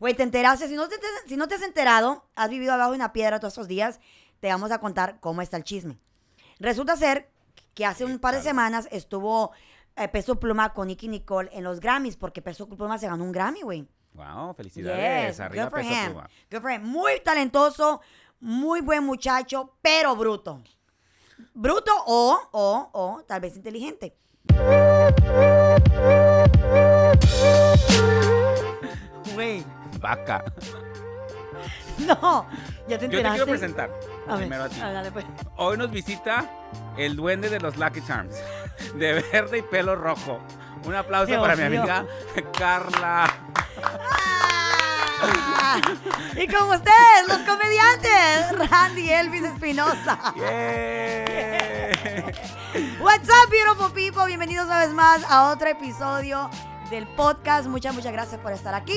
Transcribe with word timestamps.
Güey, 0.00 0.14
te 0.14 0.22
enteraste. 0.22 0.66
Si 0.66 0.74
no 0.74 0.88
te, 0.88 0.96
si 1.26 1.36
no 1.36 1.46
te 1.46 1.54
has 1.54 1.62
enterado, 1.62 2.24
has 2.34 2.48
vivido 2.50 2.72
abajo 2.72 2.90
de 2.92 2.96
una 2.96 3.12
piedra 3.12 3.38
todos 3.38 3.52
estos 3.52 3.68
días, 3.68 4.00
te 4.40 4.48
vamos 4.48 4.72
a 4.72 4.78
contar 4.78 5.20
cómo 5.20 5.42
está 5.42 5.58
el 5.58 5.64
chisme. 5.64 5.98
Resulta 6.58 6.96
ser 6.96 7.30
que 7.74 7.84
hace 7.84 8.04
un 8.04 8.18
par 8.18 8.34
de 8.34 8.42
semanas 8.42 8.88
estuvo 8.90 9.52
eh, 9.96 10.08
Peso 10.08 10.40
Pluma 10.40 10.72
con 10.72 10.88
Nicky 10.88 11.08
Nicole 11.08 11.50
en 11.52 11.64
los 11.64 11.80
Grammys, 11.80 12.16
porque 12.16 12.40
Peso 12.42 12.66
Pluma 12.66 12.98
se 12.98 13.06
ganó 13.06 13.24
un 13.24 13.32
Grammy, 13.32 13.60
güey. 13.60 13.86
Wow, 14.14 14.54
felicidades. 14.54 15.36
Yes, 15.36 15.40
Arriba 15.40 15.64
good 15.64 15.70
for 15.70 15.80
Peso 15.80 15.92
him. 15.94 16.12
Pluma. 16.12 16.30
Good 16.50 16.60
for 16.62 16.70
him. 16.70 16.82
Muy 16.82 17.20
talentoso, 17.20 18.00
muy 18.40 18.80
buen 18.80 19.04
muchacho, 19.04 19.76
pero 19.82 20.16
bruto. 20.16 20.62
Bruto 21.54 21.92
o, 22.06 22.40
o, 22.52 22.90
o 22.92 23.22
tal 23.24 23.40
vez 23.40 23.54
inteligente. 23.56 24.16
Güey, 29.34 29.64
Vaca. 30.00 30.42
no, 31.98 32.46
ya 32.88 32.98
te 32.98 33.04
Yo 33.04 33.10
te 33.10 33.16
enteraste. 33.16 33.36
quiero 33.36 33.46
presentar 33.46 33.90
A 34.26 34.30
ver, 34.32 34.38
primero 34.40 34.64
a 34.64 34.68
ti. 34.68 34.80
ah, 34.82 34.92
dale, 34.92 35.12
pues. 35.12 35.24
Hoy 35.56 35.76
nos 35.76 35.90
visita 35.90 36.48
el 36.96 37.14
duende 37.16 37.48
de 37.50 37.60
los 37.60 37.76
Lucky 37.76 38.00
Charms, 38.06 38.36
de 38.94 39.22
verde 39.32 39.58
y 39.58 39.62
pelo 39.62 39.94
rojo. 39.96 40.40
Un 40.84 40.94
aplauso 40.94 41.26
Dios 41.26 41.42
para 41.42 41.56
mi 41.56 41.62
amiga 41.64 42.06
Carla. 42.58 43.26
Ah, 45.22 45.78
y 46.36 46.46
con 46.48 46.70
ustedes, 46.70 47.28
los 47.28 47.38
comediantes, 47.38 48.70
Randy 48.70 49.10
Elvis 49.10 49.42
Espinosa. 49.44 50.18
Yeah. 50.36 52.32
What's 53.00 53.28
up, 53.28 53.50
beautiful 53.50 53.90
people? 53.92 54.24
Bienvenidos 54.26 54.66
una 54.66 54.78
vez 54.80 54.90
más 54.90 55.22
a 55.28 55.50
otro 55.50 55.68
episodio 55.68 56.48
del 56.88 57.06
podcast. 57.08 57.66
Muchas, 57.66 57.94
muchas 57.94 58.12
gracias 58.12 58.40
por 58.40 58.52
estar 58.52 58.74
aquí. 58.74 58.96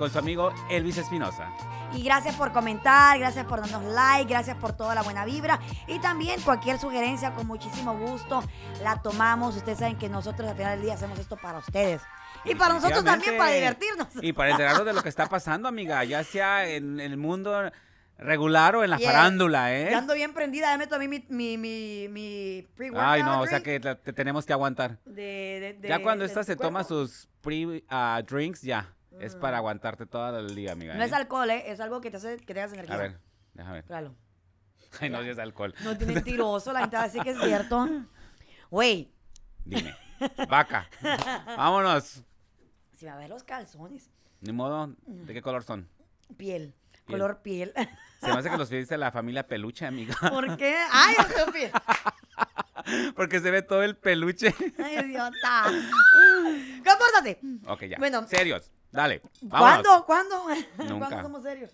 Con 0.00 0.10
su 0.10 0.18
amigo 0.18 0.50
Elvis 0.70 0.96
Espinosa. 0.96 1.52
Y 1.92 2.02
gracias 2.02 2.34
por 2.34 2.52
comentar, 2.52 3.18
gracias 3.18 3.44
por 3.44 3.60
darnos 3.60 3.84
like, 3.92 4.30
gracias 4.32 4.56
por 4.56 4.72
toda 4.72 4.94
la 4.94 5.02
buena 5.02 5.26
vibra. 5.26 5.60
Y 5.86 5.98
también 5.98 6.40
cualquier 6.40 6.78
sugerencia, 6.78 7.34
con 7.34 7.46
muchísimo 7.46 7.92
gusto, 7.98 8.42
la 8.82 9.02
tomamos. 9.02 9.56
Ustedes 9.56 9.78
saben 9.80 9.98
que 9.98 10.08
nosotros 10.08 10.48
al 10.48 10.56
final 10.56 10.76
del 10.76 10.86
día 10.86 10.94
hacemos 10.94 11.18
esto 11.18 11.36
para 11.36 11.58
ustedes. 11.58 12.00
Y 12.46 12.54
para 12.54 12.72
nosotros 12.72 13.04
también, 13.04 13.36
para 13.36 13.50
divertirnos. 13.50 14.08
Y 14.22 14.32
para 14.32 14.52
enterarnos 14.52 14.86
de 14.86 14.94
lo 14.94 15.02
que 15.02 15.10
está 15.10 15.26
pasando, 15.26 15.68
amiga, 15.68 16.02
ya 16.04 16.24
sea 16.24 16.66
en 16.66 16.98
el 16.98 17.18
mundo 17.18 17.70
regular 18.16 18.76
o 18.76 18.84
en 18.84 18.88
la 18.88 18.98
farándula, 18.98 19.74
¿eh? 19.76 19.94
ando 19.94 20.14
bien 20.14 20.32
prendida, 20.32 20.70
ya 20.72 20.78
me 20.78 20.86
tomé 20.86 21.08
mi, 21.08 21.26
mi, 21.28 21.58
mi, 21.58 22.08
mi 22.08 22.66
pre-workout 22.74 23.06
Ay, 23.06 23.22
no, 23.22 23.42
o 23.42 23.46
sea 23.46 23.62
que 23.62 23.80
te 23.80 24.12
tenemos 24.14 24.46
que 24.46 24.54
aguantar. 24.54 24.98
de- 25.04 25.76
de- 25.78 25.88
Ya 25.88 26.00
cuando 26.00 26.24
esta 26.24 26.42
se 26.42 26.56
toma 26.56 26.84
sus 26.84 27.28
pre-drinks, 27.42 28.62
ya. 28.62 28.94
Es 29.20 29.36
para 29.36 29.58
aguantarte 29.58 30.06
todo 30.06 30.38
el 30.38 30.54
día, 30.54 30.72
amiga. 30.72 30.94
No 30.94 31.04
es 31.04 31.12
¿eh? 31.12 31.14
alcohol, 31.16 31.50
¿eh? 31.50 31.64
es 31.70 31.78
algo 31.80 32.00
que 32.00 32.10
te 32.10 32.16
hace 32.16 32.36
que 32.38 32.54
tengas 32.54 32.72
energía. 32.72 32.94
A 32.94 32.98
ver, 32.98 33.20
déjame 33.54 33.74
ver. 33.76 33.84
Pruébalo. 33.84 34.14
Ay, 35.00 35.10
no, 35.10 35.22
si 35.22 35.28
es 35.28 35.38
alcohol. 35.38 35.74
No 35.84 35.92
es 35.92 36.06
mentiroso, 36.06 36.72
la 36.72 36.80
gente 36.80 36.96
va 36.96 37.02
a 37.02 37.06
decir 37.06 37.22
que 37.22 37.30
es 37.30 37.38
cierto. 37.40 37.88
Güey, 38.70 39.12
Dime. 39.64 39.96
Vaca. 40.48 40.88
Vámonos. 41.56 42.22
si 42.96 43.04
me 43.04 43.10
a 43.10 43.16
ver 43.16 43.28
los 43.28 43.42
calzones, 43.42 44.10
Ni 44.40 44.52
modo. 44.52 44.94
¿De 45.06 45.34
qué 45.34 45.42
color 45.42 45.64
son? 45.64 45.88
piel, 46.36 46.72
Piel. 46.92 47.18
color 47.18 47.42
piel. 47.42 47.72
Se 48.20 48.28
me 48.28 48.34
hace 48.38 48.48
que 48.48 48.56
los 48.56 48.68
pediste 48.68 48.94
de 48.94 48.98
la 48.98 49.10
familia 49.10 49.44
peluche, 49.48 49.86
amiga. 49.86 50.14
¿Por 50.30 50.56
qué? 50.56 50.76
Ay, 50.92 51.16
estúpido. 51.18 51.70
Porque 53.16 53.40
se 53.40 53.50
ve 53.50 53.62
todo 53.62 53.82
el 53.82 53.96
peluche. 53.96 54.54
Ay, 54.78 54.98
idiota. 55.06 55.64
Compórtate. 56.86 57.40
Ok, 57.66 57.84
ya. 57.86 57.98
Bueno. 57.98 58.24
Serios. 58.28 58.70
Dale. 58.92 59.22
Vámonos. 59.42 60.04
¿Cuándo? 60.06 60.06
¿Cuándo? 60.06 60.44
Nunca. 60.78 61.08
¿Cuándo 61.08 61.22
somos 61.22 61.42
serios? 61.42 61.70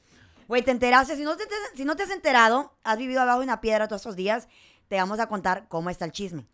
Güey, 0.48 0.62
te 0.62 0.70
enteraste. 0.70 1.16
Si 1.16 1.24
no 1.24 1.36
te, 1.36 1.44
si 1.74 1.84
no 1.84 1.96
te 1.96 2.04
has 2.04 2.10
enterado, 2.10 2.72
has 2.84 2.98
vivido 2.98 3.20
abajo 3.20 3.40
de 3.40 3.44
una 3.44 3.60
piedra 3.60 3.88
todos 3.88 4.02
estos 4.02 4.16
días, 4.16 4.48
te 4.88 4.96
vamos 4.96 5.18
a 5.18 5.26
contar 5.28 5.66
cómo 5.68 5.90
está 5.90 6.04
el 6.04 6.12
chisme. 6.12 6.46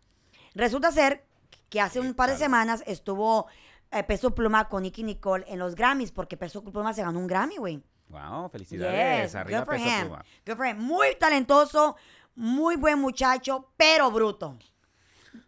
Resulta 0.55 0.91
ser 0.91 1.25
que 1.69 1.81
hace 1.81 1.99
un 1.99 2.13
par 2.13 2.29
de 2.29 2.35
Échale. 2.35 2.45
semanas 2.45 2.83
estuvo 2.87 3.47
eh, 3.91 4.03
Peso 4.03 4.33
Pluma 4.33 4.69
con 4.69 4.83
Nicky 4.83 5.03
Nicole 5.03 5.45
en 5.47 5.59
los 5.59 5.75
Grammys, 5.75 6.11
porque 6.11 6.37
Peso 6.37 6.63
Pluma 6.63 6.93
se 6.93 7.03
ganó 7.03 7.19
un 7.19 7.27
Grammy, 7.27 7.57
güey. 7.57 7.83
Wow, 8.09 8.49
felicidades. 8.49 9.23
Yes, 9.31 9.35
Arriba 9.35 9.59
good 9.59 9.65
for 9.65 9.75
Peso 9.75 9.87
him. 9.89 10.07
Pluma. 10.07 10.25
Good 10.45 10.55
for 10.57 10.65
him. 10.67 10.77
Muy 10.79 11.15
talentoso, 11.19 11.95
muy 12.35 12.75
buen 12.75 12.99
muchacho, 12.99 13.71
pero 13.77 14.09
bruto. 14.11 14.57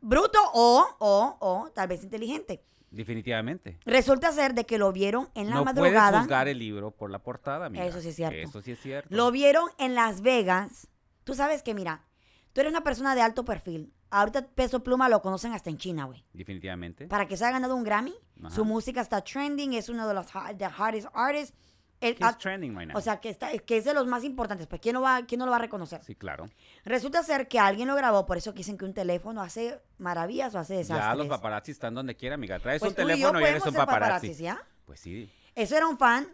Bruto 0.02 0.40
o, 0.54 0.88
o, 1.00 1.38
o 1.40 1.72
tal 1.72 1.88
vez 1.88 2.04
inteligente. 2.04 2.64
Definitivamente. 2.96 3.78
Resulta 3.86 4.32
ser 4.32 4.54
de 4.54 4.66
que 4.66 4.78
lo 4.78 4.92
vieron 4.94 5.30
en 5.36 5.50
la 5.50 5.56
no 5.56 5.66
madrugada. 5.66 6.22
juzgar 6.22 6.48
el 6.48 6.58
libro 6.60 6.92
por 6.92 7.12
la 7.12 7.20
portada. 7.20 7.68
Eso 7.68 8.00
sí 8.00 8.10
es 8.10 8.16
cierto. 8.16 8.38
Eso 8.38 8.62
sí 8.62 8.72
es 8.72 8.80
cierto. 8.80 9.14
Lo 9.14 9.32
vieron 9.32 9.70
en 9.78 9.96
Las 9.96 10.22
Vegas. 10.22 10.88
Tú 11.26 11.34
sabes 11.36 11.62
que, 11.62 11.74
mira, 11.74 12.06
tú 12.54 12.62
eres 12.62 12.72
una 12.72 12.84
persona 12.84 13.14
de 13.14 13.22
alto 13.22 13.44
perfil. 13.44 13.92
Ahorita 14.12 14.48
Peso 14.48 14.82
Pluma 14.82 15.10
lo 15.10 15.22
conocen 15.22 15.52
hasta 15.52 15.70
en 15.70 15.78
China, 15.78 16.06
güey. 16.06 16.24
Definitivamente. 16.32 17.08
Para 17.08 17.28
que 17.28 17.36
se 17.36 17.44
haya 17.44 17.54
ganado 17.54 17.76
un 17.76 17.84
Grammy, 17.84 18.16
Ajá. 18.40 18.56
su 18.56 18.64
música 18.64 19.02
está 19.02 19.22
trending, 19.22 19.74
es 19.74 19.90
uno 19.90 20.08
de 20.08 20.14
los 20.14 20.28
hardest 20.32 21.08
artists. 21.14 21.54
El- 22.02 22.16
¿Qué 22.16 22.24
es 22.24 22.30
ah, 22.30 22.38
trending 22.38 22.78
right 22.78 22.90
now? 22.90 22.98
o 22.98 23.02
sea, 23.02 23.20
que, 23.20 23.30
está, 23.30 23.58
que 23.58 23.78
es 23.78 23.86
de 23.86 23.94
los 23.94 24.06
más 24.08 24.24
importantes. 24.24 24.68
Pues, 24.68 24.82
¿quién 24.82 24.94
no, 24.94 25.02
va, 25.02 25.26
¿quién 25.26 25.40
no 25.40 25.46
lo 25.46 25.52
va 25.52 25.58
a 25.58 25.62
reconocer? 25.62 26.04
sí, 26.04 26.16
claro. 26.16 26.50
Resulta 26.84 27.24
ser 27.24 27.48
que 27.48 27.60
alguien 27.60 27.88
lo 27.88 27.96
grabó, 27.96 28.26
por 28.26 28.38
eso 28.38 28.52
dicen 28.52 28.78
que 28.78 28.86
un 28.86 28.94
teléfono 28.94 29.42
hace 29.42 29.80
maravillas 29.98 30.54
o 30.56 30.60
hace 30.60 30.76
desastres. 30.76 31.08
Ya 31.08 31.16
los 31.16 31.28
paparazzi 31.28 31.72
están 31.72 31.94
donde 31.94 32.16
quiera, 32.16 32.36
amiga. 32.36 32.60
Traes 32.60 32.80
Pues 32.80 32.92
un 32.92 32.96
tú 32.96 33.02
y 33.02 33.06
yo 33.06 33.16
teléfono 33.16 33.42
y, 33.42 33.44
eres 33.44 33.66
un 33.66 33.74
paparazzi. 33.74 34.34
¿ya? 34.34 34.62
Pues 34.86 35.00
sí. 35.00 35.32
Eso 35.56 35.76
era 35.78 35.88
un 35.88 35.98
fan 35.98 36.28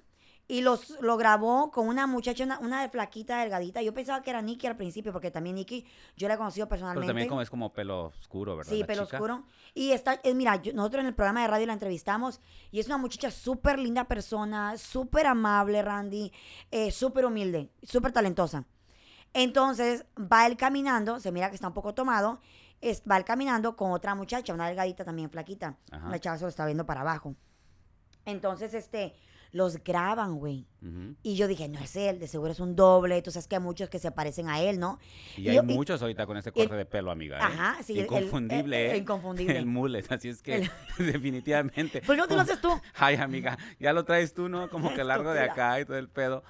y 0.47 0.61
los, 0.61 0.99
lo 0.99 1.15
grabó 1.15 1.71
con 1.71 1.87
una 1.87 2.07
muchacha, 2.07 2.43
una, 2.43 2.59
una 2.59 2.81
de 2.81 2.89
flaquita, 2.89 3.39
delgadita. 3.39 3.81
Yo 3.81 3.93
pensaba 3.93 4.21
que 4.21 4.31
era 4.31 4.41
Nikki 4.41 4.67
al 4.67 4.75
principio, 4.75 5.13
porque 5.13 5.31
también 5.31 5.55
Nikki 5.55 5.85
yo 6.17 6.27
la 6.27 6.33
he 6.33 6.37
conocido 6.37 6.65
Pero 6.65 6.71
personalmente. 6.71 7.07
también 7.07 7.29
como 7.29 7.41
es 7.41 7.49
como 7.49 7.71
pelo 7.71 8.07
oscuro, 8.07 8.57
¿verdad? 8.57 8.69
Sí, 8.73 8.79
la 8.81 8.85
pelo 8.87 9.05
chica? 9.05 9.15
oscuro. 9.17 9.45
Y 9.73 9.91
está, 9.93 10.19
eh, 10.23 10.33
mira, 10.33 10.61
yo- 10.61 10.73
nosotros 10.73 11.01
en 11.01 11.07
el 11.07 11.15
programa 11.15 11.41
de 11.41 11.47
radio 11.47 11.65
la 11.67 11.73
entrevistamos 11.73 12.41
y 12.71 12.79
es 12.79 12.87
una 12.87 12.97
muchacha 12.97 13.31
súper 13.31 13.79
linda 13.79 14.03
persona, 14.05 14.77
súper 14.77 15.27
amable, 15.27 15.81
Randy, 15.81 16.31
eh, 16.71 16.91
súper 16.91 17.25
humilde, 17.25 17.69
súper 17.83 18.11
talentosa. 18.11 18.65
Entonces 19.33 20.05
va 20.17 20.45
él 20.45 20.57
caminando, 20.57 21.19
se 21.19 21.31
mira 21.31 21.49
que 21.49 21.55
está 21.55 21.67
un 21.69 21.73
poco 21.73 21.93
tomado, 21.93 22.41
es- 22.81 23.01
va 23.09 23.15
él 23.17 23.23
caminando 23.23 23.75
con 23.77 23.91
otra 23.91 24.13
muchacha, 24.13 24.53
una 24.53 24.67
delgadita 24.67 25.05
también 25.05 25.29
flaquita. 25.29 25.77
Ajá. 25.89 26.09
La 26.09 26.19
chava 26.19 26.37
se 26.37 26.43
lo 26.43 26.49
está 26.49 26.65
viendo 26.65 26.85
para 26.85 27.01
abajo. 27.01 27.35
Entonces, 28.25 28.73
este, 28.73 29.15
los 29.51 29.83
graban, 29.83 30.35
güey. 30.39 30.65
Y 31.23 31.35
yo 31.35 31.47
dije, 31.47 31.67
no 31.67 31.79
es 31.79 31.95
él, 31.95 32.19
de 32.19 32.27
seguro 32.27 32.51
es 32.53 32.59
un 32.59 32.75
doble. 32.75 33.21
Tú 33.21 33.31
sabes 33.31 33.47
que 33.47 33.55
hay 33.55 33.61
muchos 33.61 33.89
que 33.89 33.99
se 33.99 34.09
parecen 34.11 34.49
a 34.49 34.61
él, 34.61 34.79
¿no? 34.79 34.97
Y 35.37 35.41
Y 35.43 35.49
hay 35.49 35.55
yo- 35.57 35.63
y- 35.63 35.65
muchos 35.75 36.01
ahorita 36.01 36.25
con 36.25 36.37
ese 36.37 36.51
corte 36.51 36.73
de 36.75 36.85
pelo, 36.85 37.11
amiga. 37.11 37.37
¿eh? 37.37 37.41
Ajá, 37.43 37.83
sí, 37.83 37.93
el- 37.93 37.99
el- 37.99 38.05
Inconfundible, 38.05 38.85
el- 38.89 38.95
¿eh? 38.95 38.97
inconfundible. 38.97 39.57
El 39.57 39.65
mullet, 39.65 40.05
así 40.11 40.29
es 40.29 40.41
que 40.41 40.55
El- 40.55 40.71
definitivamente. 41.13 42.01
¿Por 42.01 42.15
qué 42.15 42.21
no 42.21 42.27
te 42.27 42.35
lo 42.35 42.41
haces 42.41 42.61
tú? 42.61 42.69
Ay, 42.95 43.15
amiga, 43.15 43.57
ya 43.79 43.93
lo 43.93 44.05
traes 44.05 44.33
tú, 44.33 44.47
¿no? 44.49 44.69
Como 44.69 44.93
que 44.93 45.03
largo 45.03 45.31
de 45.33 45.41
acá 45.41 45.79
y 45.79 45.85
todo 45.85 45.97
el 45.97 46.09
pedo. 46.09 46.43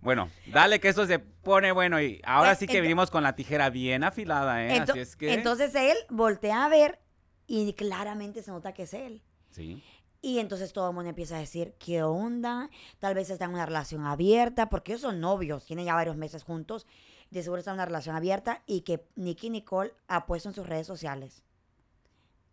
Bueno, 0.00 0.30
dale 0.46 0.80
que 0.80 0.88
eso 0.88 1.06
se 1.06 1.18
pone 1.18 1.70
bueno 1.72 2.00
y 2.00 2.20
ahora 2.24 2.52
Eh, 2.52 2.56
sí 2.56 2.66
que 2.66 2.80
venimos 2.80 3.10
con 3.10 3.22
la 3.22 3.34
tijera 3.36 3.70
bien 3.70 4.02
afilada, 4.04 4.64
¿eh? 4.66 4.80
Así 4.80 4.98
es 4.98 5.14
que... 5.16 5.32
Entonces 5.34 5.74
él 5.74 5.96
voltea 6.10 6.64
a 6.64 6.68
ver 6.68 6.98
y 7.46 7.72
claramente 7.74 8.42
se 8.42 8.50
nota 8.50 8.72
que 8.72 8.82
es 8.84 8.94
él. 8.94 9.22
Sí. 9.50 9.82
Y 10.24 10.38
entonces 10.38 10.72
todo 10.72 10.88
el 10.88 10.94
mundo 10.94 11.10
empieza 11.10 11.36
a 11.36 11.40
decir, 11.40 11.74
¿qué 11.78 12.02
onda? 12.02 12.70
Tal 12.98 13.14
vez 13.14 13.28
están 13.28 13.50
en 13.50 13.56
una 13.56 13.66
relación 13.66 14.06
abierta, 14.06 14.70
porque 14.70 14.92
ellos 14.92 15.02
son 15.02 15.20
novios, 15.20 15.66
tienen 15.66 15.84
ya 15.84 15.92
varios 15.92 16.16
meses 16.16 16.44
juntos, 16.44 16.86
de 17.30 17.42
seguro 17.42 17.58
están 17.58 17.72
en 17.72 17.80
una 17.80 17.84
relación 17.84 18.16
abierta 18.16 18.62
y 18.66 18.80
que 18.80 19.06
Nicky 19.16 19.50
Nicole 19.50 19.92
ha 20.08 20.24
puesto 20.24 20.48
en 20.48 20.54
sus 20.54 20.66
redes 20.66 20.86
sociales. 20.86 21.44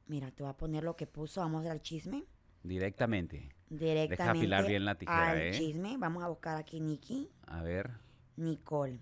Mira, 0.07 0.31
te 0.31 0.43
voy 0.43 0.49
a 0.49 0.57
poner 0.57 0.83
lo 0.83 0.97
que 0.97 1.07
puso, 1.07 1.39
vamos 1.39 1.65
al 1.65 1.81
chisme. 1.81 2.25
Directamente. 2.61 3.55
Directamente 3.69 4.39
afilar 4.39 4.67
bien 4.67 4.83
la 4.83 4.95
tijera, 4.95 5.29
al 5.29 5.41
¿eh? 5.41 5.51
chisme. 5.51 5.95
Vamos 5.97 6.25
a 6.25 6.27
buscar 6.27 6.57
aquí 6.57 6.81
Nicky 6.81 7.29
A 7.47 7.63
ver. 7.63 7.91
Nicole. 8.35 8.99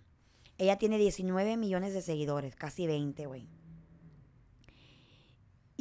Ella 0.60 0.78
tiene 0.78 1.00
19 1.00 1.58
millones 1.58 1.96
de 1.96 2.04
seguidores, 2.04 2.56
casi 2.56 2.86
20, 2.86 3.26
güey. 3.26 3.50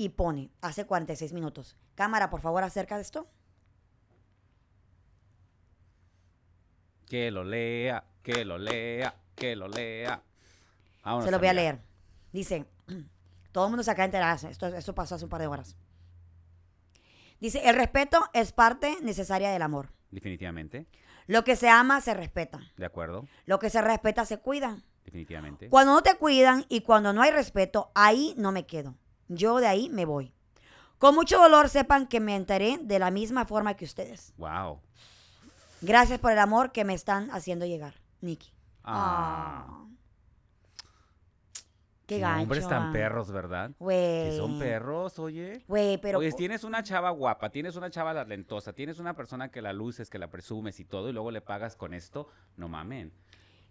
Y 0.01 0.11
pone, 0.11 0.53
hace 0.61 0.87
46 0.87 1.33
minutos. 1.33 1.75
Cámara, 1.97 2.31
por 2.31 2.41
favor, 2.41 2.63
acerca 2.63 2.95
de 2.95 3.03
esto. 3.03 3.27
Que 7.05 7.33
lo 7.33 7.43
lea, 7.43 8.05
que 8.23 8.45
lo 8.45 8.59
lea, 8.59 9.17
que 9.35 9.57
lo 9.57 9.67
lea. 9.67 10.23
Vámonos, 11.03 11.25
Se 11.25 11.33
lo 11.33 11.41
voy 11.41 11.49
a 11.49 11.53
leer. 11.53 11.81
Dice, 12.33 12.65
todo 13.51 13.65
el 13.65 13.71
mundo 13.71 13.83
se 13.83 13.91
acaba 13.91 14.05
de 14.05 14.17
enterar, 14.17 14.39
esto, 14.49 14.69
esto 14.69 14.95
pasó 14.95 15.17
hace 15.17 15.25
un 15.25 15.31
par 15.31 15.41
de 15.41 15.49
horas. 15.49 15.77
Dice, 17.41 17.69
el 17.69 17.75
respeto 17.75 18.21
es 18.35 18.53
parte 18.53 18.99
necesaria 19.03 19.51
del 19.51 19.63
amor. 19.63 19.89
Definitivamente. 20.13 20.87
Lo 21.27 21.43
que 21.43 21.57
se 21.57 21.69
ama 21.69 22.01
se 22.01 22.15
respeta. 22.15 22.61
De 22.77 22.87
acuerdo. 22.87 23.27
Lo 23.47 23.59
que 23.59 23.69
se 23.69 23.83
respeta 23.83 24.25
se 24.27 24.39
cuida. 24.39 24.79
Definitivamente. 25.05 25.69
Cuando 25.69 25.93
no 25.93 26.05
te 26.05 26.15
cuidan 26.15 26.67
y 26.69 26.83
cuando 26.83 27.13
no 27.13 27.21
hay 27.21 27.33
respeto, 27.33 27.91
ahí 27.97 28.37
no 28.37 28.53
me 28.53 28.65
quedo. 28.65 28.95
Yo 29.29 29.59
de 29.59 29.67
ahí 29.67 29.89
me 29.89 30.05
voy. 30.05 30.33
Con 30.99 31.15
mucho 31.15 31.39
dolor 31.39 31.69
sepan 31.69 32.07
que 32.07 32.19
me 32.21 32.35
enteré 32.35 32.79
de 32.83 32.99
la 32.99 33.11
misma 33.11 33.45
forma 33.45 33.75
que 33.75 33.85
ustedes. 33.85 34.33
Wow. 34.37 34.81
Gracias 35.81 36.19
por 36.19 36.33
el 36.33 36.39
amor 36.39 36.73
que 36.73 36.85
me 36.85 36.95
están 36.95 37.31
haciendo 37.31 37.67
llegar, 37.67 37.95
Nicky. 38.21 38.53
Ah. 38.83 39.67
Ah. 39.69 39.85
Qué 42.07 42.17
Qué 42.17 42.21
gancho. 42.21 42.43
hombres 42.45 42.67
tan 42.67 42.89
ah. 42.89 42.93
perros, 42.93 43.31
¿verdad? 43.31 43.71
Güey. 43.79 44.31
Que 44.31 44.37
son 44.39 44.59
perros, 44.59 45.19
oye. 45.19 45.63
Güey, 45.69 45.99
pero. 45.99 46.19
Oye, 46.19 46.33
tienes 46.33 46.65
una 46.65 46.83
chava 46.83 47.11
guapa, 47.11 47.51
tienes 47.51 47.77
una 47.77 47.91
chava 47.91 48.15
talentosa, 48.15 48.73
tienes 48.73 48.99
una 48.99 49.15
persona 49.15 49.51
que 49.51 49.61
la 49.61 49.75
luces, 49.75 50.09
que 50.09 50.19
la 50.19 50.31
presumes 50.31 50.81
y 50.81 50.87
todo, 50.87 51.11
y 51.11 51.13
luego 51.13 51.31
le 51.31 51.43
pagas 51.43 51.77
con 51.77 51.93
esto, 51.93 52.29
no 52.57 52.69
mamen. 52.69 53.13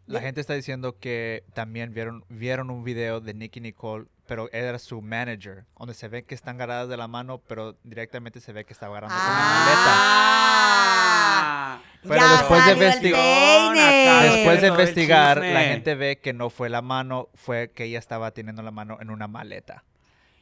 La 0.06 0.22
gente 0.22 0.40
está 0.40 0.54
diciendo 0.54 1.00
que 1.00 1.44
también 1.54 1.94
vieron, 1.94 2.24
vieron 2.30 2.70
un 2.70 2.86
video 2.86 3.20
de 3.20 3.34
Nicky 3.34 3.60
Nicole, 3.60 4.06
pero 4.28 4.50
era 4.52 4.78
su 4.78 5.02
manager, 5.02 5.66
donde 5.78 5.94
se 5.94 6.08
ve 6.08 6.24
que 6.26 6.36
están 6.36 6.58
agarradas 6.58 6.90
de 6.90 6.98
la 6.98 7.08
mano, 7.08 7.40
pero 7.48 7.78
directamente 7.84 8.40
se 8.40 8.54
ve 8.54 8.66
que 8.66 8.74
está 8.74 8.88
agarrando 8.88 9.16
con 9.16 9.26
una 9.26 9.34
maleta. 9.34 9.94
Ah. 10.00 11.80
Pero 12.04 12.16
Ya 12.16 12.32
después 12.34 12.66
de 12.66 12.72
investigar-. 12.74 14.24
Después 14.24 14.62
de 14.62 14.68
investigar, 14.68 15.38
la 15.38 15.62
gente 15.64 15.96
ve 15.96 16.20
que 16.20 16.34
no 16.34 16.50
fue 16.50 16.70
la 16.70 16.82
mano, 16.82 17.30
fue 17.34 17.72
que 17.72 17.86
ella 17.86 18.00
estaba 18.00 18.32
teniendo 18.32 18.62
la 18.62 18.72
mano 18.72 18.98
en 19.02 19.10
una 19.10 19.28
maleta. 19.28 19.84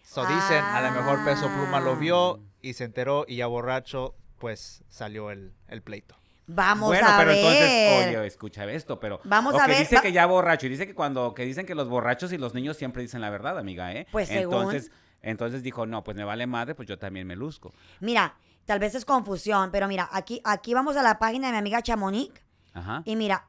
So 0.04 0.26
dicen, 0.26 0.64
a 0.64 0.82
lo 0.82 0.92
mejor 0.92 1.24
Peso 1.26 1.48
Pluma 1.48 1.80
lo 1.80 1.96
vio 1.96 2.40
y 2.62 2.74
se 2.74 2.84
enteró 2.84 3.26
y 3.28 3.38
ya 3.38 3.48
borracho, 3.48 4.16
pues 4.38 4.84
salió 4.88 5.32
el, 5.32 5.54
el 5.68 5.82
pleito. 5.82 6.16
Vamos 6.48 6.90
bueno, 6.90 7.08
a 7.08 7.18
pero 7.18 7.30
ver. 7.32 7.38
entonces, 7.40 8.18
oye, 8.18 8.28
escucha 8.28 8.66
esto, 8.72 9.00
pero 9.00 9.20
Vamos 9.24 9.56
a 9.56 9.66
ver, 9.68 9.80
dice 9.80 9.96
va- 9.96 10.02
que 10.02 10.12
ya 10.12 10.26
borracho 10.28 10.68
y 10.68 10.70
dice 10.70 10.86
que 10.86 10.94
cuando 10.94 11.34
que 11.34 11.44
dicen 11.44 11.66
que 11.66 11.74
los 11.76 11.90
borrachos 11.90 12.32
y 12.34 12.38
los 12.38 12.54
niños 12.54 12.78
siempre 12.78 13.02
dicen 13.02 13.22
la 13.22 13.30
verdad, 13.32 13.58
amiga, 13.58 13.92
¿eh? 13.94 14.06
Pues, 14.12 14.28
según. 14.30 14.54
entonces, 14.56 14.92
entonces 15.24 15.64
dijo, 15.64 15.86
"No, 15.88 16.04
pues 16.04 16.16
me 16.16 16.24
vale 16.24 16.46
madre, 16.46 16.76
pues 16.76 16.88
yo 16.88 17.00
también 17.00 17.26
me 17.26 17.36
luzco." 17.36 17.74
Mira, 18.00 18.36
tal 18.66 18.78
vez 18.80 18.94
es 18.94 19.06
confusión, 19.06 19.72
pero 19.72 19.88
mira, 19.88 20.08
aquí, 20.12 20.40
aquí 20.44 20.74
vamos 20.76 20.96
a 20.98 21.02
la 21.04 21.18
página 21.18 21.48
de 21.48 21.54
mi 21.54 21.58
amiga 21.60 21.82
Chamonix 21.82 22.32
Ajá. 22.74 23.02
y 23.06 23.16
mira, 23.16 23.48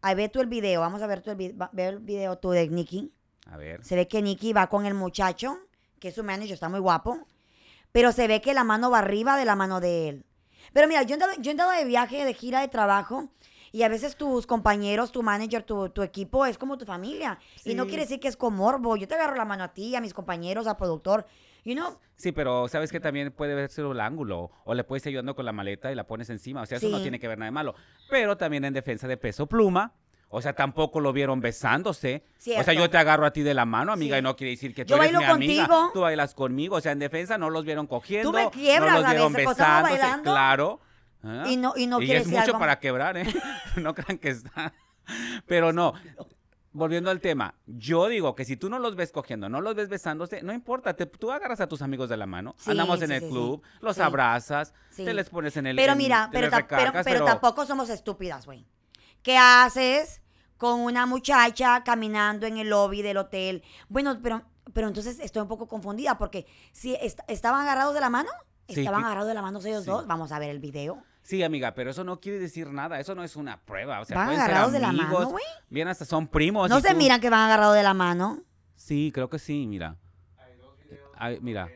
ahí 0.00 0.14
ve 0.14 0.28
tú 0.30 0.40
el 0.40 0.46
video, 0.46 0.80
vamos 0.80 1.02
a 1.02 1.06
ver 1.06 1.20
tú 1.20 1.30
el, 1.30 1.36
vi- 1.36 1.54
ve 1.72 1.86
el 1.86 1.98
video 1.98 2.38
tú 2.38 2.50
de 2.52 2.66
Nicky. 2.68 3.12
A 3.50 3.56
ver. 3.58 3.84
Se 3.84 3.94
ve 3.96 4.08
que 4.08 4.22
Nicky 4.22 4.52
va 4.54 4.68
con 4.68 4.86
el 4.86 4.94
muchacho, 4.94 5.58
que 6.00 6.08
es 6.08 6.14
su 6.14 6.24
manager, 6.24 6.52
está 6.54 6.68
muy 6.70 6.80
guapo, 6.80 7.18
pero 7.92 8.12
se 8.12 8.26
ve 8.28 8.40
que 8.40 8.54
la 8.54 8.64
mano 8.64 8.90
va 8.90 8.98
arriba 9.00 9.36
de 9.36 9.44
la 9.44 9.54
mano 9.56 9.80
de 9.80 10.08
él. 10.08 10.24
Pero 10.72 10.88
mira, 10.88 11.02
yo 11.02 11.10
he 11.10 11.14
andado, 11.14 11.32
yo 11.38 11.50
he 11.50 11.52
andado 11.52 11.70
de 11.70 11.84
viaje, 11.84 12.24
de 12.24 12.34
gira 12.34 12.60
de 12.60 12.68
trabajo, 12.68 13.28
y 13.72 13.82
a 13.82 13.88
veces 13.88 14.16
tus 14.16 14.46
compañeros, 14.46 15.12
tu 15.12 15.22
manager, 15.22 15.62
tu, 15.62 15.90
tu 15.90 16.02
equipo 16.02 16.46
es 16.46 16.56
como 16.58 16.78
tu 16.78 16.84
familia. 16.84 17.38
Y 17.64 17.74
no 17.74 17.86
quiere 17.86 18.02
decir 18.02 18.18
que 18.18 18.28
es 18.28 18.36
con 18.36 18.54
morbo. 18.54 18.96
Yo 18.96 19.06
te 19.06 19.14
agarro 19.14 19.36
la 19.36 19.44
mano 19.44 19.64
a 19.64 19.74
ti, 19.74 19.94
a 19.94 20.00
mis 20.00 20.14
compañeros, 20.14 20.66
al 20.66 20.76
productor. 20.76 21.26
You 21.64 21.74
know, 21.74 21.98
Sí, 22.18 22.32
pero 22.32 22.66
sabes 22.66 22.90
que 22.90 22.98
también 22.98 23.30
puede 23.30 23.54
verse 23.54 23.80
el 23.80 24.00
ángulo 24.00 24.50
o 24.64 24.74
le 24.74 24.82
puedes 24.82 25.06
ir 25.06 25.10
ayudando 25.10 25.36
con 25.36 25.44
la 25.44 25.52
maleta 25.52 25.92
y 25.92 25.94
la 25.94 26.04
pones 26.04 26.28
encima, 26.30 26.62
o 26.62 26.66
sea, 26.66 26.78
eso 26.78 26.88
no 26.88 27.00
tiene 27.00 27.20
que 27.20 27.28
ver 27.28 27.38
nada 27.38 27.46
de 27.46 27.52
malo. 27.52 27.76
Pero 28.10 28.36
también 28.36 28.64
en 28.64 28.74
defensa 28.74 29.06
de 29.06 29.16
Peso 29.16 29.46
Pluma, 29.46 29.94
o 30.30 30.42
sea, 30.42 30.54
tampoco 30.54 31.00
lo 31.00 31.12
vieron 31.12 31.40
besándose. 31.40 32.24
O 32.58 32.62
sea, 32.62 32.74
yo 32.74 32.88
te 32.90 32.98
agarro 32.98 33.24
a 33.26 33.32
ti 33.32 33.42
de 33.42 33.54
la 33.54 33.64
mano, 33.64 33.92
amiga, 33.92 34.16
Sí. 34.16 34.20
y 34.20 34.22
no 34.22 34.36
quiere 34.36 34.50
decir 34.52 34.74
que 34.74 34.84
tú 34.84 34.90
Yo 34.90 34.96
eres 34.96 35.12
bailo 35.12 35.18
mi 35.20 35.24
amiga. 35.24 35.66
contigo. 35.66 35.90
Tú 35.94 36.00
bailas 36.00 36.34
conmigo, 36.34 36.76
o 36.76 36.80
sea, 36.80 36.92
en 36.92 36.98
defensa 36.98 37.38
no 37.38 37.50
los 37.50 37.64
vieron 37.64 37.86
cogiendo, 37.86 38.32
me 38.32 38.50
quiebras 38.50 38.94
no 38.94 39.00
los 39.00 39.10
vieron 39.10 39.32
veces 39.32 39.48
besándose, 39.50 39.98
bailando. 39.98 40.30
claro. 40.30 40.80
Ah, 41.22 41.44
Y 41.48 41.56
no- 41.56 41.72
y 41.76 41.86
no 41.86 42.00
y 42.00 42.04
quiere 42.06 42.20
es 42.20 42.26
decir 42.26 42.38
mucho 42.38 42.50
algo- 42.52 42.58
para 42.60 42.78
quebrar, 42.78 43.16
¿eh? 43.16 43.24
no 43.76 43.94
crean 43.94 44.18
que 44.18 44.28
está. 44.28 44.72
Pero 45.46 45.72
no, 45.72 45.94
volviendo 46.72 47.10
al 47.10 47.20
tema, 47.20 47.54
yo 47.66 48.06
digo 48.08 48.34
que 48.36 48.44
si 48.44 48.56
tú 48.56 48.68
no 48.70 48.78
los 48.78 48.94
ves 48.94 49.10
cogiendo, 49.10 49.48
no 49.48 49.60
los 49.60 49.74
ves 49.74 49.88
besándose, 49.88 50.42
no 50.42 50.52
importa, 50.52 50.94
te- 50.94 51.06
tú 51.06 51.32
agarras 51.32 51.60
a 51.60 51.66
tus 51.66 51.82
amigos 51.82 52.08
de 52.08 52.16
la 52.16 52.26
mano, 52.26 52.54
Sí, 52.58 52.70
andamos 52.70 53.02
en 53.02 53.10
el 53.12 53.22
club, 53.28 53.62
los 53.80 53.98
abrazas, 53.98 54.74
Sí. 54.90 55.04
te 55.04 55.12
les 55.14 55.28
pones 55.28 55.56
en 55.56 55.66
el 55.66 55.76
Pero 55.76 55.92
en- 55.92 55.98
mira, 55.98 56.28
pero, 56.30 56.50
pero 57.04 57.24
tampoco 57.24 57.66
somos 57.66 57.88
estúpidas, 57.90 58.46
güey. 58.46 58.64
¿Qué 59.28 59.36
haces 59.36 60.22
con 60.56 60.80
una 60.80 61.04
muchacha 61.04 61.84
caminando 61.84 62.46
en 62.46 62.56
el 62.56 62.70
lobby 62.70 63.02
del 63.02 63.18
hotel? 63.18 63.62
Bueno, 63.90 64.18
pero, 64.22 64.40
pero 64.72 64.88
entonces 64.88 65.20
estoy 65.20 65.42
un 65.42 65.48
poco 65.48 65.68
confundida 65.68 66.16
porque 66.16 66.46
si 66.72 66.94
est- 66.94 67.20
estaban 67.28 67.60
agarrados 67.60 67.92
de 67.92 68.00
la 68.00 68.08
mano, 68.08 68.30
Sí, 68.66 68.80
estaban 68.80 69.00
que- 69.02 69.04
agarrados 69.04 69.28
de 69.28 69.34
la 69.34 69.42
mano 69.42 69.58
ellos 69.58 69.84
sí. 69.84 69.90
dos. 69.90 70.06
Vamos 70.06 70.32
a 70.32 70.38
ver 70.38 70.48
el 70.48 70.60
video. 70.60 71.02
Sí, 71.20 71.42
amiga, 71.42 71.74
pero 71.74 71.90
eso 71.90 72.04
no 72.04 72.20
quiere 72.20 72.38
decir 72.38 72.68
nada, 72.72 72.98
eso 73.00 73.14
no 73.14 73.22
es 73.22 73.36
una 73.36 73.60
prueba, 73.60 74.00
o 74.00 74.06
sea, 74.06 74.16
Van 74.16 74.30
ser 74.30 74.40
agarrados 74.40 74.72
de 74.72 74.78
la 74.80 74.92
mano, 74.92 75.28
güey. 75.28 75.44
bien 75.68 75.88
hasta 75.88 76.06
son 76.06 76.26
primos. 76.26 76.70
No 76.70 76.80
se 76.80 76.88
tú- 76.92 76.96
miran 76.96 77.20
que 77.20 77.28
van 77.28 77.40
agarrados 77.40 77.74
de 77.76 77.82
la 77.82 77.92
mano. 77.92 78.38
Sí, 78.76 79.10
creo 79.12 79.28
que 79.28 79.38
sí, 79.38 79.66
mira. 79.66 79.98
Ay, 81.18 81.38
mira. 81.42 81.68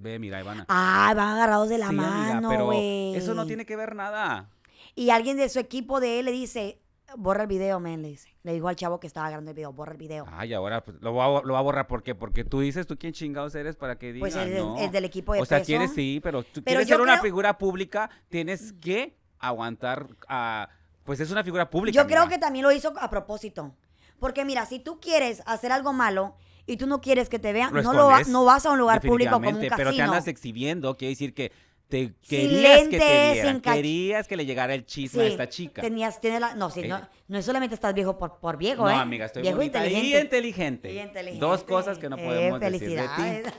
Ve, 0.00 0.18
mira, 0.18 0.38
ahí 0.38 0.44
van 0.44 0.60
a... 0.60 0.64
Ay, 0.68 1.14
van 1.14 1.28
agarrados 1.34 1.68
de 1.68 1.78
la 1.78 1.88
Sí, 1.88 1.94
amiga, 1.94 2.10
mano, 2.34 2.48
pero 2.48 2.64
güey. 2.66 3.14
eso 3.14 3.34
no 3.34 3.46
tiene 3.46 3.66
que 3.66 3.76
ver 3.76 3.94
nada. 3.94 4.48
Y 4.94 5.10
alguien 5.10 5.36
de 5.36 5.48
su 5.48 5.58
equipo 5.58 6.00
de 6.00 6.18
él 6.20 6.24
le 6.26 6.32
dice, 6.32 6.80
borra 7.16 7.42
el 7.42 7.48
video, 7.48 7.78
men, 7.80 8.02
le 8.02 8.08
dice. 8.08 8.34
Le 8.42 8.54
dijo 8.54 8.68
al 8.68 8.76
chavo 8.76 8.98
que 8.98 9.06
estaba 9.06 9.28
grabando 9.28 9.50
el 9.50 9.54
video, 9.54 9.72
borra 9.72 9.92
el 9.92 9.98
video. 9.98 10.26
Ay, 10.30 10.54
ahora 10.54 10.82
pues, 10.82 10.96
lo, 11.00 11.14
va, 11.14 11.26
a- 11.38 11.42
lo 11.42 11.52
va 11.52 11.58
a 11.58 11.62
borrar. 11.62 11.86
¿Por 11.86 12.02
qué? 12.02 12.14
Porque 12.14 12.44
tú 12.44 12.60
dices, 12.60 12.86
¿tú 12.86 12.96
quién 12.96 13.12
chingados 13.12 13.54
eres 13.54 13.76
para 13.76 13.98
que 13.98 14.12
diga? 14.12 14.22
Pues 14.24 14.34
es, 14.34 14.48
del- 14.50 14.58
no. 14.64 14.78
es 14.78 14.90
del 14.90 15.04
equipo 15.04 15.34
de 15.34 15.40
O 15.42 15.44
sea, 15.44 15.58
peso. 15.58 15.66
quieres 15.66 15.92
sí, 15.92 16.20
pero 16.22 16.42
tú 16.42 16.62
Pero 16.64 16.64
quieres 16.78 16.88
ser 16.88 17.00
una 17.00 17.20
figura 17.20 17.58
pública, 17.58 18.08
tienes 18.30 18.72
que 18.72 19.16
aguantar 19.38 20.06
a... 20.28 20.68
Pues 21.04 21.20
es 21.20 21.30
una 21.30 21.42
figura 21.44 21.68
pública, 21.68 22.00
Yo 22.00 22.06
creo 22.06 22.28
que 22.28 22.38
también 22.38 22.62
lo 22.64 22.72
hizo 22.72 22.92
a 22.98 23.10
propósito. 23.10 23.74
Porque 24.18 24.44
mira, 24.44 24.64
si 24.66 24.78
tú 24.78 25.00
quieres 25.00 25.42
hacer 25.46 25.72
algo 25.72 25.92
malo 25.92 26.36
y 26.66 26.76
tú 26.76 26.86
no 26.86 27.00
quieres 27.00 27.28
que 27.28 27.38
te 27.38 27.52
vean, 27.52 27.72
no, 27.72 27.92
lo 27.92 28.06
va- 28.06 28.22
no 28.24 28.44
vas 28.44 28.66
a 28.66 28.70
un 28.72 28.78
lugar 28.78 29.00
público 29.00 29.32
como 29.32 29.48
un 29.48 29.54
definitivamente, 29.54 29.76
Pero 29.76 29.90
te 29.90 29.96
casino. 29.96 30.12
andas 30.12 30.28
exhibiendo, 30.28 30.96
quiere 30.96 31.10
decir 31.10 31.34
que 31.34 31.52
te 31.88 32.14
querías 32.28 32.86
que 32.86 32.98
te 33.00 33.32
vieran, 33.32 33.60
querías 33.60 34.28
que 34.28 34.36
le 34.36 34.46
llegara 34.46 34.74
el 34.74 34.86
chisme 34.86 35.22
a 35.24 35.26
Sí, 35.26 35.32
esta 35.32 35.48
chica. 35.48 35.82
Tenías, 35.82 36.20
tienes 36.20 36.40
la, 36.40 36.54
no, 36.54 36.70
sí, 36.70 36.82
no, 36.82 36.98
Ella- 36.98 37.10
no 37.26 37.38
es 37.38 37.44
solamente 37.44 37.74
estás 37.74 37.92
viejo 37.94 38.16
por, 38.16 38.38
por 38.38 38.56
viejo, 38.56 38.84
no, 38.84 38.90
¿eh? 38.90 38.94
amiga, 38.94 39.26
estoy 39.26 39.42
viejo 39.42 39.56
bonita 39.56 39.84
y 39.84 39.88
inteligente. 39.88 40.20
inteligente. 40.24 40.92
Y 40.92 40.98
inteligente. 41.00 41.44
Dos 41.44 41.64
cosas 41.64 41.98
que 41.98 42.08
no 42.08 42.16
Eh, 42.16 42.24
podemos 42.24 42.60
decir 42.60 42.90
de 42.90 43.08
ti. 43.08 43.50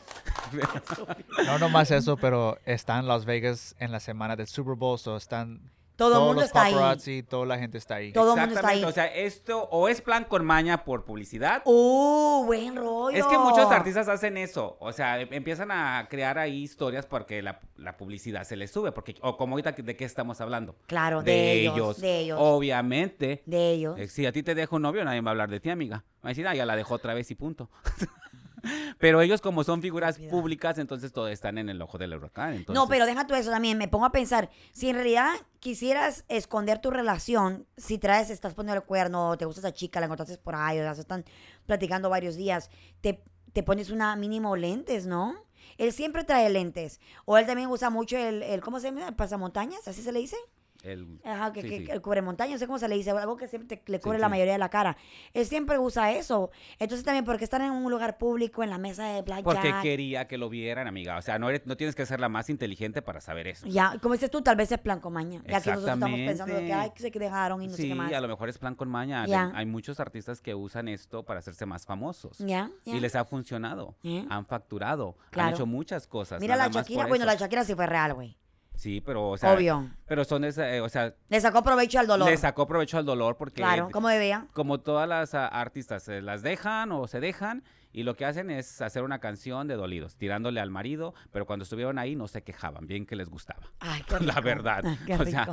No 1.45 1.59
nomás 1.59 1.91
eso, 1.91 2.17
pero 2.17 2.57
está 2.65 2.99
en 2.99 3.07
Las 3.07 3.25
Vegas 3.25 3.75
en 3.79 3.91
la 3.91 3.99
semana 3.99 4.35
del 4.35 4.47
Super 4.47 4.75
Bowl, 4.75 4.97
so 4.99 5.15
están 5.17 5.61
Todo 6.01 6.13
el 6.17 6.19
mundo 6.25 6.41
los 6.41 6.45
está 6.45 6.63
ahí. 6.63 7.23
toda 7.23 7.45
la 7.45 7.57
gente 7.57 7.77
está 7.77 7.95
ahí. 7.95 8.11
Todo 8.11 8.33
el 8.33 8.39
mundo 8.39 8.55
está 8.55 8.67
ahí. 8.69 8.79
Exactamente, 8.79 8.87
o 8.87 8.91
sea, 8.91 9.05
esto 9.25 9.63
o 9.71 9.87
es 9.87 10.01
plan 10.01 10.23
con 10.25 10.45
maña 10.45 10.83
por 10.83 11.05
publicidad. 11.05 11.61
Uh, 11.65 12.43
buen 12.45 12.75
rollo. 12.75 13.17
Es 13.17 13.25
que 13.25 13.37
muchos 13.37 13.71
artistas 13.71 14.07
hacen 14.07 14.37
eso, 14.37 14.77
o 14.79 14.91
sea, 14.91 15.19
em- 15.21 15.29
empiezan 15.31 15.71
a 15.71 16.07
crear 16.09 16.37
ahí 16.39 16.63
historias 16.63 17.05
porque 17.05 17.41
la, 17.41 17.59
la 17.77 17.97
publicidad 17.97 18.43
se 18.43 18.55
les 18.55 18.71
sube, 18.71 18.91
porque, 18.91 19.15
o 19.21 19.37
como 19.37 19.53
ahorita, 19.53 19.71
¿de 19.73 19.95
qué 19.95 20.05
estamos 20.05 20.41
hablando? 20.41 20.75
Claro, 20.87 21.21
de, 21.21 21.61
ellos, 21.61 22.01
de 22.01 22.19
ellos, 22.19 22.37
Obviamente, 22.41 23.43
de 23.45 23.71
ellos. 23.71 23.99
eh, 23.99 24.07
si 24.07 24.25
a 24.25 24.31
ti 24.31 24.43
te 24.43 24.55
dejo 24.55 24.75
un 24.77 24.81
novio, 24.83 25.03
nadie 25.05 25.21
va 25.21 25.29
a 25.29 25.33
hablar 25.33 25.49
de 25.49 25.59
ti, 25.59 25.69
amiga. 25.69 26.03
Va 26.23 26.27
a 26.27 26.29
decir, 26.29 26.47
ah, 26.47 26.55
ya 26.55 26.65
la 26.65 26.75
dejó 26.75 26.95
otra 26.95 27.13
vez 27.13 27.29
y 27.31 27.35
punto. 27.35 27.69
Pero 28.99 29.21
ellos 29.21 29.41
como 29.41 29.63
son 29.63 29.81
figuras 29.81 30.17
públicas, 30.17 30.77
entonces 30.77 31.11
todos 31.11 31.31
están 31.31 31.57
en 31.57 31.69
el 31.69 31.81
ojo 31.81 31.97
del 31.97 32.13
huracán. 32.13 32.53
Entonces, 32.53 32.75
No, 32.75 32.87
pero 32.87 33.05
deja 33.05 33.25
tú 33.25 33.33
eso 33.33 33.49
también. 33.49 33.77
Me 33.77 33.87
pongo 33.87 34.05
a 34.05 34.11
pensar, 34.11 34.49
si 34.71 34.89
en 34.89 34.95
realidad 34.95 35.31
quisieras 35.59 36.25
esconder 36.27 36.79
tu 36.79 36.91
relación, 36.91 37.65
si 37.77 37.97
traes, 37.97 38.29
estás 38.29 38.53
poniendo 38.53 38.81
el 38.81 38.85
cuerno, 38.85 39.37
te 39.37 39.45
gusta 39.45 39.61
esa 39.61 39.73
chica, 39.73 39.99
la 39.99 40.05
encontraste 40.05 40.37
por 40.37 40.55
ahí, 40.55 40.79
o 40.79 40.83
sea, 40.83 40.95
se 40.95 41.01
están 41.01 41.25
platicando 41.65 42.09
varios 42.09 42.35
días, 42.35 42.69
te, 43.01 43.23
te 43.53 43.63
pones 43.63 43.89
una 43.89 44.15
mínimo 44.15 44.55
lentes, 44.55 45.05
¿no? 45.05 45.35
Él 45.77 45.91
siempre 45.93 46.23
trae 46.23 46.49
lentes. 46.49 46.99
O 47.25 47.37
él 47.37 47.45
también 47.45 47.69
usa 47.69 47.89
mucho 47.89 48.17
el, 48.17 48.43
el 48.43 48.61
¿cómo 48.61 48.79
se 48.79 48.87
llama? 48.87 49.07
El 49.07 49.15
pasamontañas, 49.15 49.87
¿así 49.87 50.01
se 50.01 50.11
le 50.11 50.19
dice? 50.19 50.37
El- 50.83 51.19
Ajá, 51.23 51.51
que, 51.53 51.61
sí, 51.61 51.69
que- 51.69 51.77
sí. 51.85 51.91
el 51.91 52.01
cubremontañas, 52.01 52.53
no 52.53 52.59
sé 52.59 52.67
cómo 52.67 52.79
se 52.79 52.87
le 52.87 52.95
dice, 52.95 53.11
algo 53.11 53.37
que 53.37 53.47
siempre 53.47 53.77
te- 53.77 53.91
le 53.91 53.97
Sí, 53.97 54.03
cubre 54.03 54.19
la 54.19 54.29
mayoría 54.29 54.53
de 54.53 54.59
la 54.59 54.69
cara. 54.69 54.97
Él 55.33 55.45
siempre 55.45 55.77
usa 55.79 56.11
eso. 56.11 56.51
Entonces 56.79 57.05
también, 57.05 57.25
porque 57.25 57.43
estar 57.43 57.61
en 57.61 57.71
un 57.71 57.89
lugar 57.91 58.17
público, 58.17 58.63
en 58.63 58.69
la 58.69 58.77
mesa 58.77 59.05
de 59.05 59.21
blackjack? 59.21 59.43
Porque 59.43 59.73
quería 59.81 60.27
que 60.27 60.37
lo 60.37 60.49
vieran, 60.49 60.87
amiga. 60.87 61.17
O 61.17 61.21
sea, 61.21 61.37
no, 61.39 61.49
eres- 61.49 61.65
no 61.65 61.77
tienes 61.77 61.95
que 61.95 62.05
ser 62.05 62.19
la 62.19 62.29
más 62.29 62.49
inteligente 62.49 63.01
para 63.01 63.21
saber 63.21 63.47
eso. 63.47 63.67
Ya, 63.67 63.97
como 64.01 64.13
dices 64.13 64.29
tú, 64.31 64.41
tal 64.41 64.55
vez 64.55 64.71
es 64.71 64.79
plan 64.79 64.99
con 64.99 65.13
maña. 65.13 65.41
Ya 65.47 65.61
que 65.61 65.71
nosotros 65.71 65.93
estamos 65.93 66.19
pensando 66.19 66.55
de 66.55 66.65
que, 66.65 66.73
ay, 66.73 66.91
que 66.95 67.01
se 67.01 67.11
dejaron 67.19 67.61
y 67.61 67.67
no 67.67 67.73
sé 67.73 67.87
qué 67.87 67.95
más. 67.95 68.11
a 68.13 68.21
lo 68.21 68.27
mejor 68.27 68.49
es 68.49 68.57
plan 68.57 68.75
con 68.75 68.89
maña. 68.89 69.25
Ya. 69.27 69.51
Hay 69.53 69.65
muchos 69.65 69.99
artistas 69.99 70.41
que 70.41 70.55
usan 70.55 70.87
esto 70.87 71.23
para 71.23 71.39
hacerse 71.39 71.65
más 71.65 71.85
famosos. 71.85 72.37
Ya, 72.39 72.69
ya. 72.85 72.95
Y 72.95 72.99
les 72.99 73.15
ha 73.15 73.25
funcionado. 73.25 73.95
Han 74.29 74.45
facturado. 74.45 75.15
Claro. 75.29 75.47
Han 75.49 75.53
hecho 75.55 75.65
muchas 75.65 76.07
cosas. 76.07 76.41
Mira 76.41 76.55
la 76.55 76.67
Shakira, 76.69 77.05
bueno, 77.07 77.25
la 77.25 77.35
Shakira 77.35 77.63
sí 77.63 77.75
fue 77.75 77.85
real, 77.85 78.13
güey. 78.13 78.37
Sí, 78.81 78.99
pero, 78.99 79.29
o 79.29 79.37
sea. 79.37 79.53
Obvio. 79.53 79.91
Pero 80.07 80.25
son 80.25 80.43
esa, 80.43 80.73
eh, 80.73 80.81
o 80.81 80.89
sea, 80.89 81.13
Le 81.29 81.39
sacó 81.39 81.61
provecho 81.61 81.99
al 81.99 82.07
dolor. 82.07 82.27
le 82.27 82.35
sacó 82.35 82.65
provecho 82.65 82.97
al 82.97 83.05
dolor 83.05 83.37
porque. 83.37 83.61
Claro, 83.61 83.89
como 83.91 84.07
debía. 84.07 84.47
Como 84.53 84.79
todas 84.79 85.07
las 85.07 85.35
ah, 85.35 85.47
artistas, 85.47 86.01
se 86.01 86.19
las 86.23 86.41
dejan 86.41 86.91
o 86.91 87.05
se 87.05 87.19
dejan 87.19 87.63
y 87.93 88.01
lo 88.01 88.15
que 88.15 88.25
hacen 88.25 88.49
es 88.49 88.81
hacer 88.81 89.03
una 89.03 89.19
canción 89.19 89.67
de 89.67 89.75
dolidos, 89.75 90.17
tirándole 90.17 90.59
al 90.59 90.71
marido, 90.71 91.13
pero 91.31 91.45
cuando 91.45 91.61
estuvieron 91.61 91.99
ahí 91.99 92.15
no 92.15 92.27
se 92.27 92.41
quejaban, 92.41 92.87
bien 92.87 93.05
que 93.05 93.15
les 93.15 93.29
gustaba. 93.29 93.61
Ay, 93.81 94.01
qué 94.07 94.19
La 94.19 94.33
rico. 94.33 94.45
verdad. 94.45 94.83
Ay, 94.83 94.97
qué 95.05 95.13
o 95.13 95.25
sea, 95.25 95.47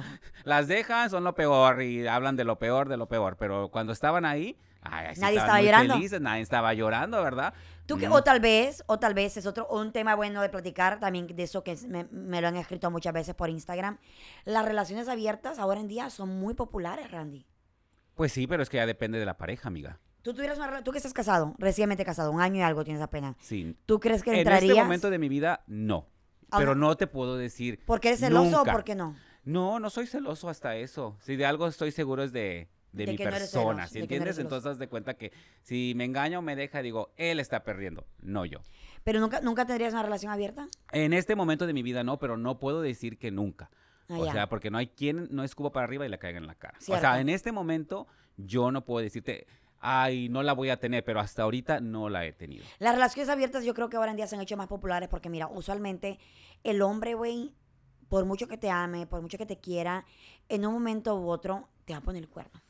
las 0.44 0.66
dejan, 0.66 1.11
son 1.11 1.23
lo 1.23 1.35
peor 1.35 1.82
y 1.82 2.06
hablan 2.06 2.35
de 2.35 2.44
lo 2.44 2.58
peor, 2.58 2.88
de 2.88 2.97
lo 2.97 3.08
peor, 3.08 3.37
pero 3.37 3.68
cuando 3.68 3.92
estaban 3.92 4.25
ahí, 4.25 4.56
Ay, 4.90 5.07
ay, 5.09 5.14
sí 5.14 5.21
Nadie 5.21 5.38
estaba 5.38 5.61
llorando. 5.62 5.95
felices, 5.95 6.21
nadie 6.21 6.42
estaba 6.42 6.75
llorando, 6.75 7.23
¿verdad? 7.23 7.54
Tú 7.87 7.97
que, 7.97 8.09
Mm. 8.09 8.12
o 8.12 8.23
tal 8.23 8.40
vez, 8.40 8.83
o 8.87 8.99
tal 8.99 9.14
vez 9.14 9.37
es 9.37 9.47
otro, 9.47 9.66
un 9.68 9.92
tema 9.92 10.14
bueno 10.14 10.42
de 10.42 10.49
platicar 10.50 11.00
también 11.00 11.26
de 11.26 11.42
eso 11.42 11.64
que 11.64 11.76
me, 11.88 12.04
me 12.11 12.40
lo 12.40 12.49
han 12.49 12.57
escrito 12.57 12.90
muchas 12.90 13.12
veces 13.14 13.35
por 13.35 13.49
Instagram. 13.50 13.99
Las 14.45 14.64
relaciones 14.64 15.09
abiertas 15.09 15.59
ahora 15.59 15.80
en 15.80 15.88
día 15.88 16.11
son 16.11 16.28
muy 16.38 16.54
populares, 16.54 17.11
Randy. 17.11 17.47
Pues 18.14 18.33
sí, 18.33 18.47
pero 18.47 18.62
es 18.62 18.68
que 18.68 18.76
ya 18.78 18.87
depende 18.87 19.18
de 19.18 19.25
la 19.26 19.37
pareja, 19.37 19.68
amiga. 19.68 19.99
Tú 20.23 20.35
tuvieras 20.35 20.59
una 20.59 20.83
tú 20.83 20.90
que 20.90 20.99
estás 20.99 21.14
casado, 21.14 21.54
recientemente 21.59 22.04
casado, 22.04 22.30
un 22.33 22.40
año 22.40 22.57
y 22.57 22.62
algo 22.62 22.85
tienes 22.85 23.00
apenas. 23.02 23.37
Sí. 23.40 23.76
¿Tú 23.87 24.00
crees 24.00 24.23
que 24.23 24.33
En 24.33 24.38
entrarías? 24.40 24.71
este 24.73 24.83
momento 24.83 25.09
de 25.11 25.18
mi 25.18 25.28
vida, 25.28 25.62
no. 25.66 26.07
Ahora- 26.50 26.59
Pero 26.66 26.75
no 26.75 26.97
te 26.97 27.07
puedo 27.07 27.37
decir. 27.37 27.80
¿Porque 27.87 28.09
eres 28.09 28.21
celoso 28.21 28.59
nunca. 28.59 28.71
o 28.71 28.75
por 28.75 28.85
qué 28.85 28.95
no? 28.95 29.14
No, 29.45 29.78
no 29.80 29.88
soy 29.88 30.07
celoso 30.07 30.49
hasta 30.50 30.76
eso. 30.76 31.16
Si 31.21 31.37
de 31.37 31.47
algo 31.47 31.66
estoy 31.68 31.90
seguro 31.92 32.23
es 32.23 32.33
de, 32.33 32.68
de, 32.99 33.07
De 33.07 33.12
mi 33.12 33.19
no 33.19 33.31
persona, 33.31 33.87
¿sí 33.87 33.99
no 33.99 34.05
eres 34.05 34.11
entiendes? 34.11 34.37
celoso. 34.37 34.57
Entonces 34.57 34.78
de 34.78 34.88
cuenta 34.88 35.14
que 35.14 35.33
si 35.62 35.95
me 35.97 36.05
engaña 36.05 36.38
o 36.38 36.43
me 36.43 36.55
deja, 36.57 36.83
digo, 36.83 37.12
él 37.17 37.40
está 37.40 37.64
perdiendo, 37.64 38.07
no 38.21 38.45
yo. 38.45 38.59
Pero 39.05 39.21
nunca, 39.21 39.40
nunca 39.40 39.64
tendrías 39.64 39.93
una 39.95 40.02
relación 40.02 40.33
abierta. 40.33 40.69
En 40.93 41.12
este 41.12 41.35
momento 41.35 41.67
de 41.67 41.73
mi 41.73 41.83
vida 41.83 42.05
no, 42.05 42.19
pero 42.19 42.37
no 42.37 42.59
puedo 42.59 42.83
decir 42.83 43.19
que 43.19 43.31
nunca. 43.31 43.71
Ah, 44.11 44.19
o 44.19 44.26
ya. 44.26 44.33
sea, 44.33 44.49
porque 44.49 44.71
no 44.71 44.78
hay 44.78 44.88
quien 44.88 45.28
no 45.31 45.45
escuba 45.45 45.71
para 45.71 45.85
arriba 45.85 46.05
y 46.05 46.09
le 46.09 46.19
caiga 46.19 46.38
en 46.38 46.47
la 46.47 46.55
cara. 46.55 46.78
O 46.81 46.99
sea, 46.99 47.21
en 47.21 47.28
este 47.28 47.52
momento 47.52 48.07
yo 48.37 48.71
no 48.71 48.85
puedo 48.85 49.02
decirte, 49.02 49.47
ay, 49.81 50.28
no 50.28 50.43
la 50.43 50.52
voy 50.55 50.71
a 50.71 50.78
tener, 50.81 51.05
pero 51.05 51.21
hasta 51.21 51.43
ahorita 51.43 51.81
no 51.81 52.09
la 52.09 52.25
he 52.26 52.33
tenido. 52.33 52.64
Las 52.78 52.95
relaciones 52.95 53.28
abiertas 53.28 53.64
yo 53.64 53.75
creo 53.75 53.88
que 53.88 53.97
ahora 53.97 54.11
en 54.11 54.17
día 54.17 54.26
se 54.26 54.35
han 54.35 54.40
hecho 54.43 54.57
más 54.57 54.67
populares 54.69 55.09
porque 55.09 55.28
mira, 55.28 55.47
usualmente 55.49 56.19
el 56.64 56.83
hombre, 56.83 57.14
güey, 57.14 57.55
por 58.09 58.25
mucho 58.25 58.49
que 58.49 58.57
te 58.57 58.71
ame, 58.71 59.07
por 59.07 59.21
mucho 59.21 59.37
que 59.38 59.47
te 59.47 59.59
quiera, 59.59 60.05
en 60.49 60.64
un 60.67 60.73
momento 60.73 61.14
u 61.21 61.28
otro 61.28 61.69
te 61.85 61.93
va 61.93 61.99
a 61.99 62.02
poner 62.02 62.23
el 62.23 62.28
cuerno. 62.28 62.61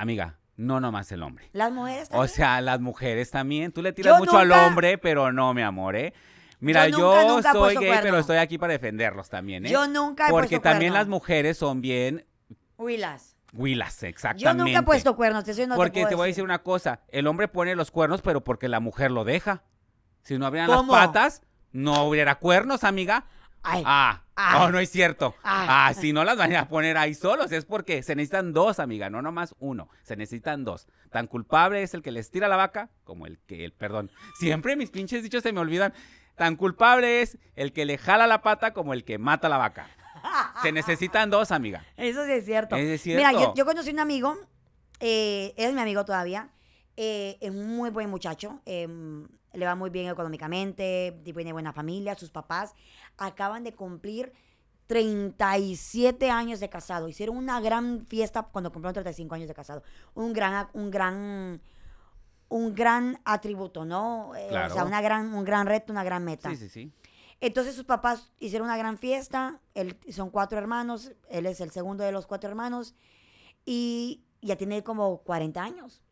Amiga, 0.00 0.38
no 0.56 0.78
nomás 0.80 1.10
el 1.12 1.22
hombre. 1.24 1.50
Las 1.52 1.72
mujeres 1.72 2.08
O 2.08 2.10
también. 2.12 2.28
sea, 2.28 2.60
las 2.60 2.80
mujeres 2.80 3.30
también. 3.30 3.72
Tú 3.72 3.82
le 3.82 3.92
tiras 3.92 4.14
Yo 4.14 4.18
mucho 4.20 4.38
al 4.38 4.50
hombre, 4.52 4.96
pero 4.96 5.32
no, 5.32 5.52
mi 5.54 5.62
amor, 5.62 5.96
¿eh? 5.96 6.12
Mira, 6.60 6.88
Yo 6.88 6.98
yo, 6.98 7.28
nunca, 7.36 7.52
soy 7.52 7.74
gay, 7.76 7.86
cuerno. 7.86 8.02
pero 8.02 8.18
estoy 8.18 8.36
aquí 8.36 8.58
para 8.58 8.72
defenderlos 8.72 9.28
también, 9.28 9.66
¿eh? 9.66 9.70
Yo 9.70 9.86
nunca 9.88 10.28
he 10.28 10.30
Porque 10.30 10.56
puesto 10.56 10.62
también 10.70 10.92
cuerno. 10.92 10.98
las 11.04 11.08
mujeres 11.08 11.56
son 11.58 11.80
bien 11.80 12.26
Huilas. 12.76 13.36
huilas, 13.52 14.00
Yo 14.00 14.06
exactamente. 14.08 14.64
nunca 14.64 14.78
he 14.80 14.82
puesto 14.84 15.16
cuernos, 15.16 15.44
te, 15.44 15.66
no 15.66 15.74
Porque 15.76 16.00
puedo 16.00 16.08
te 16.10 16.14
voy 16.14 16.24
a 16.24 16.26
decir 16.28 16.44
una 16.44 16.62
cosa, 16.62 17.00
el 17.08 17.26
hombre 17.26 17.48
pone 17.48 17.74
los 17.76 17.90
cuernos, 17.90 18.22
pero 18.22 18.42
porque 18.44 18.68
la 18.68 18.80
mujer 18.80 19.10
lo 19.10 19.24
deja. 19.24 19.62
Si 20.22 20.36
no 20.38 20.46
abrieran 20.46 20.70
¿Cómo? 20.70 20.94
las 20.94 21.06
patas, 21.08 21.42
no 21.72 22.04
hubiera 22.04 22.36
cuernos, 22.36 22.84
amiga. 22.84 23.26
Ay, 23.62 23.82
Ah, 23.86 24.22
Ay. 24.34 24.58
no, 24.60 24.70
no 24.72 24.78
es 24.78 24.90
cierto. 24.90 25.34
Ay. 25.42 25.66
Ah, 25.70 25.92
si 25.94 26.12
no 26.12 26.24
las 26.24 26.36
van 26.36 26.54
a 26.54 26.68
poner 26.68 26.96
ahí 26.96 27.14
solos, 27.14 27.50
es 27.52 27.64
porque 27.64 28.02
se 28.02 28.14
necesitan 28.14 28.52
dos, 28.52 28.78
amiga, 28.78 29.10
no 29.10 29.20
nomás 29.22 29.54
uno. 29.58 29.88
Se 30.02 30.16
necesitan 30.16 30.64
dos. 30.64 30.86
Tan 31.10 31.26
culpable 31.26 31.82
es 31.82 31.94
el 31.94 32.02
que 32.02 32.10
les 32.10 32.30
tira 32.30 32.48
la 32.48 32.56
vaca 32.56 32.90
como 33.04 33.26
el 33.26 33.38
que, 33.46 33.64
el, 33.64 33.72
perdón, 33.72 34.10
siempre 34.38 34.76
mis 34.76 34.90
pinches 34.90 35.22
dichos 35.22 35.42
se 35.42 35.52
me 35.52 35.60
olvidan. 35.60 35.92
Tan 36.36 36.54
culpable 36.56 37.20
es 37.22 37.36
el 37.56 37.72
que 37.72 37.84
le 37.84 37.98
jala 37.98 38.26
la 38.26 38.42
pata 38.42 38.72
como 38.72 38.92
el 38.92 39.04
que 39.04 39.18
mata 39.18 39.48
la 39.48 39.58
vaca. 39.58 39.88
Se 40.62 40.72
necesitan 40.72 41.30
dos, 41.30 41.50
amiga. 41.52 41.84
Eso 41.96 42.24
sí 42.24 42.32
es 42.32 42.44
cierto. 42.44 42.76
Es 42.76 43.06
Mira, 43.06 43.32
yo, 43.54 43.64
conocí 43.64 43.90
un 43.90 44.00
amigo, 44.00 44.36
eh, 45.00 45.54
es 45.56 45.72
mi 45.72 45.80
amigo 45.80 46.04
todavía, 46.04 46.50
eh, 46.96 47.38
es 47.40 47.50
un 47.50 47.76
muy 47.76 47.90
buen 47.90 48.10
muchacho, 48.10 48.60
eh, 48.66 48.88
le 49.52 49.66
va 49.66 49.74
muy 49.74 49.90
bien 49.90 50.08
económicamente, 50.08 51.20
tiene 51.24 51.52
buena 51.52 51.72
familia, 51.72 52.14
sus 52.16 52.30
papás 52.30 52.74
acaban 53.18 53.64
de 53.64 53.74
cumplir 53.74 54.32
37 54.86 56.30
años 56.30 56.60
de 56.60 56.68
casado. 56.68 57.08
Hicieron 57.08 57.36
una 57.36 57.60
gran 57.60 58.06
fiesta 58.06 58.42
cuando 58.44 58.70
cumplieron 58.72 58.94
35 58.94 59.34
años 59.34 59.48
de 59.48 59.54
casado. 59.54 59.82
Un 60.14 60.32
gran, 60.32 60.68
un 60.72 60.90
gran, 60.90 61.60
un 62.48 62.74
gran 62.74 63.20
atributo, 63.24 63.84
¿no? 63.84 64.34
Eh, 64.34 64.46
O 64.46 64.50
sea, 64.50 64.68
Claro. 64.70 64.86
una 64.86 65.00
gran, 65.02 65.34
un 65.34 65.44
gran 65.44 65.66
reto, 65.66 65.92
una 65.92 66.04
gran 66.04 66.24
meta. 66.24 66.50
Sí, 66.50 66.56
sí, 66.56 66.68
sí. 66.68 66.92
Entonces 67.40 67.74
sus 67.76 67.84
papás 67.84 68.32
hicieron 68.40 68.66
una 68.66 68.76
gran 68.76 68.98
fiesta, 68.98 69.60
él, 69.74 69.96
son 70.10 70.30
cuatro 70.30 70.58
hermanos, 70.58 71.12
él 71.28 71.46
es 71.46 71.60
el 71.60 71.70
segundo 71.70 72.02
de 72.02 72.10
los 72.10 72.26
cuatro 72.26 72.48
hermanos 72.50 72.96
y 73.64 74.24
ya 74.42 74.56
tiene 74.56 74.82
como 74.82 75.18
40 75.18 75.62
años. 75.62 76.02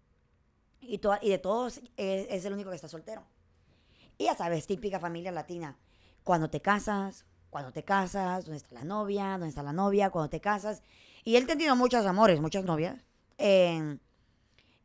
Y, 0.80 1.00
y 1.22 1.28
de 1.30 1.38
todos 1.38 1.78
es, 1.96 2.26
es 2.30 2.44
el 2.44 2.52
único 2.52 2.70
que 2.70 2.76
está 2.76 2.86
soltero. 2.88 3.24
Y 4.18 4.24
ya 4.24 4.36
sabes, 4.36 4.66
típica 4.68 5.00
familia 5.00 5.32
latina. 5.32 5.76
Cuando 6.26 6.50
te 6.50 6.60
casas, 6.60 7.24
cuando 7.50 7.70
te 7.70 7.84
casas, 7.84 8.46
¿dónde 8.46 8.56
está 8.56 8.74
la 8.74 8.82
novia? 8.82 9.30
¿Dónde 9.30 9.50
está 9.50 9.62
la 9.62 9.72
novia? 9.72 10.10
Cuando 10.10 10.28
te 10.28 10.40
casas. 10.40 10.82
Y 11.22 11.36
él 11.36 11.46
tenido 11.46 11.76
muchos 11.76 12.04
amores, 12.04 12.40
muchas 12.40 12.64
novias. 12.64 13.06
Eh, 13.38 13.96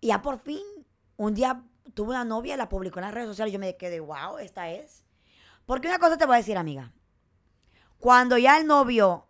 y 0.02 0.10
ya 0.10 0.22
por 0.22 0.38
fin, 0.38 0.62
un 1.18 1.34
día 1.34 1.64
tuvo 1.96 2.12
una 2.12 2.24
novia, 2.26 2.56
la 2.58 2.70
publicó 2.70 3.00
en 3.00 3.06
las 3.06 3.14
redes 3.16 3.28
sociales 3.28 3.50
y 3.50 3.54
yo 3.54 3.60
me 3.60 3.76
quedé, 3.76 4.00
wow, 4.00 4.38
esta 4.38 4.70
es. 4.70 5.04
Porque 5.66 5.88
una 5.88 5.98
cosa 5.98 6.16
te 6.16 6.28
voy 6.28 6.36
a 6.36 6.38
decir, 6.38 6.60
amiga. 6.60 6.94
Cuando 7.98 8.38
ya 8.38 8.60
el 8.60 8.68
novio 8.68 9.26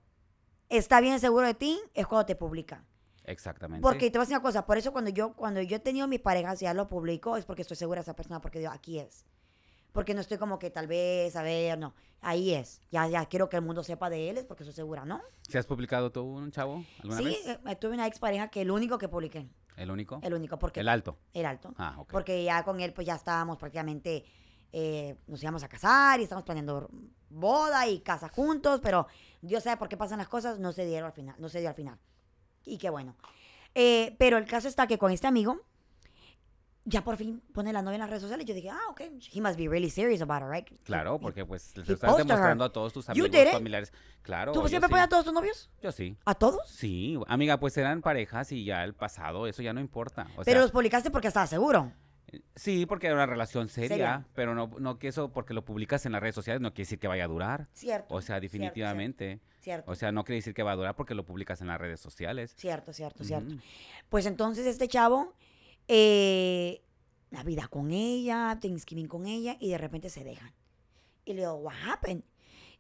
está 0.68 1.00
bien 1.00 1.22
seguro 1.22 1.48
de 1.48 1.54
ti, 1.54 1.80
es 1.94 2.08
cuando 2.08 2.26
te 2.26 2.36
publica. 2.36 2.84
Exactamente. 3.24 3.82
Porque 3.82 4.12
te 4.12 4.18
voy 4.18 4.24
a 4.24 4.26
decir 4.26 4.36
una 4.36 4.44
cosa, 4.44 4.66
por 4.66 4.78
eso 4.78 4.92
cuando 4.92 5.12
yo, 5.12 5.32
cuando 5.32 5.62
yo 5.62 5.78
he 5.78 5.80
tenido 5.80 6.10
mis 6.10 6.20
parejas 6.20 6.62
y 6.62 6.66
ya 6.66 6.74
lo 6.74 6.90
publico, 6.90 7.38
es 7.38 7.46
porque 7.46 7.62
estoy 7.62 7.78
segura 7.78 8.02
de 8.02 8.04
esa 8.04 8.18
persona, 8.18 8.42
porque 8.42 8.60
digo, 8.60 8.72
aquí 8.72 9.00
es. 9.00 9.24
Porque 9.92 10.14
no 10.14 10.22
estoy 10.22 10.38
como 10.38 10.58
que 10.60 10.70
tal 10.70 10.88
vez, 10.88 11.36
a 11.36 11.44
ver, 11.44 11.78
no. 11.78 11.94
Ahí 12.22 12.54
es. 12.54 12.82
Ya, 12.92 13.08
ya 13.08 13.26
quiero 13.26 13.50
que 13.50 13.58
el 13.58 13.62
mundo 13.64 13.84
sepa 13.84 14.10
de 14.10 14.30
él, 14.30 14.38
es 14.38 14.46
porque 14.46 14.64
estoy 14.64 14.76
segura, 14.76 15.06
¿no? 15.06 15.22
¿Se 15.50 15.58
has 15.58 15.66
publicado 15.66 16.12
tú 16.12 16.24
un 16.24 16.52
chavo 16.52 16.84
alguna 17.00 17.18
Sí, 17.18 17.24
vez? 17.26 17.48
eh, 17.48 17.60
eh, 17.66 17.76
tuve 17.76 17.94
una 17.94 18.08
expareja 18.08 18.48
que 18.50 18.62
el 18.62 18.72
único 18.72 18.98
que 18.98 19.10
publiqué, 19.10 19.50
¿El 19.76 19.90
único? 19.92 20.20
el 20.24 20.34
único, 20.34 20.58
porque 20.60 20.80
El 20.82 20.88
alto. 20.88 21.18
el 21.34 21.46
alto. 21.46 21.74
Ah, 21.78 21.96
ok. 21.98 22.12
Porque 22.12 22.44
ya 22.44 22.64
con 22.64 22.80
él 22.80 22.94
pues 22.94 23.08
ya 23.08 23.16
estábamos 23.16 23.58
prácticamente, 23.58 24.24
eh, 24.72 25.18
nos 25.28 25.42
íbamos 25.42 25.64
a 25.64 25.68
casar 25.68 26.20
y 26.20 26.24
estábamos 26.24 26.46
planeando 26.46 26.90
boda 27.30 27.88
y 27.88 28.00
casa 28.02 28.30
juntos, 28.30 28.80
pero 28.84 29.08
Dios 29.42 29.64
sabe 29.64 29.78
por 29.78 29.90
qué 29.90 29.98
pasan 29.98 30.20
las 30.20 30.30
cosas, 30.30 30.60
no 30.60 30.72
se 30.72 30.86
dieron 30.86 31.08
al 31.08 31.14
final, 31.14 31.36
no 31.40 31.50
se 31.50 31.60
dio 31.60 31.70
al 31.70 31.76
final. 31.76 31.98
Y 32.64 32.78
qué 32.78 32.90
bueno. 32.90 33.16
Eh, 33.74 34.16
pero 34.20 34.38
el 34.38 34.46
caso 34.46 34.68
está 34.68 34.86
que 34.86 34.98
con 35.00 35.12
este 35.12 35.28
amigo, 35.28 35.60
ya 36.86 37.04
por 37.04 37.18
fin 37.18 37.42
pone 37.54 37.72
la 37.72 37.82
novia 37.82 37.96
en 37.96 38.02
las 38.02 38.10
redes 38.10 38.24
sociales. 38.24 38.46
Yo 38.46 38.54
dije, 38.54 38.70
ah, 38.70 38.90
ok, 38.90 39.02
he 39.32 39.42
must 39.42 39.58
be 39.58 39.68
really 39.68 39.90
serious 39.90 40.22
about 40.22 40.42
it, 40.42 40.50
right? 40.50 40.82
Claro, 40.84 41.20
porque 41.20 41.46
pues 41.46 41.74
he 41.78 41.94
estás 41.94 42.12
her. 42.12 42.26
demostrando 42.26 42.64
a 42.64 42.72
todos 42.72 42.94
tus 42.94 43.10
amigos, 43.10 43.30
familiares. 43.52 43.94
Claro. 44.22 44.52
¿Tú 44.52 44.68
siempre 44.68 44.88
sí. 44.88 44.92
pones 44.92 45.06
a 45.06 45.10
todos 45.10 45.26
tus 45.26 45.34
novios? 45.34 45.70
Yo 45.82 45.92
sí. 45.92 46.18
¿A 46.26 46.36
todos? 46.36 46.68
Sí, 46.68 47.20
amiga, 47.28 47.60
pues 47.60 47.78
eran 47.78 48.02
parejas 48.02 48.52
y 48.52 48.66
ya 48.66 48.84
el 48.84 48.94
pasado, 48.94 49.48
eso 49.48 49.62
ya 49.62 49.74
no 49.74 49.80
importa. 49.80 50.28
O 50.36 50.44
pero 50.44 50.46
sea, 50.46 50.62
los 50.62 50.72
publicaste 50.72 51.12
porque 51.12 51.28
estabas 51.28 51.50
seguro. 51.50 51.92
sí, 52.56 52.86
porque 52.86 53.08
era 53.08 53.16
una 53.16 53.26
relación 53.26 53.68
seria, 53.68 54.26
pero 54.34 54.56
no, 54.56 54.72
no 54.80 54.98
que 54.98 55.10
eso, 55.10 55.32
porque 55.32 55.54
lo 55.54 55.66
publicas 55.66 56.06
en 56.06 56.14
las 56.14 56.22
redes 56.22 56.36
sociales, 56.36 56.62
no 56.62 56.72
quiere 56.74 56.86
decir 56.86 57.00
que 57.00 57.08
vaya 57.08 57.26
a 57.26 57.28
durar. 57.28 57.68
Cierto. 57.74 58.14
O 58.14 58.22
sea, 58.22 58.40
definitivamente. 58.40 59.40
Cierto. 59.60 59.92
O 59.92 59.96
sea, 59.96 60.12
no 60.12 60.24
quiere 60.24 60.38
decir 60.38 60.56
que 60.56 60.64
va 60.64 60.72
a 60.72 60.76
durar 60.76 60.96
porque 60.96 61.14
lo 61.14 61.24
publicas 61.24 61.62
en 61.62 61.68
las 61.68 61.80
redes 61.80 62.00
sociales. 62.00 62.54
Cierto, 62.58 62.94
cierto, 62.94 63.24
cierto. 63.24 63.56
Pues 64.10 64.26
entonces 64.26 64.66
este 64.66 64.88
chavo, 64.88 65.36
eh, 65.94 66.82
Navidad 67.32 67.66
con 67.66 67.92
ella, 67.92 68.58
Thanksgiving 68.62 69.08
con 69.10 69.26
ella, 69.26 69.58
y 69.60 69.70
de 69.72 69.78
repente 69.78 70.10
se 70.10 70.24
dejan. 70.24 70.54
Y 71.26 71.34
le 71.34 71.42
digo, 71.42 71.56
what 71.56 71.74
happened? 71.86 72.24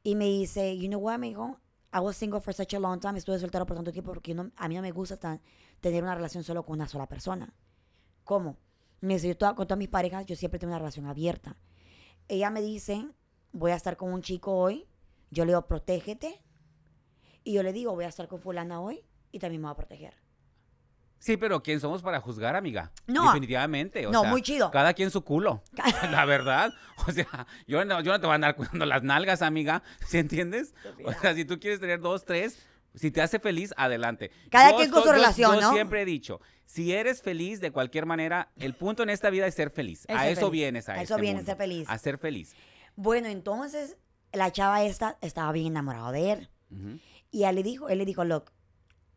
Y 0.01 0.15
me 0.15 0.25
dice, 0.25 0.77
you 0.77 0.87
know 0.87 0.99
what, 1.01 1.19
dijo, 1.19 1.59
I 1.93 1.99
was 1.99 2.15
single 2.15 2.39
for 2.39 2.53
such 2.53 2.73
a 2.73 2.79
long 2.79 3.01
time, 3.01 3.17
estuve 3.17 3.37
soltero 3.37 3.65
por 3.65 3.75
tanto 3.75 3.91
tiempo 3.91 4.13
porque 4.13 4.33
no- 4.33 4.51
a 4.55 4.69
mí 4.69 4.75
no 4.75 4.81
me 4.81 4.91
gusta 4.93 5.17
tan- 5.17 5.41
tener 5.81 6.01
una 6.03 6.15
relación 6.15 6.43
solo 6.45 6.63
con 6.65 6.75
una 6.75 6.87
sola 6.87 7.05
persona. 7.07 7.53
¿Cómo? 8.23 8.55
Me 9.01 9.15
dice, 9.15 9.27
yo 9.27 9.37
toda- 9.37 9.55
con 9.55 9.67
todas 9.67 9.77
mis 9.79 9.89
parejas, 9.89 10.25
yo 10.25 10.37
siempre 10.37 10.57
tengo 10.57 10.71
una 10.71 10.79
relación 10.79 11.05
abierta. 11.05 11.57
Ella 12.29 12.49
me 12.49 12.61
dice, 12.61 13.05
voy 13.51 13.71
a 13.71 13.75
estar 13.75 13.97
con 13.97 14.13
un 14.13 14.21
chico 14.21 14.53
hoy, 14.55 14.87
yo 15.31 15.43
le 15.43 15.51
digo, 15.51 15.67
protégete. 15.67 16.41
Y 17.43 17.53
yo 17.53 17.63
le 17.63 17.73
digo, 17.73 17.93
voy 17.93 18.05
a 18.05 18.07
estar 18.07 18.27
con 18.29 18.39
fulana 18.39 18.79
hoy 18.79 19.03
y 19.33 19.39
también 19.39 19.61
me 19.61 19.65
va 19.65 19.71
a 19.71 19.75
proteger. 19.75 20.13
Sí, 21.21 21.37
pero 21.37 21.61
¿quién 21.61 21.79
somos 21.79 22.01
para 22.01 22.19
juzgar, 22.19 22.55
amiga? 22.55 22.91
No. 23.05 23.27
Definitivamente. 23.27 24.07
O 24.07 24.11
No, 24.11 24.21
sea, 24.21 24.29
muy 24.31 24.41
chido. 24.41 24.71
Cada 24.71 24.93
quien 24.95 25.11
su 25.11 25.23
culo. 25.23 25.61
la 26.11 26.25
verdad. 26.25 26.73
O 27.07 27.11
sea, 27.11 27.45
yo 27.67 27.85
no, 27.85 28.01
yo 28.01 28.11
no 28.11 28.19
te 28.19 28.25
voy 28.25 28.31
a 28.31 28.35
andar 28.35 28.55
cuidando 28.55 28.87
las 28.87 29.03
nalgas, 29.03 29.43
amiga. 29.43 29.83
¿Sí 30.07 30.17
entiendes? 30.17 30.73
O 31.05 31.13
sea, 31.13 31.35
si 31.35 31.45
tú 31.45 31.59
quieres 31.59 31.79
tener 31.79 31.99
dos, 32.01 32.25
tres, 32.25 32.57
si 32.95 33.11
te 33.11 33.21
hace 33.21 33.37
feliz, 33.39 33.71
adelante. 33.77 34.31
Cada 34.49 34.71
Yo 34.71 34.77
quien 34.77 34.89
con 34.89 35.01
su 35.03 35.09
yo- 35.09 35.13
relación, 35.13 35.53
yo 35.55 35.61
¿no? 35.61 35.71
siempre 35.73 36.01
he 36.01 36.05
dicho, 36.05 36.41
si 36.65 36.91
eres 36.91 37.21
feliz 37.21 37.61
de 37.61 37.69
cualquier 37.71 38.07
manera, 38.07 38.49
el 38.57 38.73
punto 38.73 39.03
en 39.03 39.11
esta 39.11 39.29
vida 39.29 39.45
es 39.45 39.53
ser 39.53 39.69
feliz. 39.69 40.05
Es 40.07 40.15
a 40.15 40.21
ser 40.23 40.31
eso 40.31 40.41
feliz. 40.47 40.51
vienes 40.51 40.89
a, 40.89 40.93
A 40.93 40.95
eso 41.03 41.13
este 41.13 41.21
vienes, 41.21 41.41
mundo, 41.43 41.51
ser 41.51 41.57
feliz. 41.57 41.87
A 41.87 41.97
ser 41.99 42.17
feliz. 42.17 42.55
Bueno, 42.95 43.27
entonces 43.27 43.95
la 44.33 44.51
chava 44.51 44.83
esta 44.83 45.17
estaba 45.21 45.51
bien 45.51 45.67
enamorada 45.67 46.11
de 46.11 46.31
él. 46.31 46.49
Y 47.29 47.43
él 47.43 47.55
le 47.55 47.61
dijo, 47.63 47.89
él 47.89 47.99
le 47.99 48.05
dijo, 48.05 48.23
look, 48.25 48.51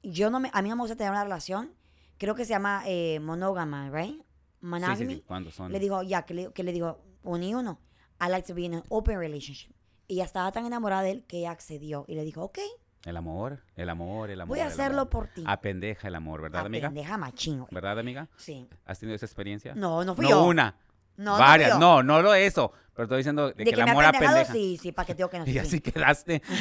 yo 0.02 0.28
no 0.28 0.38
me, 0.38 0.50
a 0.52 0.60
mí 0.60 0.68
no 0.68 0.76
me 0.76 0.82
gusta 0.82 0.96
tener 0.96 1.12
una 1.12 1.22
relación, 1.24 1.72
creo 2.18 2.34
que 2.34 2.44
se 2.44 2.50
llama 2.50 2.82
eh, 2.86 3.18
monógama, 3.20 3.90
right? 3.90 4.12
Sí, 4.14 4.18
sí, 4.20 4.66
Monogamy. 4.66 5.14
sí, 5.16 5.24
cuando 5.26 5.50
son... 5.50 5.70
Le 5.72 5.78
dijo, 5.78 6.02
ya, 6.02 6.22
que 6.22 6.32
le, 6.34 6.52
que 6.52 6.62
le 6.62 6.72
dijo, 6.72 6.98
uno 7.22 7.44
y 7.44 7.54
uno. 7.54 7.80
I 8.20 8.28
like 8.30 8.46
to 8.46 8.54
be 8.54 8.62
in 8.62 8.74
an 8.74 8.84
open 8.88 9.18
relationship. 9.18 9.72
Y 10.06 10.14
ella 10.14 10.24
estaba 10.24 10.50
tan 10.52 10.64
enamorada 10.66 11.02
de 11.02 11.10
él 11.10 11.24
que 11.26 11.38
ella 11.38 11.50
accedió 11.50 12.04
y 12.08 12.14
le 12.14 12.24
dijo, 12.24 12.42
ok, 12.42 12.58
El 13.04 13.16
amor, 13.18 13.62
el 13.76 13.88
amor, 13.90 14.30
el 14.30 14.40
amor. 14.40 14.56
Voy 14.56 14.60
a 14.64 14.68
hacerlo 14.68 15.02
amor. 15.02 15.10
por 15.10 15.28
ti. 15.28 15.44
Apendeja 15.46 16.08
el 16.08 16.14
amor, 16.14 16.40
¿verdad, 16.40 16.64
amiga? 16.64 16.88
pendeja 16.88 17.18
machín. 17.18 17.66
¿Verdad, 17.70 17.98
amiga? 17.98 18.28
Sí. 18.36 18.66
¿Has 18.86 18.98
tenido 18.98 19.16
esa 19.16 19.26
experiencia? 19.26 19.74
No, 19.74 20.02
no 20.04 20.14
fui 20.14 20.24
no 20.24 20.30
yo. 20.30 20.44
una. 20.44 20.76
No, 21.16 21.32
no 21.34 21.38
varias. 21.38 21.78
No, 21.78 22.02
no, 22.02 22.22
lo 22.22 22.34
eso. 22.34 22.72
Pero 22.94 23.04
estoy 23.04 23.18
diciendo 23.18 23.48
de, 23.48 23.54
De 23.54 23.64
que, 23.64 23.70
que 23.72 23.80
el 23.80 23.84
me 23.84 23.90
amor 23.90 24.04
ha 24.04 24.12
pendejado, 24.12 24.38
apendeja. 24.40 24.52
sí, 24.54 24.78
sí, 24.80 24.92
para 24.92 25.06
que 25.06 25.14
tengo 25.14 25.28
que 25.30 25.38
no 25.38 25.46
Y 25.48 25.58
así 25.58 25.80
quedaste. 25.80 26.42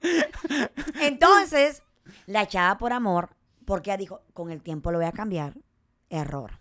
Entonces, 1.00 1.82
la 2.30 2.42
echaba 2.42 2.78
por 2.78 2.92
amor, 2.92 3.30
porque 3.66 3.90
ella 3.90 3.96
dijo, 3.96 4.22
con 4.32 4.50
el 4.50 4.62
tiempo 4.62 4.90
lo 4.92 4.98
voy 4.98 5.06
a 5.06 5.12
cambiar. 5.12 5.54
Error. 6.08 6.58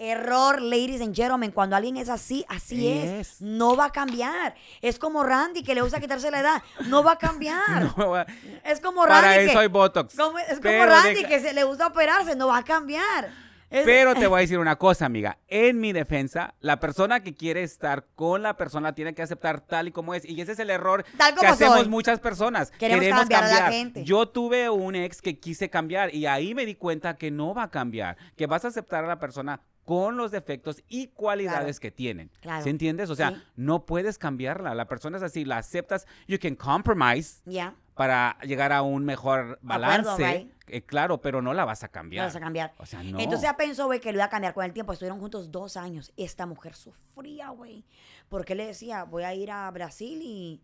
Error, 0.00 0.62
ladies 0.62 1.00
and 1.00 1.12
gentlemen, 1.14 1.50
cuando 1.50 1.74
alguien 1.74 1.96
es 1.96 2.08
así, 2.08 2.44
así 2.48 2.86
es. 2.88 3.10
Es. 3.32 3.40
No 3.40 3.74
va 3.76 3.86
a 3.86 3.90
cambiar. 3.90 4.54
Es 4.80 4.96
como 5.00 5.24
Randy, 5.24 5.64
que 5.64 5.74
le 5.74 5.80
gusta 5.82 5.98
quitarse 5.98 6.30
la 6.30 6.38
edad. 6.40 6.62
No 6.86 7.02
va 7.02 7.12
a 7.12 7.18
cambiar. 7.18 7.92
No, 7.96 8.10
va- 8.10 8.26
Es 8.64 8.80
como 8.80 9.04
Randy. 9.04 9.22
para 9.26 9.34
que, 9.38 9.44
eso 9.46 9.58
hay 9.58 9.66
Botox. 9.66 10.14
como- 10.16 10.38
es 10.38 10.60
como 10.60 10.84
Randy, 10.86 11.24
que 11.24 11.40
se 11.40 11.52
le 11.52 11.64
gusta 11.64 11.88
operarse. 11.88 12.36
No 12.36 12.46
va 12.46 12.58
a 12.58 12.64
cambiar. 12.64 13.28
Es- 13.70 13.84
Pero 13.84 14.14
te 14.14 14.26
voy 14.26 14.38
a 14.38 14.40
decir 14.40 14.58
una 14.58 14.76
cosa, 14.76 15.04
amiga. 15.06 15.38
En 15.48 15.78
mi 15.80 15.92
defensa, 15.92 16.54
la 16.60 16.80
persona 16.80 17.20
que 17.20 17.34
quiere 17.34 17.62
estar 17.62 18.06
con 18.14 18.42
la 18.42 18.56
persona 18.56 18.94
tiene 18.94 19.14
que 19.14 19.22
aceptar 19.22 19.60
tal 19.60 19.88
y 19.88 19.92
como 19.92 20.14
es. 20.14 20.24
Y 20.24 20.40
ese 20.40 20.52
es 20.52 20.58
el 20.58 20.70
error 20.70 21.04
Tal 21.16 21.34
que 21.34 21.46
hacemos 21.46 21.80
soy. 21.80 21.88
muchas 21.88 22.18
personas. 22.20 22.70
Queremos 22.70 23.10
cambiar 23.20 23.44
a 23.44 23.48
la 23.60 23.70
gente. 23.70 24.04
Yo 24.04 24.26
tuve 24.28 24.70
un 24.70 24.94
ex 24.94 25.20
que 25.20 25.38
quise 25.38 25.68
cambiar 25.68 26.14
y 26.14 26.26
ahí 26.26 26.54
me 26.54 26.64
di 26.66 26.74
cuenta 26.76 27.16
que 27.16 27.30
no 27.30 27.54
va 27.54 27.64
a 27.64 27.70
cambiar. 27.70 28.16
Que 28.36 28.46
vas 28.46 28.64
a 28.64 28.68
aceptar 28.68 29.04
a 29.04 29.08
la 29.08 29.18
persona 29.18 29.60
con 29.88 30.18
los 30.18 30.30
defectos 30.30 30.82
y 30.86 31.06
cualidades 31.06 31.80
Claro. 31.80 31.80
que 31.80 31.90
tienen. 31.90 32.30
Claro. 32.42 32.62
¿Sí 32.62 32.68
entiendes? 32.68 33.08
O 33.08 33.14
sea, 33.14 33.30
Sí. 33.30 33.42
no 33.56 33.86
puedes 33.86 34.18
cambiarla. 34.18 34.74
La 34.74 34.86
persona 34.86 35.16
es 35.16 35.22
así, 35.22 35.46
la 35.46 35.56
aceptas. 35.56 36.06
You 36.26 36.38
can 36.38 36.56
compromise 36.56 37.40
Ya. 37.46 37.74
para 37.94 38.36
llegar 38.42 38.70
a 38.74 38.82
un 38.82 39.06
mejor 39.06 39.58
balance. 39.62 40.10
right. 40.22 40.52
Eh, 40.66 40.82
claro, 40.82 41.22
pero 41.22 41.40
no 41.40 41.54
la 41.54 41.64
vas 41.64 41.84
a 41.84 41.86
No 41.86 41.92
cambiar. 41.92 42.26
vas 42.26 42.36
a 42.36 42.40
cambiar. 42.40 42.74
O 42.76 42.84
sea, 42.84 43.02
no. 43.02 43.18
Entonces 43.18 43.44
ella 43.44 43.56
pensó, 43.56 43.86
güey, 43.86 43.98
que 43.98 44.12
lo 44.12 44.18
iba 44.18 44.26
a 44.26 44.28
cambiar 44.28 44.52
con 44.52 44.62
el 44.66 44.74
tiempo. 44.74 44.92
Estuvieron 44.92 45.20
juntos 45.20 45.50
dos 45.50 45.78
años. 45.78 46.12
Esta 46.18 46.44
mujer 46.44 46.74
sufría, 46.74 47.48
güey. 47.48 47.86
Porque 48.28 48.54
le 48.54 48.66
decía, 48.66 49.04
voy 49.04 49.22
a 49.22 49.34
ir 49.34 49.50
a 49.50 49.70
Brasil 49.70 50.20
y... 50.22 50.60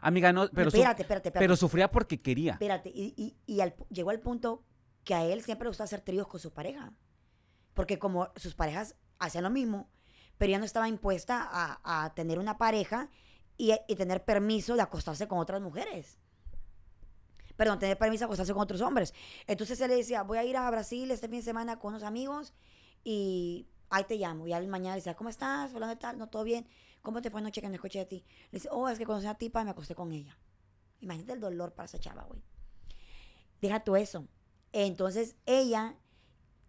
Amiga, 0.00 0.32
no, 0.32 0.48
pero, 0.54 0.68
espérate, 0.68 1.02
espérate, 1.02 1.28
espérate. 1.28 1.38
pero 1.44 1.54
sufría 1.56 1.90
porque 1.90 2.18
quería. 2.22 2.52
Espérate. 2.52 2.88
Y, 2.94 3.12
y- 3.18 3.36
y 3.44 3.60
al 3.60 3.76
pu- 3.76 3.86
llegó 3.90 4.08
al 4.08 4.20
punto 4.20 4.64
que 5.04 5.12
a 5.14 5.22
él 5.26 5.42
siempre 5.42 5.66
le 5.66 5.68
gustaba 5.68 5.84
hacer 5.84 6.00
tríos 6.00 6.26
con 6.26 6.40
su 6.40 6.50
pareja. 6.54 6.94
Porque 7.80 7.98
como 7.98 8.28
sus 8.36 8.54
parejas 8.54 8.94
hacían 9.18 9.42
lo 9.42 9.48
mismo, 9.48 9.88
pero 10.36 10.50
ella 10.50 10.58
no 10.58 10.66
estaba 10.66 10.86
impuesta 10.86 11.48
a, 11.50 12.12
tener 12.14 12.38
una 12.38 12.58
pareja 12.58 13.08
y, 13.56 13.72
y 13.88 13.96
tener 13.96 14.22
permiso 14.22 14.76
de 14.76 14.82
acostarse 14.82 15.26
con 15.26 15.38
otras 15.38 15.62
mujeres. 15.62 16.18
Perdón, 17.56 17.78
tener 17.78 17.96
permiso 17.96 18.20
de 18.20 18.24
acostarse 18.26 18.52
con 18.52 18.60
otros 18.60 18.82
hombres. 18.82 19.14
Entonces 19.46 19.80
él 19.80 19.88
le 19.88 19.96
decía, 19.96 20.24
voy 20.24 20.36
a 20.36 20.44
ir 20.44 20.58
a 20.58 20.70
Brasil 20.70 21.10
este 21.10 21.26
fin 21.26 21.38
de 21.38 21.42
semana 21.42 21.78
con 21.78 21.94
unos 21.94 22.02
amigos 22.02 22.52
y 23.02 23.66
ahí 23.88 24.04
te 24.04 24.16
llamo. 24.16 24.46
Y 24.46 24.52
al 24.52 24.68
mañana 24.68 24.96
le 24.96 25.00
decía, 25.00 25.16
¿cómo 25.16 25.30
estás? 25.30 25.72
Hablando 25.72 25.94
de 25.94 26.00
tal, 26.02 26.18
no, 26.18 26.28
todo 26.28 26.44
bien. 26.44 26.68
¿Cómo 27.00 27.22
te 27.22 27.30
fue 27.30 27.40
anoche 27.40 27.62
que 27.62 27.68
no 27.70 27.76
escuché 27.76 28.00
de 28.00 28.04
ti? 28.04 28.26
Le 28.50 28.58
dice, 28.58 28.68
oh, 28.70 28.90
es 28.90 28.98
que 28.98 29.06
conocí 29.06 29.24
a 29.24 29.30
una 29.30 29.38
tipa 29.38 29.62
y 29.62 29.64
me 29.64 29.70
acosté 29.70 29.94
con 29.94 30.12
ella. 30.12 30.36
Imagínate 31.00 31.32
el 31.32 31.40
dolor 31.40 31.72
para 31.72 31.86
esa 31.86 31.98
chava, 31.98 32.24
güey. 32.24 32.42
Deja 33.62 33.82
tú 33.82 33.96
eso. 33.96 34.28
Entonces 34.70 35.36
ella 35.46 35.96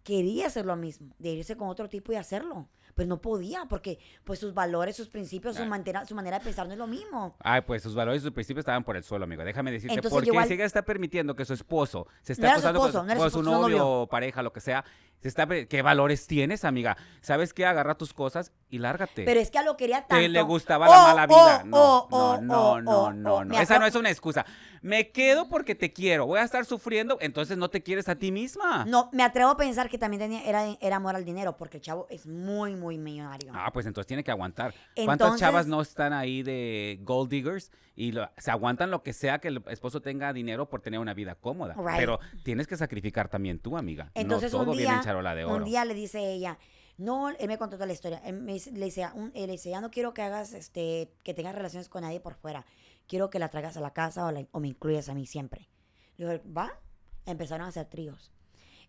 quería 0.02 0.46
hacer 0.48 0.66
lo 0.66 0.76
mismo, 0.76 1.14
de 1.18 1.30
irse 1.30 1.56
con 1.56 1.68
otro 1.68 1.88
tipo 1.88 2.12
y 2.12 2.16
hacerlo. 2.16 2.68
Pero 2.94 3.08
no 3.08 3.22
podía, 3.22 3.64
porque 3.70 3.98
pues 4.22 4.38
sus 4.38 4.52
valores, 4.52 4.94
sus 4.96 5.08
principios, 5.08 5.56
su, 5.56 5.64
manera, 5.64 6.04
su 6.04 6.14
manera 6.14 6.38
de 6.38 6.44
pensar 6.44 6.66
no 6.66 6.74
es 6.74 6.78
lo 6.78 6.86
mismo. 6.86 7.34
Ay, 7.40 7.62
pues 7.62 7.82
sus 7.82 7.94
valores 7.94 8.20
y 8.20 8.24
sus 8.24 8.32
principios 8.32 8.62
estaban 8.64 8.84
por 8.84 8.98
el 8.98 9.02
suelo, 9.02 9.24
amigo. 9.24 9.42
Déjame 9.44 9.72
decirte, 9.72 9.94
Entonces 9.94 10.12
¿por 10.12 10.22
qué 10.24 10.30
llegó 10.30 10.40
al- 10.42 10.48
si 10.48 10.54
ella 10.54 10.66
está 10.66 10.82
permitiendo 10.82 11.34
que 11.34 11.46
su 11.46 11.54
esposo 11.54 12.06
se 12.20 12.34
esté 12.34 12.42
No 12.44 12.50
acostando 12.50 12.80
esposo, 12.80 12.98
con, 12.98 13.06
no 13.06 13.14
con 13.16 13.26
esposo, 13.28 13.44
su 13.44 13.50
novio 13.50 13.78
novio. 13.78 14.06
pareja, 14.10 14.42
lo 14.42 14.52
que 14.52 14.60
sea? 14.60 14.84
Se 15.22 15.28
está, 15.28 15.46
per- 15.46 15.68
¿Qué 15.68 15.82
valores 15.82 16.26
tienes, 16.26 16.64
amiga? 16.64 16.96
¿Sabes 17.20 17.54
qué? 17.54 17.64
Agarra 17.64 17.94
tus 17.96 18.12
cosas 18.12 18.52
y 18.68 18.78
lárgate. 18.78 19.24
Pero 19.24 19.38
es 19.40 19.50
que 19.50 19.58
a 19.58 19.62
lo 19.62 19.76
quería 19.76 19.98
tanto. 20.06 20.16
que 20.20 20.28
le 20.28 20.42
gustaba 20.42 20.88
Oh, 20.88 20.90
la 20.92 21.14
mala 21.14 21.26
vida. 21.26 21.60
oh, 21.62 21.66
no, 21.66 21.78
oh, 21.78 22.08
no, 22.10 22.32
oh, 22.32 22.40
no, 22.40 22.70
oh, 22.72 22.80
no, 22.80 23.34
oh, 23.36 23.44
no, 23.44 23.56
oh. 23.56 23.60
Esa 23.60 23.78
no 23.78 23.86
es 23.86 23.94
una 23.94 24.10
excusa. 24.10 24.44
Me 24.82 25.10
quedo 25.12 25.48
porque 25.48 25.76
te 25.76 25.92
quiero. 25.92 26.26
Voy 26.26 26.40
a 26.40 26.42
estar 26.42 26.64
sufriendo, 26.64 27.18
entonces 27.20 27.56
no 27.56 27.70
te 27.70 27.84
quieres 27.84 28.08
a 28.08 28.16
ti 28.16 28.32
misma. 28.32 28.84
No, 28.84 29.10
me 29.12 29.22
atrevo 29.22 29.50
a 29.50 29.56
pensar 29.56 29.88
que 29.88 29.96
también 29.96 30.20
tenía, 30.22 30.42
era, 30.44 30.76
era 30.80 30.96
amor 30.96 31.14
al 31.14 31.24
dinero, 31.24 31.56
porque 31.56 31.76
el 31.76 31.82
chavo 31.84 32.08
es 32.10 32.26
muy, 32.26 32.74
muy 32.74 32.98
millonario. 32.98 33.52
Ah, 33.54 33.70
pues 33.72 33.86
entonces 33.86 34.08
tiene 34.08 34.24
que 34.24 34.32
aguantar. 34.32 34.74
¿Cuántas 35.04 35.38
chavas 35.38 35.68
no 35.68 35.80
están 35.80 36.12
ahí 36.12 36.42
de 36.42 36.98
gold 37.02 37.30
diggers 37.30 37.70
y 37.94 38.12
se 38.38 38.50
aguantan 38.50 38.90
lo 38.90 39.04
que 39.04 39.12
sea 39.12 39.38
que 39.38 39.48
el 39.48 39.62
esposo 39.68 40.00
tenga 40.02 40.32
dinero 40.32 40.68
por 40.68 40.80
tener 40.80 40.98
una 40.98 41.14
vida 41.14 41.36
cómoda? 41.36 41.76
Pero 41.96 42.18
tienes 42.42 42.66
que 42.66 42.76
sacrificar 42.76 43.28
también 43.28 43.60
tú, 43.60 43.76
amiga. 43.76 44.10
Entonces 44.14 44.52
no 44.52 44.64
todo 44.64 44.72
viene 44.72 44.94
charola 45.12 45.34
de 45.34 45.44
oro. 45.44 45.54
un 45.56 45.64
día 45.64 45.84
le 45.84 45.94
dice 45.94 46.32
ella, 46.32 46.58
no, 46.98 47.30
él 47.30 47.48
me 47.48 47.58
contó 47.58 47.76
toda 47.76 47.86
la 47.86 47.92
historia. 47.94 48.20
Él 48.24 48.34
me 48.34 48.52
le 48.58 48.84
dice, 48.84 49.08
un- 49.14 49.32
él 49.34 49.46
le 49.46 49.52
dice, 49.52 49.70
ya 49.70 49.80
no 49.80 49.90
quiero 49.90 50.12
que 50.14 50.22
hagas, 50.22 50.52
este, 50.52 51.12
que 51.24 51.34
tengas 51.34 51.54
relaciones 51.54 51.88
con 51.88 52.02
nadie 52.02 52.20
por 52.20 52.34
fuera. 52.34 52.64
Quiero 53.06 53.30
que 53.30 53.38
la 53.38 53.48
traigas 53.48 53.76
a 53.76 53.80
la 53.80 53.92
casa 53.92 54.26
o, 54.26 54.60
me 54.60 54.68
incluyas 54.68 55.08
a 55.08 55.14
mí 55.14 55.26
siempre. 55.26 55.68
Le 56.16 56.28
digo, 56.28 56.52
va. 56.52 56.78
Empezaron 57.26 57.66
a 57.66 57.68
hacer 57.68 57.86
tríos. 57.86 58.32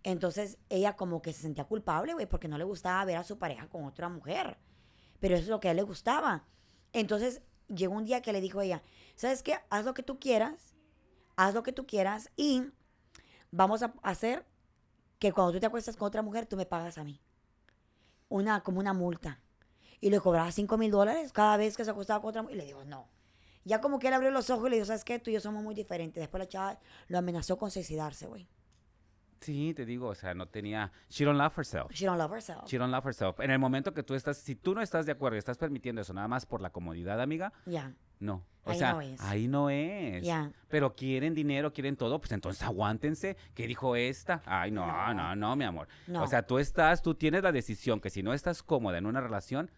Entonces 0.03 0.57
ella 0.69 0.95
como 0.95 1.21
que 1.21 1.33
se 1.33 1.41
sentía 1.41 1.63
culpable, 1.63 2.13
güey, 2.13 2.25
porque 2.25 2.47
no 2.47 2.57
le 2.57 2.63
gustaba 2.65 3.03
ver 3.05 3.17
a 3.17 3.23
su 3.23 3.37
pareja 3.39 3.67
con 3.69 3.85
otra 3.85 4.09
mujer. 4.09 4.57
Pero 5.19 5.35
eso 5.35 5.43
es 5.43 5.49
lo 5.49 5.59
que 5.59 5.69
a 5.69 5.71
él 5.71 5.77
le 5.77 5.83
gustaba. 5.83 6.45
Entonces 6.91 7.41
llegó 7.67 7.95
un 7.95 8.03
día 8.05 8.21
que 8.21 8.33
le 8.33 8.41
dijo 8.41 8.61
ella, 8.61 8.83
¿sabes 9.15 9.41
qué? 9.43 9.57
Haz 9.69 9.85
lo 9.85 9.93
que 9.93 10.03
tú 10.03 10.19
quieras, 10.19 10.75
haz 11.37 11.53
lo 11.53 11.63
que 11.63 11.71
tú 11.71 11.87
quieras 11.87 12.29
y 12.35 12.63
vamos 13.49 13.81
a 13.81 13.93
hacer 14.03 14.45
que 15.23 15.31
cuando 15.31 15.53
tú 15.53 15.59
te 15.61 15.65
acuestas 15.67 15.95
con 15.95 16.07
otra 16.07 16.21
mujer, 16.21 16.45
tú 16.45 16.57
me 16.57 16.65
pagas 16.65 16.97
a 16.97 17.03
mí. 17.05 17.21
Una, 18.27 18.61
como 18.61 18.81
una 18.81 18.91
multa. 18.91 19.39
Y 20.01 20.09
le 20.09 20.19
cobraba 20.19 20.51
5 20.51 20.77
mil 20.77 20.91
dólares 20.91 21.31
cada 21.31 21.55
vez 21.55 21.77
que 21.77 21.85
se 21.85 21.91
acostaba 21.91 22.19
con 22.19 22.31
otra 22.31 22.41
mujer. 22.41 22.57
Y 22.57 22.59
le 22.59 22.65
digo, 22.65 22.83
no. 22.83 23.07
Ya 23.63 23.79
como 23.79 23.99
que 23.99 24.09
él 24.09 24.13
abrió 24.15 24.31
los 24.31 24.49
ojos 24.49 24.67
y 24.67 24.71
le 24.71 24.75
dijo, 24.75 24.87
¿sabes 24.87 25.05
qué? 25.05 25.19
Tú 25.19 25.29
y 25.29 25.33
yo 25.33 25.39
somos 25.39 25.63
muy 25.63 25.75
diferentes. 25.75 26.19
Después 26.19 26.39
la 26.39 26.49
chava 26.49 26.79
lo 27.07 27.17
amenazó 27.17 27.57
con 27.57 27.71
suicidarse, 27.71 28.27
güey. 28.27 28.49
Sí, 29.43 29.73
te 29.73 29.85
digo, 29.85 30.07
o 30.07 30.15
sea, 30.15 30.33
no 30.33 30.47
tenía... 30.47 30.91
She 31.09 31.25
don't 31.25 31.37
love 31.37 31.57
herself. 31.57 31.91
She 31.93 32.05
don't 32.05 32.17
love 32.17 32.33
herself. 32.33 32.65
She 32.67 32.77
don't 32.77 32.91
love 32.91 33.05
herself. 33.05 33.39
En 33.39 33.51
el 33.51 33.59
momento 33.59 33.93
que 33.93 34.03
tú 34.03 34.15
estás... 34.15 34.37
Si 34.37 34.55
tú 34.55 34.73
no 34.73 34.81
estás 34.81 35.05
de 35.05 35.11
acuerdo 35.11 35.35
y 35.35 35.39
estás 35.39 35.57
permitiendo 35.57 36.01
eso 36.01 36.13
nada 36.13 36.27
más 36.27 36.45
por 36.45 36.61
la 36.61 36.69
comodidad, 36.71 37.19
amiga, 37.21 37.51
Ya, 37.65 37.93
no. 38.19 38.45
O 38.65 38.71
Ahí 38.71 38.77
sea, 38.79 38.93
no 38.93 39.01
es. 39.01 39.19
ahí 39.21 39.47
no 39.49 39.69
es. 39.69 40.23
ya. 40.23 40.49
Pero 40.69 40.95
quieren 40.95 41.33
dinero, 41.33 41.73
quieren 41.73 41.97
todo, 41.97 42.19
pues 42.19 42.31
entonces 42.31 42.63
aguántense. 42.63 43.35
¿Qué 43.53 43.67
dijo 43.67 43.97
esta? 43.97 44.41
Ay, 44.45 44.71
no, 44.71 44.85
no, 44.87 45.13
No. 45.13 45.35
no, 45.35 45.55
mi 45.57 45.65
amor. 45.65 45.89
No. 46.07 46.23
O 46.23 46.27
sea, 46.27 46.43
tú 46.47 46.57
estás, 46.59 47.01
tú 47.01 47.13
tienes 47.15 47.43
la 47.43 47.51
decisión 47.51 47.99
que 47.99 48.09
si 48.09 48.23
no 48.23 48.33
estás 48.33 48.63
cómoda 48.63 48.97
en 48.97 49.05
una 49.05 49.19
relación, 49.19 49.69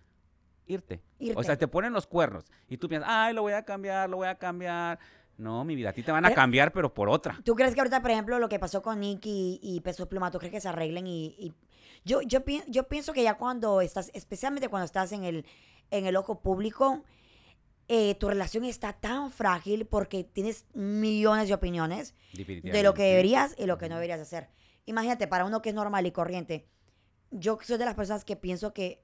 irte. 0.68 1.02
Irte. 1.18 1.40
O 1.40 1.44
sea, 1.44 1.58
te 1.58 1.68
ponen 1.68 1.94
los 1.94 2.06
cuernos 2.06 2.46
y 2.68 2.78
tú 2.78 2.88
piensas, 2.88 3.10
ay, 3.12 3.34
lo 3.34 3.42
voy 3.42 3.54
a 3.54 3.64
cambiar, 3.64 4.08
lo 4.10 4.18
voy 4.18 4.28
a 4.28 4.36
cambiar. 4.36 5.00
No, 5.38 5.66
mi 5.66 5.76
vida, 5.76 5.90
a 5.90 5.94
ti 5.94 6.02
te 6.04 6.12
van 6.12 6.24
a 6.26 6.30
Pero- 6.30 6.36
cambiar, 6.42 6.72
pero 6.72 6.94
por 6.94 7.10
otra. 7.10 7.40
¿Tú 7.44 7.56
crees 7.56 7.74
que 7.74 7.82
ahorita, 7.82 8.02
por 8.02 8.12
ejemplo, 8.12 8.40
lo 8.40 8.48
que 8.50 8.58
pasó 8.60 8.82
con 8.82 9.00
Nick 9.02 9.26
y, 9.26 9.60
y 9.62 9.82
Peso 9.82 10.08
Pluma, 10.08 10.32
¿tú 10.32 10.38
crees 10.40 10.54
que 10.54 10.62
se 10.62 10.70
arreglen? 10.70 11.08
Y, 11.08 11.36
y- 11.38 11.54
Yo, 12.06 12.22
yo, 12.22 12.40
yo 12.68 12.88
pienso 12.88 13.12
que 13.14 13.24
ya 13.24 13.36
cuando 13.38 13.82
estás, 13.82 14.12
especialmente 14.14 14.70
cuando 14.70 14.86
estás 14.86 15.12
en 15.12 15.24
el, 15.24 15.46
en 15.92 16.06
el 16.06 16.16
ojo 16.16 16.40
público, 16.42 17.04
eh, 17.88 18.16
tu 18.16 18.28
relación 18.30 18.64
está 18.64 18.94
tan 18.94 19.32
frágil 19.32 19.86
porque 19.86 20.24
tienes 20.24 20.66
millones 20.74 21.48
de 21.48 21.54
opiniones 21.54 22.14
de 22.34 22.84
lo 22.84 22.94
que 22.94 23.04
deberías 23.04 23.56
y 23.58 23.66
lo 23.66 23.78
que 23.78 23.90
no 23.90 23.96
deberías 23.96 24.20
hacer. 24.22 24.50
Imagínate, 24.86 25.28
para 25.28 25.46
uno 25.46 25.62
que 25.62 25.70
es 25.70 25.76
normal 25.76 26.06
y 26.06 26.12
corriente, 26.12 26.68
yo 27.32 27.58
soy 27.62 27.78
de 27.78 27.86
las 27.86 27.96
personas 27.96 28.24
que 28.24 28.36
pienso 28.36 28.74
que 28.74 29.04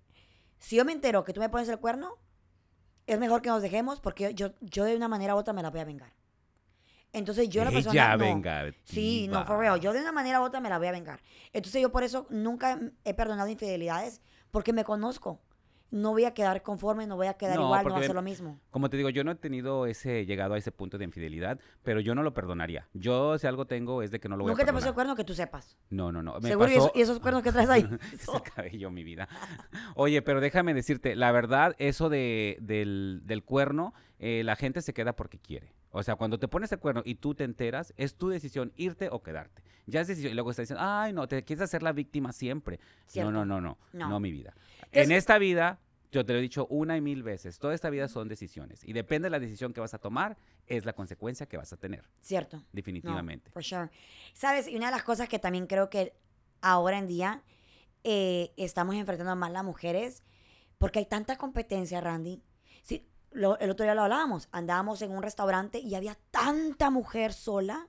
si 0.60 0.76
yo 0.78 0.86
me 0.86 0.92
entero 0.94 1.24
que 1.24 1.34
tú 1.34 1.40
me 1.42 1.50
pones 1.50 1.68
el 1.70 1.80
cuerno, 1.80 2.18
es 3.08 3.20
mejor 3.20 3.42
que 3.42 3.50
nos 3.50 3.62
dejemos 3.64 4.00
porque 4.00 4.34
yo, 4.36 4.54
yo 4.62 4.86
de 4.86 4.96
una 4.96 5.08
manera 5.08 5.36
u 5.36 5.40
otra 5.40 5.54
me 5.54 5.64
la 5.64 5.70
voy 5.72 5.80
a 5.82 5.86
vengar. 5.86 6.14
Entonces 7.14 7.50
yo 7.50 7.64
la 7.64 7.72
persona... 7.72 7.94
Ella 7.94 8.18
no. 8.18 8.24
venga. 8.24 8.72
Sí, 8.84 9.28
no, 9.30 9.46
for 9.46 9.60
real. 9.60 9.80
Yo 9.80 9.94
de 9.94 10.02
una 10.02 10.12
manera 10.12 10.40
u 10.42 10.44
otra 10.44 10.60
me 10.60 10.70
la 10.70 10.78
voy 10.78 10.88
a 10.88 10.92
vengar. 10.92 11.22
Entonces 11.54 11.82
yo 11.82 11.92
por 11.92 12.04
eso 12.04 12.28
nunca 12.30 12.80
he 13.04 13.14
perdonado 13.14 13.50
infidelidades 13.50 14.22
porque 14.52 14.74
me 14.74 14.84
conozco. 14.84 15.42
No 15.94 16.12
voy 16.12 16.24
a 16.24 16.34
quedar 16.34 16.62
conforme, 16.64 17.06
no 17.06 17.18
voy 17.18 17.28
a 17.28 17.34
quedar 17.34 17.58
No, 17.58 17.66
igual, 17.66 17.84
no 17.84 17.90
voy 17.90 18.00
a 18.00 18.04
hacer 18.06 18.16
lo 18.16 18.22
mismo. 18.22 18.62
Como 18.70 18.90
te 18.90 18.96
digo, 18.96 19.10
yo 19.10 19.26
no 19.26 19.32
he 19.32 19.36
tenido 19.36 19.88
ese, 19.88 20.26
llegado 20.26 20.54
a 20.54 20.58
ese 20.58 20.72
punto 20.72 20.98
de 20.98 21.04
infidelidad, 21.04 21.60
pero 21.84 22.00
yo 22.00 22.16
no 22.16 22.24
lo 22.24 22.34
perdonaría. 22.34 22.88
Yo, 22.94 23.38
si 23.38 23.46
algo 23.46 23.68
tengo, 23.68 24.02
es 24.02 24.10
de 24.10 24.22
que 24.22 24.30
no 24.30 24.38
lo 24.38 24.46
voy 24.46 24.52
Nunca 24.52 24.64
a 24.64 24.66
te 24.66 24.72
pasó 24.72 24.88
el 24.88 24.94
cuerno 24.94 25.18
que 25.18 25.26
tú 25.26 25.34
sepas. 25.34 25.76
No, 25.90 26.10
no, 26.14 26.24
no. 26.24 26.40
Me 26.40 26.48
Seguro, 26.48 26.72
y, 26.72 26.76
pasó- 26.76 26.86
eso- 26.88 26.92
y 26.96 27.02
esos 27.02 27.20
cuernos 27.20 27.44
que 27.44 27.52
traes 27.52 27.70
ahí. 27.70 27.86
Ese 28.14 28.42
cabello, 28.56 28.90
mi 28.90 29.04
vida. 29.04 29.28
Oye, 29.96 30.22
pero 30.22 30.40
déjame 30.40 30.74
decirte, 30.74 31.18
la 31.18 31.34
verdad, 31.34 31.76
eso 31.78 32.08
de, 32.08 32.58
del, 32.62 33.20
del 33.26 33.44
cuerno, 33.44 33.94
eh, 34.18 34.44
la 34.46 34.56
gente 34.56 34.82
se 34.82 34.94
queda 34.94 35.14
porque 35.18 35.40
quiere. 35.40 35.74
O 35.92 36.04
sea, 36.04 36.16
cuando 36.16 36.40
te 36.40 36.48
pones 36.48 36.72
el 36.72 36.80
cuerno 36.80 37.02
y 37.06 37.16
tú 37.16 37.36
te 37.36 37.44
enteras, 37.44 37.94
es 37.98 38.16
tu 38.16 38.30
decisión 38.30 38.72
irte 38.76 39.10
o 39.12 39.22
quedarte. 39.22 39.62
Ya 39.88 40.02
es 40.02 40.08
decisión. 40.08 40.32
Y 40.32 40.36
luego 40.36 40.52
está 40.52 40.62
diciendo, 40.62 40.84
ay, 40.86 41.12
no, 41.14 41.28
te 41.28 41.44
quieres 41.44 41.64
hacer 41.64 41.84
la 41.84 41.92
víctima 41.92 42.32
siempre. 42.32 42.80
No, 43.16 43.32
no, 43.32 43.46
no, 43.46 43.46
no, 43.46 43.62
no. 43.62 43.78
No. 43.94 44.10
No, 44.10 44.20
mi 44.20 44.32
vida. 44.32 44.54
Es- 44.92 45.06
En 45.10 45.12
esta 45.16 45.38
vida, 45.38 45.80
Yo 46.14 46.26
te 46.26 46.34
lo 46.34 46.40
he 46.40 46.42
dicho 46.42 46.68
una 46.68 46.98
y 46.98 47.02
mil 47.02 47.24
veces. 47.24 47.58
Toda 47.58 47.74
esta 47.74 47.90
vida 47.90 48.10
son 48.10 48.28
decisiones. 48.28 48.84
Y 48.84 48.92
depende 48.92 49.28
de 49.28 49.30
la 49.30 49.40
decisión 49.40 49.72
que 49.72 49.80
vas 49.80 49.94
a 49.94 49.98
tomar, 49.98 50.36
es 50.68 50.84
la 50.84 50.92
consecuencia 50.92 51.46
que 51.46 51.56
vas 51.56 51.72
a 51.72 51.78
tener. 51.78 52.04
Cierto. 52.20 52.58
No, 52.58 52.64
Definitivamente. 52.74 53.50
for 53.52 53.64
sure. 53.64 53.90
Sabes, 54.34 54.68
y 54.68 54.76
una 54.76 54.88
de 54.88 54.92
las 54.92 55.04
cosas 55.04 55.30
que 55.30 55.40
también 55.40 55.68
creo 55.68 55.90
que 55.90 56.14
ahora 56.60 56.98
en 56.98 57.08
día 57.08 57.44
eh, 58.04 58.52
estamos 58.58 58.96
enfrentando 58.96 59.36
más 59.38 59.52
las 59.54 59.64
mujeres, 59.64 60.22
porque 60.78 61.00
hay 61.00 61.06
tanta 61.06 61.38
competencia, 61.38 62.02
Randy. 62.02 62.42
Sí, 62.82 63.08
lo- 63.32 63.58
el 63.60 63.70
otro 63.70 63.84
día 63.84 63.96
lo 63.96 64.04
hablábamos, 64.04 64.48
andábamos 64.52 65.02
en 65.02 65.12
un 65.12 65.24
restaurante 65.24 65.80
y 65.80 65.96
había 65.96 66.18
tanta 66.32 66.90
mujer 66.90 67.34
sola 67.34 67.88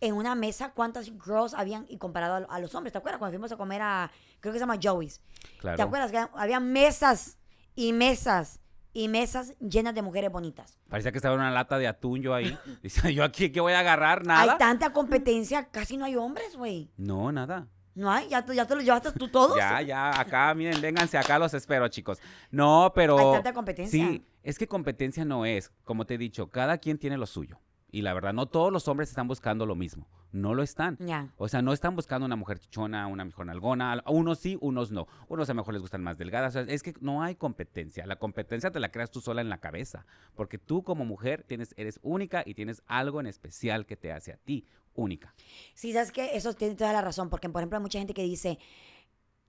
en 0.00 0.14
una 0.14 0.34
mesa, 0.34 0.72
cuántas 0.72 1.06
girls 1.06 1.54
habían, 1.54 1.86
y 1.88 1.96
comparado 1.98 2.46
a, 2.50 2.54
a 2.56 2.58
los 2.58 2.74
hombres, 2.74 2.92
¿te 2.92 2.98
acuerdas? 2.98 3.18
Cuando 3.20 3.32
fuimos 3.36 3.52
a 3.52 3.56
comer 3.56 3.82
a, 3.82 4.10
creo 4.40 4.52
que 4.52 4.58
se 4.58 4.62
llama 4.64 4.78
Joey's. 4.82 5.20
Claro. 5.60 5.76
¿Te 5.76 5.82
acuerdas? 5.82 6.10
Que 6.10 6.26
había 6.34 6.58
mesas 6.58 7.38
y 7.76 7.92
mesas 7.92 8.58
y 8.92 9.08
mesas 9.08 9.54
llenas 9.60 9.94
de 9.94 10.02
mujeres 10.02 10.30
bonitas. 10.32 10.76
Parecía 10.88 11.12
que 11.12 11.18
estaba 11.18 11.34
una 11.36 11.50
lata 11.52 11.78
de 11.78 11.86
atún 11.86 12.20
yo 12.20 12.34
ahí. 12.34 12.58
Dice, 12.82 13.14
yo 13.14 13.22
aquí, 13.24 13.50
¿qué 13.52 13.60
voy 13.60 13.74
a 13.74 13.78
agarrar? 13.80 14.26
¿Nada? 14.26 14.52
Hay 14.54 14.58
tanta 14.58 14.92
competencia, 14.92 15.68
casi 15.70 15.96
no 15.96 16.04
hay 16.04 16.16
hombres, 16.16 16.56
güey. 16.56 16.90
No, 16.96 17.30
nada. 17.30 17.68
No 17.94 18.10
hay, 18.10 18.28
ya, 18.28 18.44
ya 18.46 18.66
te 18.66 18.74
lo 18.74 18.80
llevaste 18.80 19.12
tú 19.12 19.28
todos. 19.28 19.56
Ya, 19.56 19.82
ya, 19.82 20.18
acá, 20.18 20.54
miren, 20.54 20.80
vénganse, 20.80 21.18
acá 21.18 21.38
los 21.38 21.52
espero, 21.54 21.88
chicos. 21.88 22.18
No, 22.50 22.92
pero... 22.94 23.18
Hay 23.18 23.34
tanta 23.34 23.52
competencia. 23.52 24.06
Sí, 24.06 24.24
es 24.42 24.58
que 24.58 24.66
competencia 24.66 25.24
no 25.24 25.44
es, 25.44 25.70
como 25.84 26.06
te 26.06 26.14
he 26.14 26.18
dicho, 26.18 26.48
cada 26.48 26.78
quien 26.78 26.98
tiene 26.98 27.18
lo 27.18 27.26
suyo. 27.26 27.58
Y 27.94 28.00
la 28.00 28.14
verdad, 28.14 28.32
no 28.32 28.46
todos 28.46 28.72
los 28.72 28.88
hombres 28.88 29.10
están 29.10 29.28
buscando 29.28 29.66
lo 29.66 29.74
mismo. 29.74 30.08
No 30.32 30.54
lo 30.54 30.62
están. 30.62 30.96
Ya. 30.98 31.28
O 31.36 31.46
sea, 31.46 31.60
no 31.60 31.74
están 31.74 31.94
buscando 31.94 32.24
una 32.24 32.36
mujer 32.36 32.58
chichona, 32.58 33.06
una 33.06 33.26
mejor 33.26 33.44
nalgona. 33.44 34.02
Unos 34.06 34.38
sí, 34.38 34.56
unos 34.62 34.90
no. 34.90 35.06
Unos 35.28 35.50
a 35.50 35.52
lo 35.52 35.58
mejor 35.58 35.74
les 35.74 35.82
gustan 35.82 36.02
más 36.02 36.16
delgadas. 36.16 36.56
O 36.56 36.64
sea, 36.64 36.74
es 36.74 36.82
que 36.82 36.94
no 37.00 37.22
hay 37.22 37.34
competencia. 37.34 38.06
La 38.06 38.16
competencia 38.16 38.70
te 38.70 38.80
la 38.80 38.90
creas 38.90 39.10
tú 39.10 39.20
sola 39.20 39.42
en 39.42 39.50
la 39.50 39.58
cabeza. 39.58 40.06
Porque 40.34 40.56
tú 40.56 40.82
como 40.82 41.04
mujer 41.04 41.42
tienes, 41.42 41.74
eres 41.76 42.00
única 42.02 42.42
y 42.46 42.54
tienes 42.54 42.82
algo 42.86 43.20
en 43.20 43.26
especial 43.26 43.84
que 43.84 43.98
te 43.98 44.10
hace 44.10 44.32
a 44.32 44.38
ti 44.38 44.66
única. 44.94 45.34
Sí, 45.74 45.92
sabes 45.92 46.12
que 46.12 46.36
eso 46.36 46.54
tiene 46.54 46.74
toda 46.74 46.92
la 46.92 47.00
razón, 47.00 47.30
porque 47.30 47.48
por 47.48 47.60
ejemplo 47.60 47.78
hay 47.78 47.82
mucha 47.82 47.98
gente 47.98 48.14
que 48.14 48.22
dice, 48.22 48.58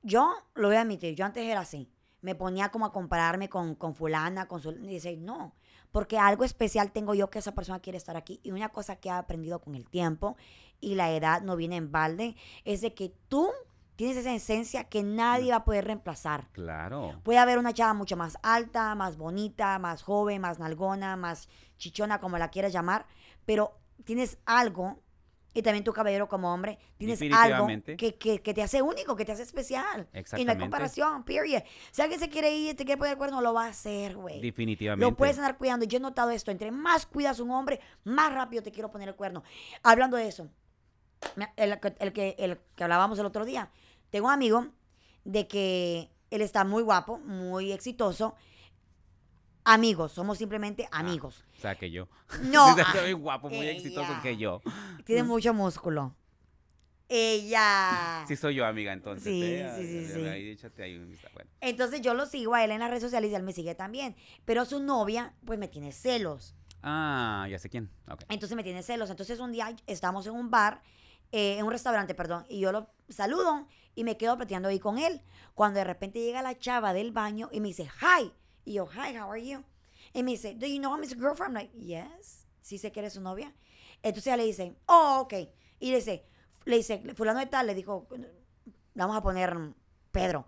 yo 0.01 0.33
lo 0.55 0.67
voy 0.67 0.77
a 0.77 0.81
admitir, 0.81 1.15
yo 1.15 1.25
antes 1.25 1.43
era 1.45 1.61
así, 1.61 1.89
me 2.21 2.35
ponía 2.35 2.69
como 2.69 2.85
a 2.85 2.91
compararme 2.91 3.49
con, 3.49 3.75
con 3.75 3.95
fulana, 3.95 4.47
con 4.47 4.61
su... 4.61 4.71
Y 4.71 4.87
dice, 4.87 5.17
no, 5.17 5.53
porque 5.91 6.17
algo 6.17 6.43
especial 6.43 6.91
tengo 6.91 7.13
yo 7.13 7.29
que 7.29 7.39
esa 7.39 7.53
persona 7.53 7.79
quiere 7.79 7.97
estar 7.97 8.15
aquí. 8.15 8.39
Y 8.43 8.51
una 8.51 8.69
cosa 8.69 8.95
que 8.95 9.09
he 9.09 9.11
aprendido 9.11 9.59
con 9.59 9.75
el 9.75 9.87
tiempo, 9.89 10.37
y 10.79 10.95
la 10.95 11.11
edad 11.11 11.41
no 11.41 11.55
viene 11.55 11.75
en 11.75 11.91
balde, 11.91 12.35
es 12.65 12.81
de 12.81 12.93
que 12.93 13.13
tú 13.27 13.49
tienes 13.95 14.17
esa 14.17 14.33
esencia 14.33 14.85
que 14.85 15.03
nadie 15.03 15.51
va 15.51 15.57
a 15.57 15.63
poder 15.63 15.85
reemplazar. 15.85 16.49
Claro. 16.51 17.21
Puede 17.23 17.39
haber 17.39 17.59
una 17.59 17.73
chava 17.73 17.93
mucho 17.93 18.17
más 18.17 18.37
alta, 18.41 18.95
más 18.95 19.17
bonita, 19.17 19.77
más 19.79 20.01
joven, 20.01 20.41
más 20.41 20.59
nalgona, 20.59 21.15
más 21.15 21.47
chichona, 21.77 22.19
como 22.19 22.37
la 22.37 22.49
quieras 22.49 22.73
llamar, 22.73 23.05
pero 23.45 23.77
tienes 24.03 24.37
algo, 24.45 25.02
y 25.53 25.61
también 25.61 25.83
tu 25.83 25.93
caballero 25.93 26.27
como 26.27 26.51
hombre, 26.53 26.79
tienes 26.97 27.21
algo 27.33 27.67
que, 27.97 28.15
que- 28.15 28.41
que 28.41 28.53
te 28.53 28.63
hace 28.63 28.81
único, 28.81 29.15
que 29.15 29.23
te 29.25 29.31
hace 29.33 29.43
especial. 29.43 30.01
Y 30.01 30.03
no 30.03 30.09
hay 30.13 30.19
Exactamente. 30.21 30.59
comparación, 30.61 31.23
period. 31.23 31.61
Si 31.91 32.01
alguien 32.01 32.19
se 32.19 32.29
quiere 32.29 32.51
ir 32.55 32.71
y 32.71 32.73
te 32.73 32.85
quiere 32.85 32.97
poner 32.97 33.11
el 33.13 33.17
cuerno, 33.17 33.39
lo 33.41 33.53
va 33.53 33.65
a 33.65 33.69
hacer, 33.69 34.15
güey. 34.15 34.41
Definitivamente. 34.41 35.05
Lo 35.09 35.15
puedes 35.15 35.37
andar 35.37 35.57
cuidando. 35.57 35.85
Yo 35.85 35.97
he 35.97 36.01
notado 36.01 36.31
esto. 36.31 36.49
Entre 36.51 36.71
más 36.71 37.05
cuidas 37.05 37.39
un 37.39 37.51
hombre, 37.51 37.79
más 38.03 38.33
rápido 38.33 38.63
te 38.63 38.71
quiero 38.71 38.89
poner 38.89 39.09
el 39.09 39.15
cuerno. 39.15 39.43
Hablando 39.83 40.17
de 40.17 40.27
eso, 40.27 40.49
el 41.55 41.79
que, 42.13 42.35
el 42.37 42.57
que 42.75 42.83
hablábamos 42.83 43.19
el 43.19 43.25
otro 43.25 43.45
día, 43.45 43.69
tengo 44.09 44.27
un 44.27 44.33
amigo 44.33 44.67
de 45.23 45.47
que 45.47 46.09
él 46.31 46.41
está 46.41 46.63
muy 46.63 46.83
guapo, 46.83 47.19
muy 47.19 47.71
exitoso. 47.71 48.35
Amigos, 49.65 50.11
somos 50.11 50.37
simplemente 50.37 50.87
amigos. 50.91 51.43
O 51.57 51.61
sea, 51.61 51.75
que 51.75 51.89
yo. 51.89 52.07
No, 52.43 52.67
ah, 52.85 52.95
muy 53.01 53.13
guapo, 53.13 53.49
muy 53.49 53.67
exitoso 53.67 54.13
que 54.21 54.37
yo. 54.37 54.61
Tiene 55.05 55.23
mucho 55.23 55.53
músculo. 55.53 56.15
Ella. 57.07 58.25
Sí 58.27 58.35
soy 58.35 58.55
yo, 58.55 58.65
amiga, 58.65 58.93
entonces. 58.93 59.23
Sí, 59.23 59.43
¿eh? 59.43 59.71
sí, 59.75 59.85
sí, 59.85 60.13
sí. 60.13 60.25
ahí, 60.25 60.49
échate 60.51 60.83
ahí 60.83 60.97
bueno. 61.33 61.49
Entonces 61.61 62.01
yo 62.01 62.13
lo 62.13 62.25
sigo 62.25 62.55
a 62.55 62.63
él 62.63 62.71
en 62.71 62.79
las 62.79 62.89
redes 62.89 63.03
sociales 63.03 63.31
y 63.31 63.35
él 63.35 63.43
me 63.43 63.53
sigue 63.53 63.75
también. 63.75 64.15
Pero 64.45 64.65
su 64.65 64.81
novia, 64.81 65.33
pues 65.45 65.59
me 65.59 65.67
tiene 65.67 65.91
celos. 65.91 66.55
Ah, 66.81 67.47
ya 67.49 67.59
sé 67.59 67.69
quién. 67.69 67.89
Ok. 68.09 68.23
Entonces 68.29 68.55
me 68.55 68.63
tiene 68.63 68.83
celos. 68.83 69.09
Entonces 69.09 69.39
un 69.39 69.51
día 69.51 69.75
estamos 69.87 70.25
en 70.27 70.33
un 70.33 70.49
bar, 70.49 70.81
eh, 71.31 71.57
en 71.57 71.65
un 71.65 71.71
restaurante, 71.71 72.15
perdón, 72.15 72.45
y 72.49 72.59
yo 72.59 72.71
lo 72.71 72.89
saludo 73.09 73.67
y 73.95 74.03
me 74.03 74.17
quedo 74.17 74.35
platicando 74.37 74.69
ahí 74.69 74.79
con 74.79 74.97
él. 74.97 75.21
Cuando 75.53 75.79
de 75.79 75.85
repente 75.85 76.19
llega 76.19 76.41
la 76.41 76.57
chava 76.57 76.93
del 76.93 77.11
baño 77.11 77.49
y 77.51 77.59
me 77.59 77.69
dice, 77.69 77.89
hi. 78.01 78.33
Y 78.65 78.73
yo, 78.73 78.87
hi, 78.87 79.15
how 79.17 79.29
are 79.31 79.41
you? 79.45 79.63
Y 80.13 80.23
me 80.23 80.31
dice, 80.31 80.55
do 80.55 80.65
you 80.67 80.79
know 80.79 80.93
I'm 80.93 81.03
his 81.03 81.15
girlfriend? 81.15 81.55
I'm 81.57 81.63
like, 81.63 81.73
yes. 81.77 82.47
Sí 82.61 82.77
sé 82.77 82.91
que 82.91 82.99
eres 83.01 83.13
su 83.13 83.21
novia. 83.21 83.53
Entonces 84.01 84.27
ella 84.27 84.37
le 84.37 84.45
dice, 84.45 84.75
oh, 84.87 85.19
ok. 85.21 85.33
Y 85.79 85.91
le 85.91 85.97
dice, 85.97 86.25
le 86.65 86.77
dice, 86.77 87.01
fulano 87.15 87.39
de 87.39 87.45
tal, 87.47 87.67
le 87.67 87.75
dijo, 87.75 88.07
vamos 88.95 89.17
a 89.17 89.21
poner 89.21 89.55
Pedro. 90.11 90.47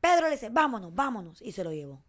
Pedro 0.00 0.26
le 0.26 0.32
dice, 0.32 0.48
vámonos, 0.50 0.94
vámonos. 0.94 1.40
Y 1.42 1.52
se 1.52 1.64
lo 1.64 1.72
llevó. 1.72 2.02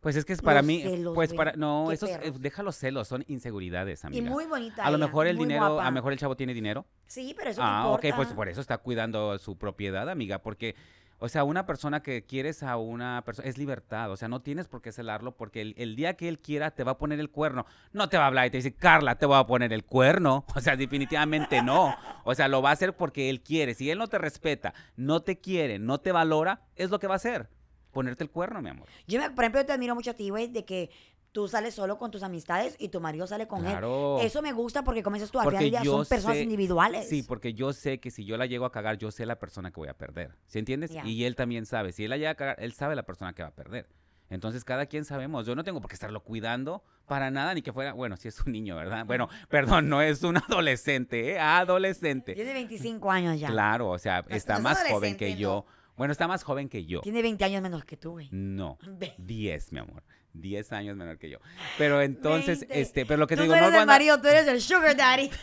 Pues 0.00 0.14
es 0.14 0.24
que 0.24 0.32
es 0.32 0.40
para 0.40 0.60
Los 0.60 0.66
mí, 0.66 0.80
celos, 0.82 1.14
pues 1.14 1.30
güey. 1.30 1.36
para, 1.36 1.52
no, 1.56 1.86
Qué 1.88 1.94
esos, 1.94 2.08
eh, 2.10 2.32
deja 2.38 2.62
los 2.62 2.76
celos, 2.76 3.08
son 3.08 3.24
inseguridades, 3.26 4.04
Y 4.04 4.06
amiga. 4.06 4.30
muy 4.30 4.46
bonita. 4.46 4.84
a 4.84 4.90
lo 4.90 4.96
ella, 4.96 5.06
mejor 5.06 5.26
el 5.26 5.36
muy 5.36 5.46
dinero, 5.46 5.64
a 5.64 5.68
guapa. 5.70 5.84
lo 5.86 5.92
mejor 5.92 6.12
el 6.12 6.18
chavo 6.20 6.36
tiene 6.36 6.54
dinero. 6.54 6.86
Sí, 7.08 7.34
pero 7.36 7.50
eso 7.50 7.60
Ah, 7.64 7.80
no 7.82 7.94
ok, 7.94 8.04
importa. 8.04 8.16
pues 8.16 8.28
por 8.34 8.48
eso 8.48 8.60
está 8.60 8.78
cuidando 8.78 9.36
su 9.38 9.58
propiedad, 9.58 10.08
amiga, 10.08 10.40
porque, 10.40 10.76
o 11.20 11.28
sea, 11.28 11.44
una 11.44 11.66
persona 11.66 12.02
que 12.02 12.24
quieres 12.24 12.62
a 12.62 12.76
una 12.76 13.22
persona, 13.24 13.48
es 13.48 13.58
libertad, 13.58 14.10
o 14.10 14.16
sea, 14.16 14.28
no 14.28 14.40
tienes 14.40 14.68
por 14.68 14.82
qué 14.82 14.92
celarlo, 14.92 15.36
porque 15.36 15.74
el, 15.76 15.96
día 15.96 16.14
que 16.14 16.28
él 16.28 16.38
quiera 16.38 16.70
te 16.70 16.84
va 16.84 16.92
a 16.92 16.98
poner 16.98 17.18
el 17.18 17.30
cuerno. 17.30 17.66
No 17.92 18.08
te 18.08 18.16
va 18.16 18.24
a 18.24 18.26
hablar 18.28 18.46
y 18.46 18.50
te 18.50 18.58
dice, 18.58 18.74
Carla, 18.74 19.16
te 19.16 19.26
voy 19.26 19.36
a 19.36 19.46
poner 19.46 19.72
el 19.72 19.84
cuerno. 19.84 20.44
O 20.58 20.60
sea, 20.60 20.76
definitivamente 20.76 21.62
no. 21.62 21.94
O 22.24 22.34
sea, 22.34 22.48
lo 22.48 22.60
va 22.60 22.70
a 22.70 22.72
hacer 22.72 22.96
porque 22.96 23.30
él 23.30 23.42
quiere. 23.42 23.74
Si 23.74 23.88
él 23.90 23.98
no 23.98 24.08
te 24.08 24.18
respeta, 24.18 24.74
no 24.96 25.22
te 25.22 25.38
quiere, 25.38 25.78
no 25.78 26.00
te 26.00 26.10
valora, 26.10 26.62
es 26.74 26.90
lo 26.90 26.98
que 26.98 27.06
va 27.06 27.14
a 27.14 27.16
hacer. 27.16 27.48
Ponerte 27.92 28.24
el 28.24 28.30
cuerno, 28.30 28.60
mi 28.60 28.70
amor. 28.70 28.88
Yo, 29.06 29.20
por 29.36 29.44
ejemplo, 29.44 29.64
te 29.64 29.72
admiro 29.72 29.94
mucho 29.94 30.10
a 30.10 30.14
ti, 30.14 30.30
güey, 30.30 30.48
de 30.48 30.64
que 30.64 30.90
tú 31.32 31.46
sales 31.48 31.74
solo 31.74 31.98
con 31.98 32.10
tus 32.10 32.22
amistades 32.22 32.74
y 32.78 32.88
tu 32.88 33.00
marido 33.00 33.26
sale 33.26 33.46
con 33.46 33.60
Claro. 33.62 34.18
él. 34.20 34.26
Eso 34.26 34.42
me 34.42 34.52
gusta 34.52 34.82
porque, 34.84 35.02
como 35.02 35.14
dices 35.14 35.30
tú, 35.30 35.38
al 35.40 35.56
final 35.56 35.84
son 35.84 36.06
personas 36.06 36.36
sé- 36.38 36.42
individuales. 36.42 37.08
Sí, 37.08 37.22
porque 37.22 37.54
yo 37.54 37.72
sé 37.72 38.00
que 38.00 38.10
si 38.10 38.24
yo 38.24 38.36
la 38.36 38.46
llego 38.46 38.64
a 38.64 38.72
cagar, 38.72 38.98
yo 38.98 39.10
sé 39.10 39.26
la 39.26 39.38
persona 39.38 39.70
que 39.70 39.80
voy 39.80 39.88
a 39.88 39.94
perder. 39.96 40.36
¿Sí 40.46 40.58
entiendes? 40.58 40.90
Y 41.04 41.24
él 41.24 41.36
también 41.36 41.66
sabe. 41.66 41.92
Si 41.92 42.04
él 42.04 42.10
la 42.10 42.16
llega 42.16 42.30
a 42.30 42.34
cagar, 42.34 42.56
él 42.60 42.72
sabe 42.72 42.96
la 42.96 43.04
persona 43.04 43.32
que 43.34 43.42
va 43.42 43.48
a 43.48 43.54
perder. 43.54 43.88
Entonces, 44.30 44.62
cada 44.62 44.84
quien 44.86 45.06
sabemos. 45.06 45.46
Yo 45.46 45.54
no 45.54 45.64
tengo 45.64 45.80
por 45.80 45.88
qué 45.88 45.94
estarlo 45.94 46.22
cuidando 46.22 46.82
para 47.06 47.30
nada, 47.30 47.54
ni 47.54 47.62
que 47.62 47.72
fuera, 47.72 47.94
bueno, 47.94 48.16
si 48.18 48.28
es 48.28 48.38
un 48.40 48.52
niño, 48.52 48.76
¿verdad? 48.76 49.06
Bueno, 49.06 49.28
perdón, 49.48 49.88
no 49.88 50.02
es 50.02 50.22
un 50.22 50.36
adolescente, 50.36 51.30
¿eh? 51.32 51.38
Adolescente. 51.38 52.34
Tiene 52.34 52.52
25 52.52 53.10
años 53.10 53.40
ya. 53.40 53.48
Claro, 53.48 53.88
o 53.88 53.98
sea, 53.98 54.22
No, 54.28 54.36
está 54.36 54.54
no 54.54 54.58
es 54.58 54.64
más 54.64 54.88
joven 54.90 55.16
que 55.16 55.36
yo. 55.36 55.64
Bueno, 55.96 56.12
está 56.12 56.28
más 56.28 56.42
joven 56.44 56.68
que 56.68 56.84
yo. 56.84 57.00
Tiene 57.00 57.22
20 57.22 57.42
años 57.44 57.62
menos 57.62 57.84
que 57.84 57.96
tú, 57.96 58.12
güey. 58.12 58.28
No, 58.30 58.76
Ve- 58.98 59.14
10, 59.18 59.72
mi 59.72 59.78
amor. 59.80 60.02
10 60.40 60.72
años 60.72 60.96
menor 60.96 61.18
que 61.18 61.30
yo. 61.30 61.38
Pero 61.76 62.00
entonces, 62.00 62.60
20. 62.60 62.80
este, 62.80 63.06
pero 63.06 63.18
lo 63.18 63.26
que 63.26 63.36
tú 63.36 63.40
te 63.40 63.44
digo, 63.44 63.54
no 63.54 63.60
no 63.60 63.66
eres 63.66 63.76
lo 63.76 63.80
el 63.82 63.86
marido, 63.86 64.20
tú 64.20 64.28
eres 64.28 64.46
el 64.46 64.60
sugar 64.60 64.96
daddy. 64.96 65.30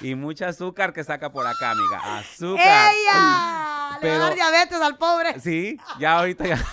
Y 0.00 0.14
mucha 0.14 0.48
azúcar 0.48 0.94
que 0.94 1.04
saca 1.04 1.30
por 1.30 1.46
acá, 1.46 1.72
amiga. 1.72 2.18
Azúcar. 2.18 2.92
¡Ella! 2.94 3.98
Le 4.00 4.08
va 4.08 4.14
a 4.14 4.18
dar 4.18 4.32
Pero- 4.32 4.34
diabetes 4.34 4.80
al 4.80 4.96
pobre. 4.96 5.38
Sí, 5.38 5.76
ya 5.98 6.18
ahorita 6.18 6.46
ya. 6.46 6.58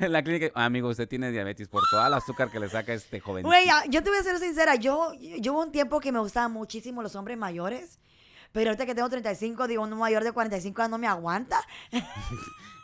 En 0.00 0.10
la 0.10 0.20
clínica, 0.24 0.50
amigo, 0.56 0.88
usted 0.88 1.06
tiene 1.06 1.30
diabetes 1.30 1.68
por 1.68 1.84
toda 1.92 2.08
el 2.08 2.14
azúcar 2.14 2.50
que 2.50 2.58
le 2.58 2.68
saca 2.68 2.92
este 2.92 3.20
joven. 3.20 3.44
Güey, 3.44 3.68
yo 3.88 4.02
te 4.02 4.10
voy 4.10 4.18
a 4.18 4.22
ser 4.24 4.36
sincera. 4.40 4.74
Yo, 4.74 5.12
yo 5.14 5.52
hubo 5.52 5.62
un 5.62 5.70
tiempo 5.70 6.00
que 6.00 6.10
me 6.10 6.18
gustaban 6.18 6.50
muchísimo 6.50 7.04
los 7.04 7.14
hombres 7.14 7.38
mayores. 7.38 8.00
Pero 8.50 8.70
ahorita 8.70 8.84
que 8.84 8.96
tengo 8.96 9.08
35, 9.08 9.68
digo, 9.68 9.84
un 9.84 9.96
mayor 9.96 10.24
de 10.24 10.32
45 10.32 10.82
años 10.82 10.90
no 10.90 10.98
me 10.98 11.06
aguanta. 11.06 11.60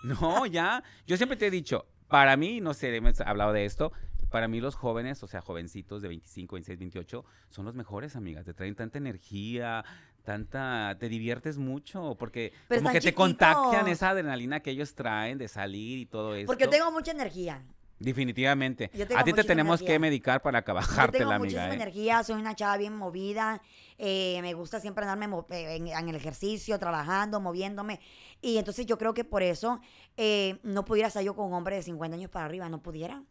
No, 0.05 0.47
ya. 0.47 0.85
Yo 1.09 1.17
siempre 1.17 1.37
te 1.37 1.49
he 1.49 1.51
dicho, 1.51 1.87
para 2.09 2.37
mí, 2.37 2.61
no 2.61 2.75
sé, 2.75 2.95
hemos 2.95 3.21
hablado 3.21 3.53
de 3.53 3.65
esto. 3.65 3.93
Para 4.31 4.49
mí 4.49 4.61
los 4.61 4.75
jóvenes, 4.75 5.23
o 5.23 5.29
sea, 5.29 5.41
jovencitos 5.41 6.03
de 6.03 6.09
25, 6.09 6.57
26, 6.57 6.79
28, 6.79 7.25
son 7.49 7.65
los 7.65 7.75
mejores, 7.75 8.17
amigas. 8.17 8.45
Te 8.45 8.55
traen 8.55 8.75
tanta 8.75 8.99
energía, 8.99 9.85
tanta... 10.25 10.97
Te 10.99 11.09
diviertes 11.09 11.59
mucho, 11.59 12.17
porque 12.19 12.53
Pero 12.69 12.83
como 12.83 12.93
que 12.93 13.01
te 13.01 13.15
contagian 13.15 13.87
esa 13.89 14.11
adrenalina 14.11 14.61
que 14.61 14.71
ellos 14.71 14.95
traen 14.95 15.39
de 15.39 15.49
salir 15.49 15.99
y 15.99 16.07
todo 16.07 16.35
eso. 16.35 16.47
Porque 16.47 16.65
yo 16.65 16.71
tengo 16.71 16.91
mucha 16.91 17.13
energía. 17.13 17.63
Definitivamente. 17.99 18.91
Yo 18.93 19.07
tengo 19.07 19.21
A 19.21 19.25
ti 19.25 19.31
te 19.31 19.37
muchísima 19.37 19.55
tenemos 19.55 19.83
que 19.83 19.99
medicar 19.99 20.43
para 20.43 20.63
Yo 20.63 20.75
bajarte 20.75 21.19
tengo 21.19 21.31
la 21.31 21.39
muchísima 21.39 21.65
amiga. 21.65 21.75
¿eh? 21.75 21.83
energía, 21.83 22.23
soy 22.23 22.41
una 22.41 22.55
chava 22.55 22.77
bien 22.77 22.95
movida, 22.95 23.63
eh, 23.97 24.39
me 24.43 24.53
gusta 24.55 24.81
siempre 24.81 25.07
andarme 25.07 25.35
eh, 25.51 25.77
en, 25.77 25.89
en 25.89 26.09
el 26.09 26.15
ejercicio, 26.15 26.79
trabajando, 26.79 27.41
moviéndome. 27.41 28.01
Y 28.43 28.59
entonces 28.59 28.85
yo 28.87 28.99
creo 28.99 29.15
que 29.15 29.25
por 29.25 29.43
eso 29.43 29.81
eh, 30.17 30.59
no 30.63 30.85
pudiera 30.85 31.09
estar 31.09 31.23
yo 31.23 31.35
con 31.35 31.47
un 31.47 31.55
hombre 31.55 31.77
de 31.77 31.83
50 31.83 32.17
años 32.17 32.31
para 32.31 32.45
arriba, 32.45 32.69
no 32.69 32.83
pudiera. 32.83 33.23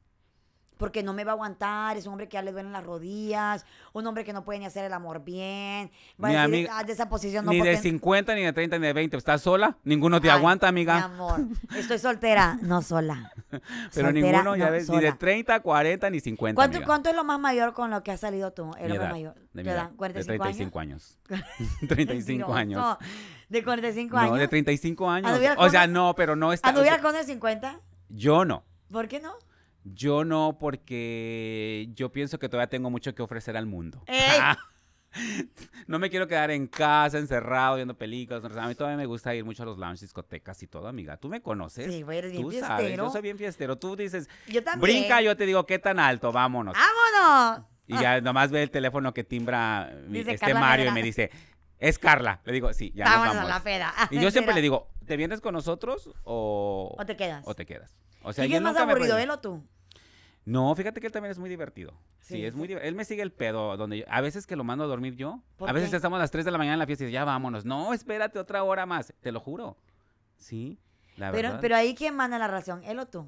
Porque 0.77 1.03
no 1.03 1.13
me 1.13 1.23
va 1.23 1.31
a 1.31 1.35
aguantar, 1.35 1.97
es 1.97 2.05
un 2.05 2.11
hombre 2.13 2.27
que 2.27 2.33
ya 2.33 2.41
le 2.41 2.51
duelen 2.51 2.71
las 2.73 2.83
rodillas, 2.83 3.65
un 3.93 4.05
hombre 4.07 4.23
que 4.23 4.33
no 4.33 4.43
puede 4.43 4.59
ni 4.59 4.65
hacer 4.65 4.83
el 4.85 4.93
amor 4.93 5.23
bien, 5.23 5.91
va 6.23 6.29
Mi 6.29 6.35
a 6.35 6.41
decir, 6.41 6.55
amiga- 6.55 6.77
"Ah, 6.79 6.83
de 6.83 6.93
esa 6.93 7.07
posición 7.09 7.45
no 7.45 7.51
ni 7.51 7.57
de 7.61 7.63
porque- 7.73 7.77
50, 7.77 8.35
ni 8.35 8.41
de 8.43 8.53
30, 8.53 8.77
ni 8.79 8.88
de 8.88 8.93
20. 8.93 9.17
¿Estás 9.17 9.41
sola? 9.41 9.77
Ninguno 9.83 10.19
te 10.21 10.29
Ay, 10.29 10.38
aguanta, 10.38 10.65
Mi 10.71 10.81
amiga. 10.81 11.03
amor, 11.03 11.41
estoy 11.75 11.97
soltera, 11.99 12.57
no 12.61 12.81
sola. 12.81 13.31
Pero 13.49 13.61
Soltera, 13.91 14.11
ninguno, 14.11 14.55
ya 14.55 14.65
no, 14.65 14.71
ves, 14.71 14.89
ni 14.89 14.97
de 14.97 15.07
sola. 15.07 15.17
30, 15.17 15.59
40, 15.61 16.09
ni 16.09 16.19
50. 16.19 16.55
¿Cuánto, 16.55 16.77
amiga. 16.77 16.85
¿Cuánto 16.88 17.09
es 17.09 17.15
lo 17.15 17.23
más 17.23 17.39
mayor 17.39 17.73
con 17.73 17.89
lo 17.91 18.03
que 18.03 18.11
has 18.11 18.19
salido 18.19 18.51
tú? 18.51 18.71
Es 18.77 18.89
Mi 18.89 18.95
edad, 18.97 19.09
mayor. 19.11 19.35
De, 19.35 19.41
mi 19.53 19.63
¿Tu 19.63 19.69
edad, 19.69 19.75
edad? 19.83 19.89
de 19.91 19.95
45 19.97 20.43
35 20.43 20.79
años. 20.79 21.17
años. 21.29 21.43
35 21.88 22.53
años. 22.53 22.81
Mentiroso. 22.99 22.99
De 23.49 23.63
45 23.63 24.15
No, 24.17 24.21
años. 24.23 24.39
de 24.39 24.47
35 24.47 25.09
años. 25.09 25.27
¿Anduvieras 25.29 25.57
O 25.59 25.69
sea, 25.69 25.88
no, 25.88 26.15
pero 26.15 26.35
no 26.35 26.51
está. 26.51 26.67
o 26.67 26.69
¿Anduvieras 26.69 26.97
sea, 27.01 27.03
con 27.03 27.13
de 27.13 27.23
50? 27.23 27.79
yo 28.09 28.43
no. 28.45 28.63
¿Por 28.91 29.07
qué 29.07 29.19
no? 29.19 29.33
Yo 29.86 30.26
no, 30.26 30.58
porque 30.60 31.89
yo 31.93 32.12
pienso 32.12 32.39
que 32.39 32.50
todavía 32.50 32.69
tengo 32.69 32.89
mucho 32.89 33.13
que 33.13 33.21
ofrecer 33.21 33.56
al 33.56 33.67
mundo. 33.67 34.02
¡Ey! 34.08 34.39
no 35.88 36.00
me 36.00 36.10
quiero 36.10 36.28
quedar 36.28 36.50
en 36.50 36.65
casa, 36.67 37.19
encerrado, 37.19 37.76
viendo 37.76 37.95
películas. 37.95 38.43
A 38.43 38.67
mí 38.67 38.74
todavía 38.76 38.98
me 38.98 39.06
gusta 39.06 39.34
ir 39.36 39.45
mucho 39.45 39.62
a 39.63 39.65
los 39.67 39.78
lounges, 39.78 40.02
discotecas 40.02 40.62
y 40.63 40.67
todo, 40.67 40.88
amiga. 40.88 41.17
Tú 41.17 41.30
me 41.30 41.41
conoces. 41.41 41.91
Sí, 41.93 42.02
güey, 42.02 42.17
eres 42.17 42.32
bien 42.32 42.43
Tú 42.43 42.52
sabes, 42.52 42.78
fiestero. 42.80 43.06
yo 43.06 43.12
soy 43.12 43.21
bien 43.21 43.38
fiestero. 43.38 43.78
Tú 43.78 43.95
dices, 43.95 44.28
Yo 44.48 44.63
también. 44.63 44.82
brinca, 45.02 45.21
yo 45.21 45.38
te 45.38 45.45
digo, 45.45 45.65
¿qué 45.65 45.78
tan 45.80 46.00
alto? 46.00 46.32
Vámonos. 46.32 46.76
¡Vámonos! 46.76 47.65
Y 47.88 47.98
ya 48.00 48.19
nomás 48.21 48.50
ve 48.50 48.63
el 48.63 48.71
teléfono 48.71 49.13
que 49.13 49.24
timbra 49.24 49.93
Dice 50.08 50.32
este 50.32 50.48
Carla 50.48 50.60
Mario 50.60 50.89
y 50.89 50.91
me 50.91 51.04
dice, 51.04 51.30
es 51.78 52.00
Carla. 52.00 52.41
Le 52.43 52.54
digo, 52.54 52.74
sí, 52.74 52.91
ya 52.95 53.06
nos 53.06 53.13
Vámonos 53.13 53.36
vamos. 53.36 53.52
a 53.52 53.58
la 53.60 53.63
peda. 53.63 53.93
Y 54.10 54.19
yo 54.19 54.32
siempre 54.32 54.56
le 54.56 54.62
digo, 54.62 54.89
¿te 55.06 55.15
vienes 55.15 55.41
con 55.41 55.54
nosotros 55.54 56.10
o, 56.24 56.95
¿O 56.98 57.06
te 57.06 57.15
quedas? 57.15 57.43
o 57.48 57.54
te 57.54 57.67
quedas? 57.67 57.95
O 58.24 58.34
sea, 58.34 58.48
¿Y 58.48 58.56
es 58.56 58.62
más 58.62 58.76
aburrido, 58.76 59.19
él 59.19 59.30
o 59.30 59.39
tú? 59.39 59.63
No, 60.45 60.75
fíjate 60.75 61.01
que 61.01 61.08
él 61.08 61.13
también 61.13 61.31
es 61.31 61.39
muy 61.39 61.49
divertido. 61.49 61.91
Sí, 62.21 62.36
Sí, 62.36 62.45
es 62.45 62.53
sí. 62.53 62.58
muy 62.58 62.67
divertido. 62.67 62.88
Él 62.89 62.95
me 62.95 63.03
sigue 63.03 63.23
el 63.23 63.31
pedo 63.31 63.75
donde 63.77 63.99
yo- 63.99 64.05
a 64.08 64.21
veces 64.21 64.45
que 64.45 64.55
lo 64.55 64.63
mando 64.63 64.84
a 64.84 64.88
dormir 64.88 65.15
yo. 65.15 65.41
¿Por 65.58 65.67
A 65.69 65.73
veces 65.73 65.89
qué? 65.89 65.95
estamos 65.95 66.17
a 66.17 66.19
las 66.19 66.31
3 66.31 66.45
de 66.45 66.51
la 66.51 66.58
mañana 66.60 66.73
en 66.73 66.79
la 66.79 66.86
fiesta 66.86 67.05
y 67.05 67.12
ya 67.12 67.25
vámonos. 67.25 67.65
No, 67.65 67.93
espérate 67.93 68.38
otra 68.38 68.63
hora 68.63 68.86
más. 68.86 69.12
Te 69.21 69.31
lo 69.31 69.39
juro. 69.39 69.75
Sí, 70.38 70.77
la 71.17 71.31
Pero, 71.31 71.47
verdad. 71.49 71.62
pero 71.62 71.75
ahí, 71.75 71.95
¿quién 71.95 72.15
manda 72.15 72.38
la 72.38 72.47
relación? 72.47 72.84
¿Él 72.84 72.99
o 72.99 73.08
tú? 73.08 73.27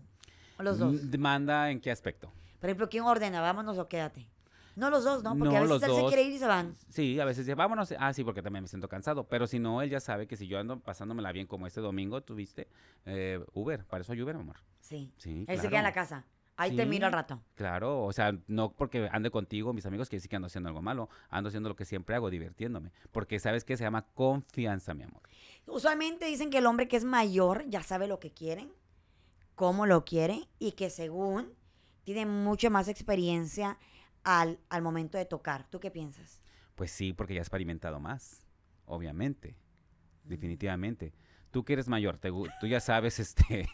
¿O 0.60 0.64
los 0.64 0.78
dos? 0.78 0.94
Mm, 0.94 1.18
Manda 1.20 1.72
en 1.72 1.80
qué 1.82 1.90
aspecto. 1.92 2.32
Por 2.60 2.70
ejemplo, 2.70 2.90
¿quién 2.90 3.04
ordena? 3.04 3.42
¿Vámonos 3.42 3.78
o 3.78 3.88
quédate? 3.88 4.28
No 4.76 4.92
los 4.92 5.04
dos, 5.04 5.24
¿no? 5.24 5.36
Porque 5.36 5.46
No, 5.54 5.58
a 5.58 5.62
veces 5.62 5.70
los 5.70 5.84
él 5.84 5.90
se 5.96 6.02
dos. 6.02 6.08
quiere 6.12 6.24
ir 6.30 6.34
y 6.34 6.38
se 6.40 6.46
van. 6.46 6.76
Sí, 6.90 7.20
a 7.20 7.26
veces 7.26 7.46
dice, 7.48 7.56
vámonos. 7.56 7.92
Ah, 7.98 8.14
sí, 8.14 8.24
porque 8.24 8.44
también 8.44 8.62
me 8.64 8.68
siento 8.68 8.88
cansado. 8.88 9.24
Pero 9.28 9.48
si 9.48 9.58
no, 9.58 9.82
él 9.82 9.90
ya 9.90 10.00
sabe 10.00 10.28
que 10.28 10.38
si 10.38 10.48
yo 10.48 10.60
ando 10.60 10.80
pasándomela 10.80 11.32
bien 11.32 11.48
como 11.48 11.66
este 11.66 11.82
domingo, 11.82 12.22
tuviste 12.22 12.68
eh, 13.06 13.44
Uber. 13.54 13.86
Para 13.86 14.02
eso 14.04 14.14
hay 14.14 14.22
Uber, 14.22 14.36
amor. 14.36 14.58
Sí. 14.80 15.12
Sí, 15.18 15.46
Él 15.48 15.60
se 15.60 15.68
queda 15.70 15.80
en 15.80 15.84
la 15.86 15.94
casa. 15.94 16.26
Ahí 16.58 16.76
te 16.76 16.88
miro 16.88 17.06
al 17.06 17.14
rato. 17.14 17.40
Claro, 17.54 18.04
o 18.04 18.12
sea, 18.12 18.36
no 18.48 18.74
porque 18.74 19.08
ande 19.12 19.30
contigo, 19.30 19.74
mis 19.74 19.86
amigos, 19.86 20.10
que 20.10 20.20
sí 20.20 20.28
que 20.28 20.36
ando 20.36 20.48
haciendo 20.48 20.70
algo 20.70 20.82
malo. 20.82 21.08
Ando 21.30 21.50
haciendo 21.50 21.70
lo 21.70 21.76
que 21.76 21.86
siempre 21.86 22.16
hago, 22.16 22.32
divirtiéndome. 22.32 22.92
Porque 23.12 23.40
sabes 23.40 23.64
que 23.64 23.78
se 23.78 23.84
llama 23.84 24.08
confianza, 24.16 24.96
mi 24.96 25.04
amor. 25.04 25.22
Usualmente 25.68 26.26
dicen 26.26 26.50
que 26.50 26.58
el 26.58 26.66
hombre 26.66 26.88
que 26.88 26.98
es 26.98 27.04
mayor 27.04 27.64
ya 27.70 27.84
sabe 27.84 28.08
lo 28.08 28.20
que 28.20 28.32
quiere, 28.32 28.68
cómo 29.54 29.86
lo 29.86 30.04
quiere 30.04 30.48
y 30.58 30.72
que 30.72 30.90
según 30.90 31.54
tiene 32.04 32.26
mucha 32.26 32.72
más 32.72 32.88
experiencia 32.88 33.78
al, 34.24 34.60
al 34.70 34.82
momento 34.82 35.20
de 35.20 35.26
tocar. 35.26 35.70
¿Tú 35.70 35.80
qué 35.80 35.92
piensas? 35.92 36.42
Pues 36.74 36.90
sí, 36.90 37.14
porque 37.14 37.36
ya 37.36 37.42
has 37.42 37.48
experimentado 37.48 38.00
más, 38.00 38.48
obviamente, 38.86 39.56
definitivamente. 40.24 41.14
Tú 41.52 41.64
que 41.64 41.74
eres 41.74 41.88
mayor, 41.88 42.18
te 42.18 42.30
tú 42.60 42.68
ya 42.68 42.80
sabes 42.80 43.20
este, 43.20 43.68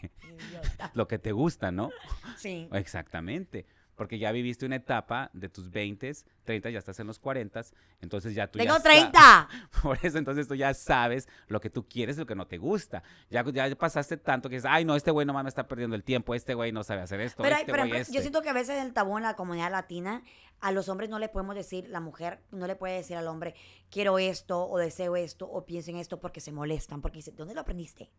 lo 0.94 1.08
que 1.08 1.18
te 1.18 1.32
gusta, 1.32 1.70
¿no? 1.70 1.90
Sí. 2.36 2.68
Exactamente. 2.72 3.66
Porque 3.96 4.18
ya 4.18 4.32
viviste 4.32 4.66
una 4.66 4.76
etapa 4.76 5.30
de 5.32 5.48
tus 5.48 5.70
20, 5.70 6.12
30, 6.44 6.70
ya 6.70 6.78
estás 6.78 6.98
en 7.00 7.06
los 7.06 7.18
40, 7.18 7.62
entonces 8.00 8.34
ya 8.34 8.48
tú 8.48 8.58
Tengo 8.58 8.74
ya 8.74 8.80
sa- 8.80 8.82
30. 8.82 9.48
Por 9.82 9.98
eso 10.02 10.18
entonces 10.18 10.48
tú 10.48 10.54
ya 10.54 10.74
sabes 10.74 11.28
lo 11.46 11.60
que 11.60 11.70
tú 11.70 11.86
quieres 11.88 12.16
y 12.16 12.20
lo 12.20 12.26
que 12.26 12.34
no 12.34 12.46
te 12.46 12.58
gusta. 12.58 13.02
Ya, 13.30 13.44
ya 13.44 13.74
pasaste 13.76 14.16
tanto 14.16 14.48
que 14.48 14.56
dices, 14.56 14.70
ay, 14.70 14.84
no, 14.84 14.96
este 14.96 15.10
güey 15.10 15.26
nomás 15.26 15.44
me 15.44 15.48
está 15.48 15.66
perdiendo 15.68 15.94
el 15.96 16.02
tiempo, 16.04 16.34
este 16.34 16.54
güey 16.54 16.72
no 16.72 16.82
sabe 16.82 17.02
hacer 17.02 17.20
esto, 17.20 17.42
Pero, 17.42 17.54
este 17.56 17.66
pero, 17.66 17.78
güey 17.84 17.90
pero 17.90 18.02
este. 18.02 18.14
yo 18.14 18.20
siento 18.20 18.42
que 18.42 18.48
a 18.50 18.52
veces 18.54 18.82
el 18.82 18.92
tabú 18.92 19.16
en 19.16 19.22
la 19.22 19.36
comunidad 19.36 19.70
latina, 19.70 20.22
a 20.60 20.72
los 20.72 20.88
hombres 20.88 21.08
no 21.10 21.18
le 21.18 21.28
podemos 21.28 21.54
decir, 21.54 21.88
la 21.88 22.00
mujer 22.00 22.40
no 22.50 22.66
le 22.66 22.74
puede 22.76 22.94
decir 22.96 23.16
al 23.16 23.28
hombre, 23.28 23.54
quiero 23.90 24.18
esto, 24.18 24.66
o 24.68 24.78
deseo 24.78 25.14
esto, 25.16 25.48
o 25.50 25.64
pienso 25.66 25.90
en 25.90 25.98
esto, 25.98 26.20
porque 26.20 26.40
se 26.40 26.52
molestan, 26.52 27.00
porque 27.00 27.18
dice, 27.18 27.32
¿dónde 27.32 27.54
lo 27.54 27.60
aprendiste? 27.60 28.10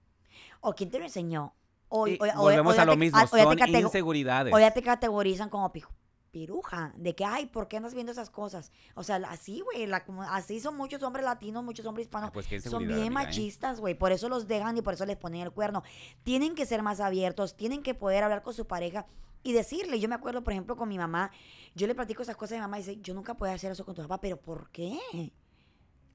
¿O 0.62 0.74
quién 0.74 0.90
te 0.90 1.00
lo 1.00 1.06
enseñó? 1.06 1.54
O, 1.90 2.08
Y 2.08 2.14
o- 2.20 2.24
o- 2.40 2.42
volvemos 2.42 2.74
o 2.74 2.76
ya 2.76 2.82
a 2.82 2.86
lo 2.86 2.92
te- 2.94 2.98
mismo, 2.98 3.18
ah, 3.20 3.28
son 3.28 3.58
inseguridades. 3.86 4.54
O 4.54 4.60
ya 4.60 4.72
te 4.72 4.82
categorizan 4.82 5.50
como 5.50 5.72
pi- 5.72 5.84
piruja, 6.32 6.92
de 6.98 7.16
que, 7.16 7.24
ay, 7.24 7.46
¿por 7.46 7.68
qué 7.70 7.78
andas 7.78 7.94
viendo 7.94 8.12
esas 8.12 8.30
cosas? 8.30 8.72
O 8.96 9.04
sea, 9.04 9.16
así, 9.30 9.62
güey, 9.62 9.90
así 10.30 10.60
son 10.60 10.76
muchos 10.76 11.02
hombres 11.04 11.24
latinos, 11.24 11.64
muchos 11.64 11.86
hombres 11.86 12.08
hispanos. 12.08 12.30
Ah, 12.30 12.34
pues 12.34 12.48
son 12.64 12.80
bien 12.80 12.92
amiga, 12.94 13.06
¿eh? 13.06 13.10
machistas, 13.10 13.80
güey, 13.80 13.94
por 13.96 14.12
eso 14.12 14.28
los 14.28 14.46
dejan 14.48 14.76
y 14.78 14.82
por 14.82 14.96
eso 14.96 15.06
les 15.06 15.16
ponen 15.16 15.42
el 15.42 15.52
cuerno. 15.52 15.82
Tienen 16.24 16.54
que 16.56 16.66
ser 16.66 16.82
más 16.84 17.00
abiertos, 17.00 17.56
tienen 17.56 17.84
que 17.84 17.94
poder 17.94 18.24
hablar 18.24 18.42
con 18.44 18.54
su 18.54 18.68
pareja 18.68 19.06
y 19.44 19.54
decirle. 19.54 20.00
Yo 20.02 20.10
me 20.10 20.16
acuerdo, 20.16 20.44
por 20.44 20.52
ejemplo, 20.52 20.76
con 20.76 20.90
mi 20.90 20.98
mamá, 20.98 21.32
yo 21.74 21.88
le 21.88 21.96
platico 21.96 22.24
esas 22.24 22.36
cosas 22.36 22.54
a 22.54 22.56
mi 22.56 22.62
mamá 22.64 22.80
y 22.80 22.82
dice, 22.82 22.98
yo 23.02 23.14
nunca 23.14 23.36
puedo 23.36 23.54
hacer 23.54 23.72
eso 23.72 23.86
con 23.86 23.96
tu 23.96 24.02
papá, 24.02 24.20
pero 24.20 24.36
¿por 24.36 24.70
qué? 24.72 25.00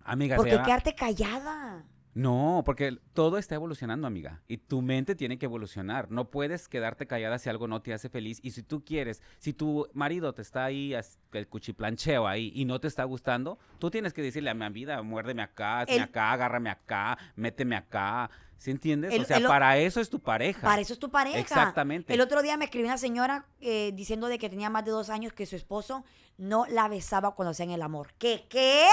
Amiga, 0.05 0.37
¿Por 0.37 0.45
se 0.45 0.51
qué 0.51 0.57
llama- 0.57 0.67
quedarte 0.67 0.95
callada? 0.95 1.85
No, 2.13 2.63
porque 2.65 2.99
todo 3.15 3.39
está 3.39 3.55
evolucionando, 3.55 4.07
amiga. 4.07 4.43
Y 4.49 4.57
tu 4.57 4.83
mente 4.83 5.15
tiene 5.15 5.39
que 5.39 5.47
evolucionar. 5.47 6.11
No 6.11 6.29
puedes 6.31 6.69
quedarte 6.69 7.07
callada 7.07 7.39
si 7.39 7.49
algo 7.49 7.69
no 7.69 7.83
te 7.83 7.95
hace 7.95 8.09
feliz. 8.09 8.41
Y 8.43 8.51
si 8.51 8.63
tú 8.65 8.85
quieres, 8.85 9.23
si 9.39 9.53
tu 9.53 9.89
marido 9.95 10.33
te 10.35 10.43
está 10.43 10.65
ahí, 10.65 10.93
el 11.33 11.49
cuchiplancheo 11.49 12.27
ahí, 12.27 12.51
y 12.55 12.65
no 12.65 12.81
te 12.81 12.89
está 12.89 13.05
gustando, 13.05 13.59
tú 13.79 13.91
tienes 13.91 14.13
que 14.13 14.23
decirle 14.23 14.51
a 14.51 14.55
mi 14.55 14.69
vida, 14.71 15.03
muérdeme 15.03 15.43
acá, 15.43 15.81
hazme 15.81 15.97
El- 15.97 16.03
acá, 16.03 16.33
agárrame 16.33 16.71
acá, 16.71 17.17
méteme 17.37 17.77
acá. 17.77 18.29
¿Sí 18.59 18.71
entiendes? 18.73 19.15
El- 19.15 19.23
o 19.23 19.25
sea, 19.25 19.39
el 19.39 19.45
para 19.45 19.79
eso 19.79 20.01
es 20.01 20.11
tu 20.11 20.21
pareja. 20.21 20.61
Para 20.63 20.83
eso 20.83 20.93
es 20.93 20.99
tu 20.99 21.11
pareja. 21.11 21.39
Exactamente. 21.39 22.13
El 22.13 22.21
otro 22.21 22.43
día 22.43 22.57
me 22.59 22.65
escribió 22.67 22.89
una 22.89 22.99
señora 22.99 23.47
eh, 23.61 23.93
diciendo 23.95 24.27
de 24.27 24.39
que 24.39 24.51
tenía 24.51 24.69
más 24.69 24.85
de 24.85 24.91
dos 24.91 25.09
años 25.11 25.33
que 25.33 25.47
su 25.47 25.57
esposo 25.57 26.05
no 26.37 26.67
la 26.67 26.89
besaba 26.89 27.35
cuando 27.37 27.53
hacían 27.53 27.71
el 27.71 27.81
amor. 27.83 28.13
¿Qué? 28.19 28.47
¿Qué? 28.51 28.85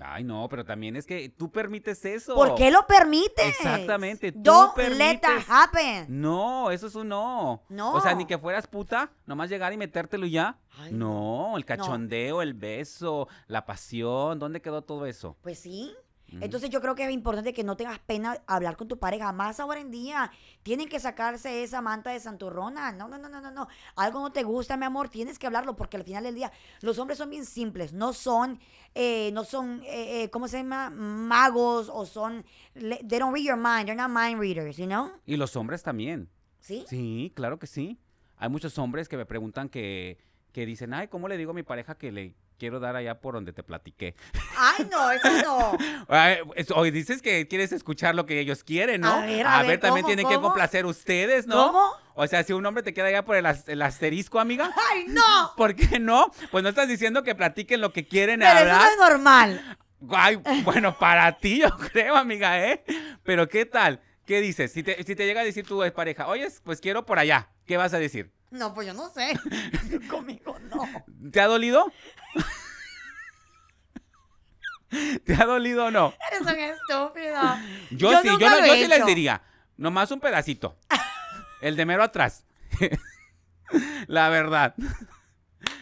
Ay, 0.00 0.22
no, 0.24 0.48
pero 0.48 0.64
también 0.64 0.94
es 0.96 1.06
que 1.06 1.28
tú 1.28 1.50
permites 1.50 2.04
eso. 2.04 2.34
¿Por 2.34 2.54
qué 2.54 2.70
lo 2.70 2.86
permites? 2.86 3.46
Exactamente, 3.48 4.30
tú 4.32 4.40
Don't 4.42 4.76
let 4.76 5.18
that 5.20 5.30
permites- 5.30 5.46
happen. 5.48 6.20
No, 6.20 6.70
eso 6.70 6.86
es 6.86 6.94
un 6.94 7.08
no. 7.08 7.62
No. 7.68 7.94
O 7.94 8.00
sea, 8.00 8.14
ni 8.14 8.24
que 8.24 8.38
fueras 8.38 8.66
puta, 8.66 9.10
nomás 9.26 9.50
llegar 9.50 9.72
y 9.72 9.76
metértelo 9.76 10.26
y 10.26 10.30
ya. 10.32 10.56
Ay, 10.78 10.92
no, 10.92 11.56
el 11.56 11.64
cachondeo, 11.64 12.42
el 12.42 12.54
beso, 12.54 13.28
la 13.48 13.66
pasión, 13.66 14.38
¿dónde 14.38 14.62
quedó 14.62 14.82
todo 14.82 15.06
eso? 15.06 15.36
Pues 15.42 15.58
sí. 15.58 15.92
Mm. 16.30 16.42
Entonces 16.42 16.70
yo 16.70 16.80
creo 16.80 16.94
que 16.94 17.04
es 17.04 17.10
importante 17.10 17.52
que 17.52 17.64
no 17.64 17.76
tengas 17.76 17.98
pena 18.00 18.42
hablar 18.46 18.76
con 18.76 18.88
tu 18.88 18.98
pareja. 18.98 19.32
Más 19.32 19.60
ahora 19.60 19.80
en 19.80 19.90
día, 19.90 20.30
tienen 20.62 20.88
que 20.88 21.00
sacarse 21.00 21.62
esa 21.62 21.80
manta 21.80 22.10
de 22.10 22.20
santurrona. 22.20 22.92
No, 22.92 23.08
no, 23.08 23.18
no, 23.18 23.28
no, 23.28 23.40
no, 23.40 23.50
no. 23.50 23.68
Algo 23.96 24.20
no 24.20 24.32
te 24.32 24.42
gusta, 24.42 24.76
mi 24.76 24.84
amor, 24.84 25.08
tienes 25.08 25.38
que 25.38 25.46
hablarlo 25.46 25.76
porque 25.76 25.96
al 25.96 26.04
final 26.04 26.24
del 26.24 26.34
día 26.34 26.52
los 26.80 26.98
hombres 26.98 27.18
son 27.18 27.30
bien 27.30 27.44
simples. 27.44 27.92
No 27.92 28.12
son, 28.12 28.60
eh, 28.94 29.30
no 29.32 29.44
son, 29.44 29.82
eh, 29.84 30.24
eh, 30.24 30.30
¿cómo 30.30 30.48
se 30.48 30.58
llama? 30.58 30.90
Magos 30.90 31.90
o 31.92 32.04
son, 32.06 32.44
they 32.74 33.18
don't 33.18 33.34
read 33.34 33.44
your 33.44 33.56
mind. 33.56 33.86
They're 33.86 33.96
not 33.96 34.10
mind 34.10 34.40
readers, 34.40 34.76
you 34.76 34.86
know? 34.86 35.12
Y 35.26 35.36
los 35.36 35.56
hombres 35.56 35.82
también. 35.82 36.28
¿Sí? 36.60 36.84
Sí, 36.88 37.32
claro 37.34 37.58
que 37.58 37.66
sí. 37.66 37.98
Hay 38.36 38.48
muchos 38.48 38.78
hombres 38.78 39.08
que 39.08 39.16
me 39.16 39.26
preguntan 39.26 39.68
que, 39.68 40.18
que 40.52 40.66
dicen, 40.66 40.94
ay, 40.94 41.08
¿cómo 41.08 41.28
le 41.28 41.36
digo 41.36 41.52
a 41.52 41.54
mi 41.54 41.62
pareja 41.62 41.96
que 41.96 42.12
le 42.12 42.34
quiero 42.58 42.80
dar 42.80 42.96
allá 42.96 43.20
por 43.20 43.34
donde 43.34 43.52
te 43.52 43.62
platiqué? 43.62 44.14
Ay, 44.56 44.86
no, 44.90 45.10
eso 45.10 45.28
no. 45.44 45.78
Hoy 46.74 46.90
dices 46.90 47.22
que 47.22 47.48
quieres 47.48 47.72
escuchar 47.72 48.14
lo 48.14 48.26
que 48.26 48.40
ellos 48.40 48.64
quieren, 48.64 49.00
¿no? 49.00 49.12
A 49.12 49.20
ver, 49.26 49.46
a 49.46 49.62
ver, 49.62 49.80
también 49.80 50.02
¿cómo, 50.02 50.14
tienen 50.14 50.28
que 50.28 50.40
complacer 50.40 50.84
ustedes, 50.84 51.46
¿no? 51.46 51.68
¿Cómo? 51.68 51.92
O 52.14 52.26
sea, 52.26 52.42
si 52.42 52.52
un 52.52 52.66
hombre 52.66 52.82
te 52.82 52.92
queda 52.92 53.06
allá 53.06 53.24
por 53.24 53.36
el, 53.36 53.46
as- 53.46 53.68
el 53.68 53.80
asterisco, 53.80 54.40
amiga, 54.40 54.70
¡Ay, 54.90 55.06
no! 55.08 55.52
¿por 55.56 55.74
qué 55.74 55.98
no? 55.98 56.32
Pues 56.50 56.62
no 56.62 56.68
estás 56.68 56.88
diciendo 56.88 57.22
que 57.22 57.34
platiquen 57.34 57.80
lo 57.80 57.92
que 57.92 58.06
quieren 58.06 58.40
Pero 58.40 58.58
eso 58.58 58.78
no 58.78 58.86
es 58.86 58.98
normal. 58.98 59.78
Ay, 60.10 60.36
bueno, 60.64 60.98
para 60.98 61.38
ti 61.38 61.60
yo 61.60 61.70
creo, 61.92 62.16
amiga, 62.16 62.64
¿eh? 62.66 62.84
Pero 63.22 63.48
¿qué 63.48 63.66
tal? 63.66 64.00
¿Qué 64.26 64.40
dices? 64.40 64.72
Si 64.72 64.82
te, 64.82 65.02
si 65.04 65.16
te 65.16 65.24
llega 65.26 65.40
a 65.40 65.44
decir 65.44 65.66
tu 65.66 65.82
pareja, 65.94 66.26
oye, 66.26 66.46
pues 66.62 66.80
quiero 66.80 67.06
por 67.06 67.18
allá, 67.18 67.48
¿qué 67.66 67.76
vas 67.76 67.94
a 67.94 67.98
decir? 67.98 68.30
No, 68.50 68.74
pues 68.74 68.86
yo 68.86 68.94
no 68.94 69.10
sé. 69.10 69.38
Conmigo 70.10 70.58
no. 70.70 70.86
¿Te 71.30 71.40
ha 71.40 71.46
dolido? 71.46 71.92
¿Te 75.24 75.34
ha 75.34 75.44
dolido 75.44 75.86
o 75.86 75.90
no? 75.90 76.14
Eres 76.30 76.40
un 76.40 76.48
estúpido. 76.58 77.40
Yo, 77.90 78.10
Yo 78.12 78.22
sí, 78.22 78.28
yo, 78.40 78.48
he 78.64 78.82
sí 78.82 78.88
les 78.88 79.04
diría, 79.06 79.42
nomás 79.76 80.10
un 80.10 80.20
pedacito. 80.20 80.76
El 81.60 81.76
de 81.76 81.84
mero 81.84 82.02
atrás. 82.02 82.44
La 84.06 84.28
verdad. 84.28 84.74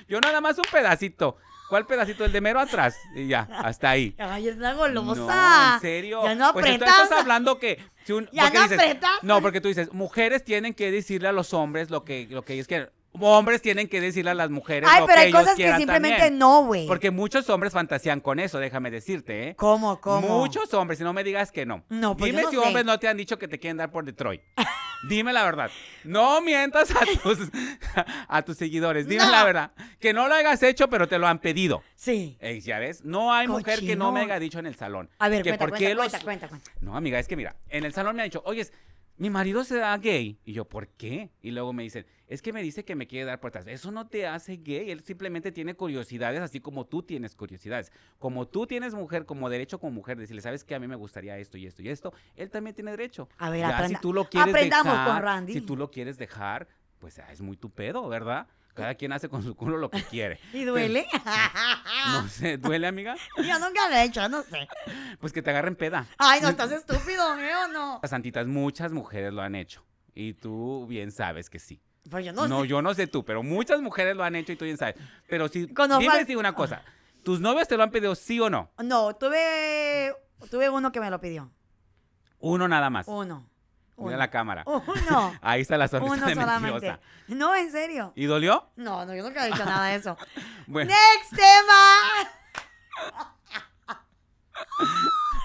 Yo 0.08 0.20
nada 0.20 0.40
más 0.40 0.58
un 0.58 0.64
pedacito. 0.70 1.36
¿Cuál 1.68 1.86
pedacito? 1.86 2.24
El 2.24 2.32
de 2.32 2.40
mero 2.40 2.60
atrás. 2.60 2.96
Y 3.14 3.26
ya, 3.28 3.48
hasta 3.50 3.90
ahí. 3.90 4.14
Ay, 4.18 4.48
es 4.48 4.56
una 4.56 4.72
golosa. 4.74 5.14
No, 5.14 5.74
en 5.74 5.80
serio. 5.80 6.22
Ya 6.24 6.34
no 6.34 6.52
pues 6.52 6.64
apretas. 6.64 7.02
estás 7.02 7.20
hablando 7.20 7.58
que 7.58 7.82
si 8.04 8.12
un- 8.12 8.28
Ya 8.32 8.50
no 8.50 8.62
dices- 8.62 8.78
apretas. 8.78 9.10
No, 9.22 9.40
porque 9.42 9.60
tú 9.60 9.68
dices, 9.68 9.92
mujeres 9.92 10.44
tienen 10.44 10.74
que 10.74 10.90
decirle 10.92 11.28
a 11.28 11.32
los 11.32 11.52
hombres 11.54 11.90
lo 11.90 12.04
que, 12.04 12.28
lo 12.30 12.42
que 12.44 12.54
ellos 12.54 12.66
quieren. 12.68 12.90
Hombres 13.20 13.62
tienen 13.62 13.88
que 13.88 14.00
decirle 14.00 14.30
a 14.30 14.34
las 14.34 14.50
mujeres 14.50 14.88
Ay, 14.92 15.00
lo 15.00 15.06
pero 15.06 15.16
que 15.16 15.22
hay 15.22 15.28
ellos 15.28 15.40
cosas 15.40 15.56
que 15.56 15.76
simplemente 15.76 16.18
también. 16.18 16.38
no, 16.38 16.64
güey. 16.64 16.86
Porque 16.86 17.10
muchos 17.10 17.48
hombres 17.50 17.72
fantasean 17.72 18.20
con 18.20 18.38
eso, 18.40 18.58
déjame 18.58 18.90
decirte, 18.90 19.48
¿eh? 19.48 19.54
¿Cómo, 19.56 20.00
cómo? 20.00 20.26
Muchos 20.38 20.72
hombres, 20.74 21.00
y 21.00 21.04
no 21.04 21.12
me 21.12 21.24
digas 21.24 21.52
que 21.52 21.66
no. 21.66 21.84
No, 21.88 22.16
pues 22.16 22.30
Dime 22.30 22.42
yo 22.42 22.46
no 22.46 22.50
si 22.50 22.56
sé. 22.56 22.62
hombres 22.66 22.84
no 22.84 22.98
te 22.98 23.08
han 23.08 23.16
dicho 23.16 23.38
que 23.38 23.48
te 23.48 23.58
quieren 23.58 23.76
dar 23.76 23.90
por 23.90 24.04
Detroit. 24.04 24.40
Dime 25.08 25.32
la 25.32 25.44
verdad. 25.44 25.70
No 26.04 26.40
mientas 26.40 26.90
a 26.90 27.00
tus, 27.22 27.38
a 28.28 28.42
tus 28.42 28.56
seguidores. 28.56 29.06
Dime 29.06 29.24
No. 29.24 29.30
la 29.30 29.44
verdad. 29.44 29.72
Que 30.00 30.12
no 30.12 30.26
lo 30.26 30.34
hayas 30.34 30.62
hecho, 30.62 30.88
pero 30.88 31.06
te 31.06 31.18
lo 31.18 31.26
han 31.28 31.38
pedido. 31.38 31.82
Sí. 31.94 32.38
¿Ya 32.62 32.78
ves? 32.78 33.04
No 33.04 33.32
hay 33.32 33.46
mujer 33.46 33.80
que 33.80 33.94
no 33.94 34.10
me 34.12 34.20
haya 34.22 34.38
dicho 34.38 34.58
en 34.58 34.66
el 34.66 34.74
salón. 34.74 35.10
A 35.18 35.28
ver, 35.28 35.42
que 35.42 35.50
cuenta, 35.50 35.58
por 35.64 35.68
cuenta, 35.70 35.86
qué 35.88 35.94
los- 35.94 36.08
cuenta, 36.08 36.24
cuenta, 36.24 36.48
cuenta. 36.48 36.70
No, 36.80 36.96
amiga, 36.96 37.18
es 37.18 37.28
que 37.28 37.36
mira, 37.36 37.56
en 37.68 37.84
el 37.84 37.92
salón 37.92 38.16
me 38.16 38.22
han 38.22 38.26
dicho, 38.28 38.42
oye, 38.46 38.66
mi 39.18 39.30
marido 39.30 39.64
se 39.64 39.76
da 39.76 39.96
gay. 39.98 40.38
Y 40.44 40.52
yo, 40.54 40.64
¿por 40.64 40.88
qué? 40.88 41.30
Y 41.42 41.50
luego 41.50 41.72
me 41.72 41.82
dicen, 41.82 42.06
es 42.28 42.42
que 42.42 42.52
me 42.52 42.62
dice 42.62 42.84
que 42.84 42.94
me 42.96 43.06
quiere 43.06 43.24
dar 43.26 43.40
atrás. 43.42 43.66
Eso 43.68 43.90
no 43.92 44.06
te 44.08 44.26
hace 44.26 44.56
gay. 44.56 44.90
Él 44.90 45.02
simplemente 45.04 45.52
tiene 45.52 45.74
curiosidades, 45.74 46.40
así 46.40 46.60
como 46.60 46.84
tú 46.86 47.02
tienes 47.02 47.34
curiosidades. 47.36 47.92
Como 48.18 48.48
tú 48.48 48.66
tienes 48.66 48.94
mujer, 48.94 49.26
como 49.26 49.48
derecho 49.48 49.78
como 49.78 49.92
mujer, 49.92 50.16
decirle, 50.18 50.42
¿sabes 50.42 50.64
qué? 50.64 50.74
A 50.74 50.80
mí 50.80 50.88
me 50.88 50.96
gustaría 50.96 51.38
esto 51.38 51.56
y 51.56 51.66
esto 51.66 51.82
y 51.82 51.88
esto. 51.88 52.12
Él 52.34 52.50
también 52.50 52.74
tiene 52.74 52.90
derecho. 52.90 53.28
A 53.38 53.50
ver, 53.50 53.60
Ya, 53.60 53.68
aprenda- 53.78 53.88
si 53.98 54.02
tú 54.02 54.12
lo 54.12 54.28
quieres 54.28 54.52
aprendamos 54.54 54.92
dejar, 54.92 55.06
con 55.08 55.22
Randy. 55.22 55.52
si 55.52 55.60
tú 55.60 55.76
lo 55.76 55.90
quieres 55.90 56.18
dejar, 56.18 56.66
pues 56.98 57.18
ah, 57.20 57.30
es 57.32 57.40
muy 57.40 57.56
tu 57.56 57.70
pedo, 57.70 58.08
¿verdad? 58.08 58.46
Cada 58.74 58.94
quien 58.94 59.12
hace 59.12 59.28
con 59.30 59.42
su 59.42 59.54
culo 59.54 59.78
lo 59.78 59.90
que 59.90 60.02
quiere. 60.02 60.38
¿Y 60.52 60.64
duele? 60.64 61.06
No 62.12 62.28
sé, 62.28 62.56
¿duele, 62.58 62.86
amiga? 62.86 63.16
Yo 63.36 63.58
nunca 63.58 63.88
lo 63.88 63.96
he 63.96 64.04
hecho, 64.04 64.28
no 64.28 64.42
sé. 64.42 64.68
Pues 65.20 65.32
que 65.32 65.42
te 65.42 65.50
agarren 65.50 65.74
peda. 65.76 66.06
Ay, 66.18 66.40
no 66.40 66.48
estás 66.48 66.70
estúpido, 66.72 67.38
¿eh? 67.38 67.50
¿O 67.64 67.68
no? 67.68 67.98
Las 68.02 68.10
santitas, 68.10 68.46
muchas 68.46 68.92
mujeres 68.92 69.32
lo 69.32 69.42
han 69.42 69.54
hecho. 69.54 69.84
Y 70.14 70.34
tú 70.34 70.86
bien 70.88 71.10
sabes 71.10 71.50
que 71.50 71.58
sí. 71.58 71.80
Pues 72.10 72.24
yo 72.24 72.32
no, 72.32 72.46
No, 72.46 72.62
sé. 72.62 72.68
yo 72.68 72.82
no 72.82 72.94
sé 72.94 73.06
tú, 73.06 73.24
pero 73.24 73.42
muchas 73.42 73.80
mujeres 73.80 74.16
lo 74.16 74.24
han 74.24 74.36
hecho 74.36 74.52
y 74.52 74.56
tú 74.56 74.64
bien 74.64 74.76
sabes. 74.76 74.94
Pero 75.28 75.48
si, 75.48 75.66
dime 75.66 76.24
si 76.26 76.36
una 76.36 76.54
cosa. 76.54 76.82
¿Tus 77.24 77.40
novios 77.40 77.66
te 77.66 77.76
lo 77.76 77.82
han 77.82 77.90
pedido 77.90 78.14
sí 78.14 78.38
o 78.40 78.48
no? 78.48 78.70
No, 78.82 79.16
tuve, 79.16 80.14
tuve 80.50 80.70
uno 80.70 80.92
que 80.92 81.00
me 81.00 81.10
lo 81.10 81.20
pidió. 81.20 81.50
Uno 82.38 82.68
nada 82.68 82.90
más. 82.90 83.08
Uno. 83.08 83.48
Mira 83.98 84.08
Uno. 84.10 84.16
la 84.18 84.30
cámara. 84.30 84.62
Uno. 84.66 85.34
Ahí 85.40 85.62
está 85.62 85.78
la 85.78 85.88
sonrisa 85.88 86.14
Uno 86.16 86.26
de 86.26 86.34
solamente. 86.34 86.70
mentirosa. 86.72 87.00
No, 87.28 87.54
en 87.56 87.72
serio. 87.72 88.12
¿Y 88.14 88.26
dolió? 88.26 88.68
No, 88.76 89.06
no, 89.06 89.14
yo 89.14 89.22
nunca 89.24 89.46
he 89.46 89.50
dicho 89.50 89.64
nada 89.64 89.86
de 89.86 89.94
eso. 89.96 90.16
Bueno, 90.68 90.90
Next 90.92 91.34
tema. 91.34 92.30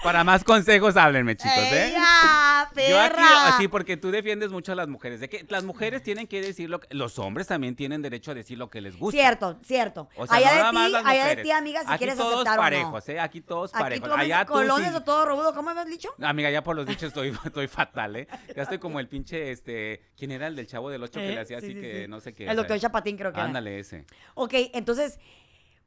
para 0.02 0.24
más 0.24 0.42
consejos 0.44 0.96
háblenme, 0.96 1.36
chicos, 1.36 1.56
¿eh? 1.58 1.88
Ella, 1.88 2.68
Yo 2.88 3.00
aquí, 3.00 3.14
perra. 3.14 3.48
así, 3.48 3.68
porque 3.68 3.96
tú 3.96 4.10
defiendes 4.10 4.50
mucho 4.50 4.72
a 4.72 4.74
las 4.74 4.88
mujeres. 4.88 5.20
De 5.20 5.28
que 5.28 5.44
las 5.48 5.64
mujeres 5.64 6.02
tienen 6.02 6.26
que 6.26 6.40
decir 6.40 6.68
lo 6.70 6.80
que... 6.80 6.92
Los 6.94 7.18
hombres 7.18 7.46
también 7.46 7.76
tienen 7.76 8.02
derecho 8.02 8.32
a 8.32 8.34
decir 8.34 8.58
lo 8.58 8.68
que 8.70 8.80
les 8.80 8.96
gusta. 8.98 9.16
Cierto, 9.16 9.58
cierto. 9.62 10.08
O 10.16 10.26
sea, 10.26 10.36
allá 10.38 10.72
no 10.72 10.82
de 10.82 10.88
ti, 10.88 10.96
allá 11.04 11.26
de 11.26 11.36
ti, 11.42 11.50
amiga, 11.50 11.80
si 11.82 11.86
Aquí 11.88 11.98
quieres 11.98 12.16
todos 12.16 12.34
aceptar 12.34 12.58
o 12.58 12.62
parejos, 12.62 13.08
no. 13.08 13.14
¿eh? 13.14 13.20
Aquí 13.20 13.40
todos 13.40 13.74
Aquí 13.74 13.82
parejos. 13.82 14.08
tú 14.08 14.14
Allá 14.14 14.44
tú 14.44 14.52
colones 14.52 14.90
sí. 14.90 14.96
o 14.96 15.00
todo 15.02 15.24
rudo, 15.26 15.54
¿cómo 15.54 15.70
habías 15.70 15.86
dicho? 15.86 16.08
Amiga, 16.20 16.50
ya 16.50 16.62
por 16.62 16.76
los 16.76 16.86
dichos 16.86 17.04
estoy, 17.04 17.32
estoy 17.44 17.68
fatal, 17.68 18.16
¿eh? 18.16 18.28
Ya 18.56 18.62
estoy 18.64 18.78
como 18.78 18.98
el 19.00 19.08
pinche, 19.08 19.50
este... 19.52 20.02
¿Quién 20.16 20.32
era 20.32 20.46
el 20.46 20.56
del 20.56 20.66
chavo 20.66 20.90
del 20.90 21.02
8 21.02 21.12
que 21.20 21.28
Eh, 21.28 21.34
le 21.34 21.40
hacía 21.40 21.60
sí, 21.60 21.66
así 21.66 21.74
sí, 21.74 21.80
que 21.80 22.08
no 22.08 22.20
sé 22.20 22.34
qué? 22.34 22.44
El 22.44 22.50
o 22.50 22.54
doctor 22.56 22.78
Chapatín 22.78 23.16
creo 23.16 23.32
que 23.32 23.38
era. 23.38 23.46
Ándale, 23.46 23.78
ese. 23.78 24.04
Ok, 24.34 24.54
entonces, 24.74 25.18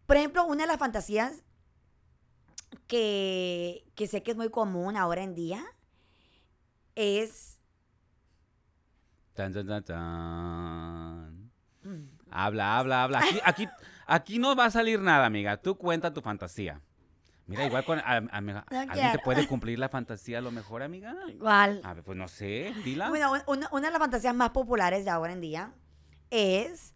por 0.05 0.17
ejemplo, 0.17 0.45
una 0.45 0.63
de 0.63 0.67
las 0.67 0.77
fantasías 0.77 1.43
que, 2.87 3.85
que 3.95 4.07
sé 4.07 4.23
que 4.23 4.31
es 4.31 4.37
muy 4.37 4.49
común 4.49 4.95
ahora 4.97 5.23
en 5.23 5.33
día 5.35 5.63
es... 6.95 7.59
Tan, 9.33 9.51
tan, 9.53 9.67
tan, 9.67 9.83
tan. 9.83 11.51
mm, 11.83 12.09
Habla, 12.31 12.77
habla, 12.79 13.03
habla. 13.03 13.19
Aquí, 13.19 13.39
aquí, 13.43 13.67
aquí 14.07 14.39
no 14.39 14.55
va 14.55 14.65
a 14.65 14.71
salir 14.71 14.99
nada, 15.01 15.25
amiga. 15.25 15.57
Tú 15.57 15.75
cuenta 15.77 16.13
tu 16.13 16.21
fantasía. 16.21 16.81
Mira, 17.47 17.65
igual 17.65 17.83
con... 17.85 17.99
a- 17.99 18.17
amiga, 18.31 18.65
No 18.71 18.79
¿Alguien 18.79 19.11
te 19.11 19.19
puede 19.19 19.45
cumplir 19.47 19.77
la 19.77 19.89
fantasía 19.89 20.39
a 20.39 20.41
lo 20.41 20.51
mejor, 20.51 20.81
amiga? 20.83 21.15
¿Cuál? 21.39 21.81
A 21.83 21.93
ver, 21.93 22.03
pues 22.03 22.17
no 22.17 22.27
sé, 22.27 22.73
dila. 22.83 23.09
Bueno, 23.09 23.33
un- 23.33 23.41
una, 23.47 23.69
una 23.71 23.87
de 23.87 23.91
las 23.91 23.99
fantasías 23.99 24.33
más 24.33 24.49
populares 24.51 25.03
de 25.03 25.11
ahora 25.11 25.33
en 25.33 25.41
día 25.41 25.73
es 26.31 26.94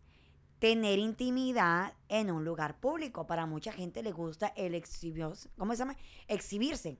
tener 0.59 0.99
intimidad 0.99 1.93
en 2.09 2.29
un 2.29 2.43
lugar 2.43 2.79
público. 2.79 3.25
Para 3.25 3.45
mucha 3.45 3.71
gente 3.71 4.03
le 4.03 4.11
gusta 4.11 4.47
el 4.55 4.75
exhibirse, 4.75 5.49
¿cómo 5.57 5.73
se 5.73 5.79
llama? 5.79 5.95
Exhibirse. 6.27 6.99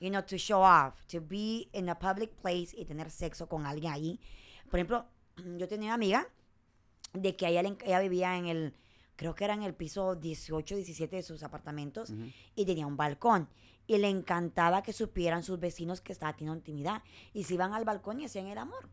You 0.00 0.10
know, 0.10 0.22
to 0.22 0.36
show 0.36 0.62
off, 0.62 1.04
to 1.06 1.20
be 1.20 1.68
in 1.72 1.88
a 1.88 1.98
public 1.98 2.30
place 2.40 2.74
y 2.76 2.84
tener 2.84 3.10
sexo 3.10 3.48
con 3.48 3.66
alguien 3.66 3.92
allí. 3.92 4.20
Por 4.70 4.78
ejemplo, 4.78 5.06
yo 5.58 5.68
tenía 5.68 5.88
una 5.88 5.94
amiga 5.94 6.28
de 7.12 7.36
que 7.36 7.46
ella, 7.46 7.62
ella 7.84 8.00
vivía 8.00 8.36
en 8.36 8.46
el, 8.46 8.74
creo 9.16 9.34
que 9.34 9.44
era 9.44 9.54
en 9.54 9.62
el 9.62 9.74
piso 9.74 10.14
18, 10.14 10.76
17 10.76 11.16
de 11.16 11.22
sus 11.22 11.42
apartamentos 11.42 12.12
y 12.54 12.64
tenía 12.64 12.86
un 12.86 12.96
balcón. 12.96 13.48
Y 13.86 13.98
le 13.98 14.08
encantaba 14.08 14.82
que 14.82 14.94
supieran 14.94 15.42
sus 15.42 15.60
vecinos 15.60 16.00
que 16.00 16.12
estaba 16.12 16.32
teniendo 16.32 16.56
intimidad. 16.56 17.02
Y 17.34 17.44
se 17.44 17.54
iban 17.54 17.74
al 17.74 17.84
balcón 17.84 18.18
y 18.18 18.24
hacían 18.24 18.46
el 18.46 18.56
amor. 18.56 18.88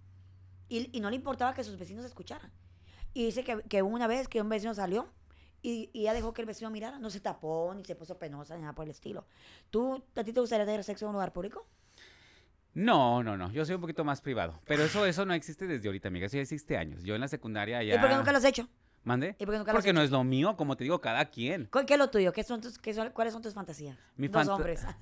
Y, 0.68 0.96
y 0.96 1.00
no 1.00 1.10
le 1.10 1.16
importaba 1.16 1.54
que 1.54 1.64
sus 1.64 1.78
vecinos 1.78 2.04
escucharan. 2.04 2.52
Y 3.14 3.26
dice 3.26 3.44
que, 3.44 3.62
que 3.64 3.82
una 3.82 4.08
vez 4.08 4.28
que 4.28 4.42
un 4.42 4.50
vecino 4.50 4.74
salió 4.74 5.08
y, 5.62 5.90
y 5.94 6.02
ella 6.02 6.14
dejó 6.14 6.34
que 6.34 6.42
el 6.42 6.48
vecino 6.48 6.70
mirara, 6.72 6.98
no 7.00 7.10
se 7.10 7.20
tapó, 7.20 7.74
ni 7.76 7.84
se 7.86 7.96
puso 7.96 8.18
penosa, 8.18 8.56
ni 8.56 8.62
nada 8.62 8.74
por 8.74 8.86
el 8.86 8.92
estilo. 8.92 9.26
¿Tú, 9.70 10.04
a 10.16 10.24
ti 10.24 10.34
te 10.34 10.40
gustaría 10.40 10.66
tener 10.66 10.84
sexo 10.84 11.06
en 11.06 11.10
un 11.10 11.14
lugar 11.14 11.34
público? 11.34 11.68
No, 12.74 13.22
no, 13.22 13.36
no. 13.38 13.52
Yo 13.52 13.66
soy 13.66 13.76
un 13.76 13.82
poquito 13.82 14.04
más 14.06 14.22
privado. 14.22 14.60
Pero 14.66 14.84
eso, 14.84 15.06
eso 15.06 15.26
no 15.26 15.34
existe 15.34 15.68
desde 15.68 15.88
ahorita, 15.90 16.08
amiga. 16.08 16.28
Eso 16.28 16.38
ya 16.38 16.44
existe 16.44 16.78
años. 16.78 17.04
Yo 17.04 17.16
en 17.16 17.22
la 17.22 17.28
secundaria 17.28 17.84
ya... 17.84 17.96
¿Y 17.96 18.00
por 18.00 18.10
qué 18.10 18.16
nunca 18.16 18.32
lo 18.32 18.38
has 18.38 18.46
hecho? 18.46 18.68
¿Mande? 19.04 19.36
¿Y 19.40 19.46
por 19.46 19.54
qué 19.54 19.58
nunca 19.58 19.74
lo 19.74 19.78
has 19.78 19.84
Porque 19.84 19.94
no 19.94 20.02
es 20.02 20.10
lo 20.12 20.24
mío, 20.24 20.56
como 20.56 20.78
te 20.78 20.86
digo, 20.86 21.02
cada 21.02 21.26
quien. 21.26 21.66
¿Cu- 21.66 21.86
¿Qué 21.86 21.94
es 21.94 22.00
lo 22.00 22.10
tuyo? 22.10 22.32
¿Qué 22.32 22.44
son 22.44 22.62
tus, 22.62 22.78
qué 22.80 22.94
son- 22.94 23.10
¿Cuáles 23.12 23.34
son 23.34 23.42
tus 23.42 23.54
fantasías? 23.54 23.98
Mi 24.16 24.30
fanta- 24.30 24.56
hombres. 24.56 24.86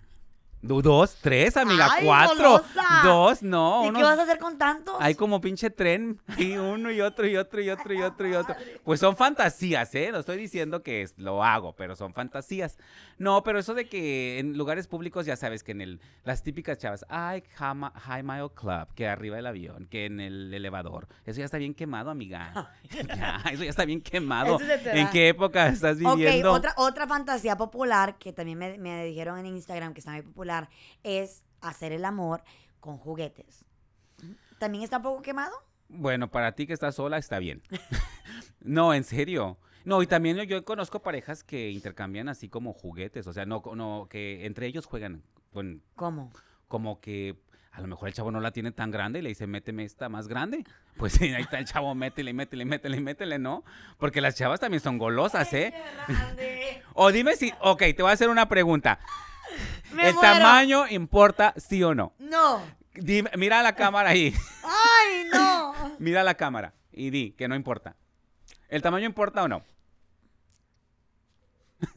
Dos, 0.61 1.15
tres, 1.21 1.55
amiga, 1.55 1.87
¡Ay, 1.89 2.05
cuatro. 2.05 2.51
golosa! 2.51 2.83
Dos, 3.03 3.41
no. 3.43 3.85
¿Y 3.85 3.87
unos- 3.89 3.97
qué 3.99 4.03
vas 4.03 4.19
a 4.19 4.23
hacer 4.23 4.39
con 4.39 4.57
tantos? 4.57 4.93
Hay 4.99 5.15
como 5.15 5.39
pinche 5.39 5.69
tren, 5.69 6.19
y 6.37 6.57
uno 6.57 6.91
y 6.91 6.99
otro 6.99 7.25
y 7.25 7.37
otro 7.37 7.61
y 7.61 7.69
otro 7.69 7.93
y 7.93 8.01
otro 8.01 8.27
y 8.27 8.33
otro. 8.33 8.55
Pues 8.83 8.99
son 8.99 9.15
fantasías, 9.15 9.95
¿eh? 9.95 10.09
No 10.11 10.19
estoy 10.19 10.35
diciendo 10.35 10.83
que 10.83 11.01
es- 11.03 11.13
lo 11.17 11.45
hago, 11.45 11.77
pero 11.77 11.95
son 11.95 12.13
fantasías. 12.13 12.77
No, 13.17 13.41
pero 13.43 13.57
eso 13.59 13.73
de 13.73 13.87
que 13.87 14.39
en 14.39 14.57
lugares 14.57 14.87
públicos, 14.87 15.25
ya 15.25 15.37
sabes 15.37 15.63
que 15.63 15.71
en 15.71 15.79
el, 15.79 16.01
las 16.25 16.43
típicas 16.43 16.77
chavas, 16.77 17.05
ay, 17.07 17.41
High 17.55 18.23
Mile 18.23 18.49
Club, 18.53 18.93
que 18.95 19.07
arriba 19.07 19.37
del 19.37 19.47
avión, 19.47 19.85
que 19.87 20.05
en 20.07 20.19
el 20.19 20.53
elevador. 20.53 21.07
Eso 21.25 21.39
ya 21.39 21.45
está 21.45 21.57
bien 21.57 21.73
quemado, 21.73 22.09
amiga. 22.09 22.73
Ya, 23.15 23.41
eso 23.51 23.63
ya 23.63 23.69
está 23.69 23.85
bien 23.85 24.01
quemado. 24.01 24.57
¿En 24.85 25.09
qué 25.09 25.29
época 25.29 25.67
estás 25.67 25.97
Ok, 26.03 26.17
viviendo? 26.17 26.51
otra, 26.51 26.73
otra 26.75 27.07
fantasía 27.07 27.55
popular 27.55 28.17
que 28.17 28.33
también 28.33 28.57
me, 28.57 28.77
me 28.77 29.05
dijeron 29.05 29.39
en 29.39 29.45
Instagram 29.45 29.93
que 29.93 29.99
está 29.99 30.11
muy 30.11 30.21
popular 30.21 30.48
es 31.03 31.43
hacer 31.61 31.91
el 31.91 32.05
amor 32.05 32.43
con 32.79 32.97
juguetes. 32.97 33.65
¿También 34.59 34.83
está 34.83 34.97
un 34.97 35.03
poco 35.03 35.21
quemado? 35.21 35.55
Bueno, 35.87 36.29
para 36.29 36.53
ti 36.53 36.67
que 36.67 36.73
estás 36.73 36.95
sola 36.95 37.17
está 37.17 37.39
bien. 37.39 37.61
no, 38.61 38.93
en 38.93 39.03
serio. 39.03 39.57
No, 39.85 40.01
y 40.03 40.07
también 40.07 40.37
yo, 40.41 40.65
conozco 40.65 41.01
parejas 41.01 41.43
que 41.43 41.71
intercambian 41.71 42.29
así 42.29 42.49
como 42.49 42.73
juguetes, 42.73 43.25
o 43.27 43.33
sea, 43.33 43.45
no, 43.45 43.63
no 43.75 44.07
que 44.09 44.45
entre 44.45 44.67
ellos 44.67 44.85
juegan 44.85 45.23
con, 45.51 45.81
¿Cómo? 45.95 46.31
como 46.67 46.99
que 46.99 47.37
a 47.71 47.81
lo 47.81 47.87
mejor 47.87 48.09
el 48.09 48.13
chavo 48.13 48.29
no 48.29 48.41
la 48.41 48.51
tiene 48.51 48.71
tan 48.71 48.91
grande 48.91 49.19
y 49.19 49.21
le 49.21 49.29
dice, 49.29 49.47
méteme 49.47 49.83
esta 49.83 50.09
más 50.09 50.27
grande. 50.27 50.63
Pues 50.99 51.21
ahí 51.21 51.31
está 51.31 51.59
el 51.59 51.63
chavo, 51.63 51.95
métele, 51.95 52.33
métele, 52.33 52.65
métele, 52.65 52.99
métele, 52.99 53.39
¿no? 53.39 53.63
Porque 53.97 54.19
las 54.19 54.35
chavas 54.35 54.59
también 54.59 54.81
son 54.81 54.97
golosas, 54.97 55.53
¿eh? 55.53 55.73
O 56.93 57.13
dime 57.13 57.37
si, 57.37 57.53
ok, 57.61 57.79
te 57.79 58.01
voy 58.01 58.09
a 58.09 58.13
hacer 58.15 58.27
una 58.27 58.49
pregunta. 58.49 58.99
Me 59.93 60.09
¿El 60.09 60.15
muero. 60.15 60.21
tamaño 60.33 60.87
importa 60.87 61.53
sí 61.57 61.81
o 61.83 61.93
no? 61.95 62.13
No. 62.19 62.61
Dime, 62.93 63.29
mira 63.37 63.61
la 63.63 63.75
cámara 63.75 64.09
ahí. 64.09 64.33
¡Ay, 64.63 65.25
no! 65.33 65.73
Mira 65.99 66.23
la 66.23 66.35
cámara 66.35 66.73
y 66.91 67.09
di 67.09 67.31
que 67.31 67.47
no 67.47 67.55
importa. 67.55 67.95
¿El 68.67 68.81
tamaño 68.81 69.05
importa 69.05 69.43
o 69.43 69.47
no? 69.47 69.63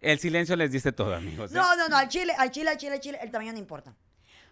El 0.00 0.18
silencio 0.18 0.54
les 0.56 0.70
dice 0.70 0.92
todo, 0.92 1.14
amigos. 1.14 1.50
¿eh? 1.50 1.54
No, 1.54 1.74
no, 1.76 1.88
no, 1.88 1.96
al 1.96 2.08
chile, 2.08 2.32
al 2.38 2.50
chile, 2.50 2.70
al 2.70 2.76
chile, 2.76 2.92
al 2.94 3.00
chile, 3.00 3.18
el 3.22 3.30
tamaño 3.30 3.52
no 3.52 3.58
importa. 3.58 3.94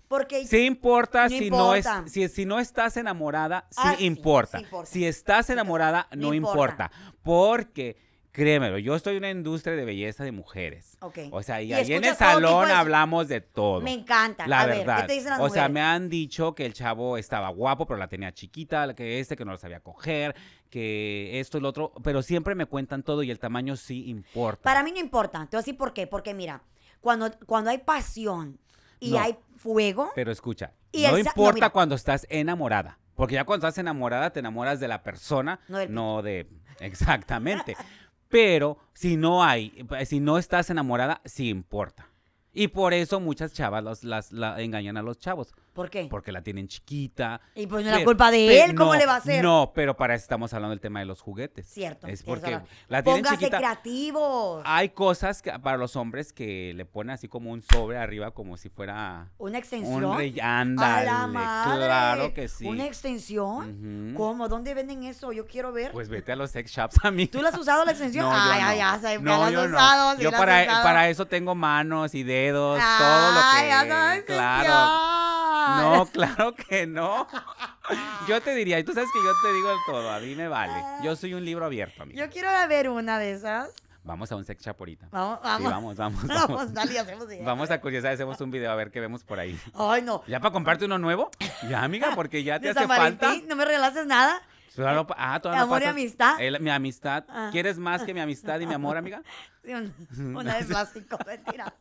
Porque 0.08 0.46
Sí 0.46 0.66
importa, 0.66 1.24
No 1.24 1.28
si, 1.38 1.50
No 1.50 1.74
es, 1.74 1.86
si, 2.06 2.28
si 2.28 2.44
no 2.44 2.58
estás 2.60 2.96
enamorada, 2.96 3.66
sí, 3.70 3.80
Ah, 3.82 3.94
sí, 3.96 4.04
importa. 4.04 4.60
Si 4.84 5.06
estás 5.06 5.48
enamorada, 5.50 6.08
no, 6.12 6.28
No 6.28 6.34
importa. 6.34 6.90
importa. 6.90 6.90
Porque, 7.22 7.96
créemelo, 8.34 8.78
yo 8.78 8.96
estoy 8.96 9.12
en 9.12 9.18
una 9.18 9.30
industria 9.30 9.76
de 9.76 9.84
belleza 9.84 10.24
de 10.24 10.32
mujeres. 10.32 10.98
Ok. 11.00 11.18
O 11.30 11.40
sea, 11.44 11.62
y, 11.62 11.72
ahí 11.72 11.92
en 11.92 12.02
el 12.02 12.16
salón 12.16 12.66
de- 12.66 12.74
hablamos 12.74 13.28
de 13.28 13.40
todo. 13.40 13.80
me 13.80 13.92
encanta. 13.92 14.48
La 14.48 14.62
a 14.62 14.66
ver, 14.66 14.78
verdad. 14.78 15.02
¿qué 15.02 15.06
te 15.06 15.12
dicen 15.12 15.30
las 15.30 15.40
o 15.40 15.48
sea, 15.48 15.68
me 15.68 15.80
han 15.80 16.08
dicho 16.08 16.52
que 16.52 16.66
el 16.66 16.74
chavo 16.74 17.16
estaba 17.16 17.48
guapo, 17.50 17.86
pero 17.86 17.96
la 17.96 18.08
tenía 18.08 18.32
chiquita, 18.34 18.92
que 18.94 19.20
este, 19.20 19.36
que 19.36 19.44
no 19.44 19.52
la 19.52 19.58
sabía 19.58 19.78
coger, 19.78 20.34
que 20.68 21.38
esto 21.38 21.58
y 21.58 21.60
lo 21.60 21.68
otro. 21.68 21.92
Pero 22.02 22.22
siempre 22.22 22.56
me 22.56 22.66
cuentan 22.66 23.04
todo 23.04 23.22
y 23.22 23.30
el 23.30 23.38
tamaño 23.38 23.76
sí 23.76 24.10
importa. 24.10 24.62
Para 24.64 24.82
mí 24.82 24.90
no 24.90 24.98
importa. 24.98 25.46
Te 25.48 25.56
voy 25.56 25.58
a 25.58 25.62
decir 25.62 25.76
por 25.76 25.92
qué. 25.92 26.08
Porque 26.08 26.34
mira, 26.34 26.64
cuando, 27.00 27.30
cuando 27.46 27.70
hay 27.70 27.78
pasión 27.78 28.58
y 28.98 29.12
No. 29.12 29.20
hay 29.20 29.36
fuego, 29.56 30.10
Pero 30.16 30.32
escucha, 30.32 30.72
Y 30.90 31.04
no 31.04 31.16
importa 31.16 31.70
cuando 31.70 31.94
estás 31.94 32.26
enamorada. 32.28 32.98
Porque 33.14 33.34
ya 33.34 33.44
cuando 33.44 33.64
estás 33.68 33.78
enamorada, 33.78 34.32
te 34.32 34.40
enamoras 34.40 34.80
de 34.80 34.88
la 34.88 35.04
persona, 35.04 35.60
no 35.68 36.20
de... 36.20 36.48
Exactamente. 36.80 37.76
Pero 38.34 38.78
si 38.94 39.16
no 39.16 39.44
hay, 39.44 39.86
si 40.06 40.18
no 40.18 40.38
estás 40.38 40.68
enamorada, 40.68 41.20
sí 41.24 41.50
importa. 41.50 42.08
Y 42.52 42.66
por 42.66 42.92
eso 42.92 43.20
muchas 43.20 43.52
chavas 43.52 43.84
los- 43.84 44.02
las, 44.02 44.32
la 44.32 44.60
engañan 44.60 44.96
a 44.96 45.02
los 45.02 45.18
chavos. 45.20 45.54
¿Por 45.74 45.90
qué? 45.90 46.06
Porque 46.08 46.30
la 46.30 46.40
tienen 46.40 46.68
chiquita. 46.68 47.40
Y 47.56 47.66
pues 47.66 47.84
no 47.84 47.90
es 47.90 47.98
la 47.98 48.04
culpa 48.04 48.30
de 48.30 48.62
él, 48.62 48.76
¿cómo 48.76 48.92
no, 48.94 48.98
le 48.98 49.06
va 49.06 49.14
a 49.14 49.16
hacer? 49.16 49.42
No, 49.42 49.72
pero 49.74 49.96
para 49.96 50.14
eso 50.14 50.22
estamos 50.22 50.54
hablando 50.54 50.70
del 50.70 50.80
tema 50.80 51.00
de 51.00 51.06
los 51.06 51.20
juguetes. 51.20 51.66
Cierto. 51.66 52.06
Es 52.06 52.22
porque 52.22 52.60
la 52.88 53.02
tienen 53.02 53.22
Póngase 53.24 53.38
chiquita. 53.40 53.58
creativos. 53.58 54.62
Hay 54.64 54.90
cosas 54.90 55.42
que, 55.42 55.50
para 55.58 55.76
los 55.76 55.96
hombres 55.96 56.32
que 56.32 56.72
le 56.74 56.86
ponen 56.86 57.10
así 57.14 57.26
como 57.26 57.50
un 57.50 57.60
sobre 57.60 57.98
arriba, 57.98 58.30
como 58.30 58.56
si 58.56 58.68
fuera 58.68 59.32
¿Una 59.36 59.58
extensión? 59.58 60.04
un 60.04 60.16
rey. 60.16 60.38
¡A 60.40 60.64
la 60.64 61.26
madre! 61.26 61.86
claro 61.86 62.34
que 62.34 62.46
sí. 62.46 62.66
¿Una 62.66 62.86
extensión? 62.86 64.14
¿Cómo? 64.16 64.48
¿Dónde 64.48 64.74
venden 64.74 65.02
eso? 65.02 65.32
Yo 65.32 65.44
quiero 65.46 65.72
ver. 65.72 65.90
Pues 65.90 66.08
vete 66.08 66.30
a 66.30 66.36
los 66.36 66.52
sex 66.52 66.70
shops, 66.70 66.96
amigo. 67.04 67.32
¿Tú 67.32 67.42
la 67.42 67.48
has 67.48 67.58
usado 67.58 67.84
la 67.84 67.90
extensión? 67.90 68.26
No, 68.26 68.32
yo 68.32 68.38
ay, 68.38 68.60
no. 68.60 68.66
ay, 68.68 69.18
No, 69.20 69.38
la 69.38 69.46
has 69.46 69.52
yo 69.52 69.68
no. 69.68 69.76
usado. 69.76 70.20
Yo 70.20 70.30
para, 70.30 70.62
usado. 70.62 70.82
para 70.84 71.08
eso 71.08 71.26
tengo 71.26 71.56
manos 71.56 72.14
y 72.14 72.22
dedos, 72.22 72.78
todo 72.78 73.32
lo 73.32 73.40
Ay, 73.42 73.62
que... 73.62 73.68
ya 73.68 73.88
sabes, 73.88 74.22
claro. 74.24 75.63
No, 75.82 76.06
claro 76.06 76.54
que 76.54 76.86
no. 76.86 77.26
Yo 78.28 78.40
te 78.40 78.54
diría, 78.54 78.78
y 78.78 78.84
tú 78.84 78.92
sabes 78.94 79.10
que 79.12 79.22
yo 79.22 79.30
te 79.42 79.52
digo 79.52 79.70
todo, 79.86 80.10
a 80.10 80.18
mí 80.20 80.34
me 80.34 80.48
vale. 80.48 80.72
Yo 81.02 81.14
soy 81.16 81.34
un 81.34 81.44
libro 81.44 81.66
abierto, 81.66 82.02
amigo. 82.02 82.18
Yo 82.18 82.30
quiero 82.30 82.48
ver 82.68 82.88
una 82.88 83.18
de 83.18 83.32
esas. 83.32 83.70
Vamos 84.04 84.30
a 84.32 84.36
un 84.36 84.44
sex 84.44 84.62
shop 84.64 84.76
ahorita. 84.78 85.08
Vamos, 85.10 85.38
Sí, 85.42 85.44
vamos. 85.44 85.70
vamos, 85.70 85.96
vamos, 85.96 86.26
Vamos, 86.26 86.48
vamos. 86.48 86.74
dale, 86.74 86.98
hacemos. 86.98 87.26
Vamos 87.42 87.70
a 87.70 87.80
curiosar, 87.80 88.12
hacemos 88.12 88.40
un 88.40 88.50
video 88.50 88.70
a 88.70 88.74
ver 88.74 88.90
qué 88.90 89.00
vemos 89.00 89.22
por 89.24 89.38
ahí. 89.38 89.58
Ay, 89.74 90.02
no. 90.02 90.22
¿Ya 90.26 90.40
para 90.40 90.52
comprarte 90.52 90.84
uno 90.86 90.98
nuevo? 90.98 91.30
Ya, 91.68 91.82
amiga, 91.82 92.12
porque 92.14 92.42
ya 92.42 92.58
te 92.60 92.70
hace 92.70 92.86
falta. 92.86 93.34
¿no 93.46 93.56
me 93.56 93.64
regalaste 93.64 94.04
nada? 94.06 94.40
Solo 94.74 95.06
pa- 95.06 95.14
ah, 95.18 95.40
todavía 95.40 95.60
no 95.60 95.66
Amor 95.66 95.82
y 95.82 95.86
amistad. 95.86 96.40
El- 96.40 96.58
mi 96.60 96.68
amistad. 96.70 97.24
Ah. 97.28 97.48
¿Quieres 97.52 97.78
más 97.78 98.02
que 98.02 98.12
mi 98.12 98.20
amistad 98.20 98.58
y 98.60 98.66
mi 98.66 98.74
amor, 98.74 98.96
amiga? 98.96 99.22
Sí, 99.64 99.72
un- 99.72 100.36
una 100.36 100.56
de 100.56 100.64
plástico, 100.64 101.16
mentira. 101.26 101.72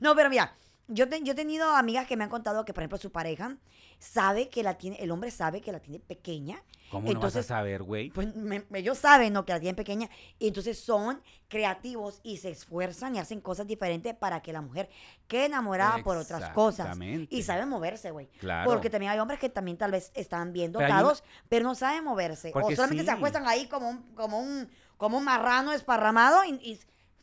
No, 0.00 0.14
pero 0.14 0.30
mira, 0.30 0.54
yo, 0.88 1.08
te- 1.08 1.22
yo 1.22 1.32
he 1.32 1.34
tenido 1.36 1.74
amigas 1.74 2.06
que 2.06 2.16
me 2.16 2.24
han 2.24 2.30
contado 2.30 2.64
que, 2.64 2.72
por 2.72 2.82
ejemplo, 2.82 2.98
su 2.98 3.10
pareja 3.12 3.56
sabe 3.98 4.48
que 4.48 4.62
la 4.62 4.74
tiene, 4.78 4.96
el 5.02 5.10
hombre 5.10 5.30
sabe 5.30 5.60
que 5.60 5.72
la 5.72 5.80
tiene 5.80 5.98
pequeña. 6.00 6.62
¿Cómo 6.90 7.08
Entonces, 7.08 7.14
no 7.14 7.20
vas 7.20 7.36
a 7.36 7.42
saber, 7.42 7.82
güey? 7.82 8.10
Pues 8.10 8.34
me- 8.36 8.64
ellos 8.74 8.98
saben, 8.98 9.32
¿no? 9.32 9.44
Que 9.44 9.52
la 9.52 9.58
tienen 9.60 9.74
pequeña. 9.74 10.08
Y 10.38 10.48
entonces 10.48 10.78
son 10.78 11.20
creativos 11.48 12.20
y 12.22 12.36
se 12.36 12.50
esfuerzan 12.50 13.16
y 13.16 13.18
hacen 13.18 13.40
cosas 13.40 13.66
diferentes 13.66 14.14
para 14.14 14.40
que 14.42 14.52
la 14.52 14.60
mujer 14.60 14.88
quede 15.26 15.46
enamorada 15.46 15.98
por 16.04 16.16
otras 16.16 16.50
cosas. 16.50 16.96
Y 17.30 17.42
saben 17.42 17.68
moverse, 17.68 18.10
güey. 18.10 18.28
Claro. 18.38 18.70
Porque 18.70 18.90
también 18.90 19.10
hay 19.12 19.18
hombres 19.18 19.40
que 19.40 19.48
también 19.48 19.76
tal 19.78 19.90
vez 19.90 20.12
están 20.14 20.52
bien 20.52 20.72
Pero 20.72 20.84
hay 20.84 20.90
una- 20.92 21.00
dotados, 21.02 21.24
pero 21.48 21.64
no 21.64 21.74
saben 21.74 22.04
moverse. 22.04 22.52
O 22.54 22.70
solamente 22.70 23.02
sí. 23.02 23.06
se 23.06 23.12
acuestan 23.12 23.46
ahí 23.48 23.66
como 23.66 23.88
un, 23.88 24.02
como 24.14 24.38
un, 24.40 24.68
como 24.96 25.18
un 25.18 25.24
marrano 25.24 25.72
esparramado 25.72 26.44
y, 26.44 26.50
y 26.62 26.78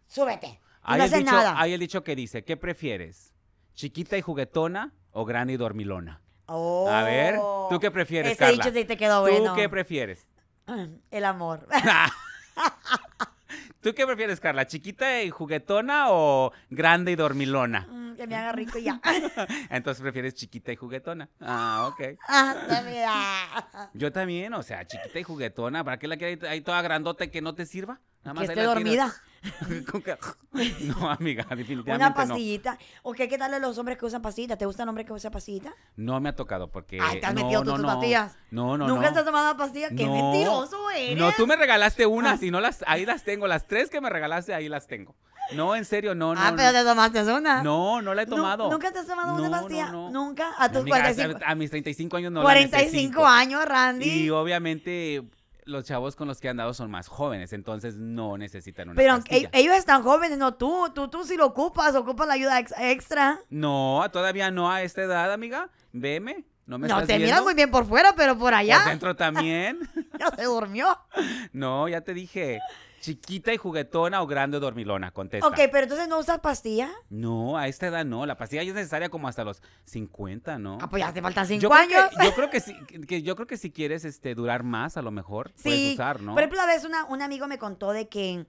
súbete. 0.07 0.47
Y 0.47 0.59
Hay, 0.83 0.97
no 0.97 1.03
hacen 1.05 1.19
dicho, 1.19 1.31
nada. 1.31 1.55
hay 1.61 1.71
el 1.73 1.79
dicho 1.79 2.03
que 2.03 2.15
dice, 2.15 2.43
¿qué 2.43 2.57
prefieres? 2.57 3.32
¿Chiquita 3.75 4.17
y 4.17 4.21
juguetona 4.21 4.91
o 5.11 5.25
grande 5.25 5.53
y 5.53 5.57
dormilona? 5.57 6.21
A 6.47 7.03
ver, 7.03 7.39
¿tú 7.69 7.79
qué 7.79 7.89
prefieres, 7.89 8.33
Ese 8.33 8.39
Carla? 8.39 8.63
dicho 8.63 8.77
sí 8.77 8.85
te 8.85 8.97
quedó 8.97 9.21
bueno. 9.21 9.53
¿Tú 9.53 9.55
qué 9.55 9.69
prefieres? 9.69 10.27
El 11.11 11.25
amor. 11.25 11.67
¿Tú 13.81 13.93
qué 13.93 14.05
prefieres, 14.05 14.39
Carla? 14.39 14.65
¿Chiquita 14.65 15.21
y 15.23 15.29
juguetona 15.29 16.05
o 16.09 16.53
grande 16.69 17.11
y 17.11 17.15
dormilona? 17.15 17.87
Mm, 17.89 18.15
que 18.15 18.27
me 18.27 18.35
haga 18.35 18.53
rico 18.53 18.77
y 18.77 18.83
ya. 18.83 19.01
Entonces 19.69 20.01
prefieres 20.01 20.35
chiquita 20.35 20.71
y 20.71 20.77
juguetona. 20.77 21.29
Ah, 21.41 21.89
ok. 21.91 22.17
Ah, 22.29 22.55
ah. 23.73 23.89
Yo 23.93 24.11
también, 24.13 24.53
o 24.53 24.63
sea, 24.63 24.87
chiquita 24.87 25.19
y 25.19 25.23
juguetona. 25.23 25.83
¿Para 25.83 25.99
qué 25.99 26.07
la 26.07 26.15
quieres 26.15 26.41
ahí 26.43 26.61
toda 26.61 26.81
grandota 26.81 27.25
y 27.25 27.29
que 27.29 27.41
no 27.41 27.55
te 27.55 27.65
sirva? 27.65 27.99
Nada 28.23 28.35
Que 28.35 28.41
ahí 28.41 28.49
esté 28.49 28.63
dormida. 28.63 29.13
que- 30.03 30.17
no, 30.85 31.09
amiga, 31.09 31.43
definitivamente 31.49 31.95
Una 31.95 32.09
no. 32.09 32.15
pastillita. 32.15 32.77
Ok, 33.01 33.17
¿qué 33.17 33.37
tal 33.37 33.53
a 33.53 33.59
los 33.59 33.77
hombres 33.77 33.97
que 33.97 34.05
usan 34.05 34.21
pastillitas? 34.21 34.57
¿Te 34.57 34.65
gusta 34.65 34.83
el 34.83 34.89
hombre 34.89 35.03
que 35.03 35.11
usa 35.11 35.31
pastillita? 35.31 35.73
No 35.97 36.19
me 36.21 36.29
ha 36.29 36.35
tocado 36.35 36.71
porque. 36.71 36.99
Ay, 37.01 37.19
te 37.19 37.25
has 37.25 37.33
no, 37.33 37.43
metido 37.43 37.63
tú 37.63 37.71
no, 37.71 37.75
tus 37.77 37.85
pastillas. 37.85 38.37
No, 38.51 38.77
no, 38.77 38.87
¿Nunca 38.87 39.07
no. 39.07 39.13
te 39.13 39.19
has 39.19 39.25
tomado 39.25 39.57
pastillas? 39.57 39.91
¡Qué 39.95 40.07
mentiroso 40.07 40.89
eres! 40.91 41.17
No, 41.17 41.31
tú 41.33 41.45
me 41.47 41.55
regalaste 41.55 42.05
unas 42.05 42.41
y 42.41 42.51
no 42.51 42.61
las. 42.61 42.83
Ahí 42.87 43.05
las 43.05 43.23
tengo. 43.23 43.47
Las 43.47 43.67
tres 43.67 43.89
que 43.89 43.99
me 43.99 44.09
regalaste, 44.09 44.53
ahí 44.53 44.69
las 44.69 44.87
tengo. 44.87 45.15
No, 45.53 45.75
en 45.75 45.83
serio, 45.83 46.15
no, 46.15 46.33
no. 46.33 46.39
ah, 46.41 46.51
no. 46.51 46.57
pero 46.57 46.71
te 46.71 46.83
tomaste 46.85 47.21
una. 47.33 47.61
No, 47.61 48.01
no 48.01 48.13
la 48.13 48.21
he 48.21 48.25
tomado. 48.25 48.71
¿Nunca 48.71 48.91
te 48.93 48.99
has 48.99 49.07
tomado 49.07 49.35
una 49.35 49.49
pastilla? 49.49 49.87
no, 49.87 50.09
no. 50.09 50.25
¿Nunca? 50.27 50.53
A 50.57 50.69
tus 50.69 50.81
Amiga, 50.81 51.01
45, 51.01 51.39
a, 51.45 51.51
a 51.51 51.55
mis 51.55 51.69
35 51.69 52.17
años 52.17 52.31
no 52.31 52.39
la 52.39 52.45
45 52.45 52.91
necesito. 52.91 53.25
años, 53.27 53.65
Randy. 53.65 54.09
Y 54.09 54.29
obviamente 54.29 55.23
los 55.65 55.85
chavos 55.85 56.15
con 56.15 56.27
los 56.27 56.39
que 56.39 56.49
han 56.49 56.57
dado 56.57 56.73
son 56.73 56.89
más 56.91 57.07
jóvenes, 57.07 57.53
entonces 57.53 57.95
no 57.95 58.37
necesitan 58.37 58.89
una 58.89 58.95
pero 58.95 59.15
pastilla. 59.15 59.49
e- 59.53 59.59
ellos 59.59 59.75
están 59.75 60.03
jóvenes, 60.03 60.37
no 60.37 60.53
tú. 60.55 60.91
Tú, 60.93 61.07
tú 61.09 61.23
sí 61.25 61.35
lo 61.37 61.45
ocupas, 61.45 61.95
ocupas 61.95 62.27
la 62.27 62.33
ayuda 62.33 62.59
ex- 62.59 62.73
extra. 62.79 63.39
No, 63.49 64.03
todavía 64.11 64.51
no 64.51 64.71
a 64.71 64.81
esta 64.83 65.01
edad, 65.03 65.31
amiga. 65.31 65.69
Veme, 65.91 66.45
no 66.65 66.77
me 66.77 66.87
No, 66.87 66.95
estás 66.95 67.07
te 67.07 67.13
viendo. 67.17 67.27
miras 67.33 67.43
muy 67.43 67.53
bien 67.53 67.71
por 67.71 67.85
fuera, 67.85 68.13
pero 68.15 68.33
por 68.33 68.43
Por 68.43 68.53
allá 68.55 68.81
dentro 68.87 69.15
también. 69.15 69.79
ya 70.19 70.29
se 70.35 70.43
durmió. 70.43 70.97
No, 71.53 71.87
ya 71.87 72.01
te 72.01 72.13
dije. 72.13 72.59
Chiquita 73.03 73.53
y 73.53 73.57
juguetona 73.57 74.21
o 74.21 74.27
grande 74.27 74.55
o 74.55 74.59
dormilona, 74.61 75.11
contesta. 75.11 75.45
Ok, 75.45 75.55
pero 75.71 75.79
entonces 75.83 76.07
no 76.07 76.17
usas 76.19 76.39
pastilla. 76.39 76.89
No, 77.09 77.57
a 77.57 77.67
esta 77.67 77.87
edad 77.87 78.05
no. 78.05 78.25
La 78.25 78.37
pastilla 78.37 78.63
ya 78.63 78.69
es 78.69 78.75
necesaria 78.75 79.09
como 79.09 79.27
hasta 79.27 79.43
los 79.43 79.61
50, 79.83 80.57
¿no? 80.57 80.77
Ah, 80.81 80.89
pues 80.89 81.03
ya 81.03 81.11
te 81.13 81.21
faltan 81.21 81.45
yo, 81.45 81.69
5 81.69 81.69
creo 81.69 81.99
años. 82.01 82.09
que, 82.17 82.25
yo 82.25 82.33
creo 82.33 82.49
que 82.49 82.59
sí, 82.61 82.75
que- 83.07 83.21
yo 83.21 83.35
creo 83.35 83.45
que 83.47 83.57
si 83.57 83.71
quieres 83.71 84.05
este 84.05 84.35
durar 84.35 84.63
más, 84.63 84.95
a 84.95 85.01
lo 85.01 85.11
mejor 85.11 85.51
puedes 85.61 85.93
usar, 85.95 86.21
¿no? 86.21 86.33
Por 86.33 86.43
ejemplo, 86.43 86.61
a 86.61 86.65
veces 86.65 86.85
una, 86.85 87.03
un 87.05 87.21
amigo 87.21 87.45
me 87.47 87.57
contó 87.57 87.91
de 87.91 88.07
que 88.07 88.45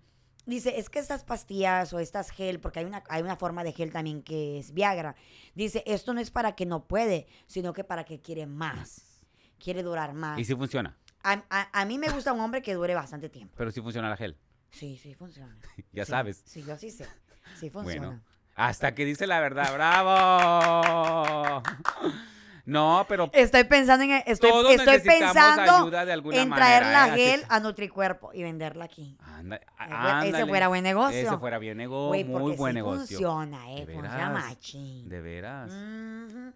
dice, 0.47 0.79
es 0.79 0.89
que 0.89 1.01
estas 1.01 1.25
pastillas 1.25 1.93
o 1.93 1.99
estas 1.99 2.31
gel, 2.31 2.61
porque 2.61 2.79
hay 2.79 2.85
una, 2.85 3.03
hay 3.09 3.23
una 3.23 3.35
forma 3.35 3.65
de 3.65 3.73
gel 3.73 3.91
también 3.93 4.23
que 4.23 4.59
es 4.61 4.73
Viagra, 4.73 5.17
dice, 5.57 5.83
esto 5.87 6.15
no 6.15 6.21
es 6.21 6.31
para 6.31 6.55
que 6.55 6.65
no 6.65 6.85
puede, 6.87 7.27
sino 7.49 7.73
que 7.73 7.83
para 7.83 8.05
que 8.05 8.21
quiere 8.21 8.47
más, 8.47 9.21
quiere 9.59 9.83
durar 9.83 10.15
más. 10.15 10.39
Y 10.39 10.45
sí 10.45 10.55
funciona, 10.55 10.97
A, 11.25 11.43
a- 11.51 11.81
a 11.81 11.85
mí 11.87 11.99
me 11.99 12.09
gusta 12.11 12.33
un 12.33 12.41
hombre 12.41 12.61
que 12.63 12.75
dure 12.75 12.95
bastante 12.95 13.29
tiempo. 13.31 13.55
pero 13.57 13.71
sí 13.73 13.81
funciona 13.81 14.09
la 14.11 14.17
gel. 14.17 14.37
Sí, 14.75 14.99
sí 15.03 15.15
funciona. 15.15 15.57
Ya 15.93 16.05
Sí, 16.05 16.11
sabes. 16.11 16.43
Sí, 16.45 16.63
yo 16.67 16.77
sí 16.77 16.91
sé. 16.91 17.07
Sí 17.59 17.71
funciona. 17.71 18.07
Bueno, 18.09 18.23
hasta 18.57 18.95
que 18.95 19.05
dice 19.05 19.27
la 19.27 19.41
verdad, 19.41 19.73
bravo. 19.75 21.63
No, 22.67 23.05
pero 23.09 23.29
Estoy 23.35 23.65
pensando 23.65 24.05
en 24.05 24.23
estoy, 24.27 24.51
Todos 24.51 24.73
estoy 24.73 25.01
pensando 25.01 25.63
ayuda 25.77 26.05
de 26.07 26.13
alguna 26.13 26.41
en 26.41 26.51
traer 26.51 26.83
la 26.87 27.09
¿eh? 27.09 27.13
Gel 27.19 27.45
a 27.49 27.61
Nutricuerpo 27.61 28.31
y 28.33 28.43
venderla 28.43 28.87
aquí. 28.87 29.17
Anda- 29.21 29.57
Ese 29.57 29.67
ándale. 29.95 30.47
fuera 30.47 30.69
buen 30.69 30.83
negocio. 30.83 31.19
Ese 31.19 31.37
fuera 31.39 31.59
bien 31.59 31.77
negocio, 31.77 32.25
muy 32.25 32.57
buen 32.57 32.73
sí 32.73 32.75
negocio. 32.75 33.01
funciona, 33.19 33.71
eh, 33.73 33.85
¿De 33.85 33.93
funciona 33.93 34.29
veras? 34.31 34.33
machín. 34.49 35.09
De 35.09 35.21
veras. 35.21 35.73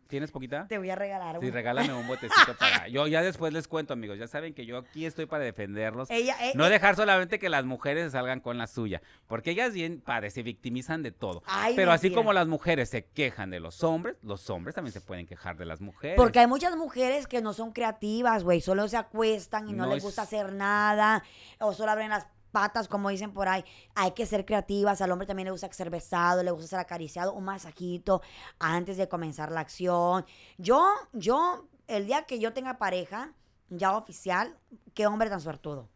¿Tienes 0.06 0.30
poquita? 0.30 0.66
Te 0.66 0.78
voy 0.78 0.88
a 0.88 0.96
regalar 0.96 1.36
Sí, 1.40 1.46
una. 1.46 1.54
regálame 1.54 1.92
un 1.92 2.06
botecito 2.06 2.54
para. 2.59 2.88
Yo 2.88 3.06
ya 3.06 3.20
después 3.22 3.52
les 3.52 3.68
cuento, 3.68 3.92
amigos. 3.92 4.18
Ya 4.18 4.26
saben 4.28 4.54
que 4.54 4.64
yo 4.64 4.78
aquí 4.78 5.04
estoy 5.04 5.26
para 5.26 5.44
defenderlos. 5.44 6.11
Ella, 6.11 6.36
eh, 6.40 6.52
No 6.54 6.66
eh, 6.66 6.70
dejar 6.70 6.96
solamente 6.96 7.38
que 7.38 7.48
las 7.50 7.64
mujeres 7.66 8.12
salgan 8.12 8.40
con 8.40 8.56
la 8.56 8.66
suya. 8.66 9.02
Porque 9.26 9.50
ellas 9.50 9.74
bien 9.74 10.00
padres, 10.00 10.32
se 10.32 10.42
victimizan 10.42 11.02
de 11.02 11.12
todo. 11.12 11.42
Ay, 11.46 11.74
Pero 11.76 11.92
así 11.92 12.11
como 12.11 12.32
las 12.32 12.46
mujeres 12.48 12.88
se 12.88 13.04
quejan 13.04 13.50
de 13.50 13.61
los 13.61 13.84
hombres, 13.84 14.16
los 14.22 14.48
hombres 14.48 14.74
también 14.74 14.92
se 14.92 15.00
pueden 15.02 15.26
quejar 15.26 15.56
de 15.59 15.66
las 15.66 15.80
mujeres. 15.82 15.97
Porque 16.16 16.38
hay 16.40 16.46
muchas 16.46 16.76
mujeres 16.76 17.26
que 17.26 17.40
no 17.42 17.53
son 17.53 17.72
creativas, 17.72 18.44
güey. 18.44 18.61
Solo 18.61 18.86
se 18.88 18.96
acuestan 18.96 19.68
y 19.68 19.72
no, 19.72 19.84
No 19.84 19.88
les 19.90 19.99
es- 19.99 20.05
gusta 20.05 20.22
hacer 20.22 20.53
nada. 20.53 21.22
O 21.61 21.72
solo 21.74 21.90
abren 21.92 22.11
las 22.11 22.26
patas, 22.53 22.88
como 22.88 23.11
dicen 23.11 23.32
por 23.32 23.49
ahí. 23.49 23.64
Hay 23.94 24.12
que 24.12 24.24
ser 24.26 24.44
creativas. 24.44 25.01
Al 25.03 25.11
hombre 25.12 25.26
también 25.26 25.46
le 25.46 25.51
gusta 25.53 25.70
ser 25.72 25.90
besado, 25.90 26.42
le 26.42 26.51
gusta 26.51 26.66
ser 26.68 26.78
acariciado, 26.78 27.34
un 27.34 27.44
masajito 27.44 28.22
antes 28.59 28.96
de 28.96 29.09
comenzar 29.09 29.53
la 29.53 29.61
acción. 29.61 30.24
Yo, 30.57 30.86
yo, 31.12 31.66
el 31.86 32.07
día 32.07 32.22
que 32.22 32.38
yo 32.38 32.53
tenga 32.53 32.78
pareja, 32.78 33.32
ya 33.68 33.96
oficial, 33.96 34.57
qué 34.94 35.07
hombre 35.07 35.28
tan 35.28 35.40
suertudo. 35.40 35.88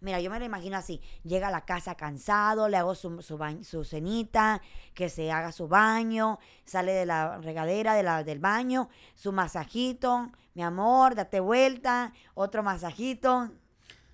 Mira, 0.00 0.20
yo 0.20 0.30
me 0.30 0.38
lo 0.38 0.44
imagino 0.44 0.76
así. 0.76 1.00
Llega 1.24 1.48
a 1.48 1.50
la 1.50 1.64
casa 1.64 1.96
cansado, 1.96 2.68
le 2.68 2.76
hago 2.76 2.94
su, 2.94 3.20
su, 3.22 3.36
bañ- 3.36 3.64
su 3.64 3.84
cenita, 3.84 4.62
que 4.94 5.08
se 5.08 5.32
haga 5.32 5.50
su 5.52 5.66
baño, 5.68 6.38
sale 6.64 6.92
de 6.92 7.04
la 7.06 7.38
regadera 7.38 7.94
de 7.94 8.02
la, 8.04 8.22
del 8.22 8.38
baño, 8.38 8.88
su 9.14 9.32
masajito, 9.32 10.30
mi 10.54 10.62
amor, 10.62 11.14
date 11.14 11.40
vuelta, 11.40 12.12
otro 12.34 12.62
masajito. 12.62 13.50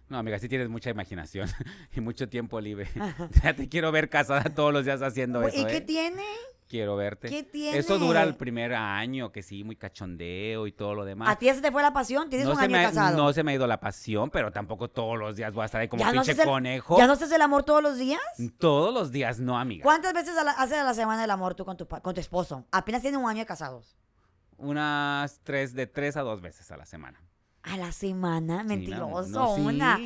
No, 0.08 0.18
amiga, 0.18 0.38
sí 0.38 0.48
tienes 0.48 0.68
mucha 0.68 0.90
imaginación 0.90 1.48
y 1.94 2.00
mucho 2.00 2.28
tiempo 2.28 2.60
libre. 2.60 2.88
ya 3.42 3.54
te 3.54 3.68
quiero 3.68 3.92
ver 3.92 4.08
casada 4.08 4.44
todos 4.54 4.72
los 4.72 4.84
días 4.84 5.02
haciendo 5.02 5.42
eso. 5.42 5.58
¿Y 5.58 5.66
qué 5.66 5.76
¿eh? 5.78 5.80
tiene? 5.82 6.24
Quiero 6.68 6.96
verte. 6.96 7.28
qué 7.28 7.42
tiene? 7.42 7.76
Eso 7.78 7.98
dura 7.98 8.22
el 8.22 8.36
primer 8.36 8.74
año, 8.74 9.30
que 9.30 9.42
sí, 9.42 9.64
muy 9.64 9.76
cachondeo 9.76 10.66
y 10.66 10.72
todo 10.72 10.94
lo 10.94 11.04
demás. 11.04 11.28
¿A 11.28 11.36
ti 11.36 11.46
ya 11.46 11.54
se 11.54 11.60
te 11.60 11.70
fue 11.70 11.82
la 11.82 11.92
pasión? 11.92 12.30
¿Tienes 12.30 12.48
un 12.48 12.58
año 12.58 12.78
ha, 12.78 12.82
casado? 12.82 13.16
no 13.16 13.32
se 13.32 13.42
me 13.42 13.52
ha 13.52 13.54
ido 13.54 13.66
la 13.66 13.78
pasión, 13.80 14.30
pero 14.30 14.50
tampoco 14.50 14.88
todos 14.88 15.18
los 15.18 15.36
días 15.36 15.52
voy 15.52 15.62
a 15.62 15.66
estar 15.66 15.80
ahí 15.82 15.88
como 15.88 16.02
¿Ya 16.02 16.10
pinche 16.10 16.32
el- 16.32 16.38
conejo. 16.48 16.96
¿Ya 16.96 17.06
no 17.06 17.12
haces 17.12 17.30
el 17.30 17.42
amor 17.42 17.64
todos 17.64 17.82
los 17.82 17.98
días? 17.98 18.20
Todos 18.58 18.94
los 18.94 19.12
días, 19.12 19.38
no, 19.40 19.58
amiga. 19.58 19.82
¿Cuántas 19.82 20.14
veces 20.14 20.36
a 20.38 20.42
la- 20.44 20.52
haces 20.52 20.78
a 20.78 20.84
la 20.84 20.94
semana 20.94 21.22
el 21.22 21.30
amor 21.30 21.54
tú 21.54 21.64
con 21.66 21.76
tu, 21.76 21.86
con 21.86 22.14
tu 22.14 22.20
esposo? 22.20 22.64
Apenas 22.72 23.02
tienen 23.02 23.20
un 23.20 23.28
año 23.28 23.40
de 23.40 23.46
casados. 23.46 23.96
Unas 24.56 25.40
tres, 25.42 25.74
de 25.74 25.86
tres 25.86 26.16
a 26.16 26.22
dos 26.22 26.40
veces 26.40 26.70
a 26.70 26.76
la 26.76 26.86
semana. 26.86 27.20
A 27.62 27.76
la 27.76 27.92
semana, 27.92 28.60
Sí, 28.62 28.68
mentiroso, 28.68 29.28
no, 29.30 29.54
sí. 29.56 29.60
una. 29.60 29.98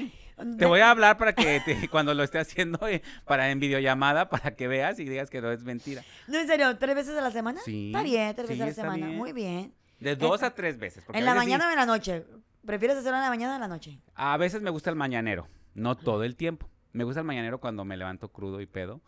Te 0.59 0.67
voy 0.67 0.81
a 0.81 0.91
hablar 0.91 1.17
para 1.19 1.33
que 1.35 1.61
te- 1.65 1.89
cuando 1.89 2.15
lo 2.15 2.23
esté 2.23 2.39
haciendo 2.39 2.87
eh, 2.89 3.03
para 3.25 3.51
en 3.51 3.61
videollamada 3.61 4.29
para 4.29 4.55
que 4.55 4.69
veas 4.69 4.99
y 4.99 5.05
digas 5.05 5.31
que 5.31 5.41
no 5.41 5.51
es 5.53 5.63
mentira. 5.65 6.03
No, 6.27 6.39
en 6.39 6.47
serio, 6.47 6.77
¿tres 6.79 6.95
veces 6.95 7.17
a 7.17 7.21
la 7.21 7.31
semana? 7.31 7.61
Sí, 7.65 7.87
Está 7.89 8.03
bien, 8.03 8.35
tres 8.35 8.49
sí, 8.49 8.59
veces 8.59 8.79
a 8.79 8.83
la 8.87 8.93
semana. 8.93 9.07
bien. 9.07 9.19
Muy 9.19 9.33
bien. 9.33 9.75
De 10.01 10.15
dos 10.17 10.43
a 10.43 10.55
tres 10.55 10.79
veces. 10.79 11.05
¿En 11.13 11.25
la 11.25 11.33
sí- 11.33 11.39
mañana 11.39 11.67
o 11.67 11.71
en 11.71 11.77
la 11.77 11.87
noche? 11.87 12.25
¿Prefieres 12.65 12.97
hacerlo 12.99 13.17
en 13.19 13.23
la 13.25 13.31
mañana 13.31 13.53
o 13.53 13.55
en 13.57 13.61
la 13.63 13.69
noche? 13.69 13.99
A 14.15 14.37
veces 14.37 14.61
me 14.63 14.71
gusta 14.71 14.91
el 14.91 14.97
mañanero, 14.97 15.49
no 15.75 15.97
todo 15.97 16.23
el 16.25 16.37
tiempo. 16.37 16.69
Me 16.93 17.05
gusta 17.05 17.21
el 17.21 17.27
mañanero 17.27 17.59
cuando 17.61 17.85
me 17.85 17.97
levanto 17.97 18.29
crudo 18.31 18.61
y 18.61 18.67
pedo. 18.67 19.01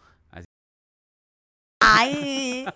¡Ay! 2.00 2.66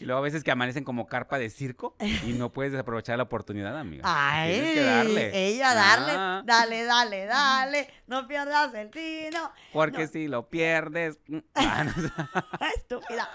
Y 0.00 0.04
luego 0.04 0.18
a 0.18 0.22
veces 0.22 0.44
que 0.44 0.50
amanecen 0.50 0.84
como 0.84 1.06
carpa 1.06 1.38
de 1.38 1.50
circo 1.50 1.96
y 2.24 2.32
no 2.34 2.52
puedes 2.52 2.72
desaprovechar 2.72 3.16
la 3.16 3.24
oportunidad, 3.24 3.76
amiga. 3.78 4.02
¡Ay! 4.06 4.52
Tienes 4.54 4.74
que 4.74 4.82
darle. 4.82 5.46
Ella, 5.48 5.74
darle, 5.74 6.12
Ah, 6.14 6.42
dale, 6.44 6.84
dale, 6.84 7.24
dale. 7.26 7.88
No 8.06 8.26
pierdas 8.28 8.72
el 8.74 8.90
tino. 8.90 9.50
Porque 9.72 10.04
No. 10.04 10.08
si 10.12 10.28
lo 10.28 10.48
pierdes. 10.48 11.18
mm, 11.28 11.38
ah, 11.54 11.84
no. 11.84 11.92
Estúpida. 12.76 13.28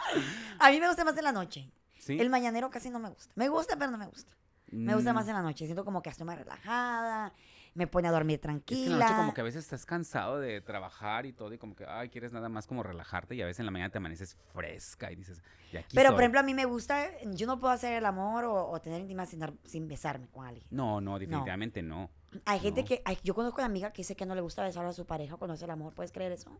A 0.59 0.69
mí 0.71 0.79
me 0.79 0.87
gusta 0.87 1.03
más 1.03 1.17
en 1.17 1.23
la 1.23 1.31
noche. 1.31 1.69
¿Sí? 1.97 2.17
El 2.19 2.29
mañanero 2.29 2.69
casi 2.69 2.89
no 2.89 2.99
me 2.99 3.09
gusta. 3.09 3.31
Me 3.35 3.49
gusta, 3.49 3.75
pero 3.77 3.91
no 3.91 3.97
me 3.97 4.07
gusta. 4.07 4.31
Me 4.71 4.95
gusta 4.95 5.11
Mm, 5.11 5.15
más 5.15 5.27
en 5.27 5.33
la 5.33 5.41
noche. 5.41 5.65
Siento 5.65 5.83
como 5.83 6.01
que 6.01 6.09
estoy 6.09 6.25
más 6.25 6.37
relajada. 6.37 7.33
Me 7.73 7.87
pone 7.87 8.07
a 8.09 8.11
dormir 8.11 8.35
Es 8.35 8.41
tranquila. 8.41 8.79
que 8.81 8.91
en 8.91 8.99
la 8.99 9.05
noche 9.05 9.15
como 9.17 9.33
que 9.33 9.41
a 9.41 9.43
veces 9.45 9.63
estás 9.63 9.85
cansado 9.85 10.39
de 10.39 10.59
trabajar 10.59 11.25
y 11.25 11.31
todo 11.31 11.53
y 11.53 11.57
como 11.57 11.73
que, 11.75 11.85
ay, 11.87 12.09
quieres 12.09 12.33
nada 12.33 12.49
más 12.49 12.67
como 12.67 12.83
relajarte 12.83 13.33
y 13.35 13.41
a 13.41 13.45
veces 13.45 13.59
en 13.61 13.65
la 13.65 13.71
mañana 13.71 13.89
te 13.89 13.97
amaneces 13.97 14.35
fresca 14.53 15.09
y 15.11 15.15
dices, 15.15 15.41
y 15.71 15.77
aquí 15.77 15.95
Pero, 15.95 16.09
soy". 16.09 16.15
por 16.15 16.21
ejemplo, 16.23 16.39
a 16.41 16.43
mí 16.43 16.53
me 16.53 16.65
gusta, 16.65 17.07
yo 17.31 17.47
no 17.47 17.59
puedo 17.61 17.73
hacer 17.73 17.93
el 17.93 18.05
amor 18.05 18.43
o, 18.43 18.69
o 18.69 18.81
tener 18.81 18.99
intimidad 18.99 19.25
sin, 19.25 19.39
dar- 19.39 19.53
sin 19.65 19.87
besarme 19.87 20.27
con 20.27 20.45
alguien. 20.45 20.65
No, 20.69 20.99
no, 20.99 21.17
definitivamente 21.17 21.81
no. 21.81 22.09
Hay 22.45 22.59
gente 22.59 22.81
No. 22.81 22.87
que, 22.89 23.01
hay- 23.05 23.17
yo 23.23 23.33
conozco 23.33 23.61
una 23.61 23.67
amiga 23.67 23.91
que 23.93 24.01
dice 24.01 24.17
que 24.17 24.25
no 24.25 24.35
le 24.35 24.41
gusta 24.41 24.63
besar 24.63 24.85
a 24.85 24.91
su 24.91 25.05
pareja 25.05 25.37
cuando 25.37 25.53
hace 25.53 25.63
el 25.63 25.71
amor. 25.71 25.93
¿Puedes 25.93 26.11
creer 26.11 26.33
eso? 26.33 26.51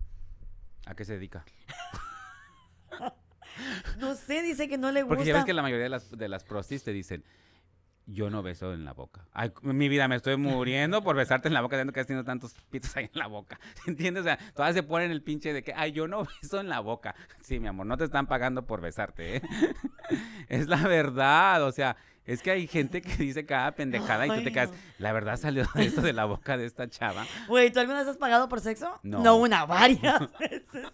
¿A 0.86 0.96
qué 0.96 1.04
se 1.04 1.14
dedica? 1.14 1.44
No 4.00 4.16
sé, 4.16 4.42
dice 4.42 4.68
que 4.70 4.78
no 4.78 4.92
le 4.92 5.04
gusta. 5.04 5.16
Porque 5.18 5.28
ya 5.28 5.36
ves 5.36 5.46
que 5.46 5.54
la 5.54 5.62
mayoría 5.62 5.84
de 5.84 5.90
las, 5.90 6.10
de 6.18 6.30
las 6.30 6.44
prostis 6.44 6.84
te 6.84 6.92
dicen, 6.94 7.24
yo 8.06 8.30
no 8.30 8.44
beso 8.44 8.74
en 8.74 8.86
la 8.86 8.94
boca. 8.94 9.26
Ay, 9.34 9.52
mi 9.62 9.90
vida, 9.90 10.08
me 10.08 10.16
estoy 10.16 10.38
muriendo 10.38 11.04
por 11.04 11.16
besarte 11.16 11.48
en 11.48 11.54
la 11.54 11.62
boca, 11.62 11.76
viendo 11.76 11.94
que 11.94 12.00
has 12.00 12.08
tenido 12.08 12.24
tantos 12.24 12.54
pitos 12.70 12.96
ahí 12.98 13.06
en 13.06 13.20
la 13.20 13.28
boca. 13.28 13.60
¿Entiendes? 13.88 14.22
O 14.22 14.26
sea, 14.26 14.40
todas 14.56 14.74
se 14.74 14.84
ponen 14.84 15.12
el 15.12 15.22
pinche 15.22 15.54
de 15.54 15.64
que, 15.64 15.74
ay, 15.76 15.92
yo 15.92 16.08
no 16.08 16.24
beso 16.42 16.60
en 16.60 16.70
la 16.70 16.80
boca. 16.80 17.16
Sí, 17.42 17.60
mi 17.60 17.68
amor, 17.68 17.86
no 17.86 17.98
te 17.98 18.06
están 18.06 18.28
pagando 18.28 18.66
por 18.66 18.82
besarte, 18.82 19.38
¿eh? 19.38 19.42
es 20.50 20.68
la 20.68 20.88
verdad, 20.88 21.64
o 21.64 21.72
sea, 21.72 21.96
es 22.26 22.42
que 22.42 22.52
hay 22.52 22.68
gente 22.68 23.02
que 23.02 23.16
dice 23.18 23.46
cada 23.46 23.72
pendejada 23.72 24.28
y 24.28 24.30
tú 24.30 24.44
te 24.44 24.52
quedas, 24.52 24.70
no. 24.70 24.76
la 25.00 25.12
verdad 25.12 25.38
salió 25.38 25.66
esto 25.76 26.02
de 26.02 26.14
la 26.14 26.26
boca 26.26 26.56
de 26.58 26.66
esta 26.66 26.88
chava. 26.90 27.26
Güey, 27.48 27.72
¿tú 27.72 27.80
alguna 27.80 28.00
vez 28.00 28.08
has 28.08 28.18
pagado 28.18 28.48
por 28.48 28.62
sexo? 28.62 29.00
No. 29.04 29.36
una, 29.38 29.66
varias 29.66 30.20
veces. 30.40 30.86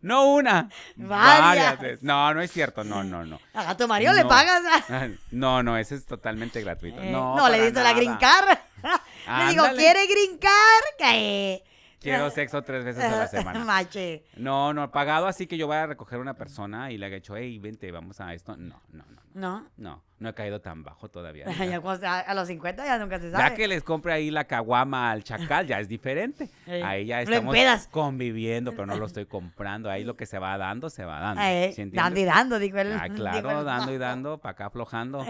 No 0.00 0.32
una, 0.34 0.68
Varias. 0.96 1.78
veces. 1.80 2.02
No, 2.02 2.32
no 2.34 2.40
es 2.40 2.50
cierto, 2.50 2.84
no, 2.84 3.04
no, 3.04 3.24
no. 3.24 3.38
A 3.54 3.76
tu 3.76 3.86
marido 3.86 4.12
le 4.12 4.22
No. 4.22 4.28
pagas. 4.28 4.62
Ay, 4.88 5.18
No, 5.30 5.62
no, 5.62 5.76
ese 5.76 5.94
es 5.94 6.06
totalmente 6.06 6.60
gratuito. 6.62 7.00
Eh, 7.00 7.10
no, 7.12 7.36
no, 7.36 7.48
le 7.48 7.62
diste 7.64 7.82
la 7.82 7.92
nada. 7.94 8.18
card. 8.18 8.58
le 9.38 9.50
digo. 9.50 9.64
¿quiere? 9.76 10.00
Que... 10.98 11.64
Quiero 12.00 12.30
sexo 12.30 12.62
tres 12.62 12.84
veces 12.84 13.04
a 13.04 13.16
la 13.16 13.28
semana. 13.28 13.64
Mache. 13.64 14.24
No, 14.36 14.72
no, 14.72 14.90
pagado 14.90 15.26
así 15.28 15.46
que 15.46 15.56
yo 15.56 15.68
vaya 15.68 15.84
a 15.84 15.86
recoger 15.86 16.18
a 16.18 16.22
una 16.22 16.34
persona 16.34 16.90
y 16.90 16.98
le 16.98 17.06
haya 17.06 17.16
hecho, 17.16 17.36
hey, 17.36 17.58
vente, 17.60 17.90
vamos 17.92 18.20
a 18.20 18.34
esto. 18.34 18.56
No, 18.56 18.80
no, 18.90 19.04
no. 19.08 19.22
¿No? 19.34 19.66
No, 19.76 20.02
no 20.22 20.30
he 20.30 20.34
caído 20.34 20.60
tan 20.60 20.82
bajo 20.82 21.08
todavía. 21.08 21.46
Ya 22.02 22.20
a 22.20 22.34
los 22.34 22.48
50 22.48 22.84
ya 22.84 22.98
nunca 22.98 23.18
se 23.18 23.30
sabe. 23.30 23.42
Ya 23.50 23.54
que 23.54 23.68
les 23.68 23.82
compre 23.82 24.12
ahí 24.12 24.30
la 24.30 24.44
caguama 24.44 25.10
al 25.10 25.22
chacal, 25.24 25.66
ya 25.66 25.80
es 25.80 25.88
diferente. 25.88 26.48
Ahí 26.84 27.06
ya 27.06 27.20
estamos 27.22 27.54
conviviendo, 27.90 28.70
pero 28.72 28.86
no 28.86 28.96
lo 28.96 29.06
estoy 29.06 29.26
comprando. 29.26 29.90
Ahí 29.90 30.04
lo 30.04 30.16
que 30.16 30.26
se 30.26 30.38
va 30.38 30.56
dando, 30.56 30.88
se 30.90 31.04
va 31.04 31.20
dando. 31.20 31.42
Dando 31.92 32.20
y 32.20 32.24
dando, 32.24 32.58
dijo 32.58 32.78
el. 32.78 32.92
Ah, 32.92 33.08
claro, 33.14 33.60
el- 33.60 33.64
dando 33.64 33.92
y 33.92 33.98
dando, 33.98 34.38
para 34.38 34.52
acá 34.52 34.66
aflojando. 34.66 35.24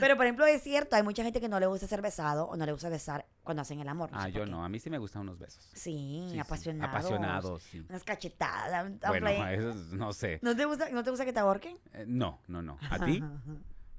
Pero, 0.00 0.16
por 0.16 0.26
ejemplo, 0.26 0.46
es 0.46 0.62
cierto, 0.62 0.96
hay 0.96 1.02
mucha 1.02 1.22
gente 1.22 1.40
que 1.40 1.48
no 1.48 1.60
le 1.60 1.66
gusta 1.66 1.86
ser 1.86 2.02
besado 2.02 2.46
o 2.46 2.56
no 2.56 2.66
le 2.66 2.72
gusta 2.72 2.88
besar 2.88 3.26
cuando 3.42 3.62
hacen 3.62 3.80
el 3.80 3.88
amor. 3.88 4.10
Ah, 4.12 4.24
sé 4.26 4.32
yo 4.32 4.46
no, 4.46 4.64
a 4.64 4.68
mí 4.68 4.78
sí 4.78 4.90
me 4.90 4.98
gustan 4.98 5.22
unos 5.22 5.38
besos. 5.38 5.64
Sí, 5.74 5.90
Sí, 5.90 6.28
sí, 6.32 6.38
apasionados. 6.38 6.94
Apasionados, 6.94 7.62
sí. 7.62 7.84
Unas 7.88 8.04
cachetadas. 8.04 8.86
un 8.86 8.98
Bueno, 9.00 9.28
eso 9.48 9.70
es- 9.70 9.76
no 9.92 10.12
sé. 10.12 10.38
¿No 10.42 10.54
te 10.56 10.64
gusta, 10.64 10.88
¿No 10.90 11.02
te 11.02 11.10
gusta 11.10 11.24
que 11.24 11.32
te 11.32 11.40
ahorquen? 11.40 11.76
Eh, 11.94 12.04
no, 12.06 12.38
no, 12.48 12.62
no. 12.62 12.78
¿A 12.90 13.04
ti? 13.04 13.22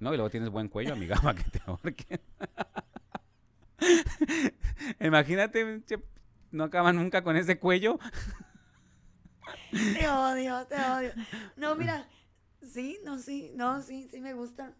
No, 0.02 0.12
y 0.14 0.18
luego 0.18 0.30
tienes 0.32 0.50
buen 0.50 0.68
cuello, 0.68 0.94
amiga, 0.94 1.16
para 1.22 1.36
que 1.42 1.50
te 1.50 1.62
ahorquen. 1.66 2.20
Imagínate, 5.00 5.82
no 6.52 6.64
acaba 6.64 6.92
nunca 6.92 7.24
con 7.24 7.38
ese 7.38 7.60
cuello. 7.60 8.00
Te 9.72 10.08
odio, 10.10 10.66
te 10.68 10.76
odio. 10.76 11.14
No, 11.56 11.76
mira. 11.76 12.08
Sí, 12.64 13.00
no, 13.04 13.18
sí, 13.18 13.52
no, 13.56 13.82
sí, 13.82 14.08
sí 14.12 14.22
me 14.22 14.34
gusta. 14.34 14.74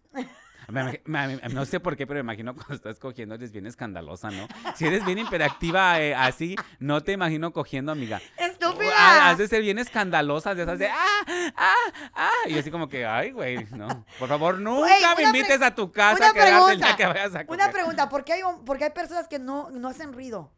Me 0.68 0.82
imag- 0.82 1.00
me- 1.04 1.36
me- 1.36 1.48
no 1.54 1.64
sé 1.64 1.80
por 1.80 1.96
qué, 1.96 2.06
pero 2.06 2.18
me 2.18 2.20
imagino 2.32 2.54
cuando 2.54 2.74
estás 2.74 3.00
cogiendo 3.00 3.34
eres 3.34 3.50
bien 3.50 3.66
escandalosa, 3.66 4.30
¿no? 4.30 4.46
Si 4.76 4.86
eres 4.86 5.04
bien 5.04 5.18
hiperactiva 5.18 6.00
eh, 6.00 6.14
así, 6.14 6.54
no 6.78 7.00
te 7.00 7.10
imagino 7.12 7.52
cogiendo, 7.52 7.90
amiga. 7.90 8.20
Ah, 8.38 8.46
¡Estúpida! 8.72 9.30
Has 9.30 9.38
de 9.38 9.48
ser 9.48 9.62
bien 9.62 9.78
escandalosa, 9.78 10.54
de 10.54 10.62
esas 10.62 10.78
de 10.78 10.88
¡ah! 10.88 11.52
¡ah! 11.56 11.74
¡ah! 12.14 12.30
Y 12.48 12.58
así 12.58 12.70
como 12.70 12.88
que, 12.88 13.06
ay, 13.06 13.30
güey, 13.32 13.64
no. 13.72 14.04
Por 14.18 14.28
favor, 14.28 14.58
nunca 14.58 15.14
me 15.16 15.24
invites 15.24 15.62
a 15.62 15.74
tu 15.74 15.92
casa 15.92 16.16
una 16.16 16.30
a 16.30 16.32
quedarte 16.32 16.72
el 16.72 16.78
día 16.80 16.96
que 16.96 17.06
vayas 17.06 17.34
a 17.34 17.46
coger. 17.46 17.60
Una 17.62 17.70
pregunta, 17.72 18.08
¿por 18.08 18.24
qué 18.24 18.34
hay, 18.34 18.42
por 18.64 18.78
qué 18.78 18.84
hay 18.84 18.90
personas 18.90 19.28
que 19.28 19.38
no, 19.38 19.70
no 19.70 19.88
hacen 19.88 20.12
ruido? 20.12 20.52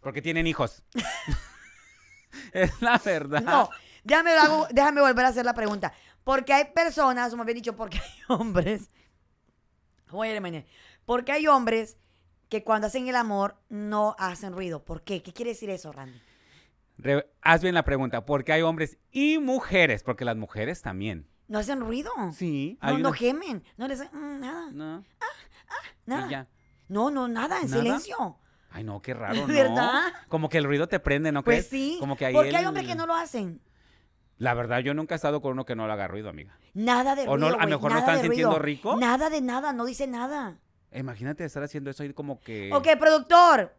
Porque 0.00 0.20
tienen 0.20 0.46
hijos. 0.46 0.82
es 2.52 2.80
la 2.82 2.98
verdad. 2.98 3.42
No, 3.42 3.70
déjame, 4.04 4.32
hago- 4.32 4.66
déjame 4.70 5.00
volver 5.00 5.24
a 5.24 5.28
hacer 5.28 5.44
la 5.44 5.54
pregunta. 5.54 5.92
Porque 6.24 6.52
hay 6.52 6.66
personas, 6.66 7.32
o 7.32 7.36
me 7.36 7.42
habían 7.42 7.56
dicho, 7.56 7.76
porque 7.76 7.98
hay 7.98 8.22
hombres. 8.28 8.90
Wait 10.10 10.36
a 10.36 10.40
minute. 10.40 10.66
Porque 11.04 11.32
hay 11.32 11.46
hombres 11.46 11.96
que 12.48 12.62
cuando 12.64 12.86
hacen 12.88 13.08
el 13.08 13.16
amor 13.16 13.56
no 13.68 14.14
hacen 14.18 14.52
ruido. 14.52 14.84
¿Por 14.84 15.02
qué? 15.02 15.22
¿Qué 15.22 15.32
quiere 15.32 15.52
decir 15.52 15.70
eso, 15.70 15.90
Randy? 15.92 16.20
Re- 16.98 17.26
haz 17.40 17.62
bien 17.62 17.74
la 17.74 17.84
pregunta, 17.84 18.24
porque 18.24 18.52
hay 18.52 18.62
hombres 18.62 18.98
y 19.10 19.38
mujeres, 19.38 20.02
porque 20.02 20.24
las 20.24 20.36
mujeres 20.36 20.82
también. 20.82 21.26
¿No 21.48 21.58
hacen 21.58 21.80
ruido? 21.80 22.10
Sí, 22.32 22.78
No, 22.82 22.98
no 22.98 23.12
gemen. 23.12 23.62
No 23.76 23.88
les 23.88 24.00
hacen 24.00 24.18
mm, 24.18 24.40
nada. 24.40 24.70
No, 24.72 25.04
Nada. 26.06 26.26
y 26.26 26.30
ya. 26.30 26.48
No, 26.88 27.10
no, 27.10 27.28
nada, 27.28 27.60
en 27.60 27.70
¿Nada? 27.70 27.82
silencio. 27.82 28.38
Ay, 28.70 28.84
no, 28.84 29.02
qué 29.02 29.14
raro, 29.14 29.34
¿no? 29.40 29.46
¿Verdad? 29.46 30.12
Como 30.28 30.48
que 30.48 30.58
el 30.58 30.64
ruido 30.64 30.88
te 30.88 30.98
prende, 31.00 31.32
¿no 31.32 31.42
Pues 31.42 31.68
crees? 31.68 31.68
sí. 31.68 31.96
Como 32.00 32.16
que 32.16 32.26
ahí 32.26 32.34
porque 32.34 32.56
hay 32.56 32.64
hombres 32.64 32.86
que 32.86 32.94
no 32.94 33.06
lo 33.06 33.14
hacen. 33.14 33.60
La 34.38 34.54
verdad, 34.54 34.80
yo 34.80 34.94
nunca 34.94 35.14
he 35.14 35.16
estado 35.16 35.40
con 35.40 35.52
uno 35.52 35.64
que 35.64 35.76
no 35.76 35.86
le 35.86 35.92
haga 35.92 36.08
ruido, 36.08 36.28
amiga. 36.28 36.56
Nada 36.74 37.14
de 37.14 37.28
O 37.28 37.36
no, 37.36 37.48
ruido. 37.48 37.60
a 37.60 37.64
lo 37.64 37.70
mejor 37.70 37.92
no 37.92 38.00
nada 38.00 38.12
están 38.12 38.22
sintiendo 38.22 38.58
ruido. 38.58 38.62
rico. 38.64 38.96
Nada 38.96 39.30
de 39.30 39.40
nada, 39.40 39.72
no 39.72 39.84
dice 39.84 40.06
nada. 40.06 40.58
Imagínate 40.92 41.44
estar 41.44 41.62
haciendo 41.62 41.90
eso 41.90 42.02
y 42.04 42.12
como 42.12 42.40
que... 42.40 42.70
Ok, 42.72 42.88
productor. 42.98 43.74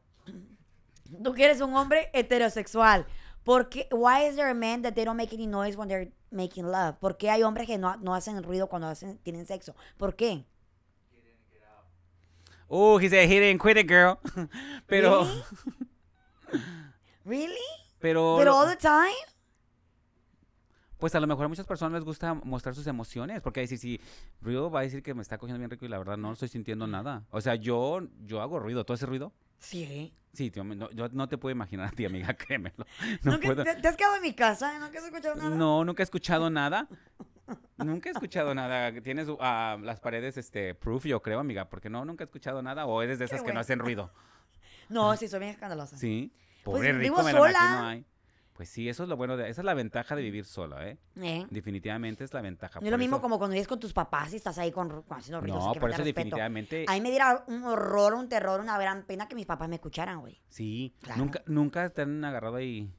Tú 1.22 1.34
que 1.34 1.46
eres 1.46 1.62
un 1.62 1.76
hombre 1.76 2.10
heterosexual. 2.14 3.06
¿Por 3.44 3.70
qué? 3.70 3.88
Why 3.92 4.28
is 4.28 4.36
there 4.36 4.50
a 4.50 4.54
man 4.54 4.82
that 4.84 4.94
they 4.94 5.04
don't 5.04 5.18
make 5.18 5.34
any 5.34 5.48
noise 5.48 5.78
when 5.78 5.90
they're 5.90 6.12
making 6.32 6.66
love? 6.66 6.98
¿Por 7.00 7.18
qué 7.18 7.30
hay 7.30 7.44
hombres 7.44 7.68
que 7.68 7.78
no, 7.78 7.98
no 7.98 8.16
hacen 8.16 8.42
ruido 8.42 8.68
cuando 8.68 8.88
hacen, 8.88 9.18
tienen 9.20 9.46
sexo? 9.46 9.76
¿Por 9.98 10.16
qué? 10.16 10.46
Uh, 12.70 12.98
he 12.98 13.10
said 13.10 13.30
he 13.30 13.40
didn't 13.40 13.62
quit 13.62 13.78
it, 13.78 13.88
girl. 13.88 14.18
Pero... 14.88 15.26
Really? 15.26 15.46
Really? 17.26 17.56
Pero... 18.00 18.38
But 18.38 18.48
all 18.48 18.68
the 18.68 18.76
time? 18.76 19.14
Pues 20.98 21.14
a 21.16 21.20
lo 21.20 21.28
mejor 21.28 21.46
a 21.46 21.48
muchas 21.50 21.66
personas 21.66 21.94
les 21.94 22.04
gusta 22.04 22.34
mostrar 22.34 22.74
sus 22.74 22.88
emociones, 22.88 23.42
porque 23.42 23.68
sí, 23.68 23.78
sí, 23.78 24.00
ruido 24.42 24.72
va 24.72 24.80
a 24.80 24.84
decir 24.84 25.04
que 25.04 25.14
me 25.14 25.22
está 25.22 25.38
cogiendo 25.38 25.60
bien 25.60 25.70
rico 25.70 25.86
y 25.86 25.90
la 25.90 25.98
verdad 25.98 26.16
no 26.16 26.32
estoy 26.32 26.48
sintiendo 26.48 26.88
nada. 26.88 27.26
O 27.30 27.42
sea, 27.42 27.56
yo, 27.56 28.00
yo 28.26 28.42
hago 28.42 28.58
ruido, 28.58 28.86
¿tú 28.86 28.94
haces 28.94 29.08
ruido? 29.08 29.34
Sí. 29.64 30.14
Sí, 30.34 30.50
tío, 30.52 30.64
no, 30.64 30.90
yo 30.92 31.08
no 31.10 31.30
te 31.30 31.38
puedo 31.38 31.52
imaginar 31.52 31.88
a 31.88 31.92
ti, 31.92 32.06
amiga, 32.06 32.34
créemelo. 32.38 32.86
No 33.22 33.34
¿Nunca- 33.34 33.46
puedo. 33.46 33.64
te, 33.64 33.76
te 33.76 33.88
has 33.88 33.96
quedado 33.96 34.16
en 34.18 34.22
mi 34.24 34.34
casa? 34.34 34.78
¿Nunca 34.80 35.00
has 35.00 35.06
escuchado 35.06 35.36
nada? 35.36 35.50
No, 35.56 35.86
nunca 35.86 36.02
he 36.02 36.06
escuchado 36.06 36.50
nada. 36.50 36.88
Nunca 37.78 38.10
he 38.10 38.12
escuchado 38.12 38.54
nada. 38.56 38.92
Tienes 39.02 39.28
ah, 39.40 39.78
las 39.82 40.00
paredes 40.00 40.38
este 40.38 40.76
proof, 40.76 41.06
yo 41.06 41.22
creo, 41.22 41.40
amiga, 41.40 41.70
porque 41.70 41.90
no, 41.90 42.04
nunca 42.04 42.24
he 42.24 42.26
escuchado 42.26 42.62
nada. 42.62 42.86
O 42.86 43.02
eres 43.02 43.20
de 43.20 43.26
esas 43.26 43.40
que 43.40 43.44
bueno. 43.44 43.56
no 43.56 43.60
hacen 43.62 43.80
ruido. 43.80 44.12
No, 44.90 45.16
sí, 45.16 45.30
soy 45.30 45.40
bien 45.40 45.52
escandalosa. 45.54 45.98
Sí. 45.98 46.34
Pues, 46.64 46.78
Pobre 46.78 46.92
vivo 46.94 47.16
rico, 47.18 47.24
me 47.24 47.32
lo 47.32 47.40
sola. 47.40 47.90
ahí. 47.90 48.06
Pues 48.54 48.70
sí, 48.70 48.88
eso 48.88 49.04
es 49.04 49.10
lo 49.10 49.18
bueno 49.18 49.36
de, 49.36 49.50
esa 49.50 49.62
es 49.62 49.66
la 49.66 49.74
ventaja 49.74 50.16
de 50.16 50.22
vivir 50.22 50.46
sola, 50.46 50.88
¿eh? 50.88 51.00
¿Eh? 51.20 51.46
Definitivamente 51.50 52.24
es 52.24 52.34
la 52.34 52.42
ventaja. 52.42 52.80
No 52.80 52.86
es 52.86 52.92
lo 52.92 52.98
mismo 53.00 53.16
eso- 53.18 53.22
como 53.24 53.40
cuando 53.40 53.54
vives 53.54 53.68
con 53.68 53.80
tus 53.80 53.94
papás 53.94 54.32
y 54.34 54.36
estás 54.36 54.58
ahí 54.60 54.72
con, 54.72 55.02
con 55.02 55.18
haciendo 55.18 55.42
ruidos. 55.42 55.66
No, 55.66 55.74
por 55.74 55.90
eso 55.90 56.04
definitivamente. 56.04 56.86
A 56.88 56.94
mí 56.94 57.02
me 57.02 57.10
diera 57.10 57.44
un 57.48 57.64
horror, 57.64 58.14
un 58.14 58.30
terror, 58.30 58.60
una 58.60 58.78
gran 58.78 59.04
pena 59.06 59.28
que 59.28 59.34
mis 59.36 59.48
papás 59.48 59.68
me 59.70 59.76
escucharan, 59.76 60.20
güey. 60.20 60.40
Sí. 60.50 60.96
Claro. 61.02 61.20
Nunca, 61.24 61.42
nunca 61.48 61.90
te 61.90 62.04
han 62.04 62.24
agarrado 62.24 62.58
ahí 62.58 62.94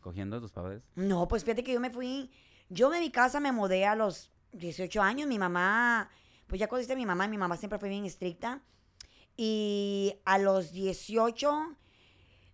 cogiendo 0.00 0.36
a 0.36 0.40
tus 0.40 0.52
padres. 0.52 0.82
No, 0.96 1.26
pues 1.28 1.44
fíjate 1.44 1.64
que 1.64 1.72
yo 1.72 1.80
me 1.80 1.90
fui, 1.90 2.30
yo 2.68 2.90
de 2.90 3.00
mi 3.00 3.10
casa 3.10 3.40
me 3.40 3.52
mudé 3.52 3.86
a 3.86 3.94
los 3.94 4.30
18 4.52 5.00
años, 5.00 5.26
mi 5.28 5.38
mamá, 5.38 6.10
pues 6.46 6.58
ya 6.60 6.68
conociste 6.68 6.92
a 6.92 6.96
mi 6.96 7.06
mamá, 7.06 7.26
mi 7.26 7.38
mamá 7.38 7.56
siempre 7.56 7.78
fue 7.78 7.88
bien 7.88 8.04
estricta 8.04 8.60
Y 9.36 10.14
a 10.26 10.36
los 10.38 10.72
18, 10.72 11.76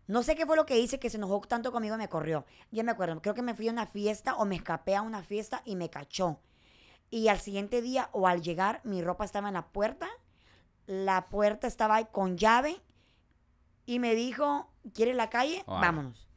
no 0.06 0.22
sé 0.22 0.36
qué 0.36 0.46
fue 0.46 0.56
lo 0.56 0.66
que 0.66 0.78
hice 0.78 0.98
que 0.98 1.10
se 1.10 1.16
enojó 1.16 1.40
tanto 1.40 1.72
conmigo 1.72 1.96
y 1.96 1.98
me 1.98 2.08
corrió. 2.08 2.44
Ya 2.70 2.82
me 2.82 2.92
acuerdo, 2.92 3.20
creo 3.20 3.34
que 3.34 3.42
me 3.42 3.54
fui 3.54 3.68
a 3.68 3.72
una 3.72 3.86
fiesta 3.86 4.36
o 4.36 4.44
me 4.44 4.56
escapé 4.56 4.94
a 4.94 5.02
una 5.02 5.22
fiesta 5.22 5.62
y 5.64 5.76
me 5.76 5.90
cachó. 5.90 6.40
Y 7.10 7.28
al 7.28 7.38
siguiente 7.38 7.82
día 7.82 8.08
o 8.12 8.26
al 8.26 8.42
llegar, 8.42 8.80
mi 8.84 9.02
ropa 9.02 9.24
estaba 9.24 9.48
en 9.48 9.54
la 9.54 9.68
puerta. 9.68 10.08
La 10.86 11.28
puerta 11.28 11.66
estaba 11.66 11.96
ahí 11.96 12.06
con 12.10 12.36
llave. 12.36 12.80
Y 13.84 14.00
me 14.00 14.14
dijo, 14.14 14.68
¿quieres 14.92 15.14
la 15.14 15.30
calle? 15.30 15.62
Órale. 15.66 15.86
Vámonos. 15.86 16.28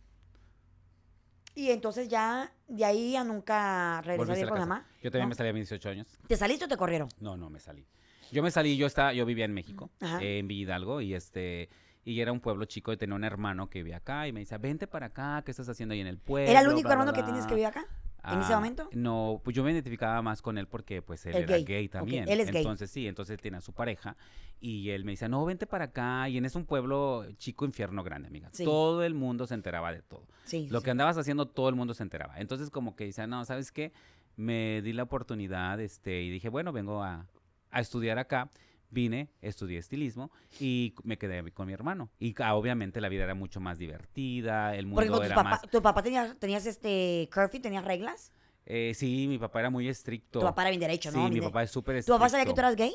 Y 1.56 1.72
entonces 1.72 2.08
ya, 2.08 2.54
de 2.68 2.86
ahí 2.86 3.14
ya 3.14 3.24
nunca 3.24 4.02
regresé 4.04 4.44
a 4.44 4.48
con 4.48 4.60
mamá. 4.60 4.88
Yo 5.02 5.12
también 5.12 5.26
¿no? 5.26 5.30
me 5.30 5.36
salí 5.36 5.50
a 5.50 5.54
mis 5.54 5.68
18 5.68 5.90
años. 5.90 6.08
¿Te 6.28 6.38
saliste 6.38 6.66
o 6.66 6.68
te 6.68 6.78
corrieron? 6.78 7.10
No, 7.20 7.36
no 7.36 7.50
me 7.50 7.60
salí. 7.60 7.86
Yo 8.32 8.44
me 8.44 8.52
salí, 8.52 8.78
yo 8.78 8.86
estaba, 8.86 9.12
yo 9.14 9.26
vivía 9.26 9.46
en 9.46 9.54
México, 9.54 9.90
eh, 10.22 10.38
en 10.38 10.48
Villa 10.48 10.62
Hidalgo, 10.62 11.02
y 11.02 11.16
este, 11.16 11.70
y 12.06 12.22
era 12.22 12.32
un 12.32 12.40
pueblo 12.40 12.66
chico 12.66 12.92
y 12.94 12.98
tenía 12.98 13.16
un 13.16 13.24
hermano 13.24 13.70
que 13.70 13.80
vivía 13.80 13.98
acá 13.98 14.28
y 14.28 14.32
me 14.34 14.40
decía, 14.42 14.58
vente 14.58 14.88
para 14.88 15.08
acá, 15.08 15.42
¿qué 15.46 15.52
estás 15.52 15.70
haciendo 15.70 15.94
ahí 15.94 16.00
en 16.02 16.08
el 16.08 16.18
pueblo? 16.18 16.50
¿Era 16.50 16.62
el 16.62 16.68
único 16.68 16.88
Bla, 16.88 16.96
bla, 16.96 17.04
hermano 17.04 17.14
que 17.14 17.22
bla". 17.22 17.26
tienes 17.32 17.46
que 17.46 17.54
vivir 17.54 17.68
acá? 17.68 17.86
¿En 18.22 18.42
ese 18.42 18.52
Ah, 18.52 18.58
momento? 18.58 18.90
No, 18.92 19.40
pues 19.44 19.56
yo 19.56 19.64
me 19.64 19.72
identificaba 19.72 20.22
más 20.22 20.42
con 20.42 20.58
él 20.58 20.68
porque 20.68 21.02
pues 21.02 21.26
él 21.26 21.36
El 21.36 21.44
era 21.44 21.54
gay. 21.56 21.64
gay, 21.64 21.88
también. 21.88 22.28
él 22.28 22.42
es 22.42 22.52
gay. 22.52 22.58
entonces 22.62 22.92
sí, 22.92 23.08
entonces 23.08 23.34
él 23.34 23.42
tenía 23.42 23.62
su 23.62 23.72
pareja 23.74 24.18
y 24.60 24.90
él 24.90 25.06
me 25.06 25.14
decía, 25.14 25.30
no, 25.30 25.46
vente 25.46 25.66
para 25.66 25.86
acá. 25.86 26.28
Y 26.28 26.38
en 26.38 26.44
es 26.44 26.56
un 26.56 26.66
pueblo 26.66 27.26
chico, 27.38 27.64
infierno 27.64 28.04
grande, 28.04 28.28
amiga. 28.28 28.50
Sí. 28.52 28.66
Todo 28.66 29.04
el 29.04 29.14
mundo 29.14 29.48
se 29.48 29.54
enteraba 29.54 29.94
de 29.94 30.02
todo. 30.02 30.28
Sí. 30.44 30.68
Lo 30.70 30.80
sí. 30.80 30.86
que 30.86 30.92
andabas 30.92 31.18
haciendo, 31.18 31.48
todo 31.48 31.70
el 31.70 31.76
mundo 31.76 31.94
se 31.94 32.04
enteraba. 32.04 32.38
Entonces 32.40 32.70
como 32.70 32.96
que 32.98 33.06
decía, 33.06 33.26
no, 33.26 33.46
¿sabes 33.46 33.72
qué? 33.72 33.94
Me 34.36 34.82
di 34.82 34.92
la 34.92 35.04
oportunidad 35.04 35.80
este, 35.80 36.22
y 36.22 36.30
dije, 36.30 36.50
bueno, 36.50 36.74
vengo 36.74 37.02
a, 37.04 37.26
a 37.72 37.80
estudiar 37.80 38.20
acá. 38.20 38.50
Vine, 38.92 39.30
estudié 39.42 39.78
estilismo 39.78 40.32
y 40.60 40.96
me 41.04 41.18
quedé 41.20 41.52
con 41.52 41.68
mi 41.68 41.74
hermano. 41.74 42.10
Y 42.20 42.34
ah, 42.42 42.56
obviamente 42.56 43.00
la 43.02 43.10
vida 43.10 43.24
era 43.26 43.36
mucho 43.36 43.60
más 43.60 43.78
divertida, 43.78 44.76
el 44.76 44.90
Porque 44.90 45.06
mundo 45.10 45.18
con 45.20 45.26
era 45.28 45.36
papá, 45.36 45.50
más... 45.52 45.62
tu 45.62 45.82
papá 45.82 46.02
tenía, 46.02 46.36
tenías 46.40 46.66
este 46.66 47.30
curfew, 47.34 47.62
tenías 47.62 47.86
reglas. 47.86 48.32
Eh, 48.66 48.94
sí, 48.96 49.28
mi 49.28 49.38
papá 49.38 49.60
era 49.60 49.70
muy 49.70 49.88
estricto. 49.88 50.40
Tu 50.40 50.46
papá 50.46 50.64
era 50.64 50.70
bien 50.72 50.82
derecho, 50.82 51.12
Sí, 51.12 51.18
¿no? 51.18 51.24
mi 51.26 51.30
Bien 51.30 51.42
de- 51.44 51.50
papá 51.50 51.64
es 51.64 51.72
súper 51.72 51.96
¿Tu 51.96 52.00
estricto. 52.00 52.18
papá 52.18 52.30
sabía 52.30 52.46
que 52.46 52.54
tú 52.54 52.60
eras 52.62 52.76
gay? 52.76 52.94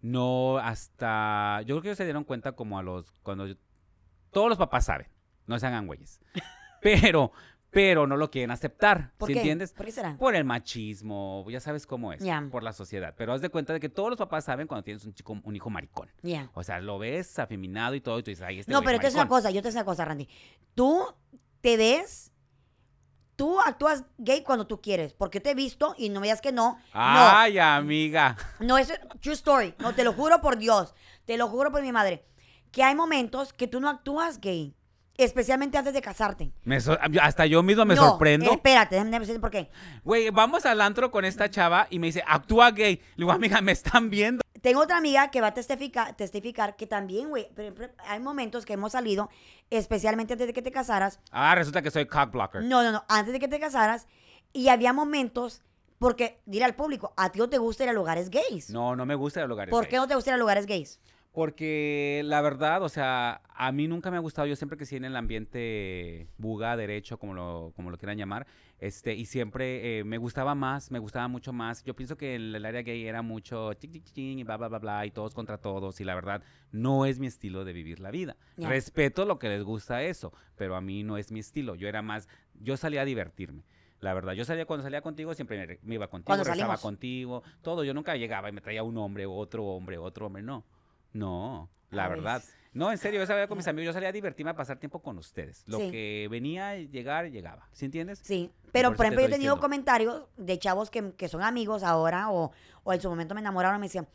No, 0.00 0.58
hasta... 0.58 1.60
Yo 1.62 1.74
creo 1.74 1.82
que 1.82 1.88
ellos 1.88 1.98
se 1.98 2.04
dieron 2.04 2.24
cuenta 2.24 2.52
como 2.52 2.78
a 2.78 2.82
los... 2.82 3.12
cuando 3.22 3.46
yo- 3.46 3.56
Todos 4.30 4.48
los 4.48 4.58
papás 4.58 4.84
saben, 4.86 5.08
no 5.46 5.58
se 5.58 5.66
hagan 5.66 5.86
güeyes. 5.86 6.20
pero, 6.82 7.32
pero 7.70 8.06
no 8.06 8.16
lo 8.16 8.30
quieren 8.30 8.50
aceptar, 8.50 9.12
¿Por 9.18 9.26
¿sí 9.26 9.34
qué? 9.34 9.40
entiendes? 9.40 9.72
¿Por 9.72 9.84
qué 9.86 9.92
será? 9.92 10.16
Por 10.16 10.34
el 10.34 10.44
machismo, 10.44 11.44
ya 11.48 11.60
sabes 11.60 11.86
cómo 11.86 12.12
es, 12.12 12.22
Ya. 12.22 12.46
por 12.50 12.62
la 12.62 12.72
sociedad. 12.72 13.14
Pero 13.16 13.32
haz 13.34 13.40
de 13.42 13.50
cuenta 13.50 13.72
de 13.74 13.80
que 13.80 13.88
todos 13.88 14.08
los 14.08 14.18
papás 14.18 14.44
saben 14.44 14.66
cuando 14.66 14.84
tienes 14.84 15.04
un 15.04 15.12
chico, 15.12 15.38
un 15.42 15.54
hijo 15.56 15.68
maricón. 15.68 16.10
Ya. 16.22 16.50
O 16.54 16.62
sea, 16.62 16.80
lo 16.80 16.98
ves 16.98 17.38
afeminado 17.38 17.94
y 17.94 18.00
todo, 18.00 18.18
y 18.18 18.22
tú 18.22 18.30
dices, 18.30 18.44
ay, 18.46 18.60
este 18.60 18.72
No, 18.72 18.82
pero 18.82 18.98
te 18.98 19.06
es 19.06 19.14
una 19.14 19.28
cosa, 19.28 19.50
yo 19.50 19.60
te 19.62 19.68
digo 19.68 19.78
una 19.80 19.84
cosa, 19.84 20.04
Randy. 20.04 20.28
Tú 20.74 21.04
te 21.60 21.76
ves, 21.76 22.32
tú 23.36 23.60
actúas 23.60 24.04
gay 24.16 24.42
cuando 24.42 24.66
tú 24.66 24.80
quieres, 24.80 25.12
porque 25.12 25.40
te 25.40 25.50
he 25.50 25.54
visto 25.54 25.94
y 25.98 26.08
no 26.08 26.20
me 26.20 26.26
digas 26.28 26.40
que 26.40 26.52
no. 26.52 26.78
Ay, 26.92 27.58
amiga. 27.58 28.36
No, 28.60 28.66
no 28.68 28.78
es 28.78 28.92
true 29.20 29.34
story. 29.34 29.74
No, 29.78 29.94
te 29.94 30.04
lo 30.04 30.12
juro 30.14 30.40
por 30.40 30.56
Dios, 30.56 30.94
te 31.26 31.36
lo 31.36 31.48
juro 31.48 31.70
por 31.70 31.82
mi 31.82 31.92
madre, 31.92 32.24
que 32.72 32.82
hay 32.82 32.94
momentos 32.94 33.52
que 33.52 33.66
tú 33.68 33.78
no 33.80 33.88
actúas 33.88 34.40
gay, 34.40 34.74
especialmente 35.18 35.76
antes 35.76 35.92
de 35.92 36.00
casarte. 36.00 36.52
Me 36.64 36.80
so- 36.80 36.96
hasta 37.20 37.44
yo 37.44 37.62
mismo 37.62 37.84
me 37.84 37.94
No, 37.94 38.08
sorprendo. 38.10 38.50
Espérate, 38.50 38.94
déjame 38.94 39.18
decirte 39.18 39.40
por 39.40 39.50
qué. 39.50 39.68
Güey, 40.04 40.30
vamos 40.30 40.64
al 40.64 40.80
antro 40.80 41.10
con 41.10 41.24
esta 41.26 41.50
chava 41.50 41.86
y 41.90 41.98
me 41.98 42.06
dice, 42.06 42.22
actúa 42.26 42.70
gay. 42.70 42.96
Le 42.96 43.24
digo, 43.24 43.32
amiga, 43.32 43.60
me 43.60 43.72
están 43.72 44.08
viendo. 44.08 44.42
Tengo 44.62 44.80
otra 44.80 44.96
amiga 44.96 45.30
que 45.30 45.40
va 45.40 45.48
a 45.48 45.54
testificar, 45.54 46.16
testificar 46.16 46.76
que 46.76 46.86
también, 46.86 47.28
güey, 47.28 47.48
hay 48.06 48.20
momentos 48.20 48.64
que 48.64 48.72
hemos 48.72 48.92
salido, 48.92 49.28
especialmente 49.70 50.32
antes 50.32 50.46
de 50.48 50.52
que 50.52 50.62
te 50.62 50.72
casaras. 50.72 51.20
Ah, 51.30 51.54
resulta 51.54 51.82
que 51.82 51.90
soy 51.90 52.06
cock 52.06 52.30
blocker. 52.32 52.62
No, 52.64 52.82
no, 52.82 52.90
no, 52.90 53.04
antes 53.08 53.32
de 53.32 53.38
que 53.40 53.48
te 53.48 53.60
casaras. 53.60 54.06
Y 54.52 54.68
había 54.68 54.92
momentos, 54.92 55.62
porque, 55.98 56.40
dile 56.46 56.64
al 56.64 56.74
público, 56.74 57.12
a 57.16 57.30
ti 57.30 57.38
no 57.38 57.48
te 57.48 57.58
gusta 57.58 57.84
ir 57.84 57.90
a 57.90 57.92
lugares 57.92 58.30
gays. 58.30 58.70
No, 58.70 58.96
no 58.96 59.04
me 59.06 59.14
gusta 59.14 59.42
el 59.42 59.48
lugar. 59.48 59.68
¿Por 59.68 59.86
qué 59.88 59.96
no 59.96 60.08
te 60.08 60.14
gusta 60.14 60.30
ir 60.30 60.34
a 60.34 60.38
lugares 60.38 60.66
gays? 60.66 61.00
Porque 61.32 62.22
la 62.24 62.40
verdad, 62.40 62.82
o 62.82 62.88
sea, 62.88 63.42
a 63.48 63.70
mí 63.70 63.86
nunca 63.86 64.10
me 64.10 64.16
ha 64.16 64.20
gustado, 64.20 64.48
yo 64.48 64.56
siempre 64.56 64.78
que 64.78 64.86
sí 64.86 64.96
en 64.96 65.04
el 65.04 65.14
ambiente 65.14 66.26
buga, 66.38 66.76
derecho, 66.76 67.18
como 67.18 67.34
lo, 67.34 67.72
como 67.76 67.90
lo 67.90 67.98
quieran 67.98 68.16
llamar, 68.16 68.46
este, 68.78 69.14
y 69.14 69.26
siempre 69.26 69.98
eh, 69.98 70.04
me 70.04 70.18
gustaba 70.18 70.54
más, 70.54 70.90
me 70.90 70.98
gustaba 70.98 71.28
mucho 71.28 71.52
más. 71.52 71.84
Yo 71.84 71.94
pienso 71.94 72.16
que 72.16 72.34
el, 72.34 72.54
el 72.54 72.64
área 72.64 72.82
gay 72.82 73.06
era 73.06 73.22
mucho 73.22 73.72
chic, 73.74 73.92
chic, 73.92 74.04
chic, 74.04 74.38
y 74.38 74.42
bla, 74.42 74.56
bla, 74.56 74.68
bla, 74.68 74.78
bla, 74.78 75.06
y 75.06 75.10
todos 75.10 75.34
contra 75.34 75.58
todos, 75.58 76.00
y 76.00 76.04
la 76.04 76.14
verdad, 76.14 76.42
no 76.72 77.04
es 77.04 77.18
mi 77.18 77.26
estilo 77.26 77.64
de 77.64 77.72
vivir 77.72 78.00
la 78.00 78.10
vida. 78.10 78.36
Respeto 78.56 79.24
lo 79.24 79.38
que 79.38 79.48
les 79.48 79.62
gusta 79.62 80.02
eso, 80.02 80.32
pero 80.56 80.76
a 80.76 80.80
mí 80.80 81.02
no 81.02 81.18
es 81.18 81.30
mi 81.30 81.40
estilo. 81.40 81.74
Yo 81.74 81.88
era 81.88 82.02
más, 82.02 82.26
yo 82.54 82.76
salía 82.76 83.02
a 83.02 83.04
divertirme. 83.04 83.64
La 84.00 84.14
verdad, 84.14 84.32
yo 84.32 84.44
salía 84.44 84.64
cuando 84.64 84.84
salía 84.84 85.02
contigo, 85.02 85.34
siempre 85.34 85.66
me, 85.66 85.78
me 85.82 85.94
iba 85.96 86.08
contigo, 86.08 86.36
regresaba 86.36 86.78
contigo, 86.78 87.42
todo. 87.62 87.84
Yo 87.84 87.92
nunca 87.92 88.16
llegaba 88.16 88.48
y 88.48 88.52
me 88.52 88.60
traía 88.60 88.82
un 88.82 88.96
hombre, 88.96 89.26
otro 89.26 89.64
hombre, 89.66 89.98
otro 89.98 90.26
hombre, 90.26 90.42
no. 90.42 90.64
No, 91.12 91.68
la 91.90 92.04
A 92.04 92.08
verdad. 92.08 92.36
veces. 92.40 92.54
No, 92.74 92.92
en 92.92 92.98
serio, 92.98 93.18
yo 93.20 93.26
salía 93.26 93.48
con 93.48 93.56
mis 93.56 93.66
amigos, 93.66 93.86
yo 93.86 93.92
salía 93.92 94.10
a 94.10 94.12
divertirme, 94.12 94.50
a 94.50 94.54
pasar 94.54 94.78
tiempo 94.78 95.00
con 95.00 95.18
ustedes. 95.18 95.64
Lo 95.66 95.78
Sí. 95.78 95.90
que 95.90 96.28
venía, 96.30 96.76
llegar, 96.76 97.30
llegaba. 97.30 97.66
¿Sí 97.72 97.86
entiendes? 97.86 98.20
Sí, 98.22 98.50
pero 98.72 98.90
por 98.90 98.98
por 98.98 99.06
eso 99.06 99.10
te 99.10 99.14
ejemplo 99.16 99.20
yo 99.22 99.26
he 99.26 99.30
tenido 99.30 99.54
diciendo. 99.54 99.60
comentarios 99.60 100.22
de 100.36 100.58
chavos 100.58 100.90
que, 100.90 101.12
que 101.14 101.28
son 101.28 101.42
amigos 101.42 101.82
ahora 101.82 102.30
o, 102.30 102.52
o 102.84 102.92
en 102.92 103.00
su 103.00 103.08
momento 103.08 103.34
me 103.34 103.40
enamoraron 103.40 103.78
y 103.78 103.80
me 103.80 103.86
decían, 103.86 104.06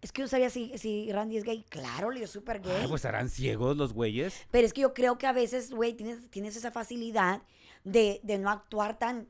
es 0.00 0.12
que 0.12 0.22
yo 0.22 0.28
sabía 0.28 0.48
si, 0.48 0.78
si 0.78 1.12
Randy 1.12 1.36
es 1.36 1.44
gay. 1.44 1.64
Claro, 1.68 2.10
le 2.10 2.20
digo, 2.20 2.26
súper 2.28 2.60
gay. 2.62 2.72
Ay, 2.80 2.86
pues 2.88 3.00
estarán 3.00 3.28
ciegos 3.28 3.76
los 3.76 3.92
güeyes. 3.92 4.46
Pero 4.50 4.66
es 4.66 4.72
que 4.72 4.80
yo 4.82 4.94
creo 4.94 5.18
que 5.18 5.26
a 5.26 5.32
veces, 5.32 5.72
güey, 5.72 5.92
tienes, 5.92 6.30
tienes 6.30 6.56
esa 6.56 6.70
facilidad 6.70 7.42
de, 7.84 8.20
de 8.22 8.38
no 8.38 8.48
actuar 8.50 8.98
tan, 8.98 9.26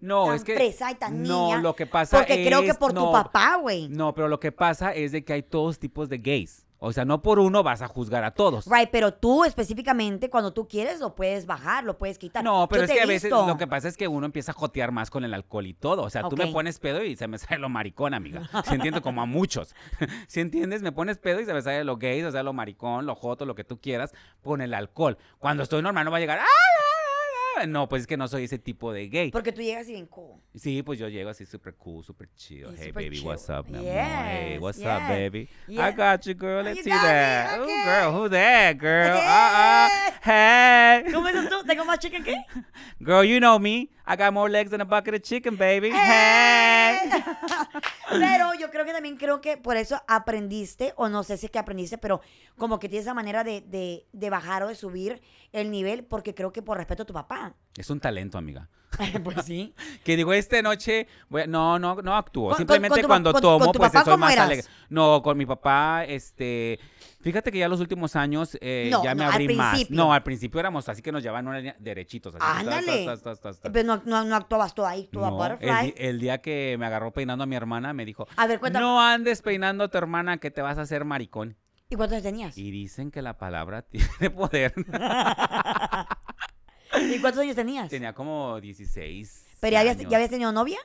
No, 0.00 0.26
tan 0.26 0.34
es 0.36 0.44
que. 0.44 0.66
y 0.90 0.94
tan 0.94 1.22
no, 1.22 1.46
niña. 1.46 1.60
lo 1.60 1.74
que 1.74 1.86
pasa 1.86 2.18
Porque 2.18 2.44
creo 2.46 2.60
que 2.62 2.68
es- 2.68 2.76
por 2.76 2.92
tu 2.92 3.00
no, 3.00 3.12
papá, 3.12 3.56
güey. 3.56 3.88
No, 3.88 4.14
pero 4.14 4.28
lo 4.28 4.38
que 4.40 4.52
pasa 4.52 4.92
es 4.94 5.12
de 5.12 5.24
que 5.24 5.32
hay 5.32 5.42
todos 5.42 5.78
tipos 5.78 6.08
de 6.08 6.18
gays. 6.18 6.64
O 6.80 6.92
sea, 6.92 7.04
no 7.04 7.22
por 7.22 7.40
uno 7.40 7.64
vas 7.64 7.82
a 7.82 7.88
juzgar 7.88 8.22
a 8.22 8.30
todos. 8.30 8.66
Right, 8.66 8.88
pero 8.92 9.12
tú 9.12 9.44
específicamente, 9.44 10.30
cuando 10.30 10.52
tú 10.52 10.68
quieres, 10.68 11.00
lo 11.00 11.16
puedes 11.16 11.44
bajar, 11.44 11.82
lo 11.82 11.98
puedes 11.98 12.18
quitar. 12.18 12.44
No, 12.44 12.68
pero 12.68 12.82
Yo 12.82 12.84
es 12.84 12.92
que 12.92 13.00
a 13.02 13.06
veces 13.06 13.24
visto. 13.32 13.48
lo 13.48 13.56
que 13.58 13.66
pasa 13.66 13.88
es 13.88 13.96
que 13.96 14.06
uno 14.06 14.26
empieza 14.26 14.52
a 14.52 14.54
jotear 14.54 14.92
más 14.92 15.10
con 15.10 15.24
el 15.24 15.34
alcohol 15.34 15.66
y 15.66 15.74
todo. 15.74 16.02
O 16.04 16.10
sea, 16.10 16.28
tú 16.28 16.36
me 16.36 16.46
pones 16.46 16.78
pedo 16.78 17.02
y 17.02 17.16
se 17.16 17.26
me 17.26 17.36
sale 17.38 17.58
lo 17.60 17.68
maricón, 17.68 18.14
amiga. 18.14 18.42
¿Sí 18.64 18.74
entiendes? 18.76 19.02
Como 19.02 19.20
a 19.22 19.26
muchos. 19.26 19.74
¿Sí 20.28 20.38
entiendes? 20.38 20.82
Me 20.82 20.92
pones 20.92 21.18
pedo 21.18 21.40
y 21.40 21.44
se 21.46 21.52
me 21.52 21.62
sale 21.62 21.82
lo 21.82 21.96
gay, 21.96 22.22
o 22.22 22.30
sea, 22.30 22.44
lo 22.44 22.52
maricón, 22.52 23.06
lo 23.06 23.16
joto, 23.16 23.44
lo 23.44 23.56
que 23.56 23.64
tú 23.64 23.80
quieras, 23.80 24.14
con 24.44 24.60
el 24.60 24.72
alcohol. 24.72 25.18
Cuando 25.40 25.64
estoy 25.64 25.82
normal 25.82 26.04
no 26.04 26.12
va 26.12 26.18
a 26.18 26.20
llegar. 26.20 26.38
"Ay, 26.38 26.44
ay, 26.46 26.50
ay, 26.78 26.84
ay". 26.84 26.87
No, 27.66 27.88
pues 27.88 28.02
es 28.02 28.06
que 28.06 28.16
no 28.16 28.28
soy 28.28 28.44
ese 28.44 28.58
tipo 28.58 28.92
de 28.92 29.08
gay. 29.08 29.30
Porque 29.30 29.52
tú 29.52 29.62
llegas 29.62 29.88
y 29.88 29.92
bien 29.92 30.06
cool. 30.06 30.40
Sí, 30.54 30.82
pues 30.82 30.98
yo 30.98 31.08
llego 31.08 31.30
así 31.30 31.46
súper 31.46 31.74
cool, 31.74 32.04
súper 32.04 32.28
chill. 32.34 32.66
Hey, 32.76 32.88
super 32.88 33.04
baby, 33.04 33.16
chill. 33.16 33.26
what's 33.26 33.48
up, 33.48 33.66
mi 33.68 33.78
amor? 33.78 33.92
Hey, 33.92 34.58
what's 34.58 34.78
yes. 34.78 34.86
up, 34.86 35.08
baby? 35.08 35.48
I 35.68 35.92
got 35.92 36.24
you, 36.26 36.34
girl. 36.34 36.62
Let's 36.64 36.78
you 36.78 36.84
see 36.84 36.90
that. 36.90 37.58
okay. 37.60 37.82
Oh, 37.82 37.84
girl, 37.84 38.12
who 38.12 38.28
that, 38.28 38.78
girl? 38.78 39.16
Uh, 39.16 39.20
uh. 39.20 39.88
Hey. 40.22 41.04
¿Cómo 41.12 41.26
dices 41.28 41.48
tú? 41.48 41.64
¿Tengo 41.64 41.84
más 41.84 41.98
chicken 41.98 42.22
que? 42.22 42.36
Girl, 43.00 43.24
you 43.24 43.38
know 43.40 43.58
me. 43.58 43.90
I 44.06 44.16
got 44.16 44.32
more 44.32 44.50
legs 44.50 44.70
than 44.70 44.80
a 44.80 44.84
bucket 44.84 45.14
of 45.14 45.22
chicken, 45.22 45.56
baby. 45.56 45.90
¡Hey! 45.90 47.10
Hey. 47.10 47.22
Pero 48.10 48.54
yo 48.54 48.70
creo 48.70 48.84
que 48.84 48.92
también 48.92 49.16
creo 49.16 49.40
que 49.40 49.56
por 49.56 49.76
eso 49.76 50.00
aprendiste, 50.08 50.94
o 50.96 51.08
no 51.08 51.22
sé 51.22 51.36
si 51.36 51.46
es 51.46 51.52
que 51.52 51.58
aprendiste, 51.58 51.98
pero 51.98 52.20
como 52.56 52.78
que 52.78 52.88
tienes 52.88 53.04
esa 53.04 53.14
manera 53.14 53.44
de, 53.44 53.60
de, 53.60 54.06
de 54.12 54.30
bajar 54.30 54.62
o 54.62 54.68
de 54.68 54.74
subir 54.74 55.20
el 55.52 55.70
nivel, 55.70 56.04
porque 56.04 56.34
creo 56.34 56.52
que 56.52 56.62
por 56.62 56.78
respeto 56.78 57.02
a 57.02 57.06
tu 57.06 57.12
papá. 57.12 57.47
Es 57.76 57.90
un 57.90 58.00
talento, 58.00 58.38
amiga. 58.38 58.68
pues 59.22 59.44
sí. 59.44 59.74
Que 60.04 60.16
digo, 60.16 60.32
esta 60.32 60.60
noche, 60.62 61.06
no, 61.48 61.78
no, 61.78 61.96
no 62.02 62.16
actúo. 62.16 62.48
Con- 62.48 62.56
Simplemente 62.58 62.94
con- 62.94 63.02
tu 63.02 63.06
cuando 63.08 63.32
con- 63.32 63.42
tomo, 63.42 63.72
tu 63.72 63.78
pues 63.78 63.92
papá, 63.92 64.04
soy 64.04 64.12
¿cómo 64.14 64.24
más 64.24 64.32
eras? 64.32 64.46
alegre. 64.46 64.64
No, 64.88 65.22
con 65.22 65.36
mi 65.36 65.44
papá, 65.44 66.04
este, 66.04 66.80
fíjate 67.20 67.52
que 67.52 67.58
ya 67.58 67.68
los 67.68 67.80
últimos 67.80 68.16
años 68.16 68.56
eh, 68.62 68.88
No, 68.90 69.04
ya 69.04 69.14
me 69.14 69.22
no, 69.24 69.28
al 69.28 69.34
abrí 69.34 69.54
más. 69.54 69.72
principio. 69.74 69.96
No, 69.96 70.12
al 70.14 70.22
principio 70.22 70.58
éramos 70.60 70.88
así 70.88 71.02
que 71.02 71.12
nos 71.12 71.22
llevaban 71.22 71.46
una 71.46 71.58
línea 71.58 71.76
derechitos. 71.78 72.34
Así, 72.40 72.44
Ándale. 72.66 73.04
tas, 73.04 73.22
tas, 73.22 73.40
tas. 73.40 73.60
Pero 73.70 73.86
no, 73.86 74.02
no, 74.06 74.24
no 74.24 74.34
actuabas 74.36 74.74
tú 74.74 74.84
ahí, 74.86 75.08
tú 75.12 75.22
a 75.24 75.30
No, 75.30 75.44
el, 75.44 75.52
butterfly. 75.52 75.86
di- 75.92 75.94
el 75.98 76.18
día 76.18 76.38
que 76.38 76.76
me 76.78 76.86
agarró 76.86 77.12
peinando 77.12 77.44
a 77.44 77.46
mi 77.46 77.54
hermana, 77.56 77.92
me 77.92 78.06
dijo, 78.06 78.26
A 78.36 78.46
ver, 78.46 78.58
cuéntame. 78.58 78.84
no 78.84 79.00
andes 79.02 79.42
peinando 79.42 79.84
a 79.84 79.88
tu 79.88 79.98
hermana 79.98 80.38
que 80.38 80.50
te 80.50 80.62
vas 80.62 80.78
a 80.78 80.82
hacer 80.82 81.04
maricón. 81.04 81.56
¿Y 81.90 81.96
cuántos 81.96 82.22
tenías? 82.22 82.56
Y 82.56 82.70
dicen 82.70 83.10
que 83.10 83.20
la 83.22 83.36
palabra 83.38 83.82
tiene 83.90 84.30
poder. 84.30 84.72
¿Y 87.14 87.18
cuántos 87.20 87.42
años 87.42 87.56
tenías? 87.56 87.88
Tenía 87.88 88.12
como 88.12 88.60
16 88.60 89.46
¿Pero 89.60 89.72
ya 89.72 89.80
habías, 89.80 89.98
años. 89.98 90.10
ya 90.10 90.16
habías 90.16 90.30
tenido 90.30 90.52
novia? 90.52 90.78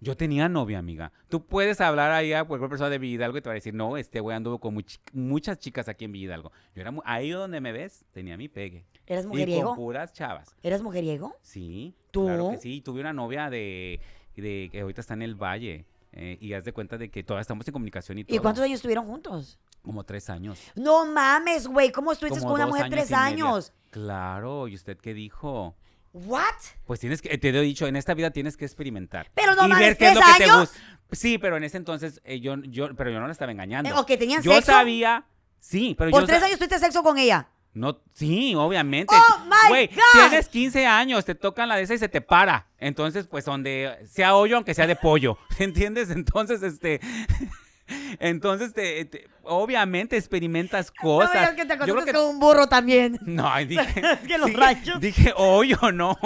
Yo 0.00 0.16
tenía 0.16 0.48
novia, 0.48 0.78
amiga. 0.78 1.12
Tú 1.28 1.46
puedes 1.46 1.80
hablar 1.80 2.12
ahí 2.12 2.32
a 2.34 2.44
cualquier 2.44 2.68
persona 2.68 2.90
de 2.90 2.98
Villa 2.98 3.14
Hidalgo 3.14 3.38
y 3.38 3.40
te 3.40 3.48
va 3.48 3.52
a 3.52 3.54
decir, 3.54 3.72
no, 3.74 3.96
este 3.96 4.20
güey 4.20 4.36
anduvo 4.36 4.58
con 4.58 4.74
much- 4.76 4.98
muchas 5.12 5.58
chicas 5.58 5.88
aquí 5.88 6.04
en 6.04 6.12
Villa 6.12 6.24
Hidalgo. 6.26 6.52
Yo 6.74 6.82
era 6.82 6.92
ahí 7.04 7.30
donde 7.30 7.60
me 7.60 7.72
ves, 7.72 8.04
tenía 8.12 8.36
mi 8.36 8.48
pegue. 8.48 8.84
¿Eras 9.06 9.24
Y 9.24 9.28
con 9.28 9.30
mujeriego? 9.36 9.74
puras 9.76 10.12
chavas. 10.12 10.54
¿Eras 10.62 10.82
mujeriego? 10.82 11.34
Sí, 11.40 11.94
¿Tú? 12.10 12.26
claro 12.26 12.50
que 12.50 12.58
sí. 12.58 12.80
Tuve 12.82 13.00
una 13.00 13.12
novia 13.14 13.48
de, 13.48 14.00
de 14.36 14.68
que 14.70 14.80
ahorita 14.82 15.00
está 15.00 15.14
en 15.14 15.22
el 15.22 15.36
Valle. 15.36 15.86
Eh, 16.16 16.38
y 16.40 16.52
haz 16.54 16.64
de 16.64 16.72
cuenta 16.72 16.96
de 16.96 17.10
que 17.10 17.22
todavía 17.24 17.42
estamos 17.42 17.66
en 17.66 17.72
comunicación 17.72 18.18
y 18.18 18.24
todo. 18.24 18.36
¿Y 18.36 18.38
cuántos 18.38 18.62
años 18.64 18.76
estuvieron 18.76 19.04
juntos? 19.04 19.58
Como 19.82 20.04
tres 20.04 20.30
años. 20.30 20.58
No 20.76 21.04
mames, 21.06 21.66
güey. 21.66 21.90
¿Cómo 21.90 22.12
estuviste 22.12 22.38
Como 22.38 22.52
con 22.52 22.60
una 22.62 22.68
mujer 22.68 22.88
tres 22.88 23.12
años? 23.12 23.72
Claro, 23.90 24.68
¿y 24.68 24.74
usted 24.74 24.96
qué 24.96 25.12
dijo? 25.12 25.74
¿What? 26.12 26.42
Pues 26.86 27.00
tienes 27.00 27.20
que, 27.20 27.36
te 27.36 27.48
he 27.48 27.60
dicho, 27.60 27.86
en 27.88 27.96
esta 27.96 28.14
vida 28.14 28.30
tienes 28.30 28.56
que 28.56 28.64
experimentar. 28.64 29.30
Pero 29.34 29.54
no 29.56 29.66
y 29.66 29.68
mames, 29.68 29.88
ver 29.88 29.96
qué 29.96 30.08
es 30.08 30.14
lo 30.14 30.20
¿tres 30.20 30.32
que 30.32 30.44
te 30.44 30.50
años? 30.50 30.60
gusta. 30.60 30.78
Sí, 31.10 31.38
pero 31.38 31.56
en 31.56 31.64
ese 31.64 31.76
entonces 31.76 32.20
eh, 32.24 32.38
yo, 32.40 32.54
yo, 32.62 32.94
pero 32.94 33.10
yo 33.10 33.18
no 33.20 33.26
la 33.26 33.32
estaba 33.32 33.50
engañando. 33.50 33.90
Eh, 33.90 33.92
ok, 33.94 34.06
¿tenían 34.18 34.42
yo 34.42 34.52
sexo? 34.52 34.70
sabía, 34.72 35.26
sí, 35.58 35.94
pero 35.98 36.10
Por 36.12 36.20
yo 36.22 36.26
tres 36.26 36.38
sa- 36.40 36.46
años 36.46 36.58
tuviste 36.58 36.78
sexo 36.78 37.02
con 37.02 37.18
ella. 37.18 37.48
No, 37.74 38.00
sí, 38.12 38.54
obviamente. 38.54 39.12
Oh, 39.14 39.38
my 39.46 39.68
Güey, 39.68 39.86
God. 39.88 40.28
tienes 40.28 40.48
15 40.48 40.86
años, 40.86 41.24
te 41.24 41.34
tocan 41.34 41.68
la 41.68 41.74
de 41.76 41.82
esa 41.82 41.94
y 41.94 41.98
se 41.98 42.08
te 42.08 42.20
para. 42.20 42.68
Entonces, 42.78 43.26
pues 43.26 43.44
donde 43.44 43.98
sea 44.08 44.36
hoyo, 44.36 44.56
aunque 44.56 44.74
sea 44.74 44.86
de 44.86 44.94
pollo. 44.96 45.36
¿Entiendes? 45.58 46.10
Entonces, 46.10 46.62
este. 46.62 47.00
Entonces, 48.20 48.72
te, 48.72 49.04
te- 49.04 49.28
obviamente 49.42 50.16
experimentas 50.16 50.90
No 50.96 51.02
cosas. 51.02 51.34
me 51.34 51.40
digas 51.40 51.54
que 51.54 51.64
te 51.66 51.86
Yo 51.86 51.94
creo 51.94 52.04
que- 52.06 52.12
con 52.12 52.22
un 52.26 52.40
burro 52.40 52.66
también. 52.68 53.18
No, 53.26 53.52
dije. 53.66 54.02
Es 54.12 54.20
que 54.26 54.38
los 54.38 54.50
ranchos- 54.52 55.00
Dije 55.00 55.32
hoyo, 55.36 55.78
no. 55.92 56.16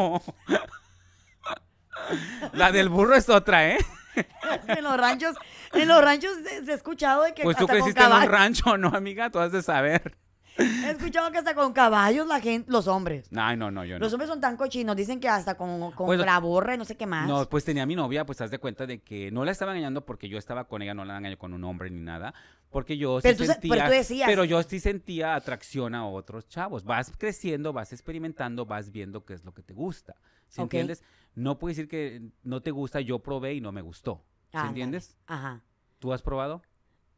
La 2.52 2.70
del 2.72 2.88
burro 2.88 3.14
es 3.14 3.28
otra, 3.28 3.68
¿eh? 3.70 3.78
Es 4.14 4.26
que 4.66 4.72
en 4.78 4.84
los 4.84 4.96
ranchos, 4.96 5.36
en 5.72 5.88
los 5.88 6.02
ranchos 6.02 6.32
se, 6.44 6.64
se 6.64 6.72
ha 6.72 6.74
escuchado 6.74 7.22
de 7.24 7.34
que 7.34 7.42
Pues 7.42 7.56
tú 7.56 7.66
creciste 7.66 8.02
en 8.02 8.12
un 8.12 8.22
rancho, 8.26 8.76
¿no, 8.76 8.88
amiga? 8.88 9.30
Tú 9.30 9.38
has 9.38 9.52
de 9.52 9.62
saber. 9.62 10.16
He 10.58 10.90
escuchado 10.90 11.30
que 11.30 11.38
hasta 11.38 11.54
con 11.54 11.72
caballos 11.72 12.26
la 12.26 12.40
gente, 12.40 12.70
los 12.70 12.88
hombres. 12.88 13.28
Ay, 13.36 13.56
no, 13.56 13.70
no, 13.70 13.84
yo 13.84 13.94
no. 13.98 14.04
Los 14.04 14.12
hombres 14.12 14.28
son 14.28 14.40
tan 14.40 14.56
cochinos, 14.56 14.96
dicen 14.96 15.20
que 15.20 15.28
hasta 15.28 15.56
con, 15.56 15.92
con 15.92 16.06
Pues- 16.06 16.18
la 16.18 16.38
borra 16.40 16.74
y 16.74 16.78
no 16.78 16.84
sé 16.84 16.96
qué 16.96 17.06
más. 17.06 17.28
No, 17.28 17.48
pues 17.48 17.64
tenía 17.64 17.84
a 17.84 17.86
mi 17.86 17.94
novia, 17.94 18.26
pues 18.26 18.40
haz 18.40 18.50
de 18.50 18.58
cuenta 18.58 18.84
de 18.86 19.00
que 19.00 19.30
no 19.30 19.44
la 19.44 19.52
estaba 19.52 19.72
engañando 19.72 20.04
porque 20.04 20.28
yo 20.28 20.36
estaba 20.36 20.64
con 20.66 20.82
ella, 20.82 20.94
no 20.94 21.04
la 21.04 21.16
engañé 21.16 21.36
con 21.36 21.52
un 21.54 21.62
hombre 21.64 21.90
ni 21.90 22.00
nada, 22.00 22.34
porque 22.70 22.96
yo 22.98 23.20
Pero 23.22 23.34
sí 23.34 23.38
tú 23.38 23.44
se- 23.46 23.52
sentía, 23.52 23.72
pero 23.74 23.84
tú 23.86 23.90
decías- 23.92 24.26
pero 24.28 24.44
yo 24.44 24.62
sí 24.64 24.80
sentía 24.80 25.34
atracción 25.36 25.94
a 25.94 26.06
otros 26.06 26.48
chavos. 26.48 26.84
Vas 26.84 27.12
creciendo, 27.16 27.72
vas 27.72 27.92
experimentando, 27.92 28.66
vas 28.66 28.90
viendo 28.90 29.24
qué 29.24 29.34
es 29.34 29.44
lo 29.44 29.54
que 29.54 29.62
te 29.62 29.74
gusta, 29.74 30.16
¿sí 30.48 30.60
Ok. 30.60 30.64
entiendes? 30.64 31.02
No 31.36 31.58
puedes 31.58 31.76
decir 31.76 31.88
que 31.88 32.20
no 32.42 32.62
te 32.62 32.72
gusta, 32.72 33.00
yo 33.00 33.20
probé 33.20 33.54
y 33.54 33.60
no 33.60 33.70
me 33.70 33.80
gustó, 33.82 34.24
¿sí 34.50 34.56
Ándale. 34.56 34.68
entiendes? 34.70 35.16
Ajá. 35.28 35.62
¿Tú 36.00 36.12
has 36.12 36.22
probado? 36.22 36.62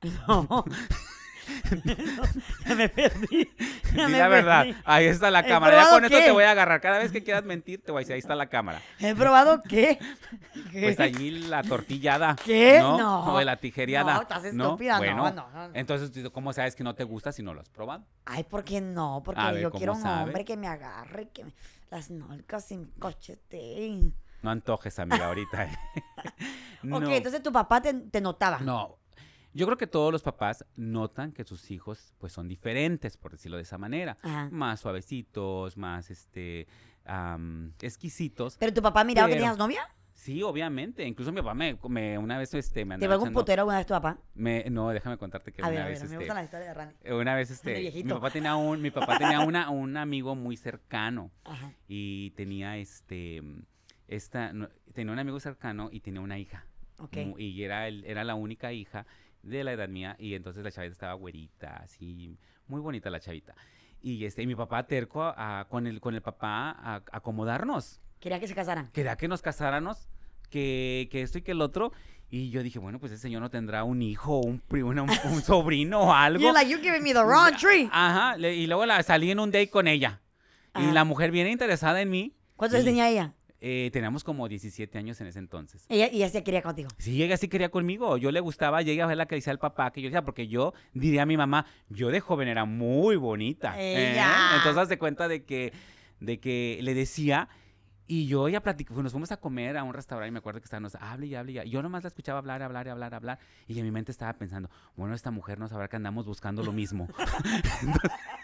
No. 0.29 0.65
ya 2.67 2.75
me 2.75 2.89
perdí. 2.89 3.51
Ya 3.95 4.09
me 4.09 4.19
la 4.19 4.29
verdad, 4.29 4.67
ahí 4.85 5.07
está 5.07 5.31
la 5.31 5.41
¿He 5.41 5.47
cámara. 5.47 5.85
Ya 5.85 5.91
con 5.91 6.05
esto 6.05 6.17
qué? 6.19 6.25
te 6.25 6.31
voy 6.31 6.45
a 6.45 6.51
agarrar. 6.53 6.81
Cada 6.81 6.99
vez 6.99 7.11
que 7.13 7.23
quieras 7.23 7.45
mentir, 7.45 7.83
te 7.83 7.93
voy 7.93 7.99
a 7.99 8.01
decir, 8.01 8.13
ahí 8.15 8.19
está 8.21 8.35
la 8.35 8.47
cámara. 8.49 8.81
¿He 8.99 9.15
probado 9.15 9.63
qué? 9.63 9.99
¿Qué? 10.73 10.81
Pues 10.83 11.01
allí 11.01 11.31
la 11.31 11.63
tortillada. 11.63 12.37
¿Qué? 12.45 12.79
¿no? 12.81 12.99
No. 12.99 13.35
O 13.35 13.41
la 13.41 13.57
tijeriada. 13.57 14.15
No, 14.15 14.23
estás 14.23 14.45
estúpida, 14.45 14.95
no, 14.95 14.99
Bueno, 14.99 15.31
no, 15.33 15.69
no. 15.69 15.75
Entonces, 15.75 16.11
¿tú 16.13 16.31
¿cómo 16.33 16.53
sabes 16.53 16.75
que 16.77 16.85
no 16.85 16.95
te 16.95 17.05
gusta 17.05 17.33
si 17.33 17.43
no 17.43 17.55
lo 17.55 17.61
has 17.61 17.69
probado? 17.69 18.05
Ay, 18.25 18.45
¿por 18.45 18.65
qué 18.65 18.81
no? 18.81 19.23
Porque 19.25 19.41
A 19.41 19.53
yo 19.55 19.71
¿cómo 19.71 19.79
quiero 19.79 19.93
un 19.95 20.03
sabe? 20.03 20.25
hombre 20.25 20.45
que 20.45 20.57
me 20.57 20.67
agarre, 20.69 21.29
que 21.31 21.45
me- 21.45 21.53
las 21.91 22.11
nalgas 22.11 22.71
y 22.71 22.79
me 22.79 22.89
cocheteen. 22.99 24.15
No 24.43 24.51
antojes, 24.51 24.99
amiga, 24.99 25.27
ahorita. 25.27 25.65
¿eh? 25.65 25.79
no, 26.83 26.99
Ok, 26.99 27.05
entonces 27.09 27.43
tu 27.43 27.53
papá 27.53 27.81
te, 27.83 27.93
te 27.93 28.21
notaba. 28.21 28.59
no. 28.61 28.97
Yo 29.53 29.67
creo 29.67 29.77
que 29.77 29.87
todos 29.87 30.13
los 30.13 30.23
papás 30.23 30.65
notan 30.77 31.33
que 31.33 31.45
sus 31.45 31.71
hijos, 31.71 32.15
pues, 32.19 32.33
son 32.33 32.47
diferentes, 32.49 33.17
por 33.17 33.33
decirlo 33.33 33.57
de 33.57 33.65
esa 33.65 33.79
manera. 33.79 34.17
Ajá. 34.23 34.49
Más 34.53 34.81
suavecitos, 34.81 35.77
más, 35.77 36.11
este, 36.11 36.67
am, 37.05 37.73
exquisitos. 37.81 38.57
Pero 38.59 38.73
tu 38.73 38.83
papá 38.83 39.03
miraba 39.05 39.27
que 39.29 39.35
Pero- 39.35 39.43
tenías 39.45 39.59
novia. 39.59 39.83
Sí, 40.13 40.43
obviamente. 40.43 41.07
Incluso 41.07 41.33
mi 41.33 41.41
papá 41.41 41.55
me, 41.55 41.79
me- 41.89 42.19
una 42.19 42.37
vez, 42.37 42.53
este, 42.53 42.85
me 42.85 42.91
¿Te 42.91 42.95
andaba 42.97 43.09
veo 43.09 43.15
algún 43.15 43.29
echando- 43.29 43.41
putero 43.41 43.63
alguna 43.63 43.79
vez 43.79 43.87
tu 43.87 43.95
papá? 43.95 44.19
me- 44.35 44.65
no, 44.71 44.91
déjame 44.91 45.17
contarte 45.17 45.51
que 45.51 45.63
A 45.63 45.65
una 45.65 45.71
ver, 45.71 45.81
a 45.81 45.85
vez, 45.87 46.01
ver, 46.01 46.09
me 46.11 46.15
este, 46.15 46.25
gusta 46.25 46.35
la 46.35 46.45
historia 46.45 46.67
de 46.67 46.75
Randy. 46.75 46.95
Eh, 47.03 47.15
Una 47.15 47.35
vez, 47.35 47.51
este, 47.51 47.91
mi 48.05 48.13
papá 48.13 48.31
tenía 48.31 48.55
un, 48.55 48.83
mi 48.83 48.91
papá 48.91 49.17
tenía 49.19 49.41
una, 49.41 49.71
un 49.71 49.97
amigo 49.97 50.35
muy 50.37 50.59
cercano 50.59 51.31
Ajá. 51.45 51.73
y 51.89 52.31
tenía 52.33 52.77
este, 52.77 53.43
esta, 54.09 54.53
no, 54.53 54.69
tenía 54.93 55.11
un 55.13 55.19
amigo 55.19 55.41
cercano 55.41 55.89
y 55.91 56.01
tenía 56.01 56.21
una 56.21 56.39
hija. 56.39 56.67
Ok. 56.99 57.17
Mu- 57.25 57.39
Y 57.39 57.63
era, 57.65 57.89
el, 57.89 58.05
era 58.05 58.23
la 58.23 58.35
única 58.35 58.75
hija 58.75 59.07
de 59.43 59.65
la 59.65 59.73
edad 59.73 59.89
mía 59.89 60.17
y 60.19 60.35
entonces 60.35 60.63
la 60.65 60.71
chavita 60.71 60.93
estaba 60.93 61.15
güerita, 61.15 61.77
así, 61.83 62.37
muy 62.67 62.81
bonita 62.81 63.11
la 63.11 63.21
chavita. 63.21 63.55
Y 64.03 64.25
este, 64.25 64.43
y 64.43 64.47
mi 64.47 64.55
papá 64.55 64.87
terco 64.87 65.23
a- 65.23 65.61
a- 65.61 65.65
con, 65.69 65.87
el, 65.87 66.01
con 66.01 66.15
el 66.15 66.23
papá 66.23 66.71
a, 66.71 66.95
a 66.97 67.03
acomodarnos. 67.13 68.01
Quería 68.19 68.39
que 68.41 68.49
se 68.49 68.55
casaran. 68.55 68.91
Quería 68.93 69.17
que 69.17 69.29
nos 69.29 69.43
casáramos, 69.43 70.09
que, 70.51 71.09
que 71.11 71.23
esto 71.23 71.39
y 71.39 71.43
que 71.43 71.53
el 71.53 71.61
otro. 71.61 71.93
Y 72.33 72.51
yo 72.51 72.63
dije, 72.63 72.79
bueno, 72.79 72.99
pues 73.01 73.11
ese 73.13 73.23
señor 73.23 73.43
no 73.43 73.51
tendrá 73.51 73.83
un 73.85 74.03
hijo, 74.03 74.39
un, 74.41 74.61
pri- 74.61 74.83
una- 74.83 75.03
un, 75.03 75.11
un 75.25 75.43
sobrino 75.43 76.01
o 76.03 76.13
algo. 76.15 76.41
You're 76.41 76.53
like, 76.55 76.71
you're 76.71 76.83
giving 76.83 77.03
me 77.03 77.13
the 77.13 77.25
wrong 77.25 77.57
tree. 77.57 77.89
Ajá, 77.93 78.39
y 78.39 78.67
luego 78.67 78.87
la, 78.87 79.03
salí 79.03 79.31
en 79.31 79.41
un 79.41 79.51
date 79.51 79.69
con 79.71 79.87
ella. 79.89 80.21
Y 80.77 80.83
Ajá. 80.85 80.93
la 80.93 81.05
mujer 81.05 81.31
viene 81.31 81.51
interesada 81.51 82.01
en 82.01 82.11
mí. 82.11 82.37
¿Cuántos 82.57 82.77
años 82.77 82.85
y, 82.87 82.91
tenía 82.91 83.09
ella? 83.09 83.35
Eh, 83.61 83.91
teníamos 83.93 84.25
como 84.25 84.49
17 84.49 84.97
años 84.99 85.21
en 85.21 85.27
ese 85.27 85.39
entonces. 85.39 85.85
Y 85.89 86.03
ella 86.03 86.29
se 86.31 86.43
quería 86.43 86.63
contigo. 86.63 86.89
Sí, 86.99 87.23
ella 87.23 87.37
sí 87.37 87.49
quería 87.49 87.71
conmigo. 87.71 88.17
Yo 88.17 88.33
le 88.33 88.41
gustaba, 88.41 88.83
y 88.83 88.91
ella 88.91 89.05
fue 89.05 89.17
la 89.17 89.27
que 89.27 89.35
decía 89.35 89.53
al 89.53 89.59
papá 89.59 89.91
que 89.93 90.01
yo 90.01 90.09
decía, 90.09 90.25
porque 90.25 90.49
yo 90.49 90.73
diría 90.95 91.23
a 91.23 91.27
mi 91.27 91.37
mamá, 91.37 91.67
yo 91.89 92.09
de 92.09 92.21
joven 92.21 92.49
era 92.49 92.65
muy 92.65 93.17
bonita. 93.17 93.75
¿eh? 93.79 94.19
Entonces, 94.57 94.89
de 94.89 94.99
cuenta 94.99 95.29
de 95.29 95.45
que, 95.45 95.73
de 96.21 96.41
que 96.41 96.79
le 96.83 96.95
decía, 96.95 97.49
y 98.11 98.27
yo 98.27 98.49
ya 98.49 98.61
platicé, 98.61 98.93
nos 98.93 99.13
fuimos 99.13 99.31
a 99.31 99.37
comer 99.37 99.77
a 99.77 99.85
un 99.85 99.95
restaurante 99.95 100.29
y 100.29 100.33
me 100.33 100.39
acuerdo 100.39 100.59
que 100.59 100.65
estábamos, 100.65 100.97
hable 100.97 101.27
y 101.27 101.37
hable 101.37 101.65
y. 101.65 101.71
Yo 101.71 101.81
nomás 101.81 102.03
la 102.03 102.09
escuchaba 102.09 102.41
hablar, 102.41 102.61
hablar, 102.61 102.89
hablar, 102.89 103.15
hablar. 103.15 103.39
Y 103.69 103.79
en 103.79 103.85
mi 103.85 103.93
mente 103.93 104.11
estaba 104.11 104.33
pensando, 104.33 104.69
bueno, 104.97 105.15
esta 105.15 105.31
mujer 105.31 105.61
no 105.61 105.69
sabrá 105.69 105.87
que 105.87 105.95
andamos 105.95 106.27
buscando 106.27 106.65
lo 106.65 106.73
mismo. 106.73 107.07
Entonces, 107.83 108.11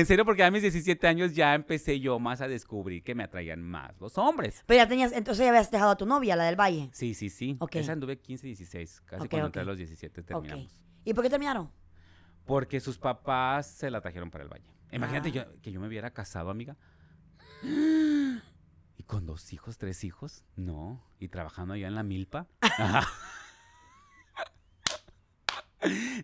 en 0.00 0.06
serio, 0.06 0.24
porque 0.24 0.42
a 0.44 0.50
mis 0.50 0.62
17 0.62 1.06
años 1.06 1.34
ya 1.34 1.54
empecé 1.54 2.00
yo 2.00 2.18
más 2.18 2.40
a 2.40 2.48
descubrir 2.48 3.02
que 3.02 3.14
me 3.14 3.22
atraían 3.22 3.62
más 3.62 3.98
los 4.00 4.18
hombres. 4.18 4.62
Pero 4.66 4.78
ya 4.78 4.88
tenías, 4.88 5.12
entonces 5.12 5.44
ya 5.44 5.50
habías 5.50 5.70
dejado 5.70 5.92
a 5.92 5.96
tu 5.96 6.04
novia, 6.06 6.34
la 6.36 6.44
del 6.44 6.56
Valle. 6.58 6.90
Sí, 6.92 7.14
sí, 7.14 7.30
sí. 7.30 7.56
Ok. 7.60 7.76
Esa 7.76 7.92
anduve 7.92 8.18
15, 8.18 8.46
16, 8.46 9.00
casi 9.02 9.28
cuando 9.28 9.36
ok. 9.36 9.44
entré 9.46 9.62
a 9.62 9.64
los 9.64 9.76
17 9.78 10.22
terminamos. 10.22 10.82
¿Y 11.04 11.14
por 11.14 11.22
qué 11.22 11.30
terminaron? 11.30 11.70
Porque 12.44 12.80
sus 12.80 12.98
papás 12.98 13.66
se 13.68 13.90
la 13.90 14.00
trajeron 14.00 14.30
para 14.30 14.44
el 14.44 14.50
valle. 14.50 14.66
Imagínate 14.92 15.28
Ah. 15.30 15.32
yo, 15.32 15.60
que 15.62 15.72
yo 15.72 15.80
me 15.80 15.86
hubiera 15.88 16.10
casado, 16.12 16.50
amiga. 16.50 16.76
¿Y 17.62 19.02
con 19.04 19.26
dos 19.26 19.52
hijos, 19.52 19.78
tres 19.78 20.04
hijos? 20.04 20.44
No. 20.56 21.02
¿Y 21.18 21.28
trabajando 21.28 21.74
allá 21.74 21.88
en 21.88 21.94
la 21.94 22.02
milpa? 22.02 22.46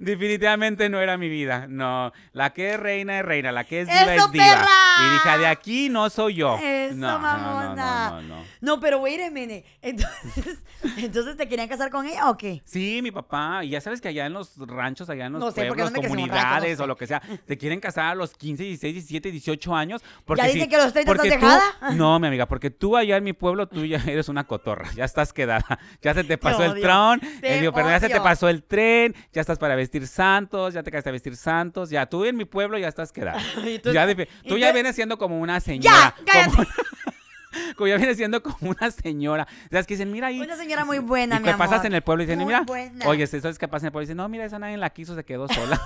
Definitivamente 0.01 0.89
no 0.89 1.01
era 1.01 1.17
mi 1.17 1.29
vida. 1.29 1.67
No. 1.69 2.13
La 2.33 2.53
que 2.53 2.75
es 2.75 2.81
reina 2.81 3.19
es 3.19 3.25
reina. 3.25 3.53
La 3.53 3.65
que 3.65 3.83
es 3.83 3.89
diva 3.89 4.15
¡Eso, 4.15 4.27
es 4.27 4.33
diva. 4.33 4.45
perra! 4.45 4.67
Y 5.01 5.13
dije, 5.13 5.39
de 5.39 5.47
aquí 5.47 5.89
no 5.89 6.11
soy 6.11 6.35
yo. 6.37 6.57
Eso, 6.57 6.95
no, 6.97 7.07
no, 7.07 7.13
no, 7.13 7.19
mamona. 7.19 8.11
no, 8.11 8.23
no, 8.23 8.29
no. 8.37 8.45
No, 8.61 8.81
pero 8.81 8.99
wait 8.99 9.21
a 9.21 9.31
minute. 9.31 9.65
Entonces, 9.81 10.59
entonces 10.99 11.37
¿te 11.37 11.49
querían 11.49 11.69
casar 11.69 11.91
con 11.91 12.07
ella 12.07 12.29
o 12.31 12.37
qué? 12.37 12.63
Sí, 12.65 13.01
mi 13.03 13.11
papá. 13.11 13.65
Y 13.65 13.71
ya 13.71 13.81
sabes 13.81 14.01
que 14.01 14.09
allá 14.09 14.27
en 14.27 14.33
los 14.33 14.57
ranchos, 14.59 15.09
allá 15.09 15.27
en 15.27 15.33
los 15.33 15.55
pueblos, 15.55 15.93
rancho, 15.93 16.03
comunidades 16.03 16.77
sé. 16.77 16.83
o 16.83 16.87
lo 16.87 16.97
que 16.97 17.07
sea, 17.07 17.23
te 17.47 17.57
quieren 17.57 17.81
casar 17.81 18.07
a 18.07 18.15
los 18.15 18.35
15, 18.35 18.63
16, 18.65 18.95
17, 18.95 19.31
18 19.31 19.75
años. 19.75 20.03
Porque 20.25 20.43
¿Ya 20.43 20.49
sí, 20.49 20.55
dicen 20.55 20.71
que 20.71 20.77
los 20.77 20.93
30 20.93 21.13
estás 21.13 21.29
dejada? 21.29 21.63
No, 21.95 22.19
mi 22.19 22.29
amiga, 22.29 22.47
porque 22.47 22.71
tú 22.71 22.97
allá 22.97 23.17
en 23.17 23.25
mi 23.25 23.33
pueblo, 23.33 23.69
tú 23.69 23.85
ya 23.85 23.99
eres 24.07 24.29
una 24.29 24.45
cotorra. 24.45 24.91
Ya 24.95 25.05
estás 25.05 25.33
quedada. 25.33 25.79
Ya 26.03 26.15
se 26.15 26.25
te 26.25 26.39
pasó 26.39 26.65
el 26.65 26.81
tron. 26.81 27.21
te 27.21 27.57
eh, 27.57 27.61
digo, 27.61 27.73
ya 27.77 28.01
se 28.01 28.09
te 28.09 28.21
pasó 28.21 28.49
el 28.49 28.63
tren. 28.63 29.15
Ya 29.33 29.43
estás 29.51 29.59
para 29.59 29.75
vestir 29.75 30.07
santos. 30.07 30.75
Ya 30.75 30.83
te 30.83 30.91
quedaste 30.91 31.09
a 31.11 31.13
vestir 31.13 31.37
santos. 31.37 31.91
Ya 31.91 32.07
tú 32.07 32.25
en 32.25 32.37
mi 32.37 32.45
pueblo 32.45 32.79
ya 32.79 32.89
estás 32.89 33.13
quedada. 33.13 33.39
Tú- 33.83 33.93
ya 33.93 34.07
de- 34.07 34.29
tú 34.47 34.57
ya 34.59 34.73
vienes 34.73 34.95
siendo 34.95 35.19
como 35.19 35.41
una 35.41 35.61
señora. 35.61 36.15
cállate. 36.25 36.51
Como, 36.57 36.67
como 37.77 37.89
ya 37.89 37.97
vienes 37.97 38.17
siendo 38.17 38.43
como 38.43 38.71
una 38.71 38.91
señora. 38.91 39.47
O 39.67 39.69
sea, 39.71 39.81
es 39.81 39.87
que 39.87 39.95
dicen, 39.95 40.13
mira 40.13 40.29
ahí. 40.29 40.41
Una 40.41 40.57
señora 40.57 40.85
muy 40.85 40.99
buena, 41.01 41.37
Y 41.37 41.39
mi 41.41 41.45
que 41.45 41.51
amor. 41.51 41.67
pasas 41.69 41.85
en 41.85 41.95
el 41.95 42.03
pueblo 42.03 42.23
y 42.23 42.27
dicen, 42.27 42.39
Muy 42.39 42.47
mira, 42.47 42.61
buena. 42.63 43.07
oye, 43.09 43.27
¿sabes 43.27 43.59
qué 43.59 43.67
pasa 43.69 43.85
en 43.85 43.89
el 43.89 43.93
pueblo? 43.93 44.05
Y 44.05 44.07
dicen, 44.07 44.17
no, 44.19 44.29
mira, 44.29 44.45
esa 44.45 44.59
nadie 44.59 44.77
la 44.77 44.91
quiso, 44.91 45.15
se 45.17 45.25
quedó 45.25 45.49
sola. 45.49 45.81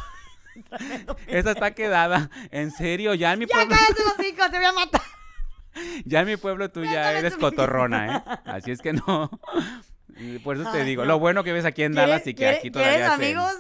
esa 1.27 1.53
está 1.53 1.71
quedada. 1.75 2.31
En 2.51 2.71
serio, 2.71 3.15
ya 3.15 3.33
en 3.33 3.39
mi 3.41 3.47
Ya 3.47 3.55
pueblo, 3.55 3.75
cállate 3.77 4.03
los 4.05 4.27
hijos, 4.27 4.51
te 4.51 4.57
voy 4.59 4.67
a 4.67 4.73
matar. 4.73 5.01
ya 6.05 6.21
en 6.21 6.27
mi 6.27 6.37
pueblo 6.37 6.71
tú 6.71 6.85
ya 6.85 7.12
eres 7.19 7.37
cotorrona, 7.37 8.17
¿eh? 8.17 8.23
Así 8.45 8.71
es 8.71 8.81
que 8.81 8.93
no. 8.93 9.31
Por 10.43 10.57
eso 10.57 10.71
te 10.71 10.79
Ay, 10.81 10.87
digo, 10.87 11.03
no. 11.03 11.09
lo 11.09 11.19
bueno 11.19 11.43
que 11.45 11.53
ves 11.53 11.65
aquí 11.65 11.83
en 11.83 11.93
Dallas 11.95 12.23
y 12.27 12.35
que 12.35 12.43
¿Quieres- 12.45 12.59
aquí 12.59 12.71
¿Quieres 12.71 13.07
todavía 13.07 13.07
se- 13.09 13.12
amigos? 13.15 13.53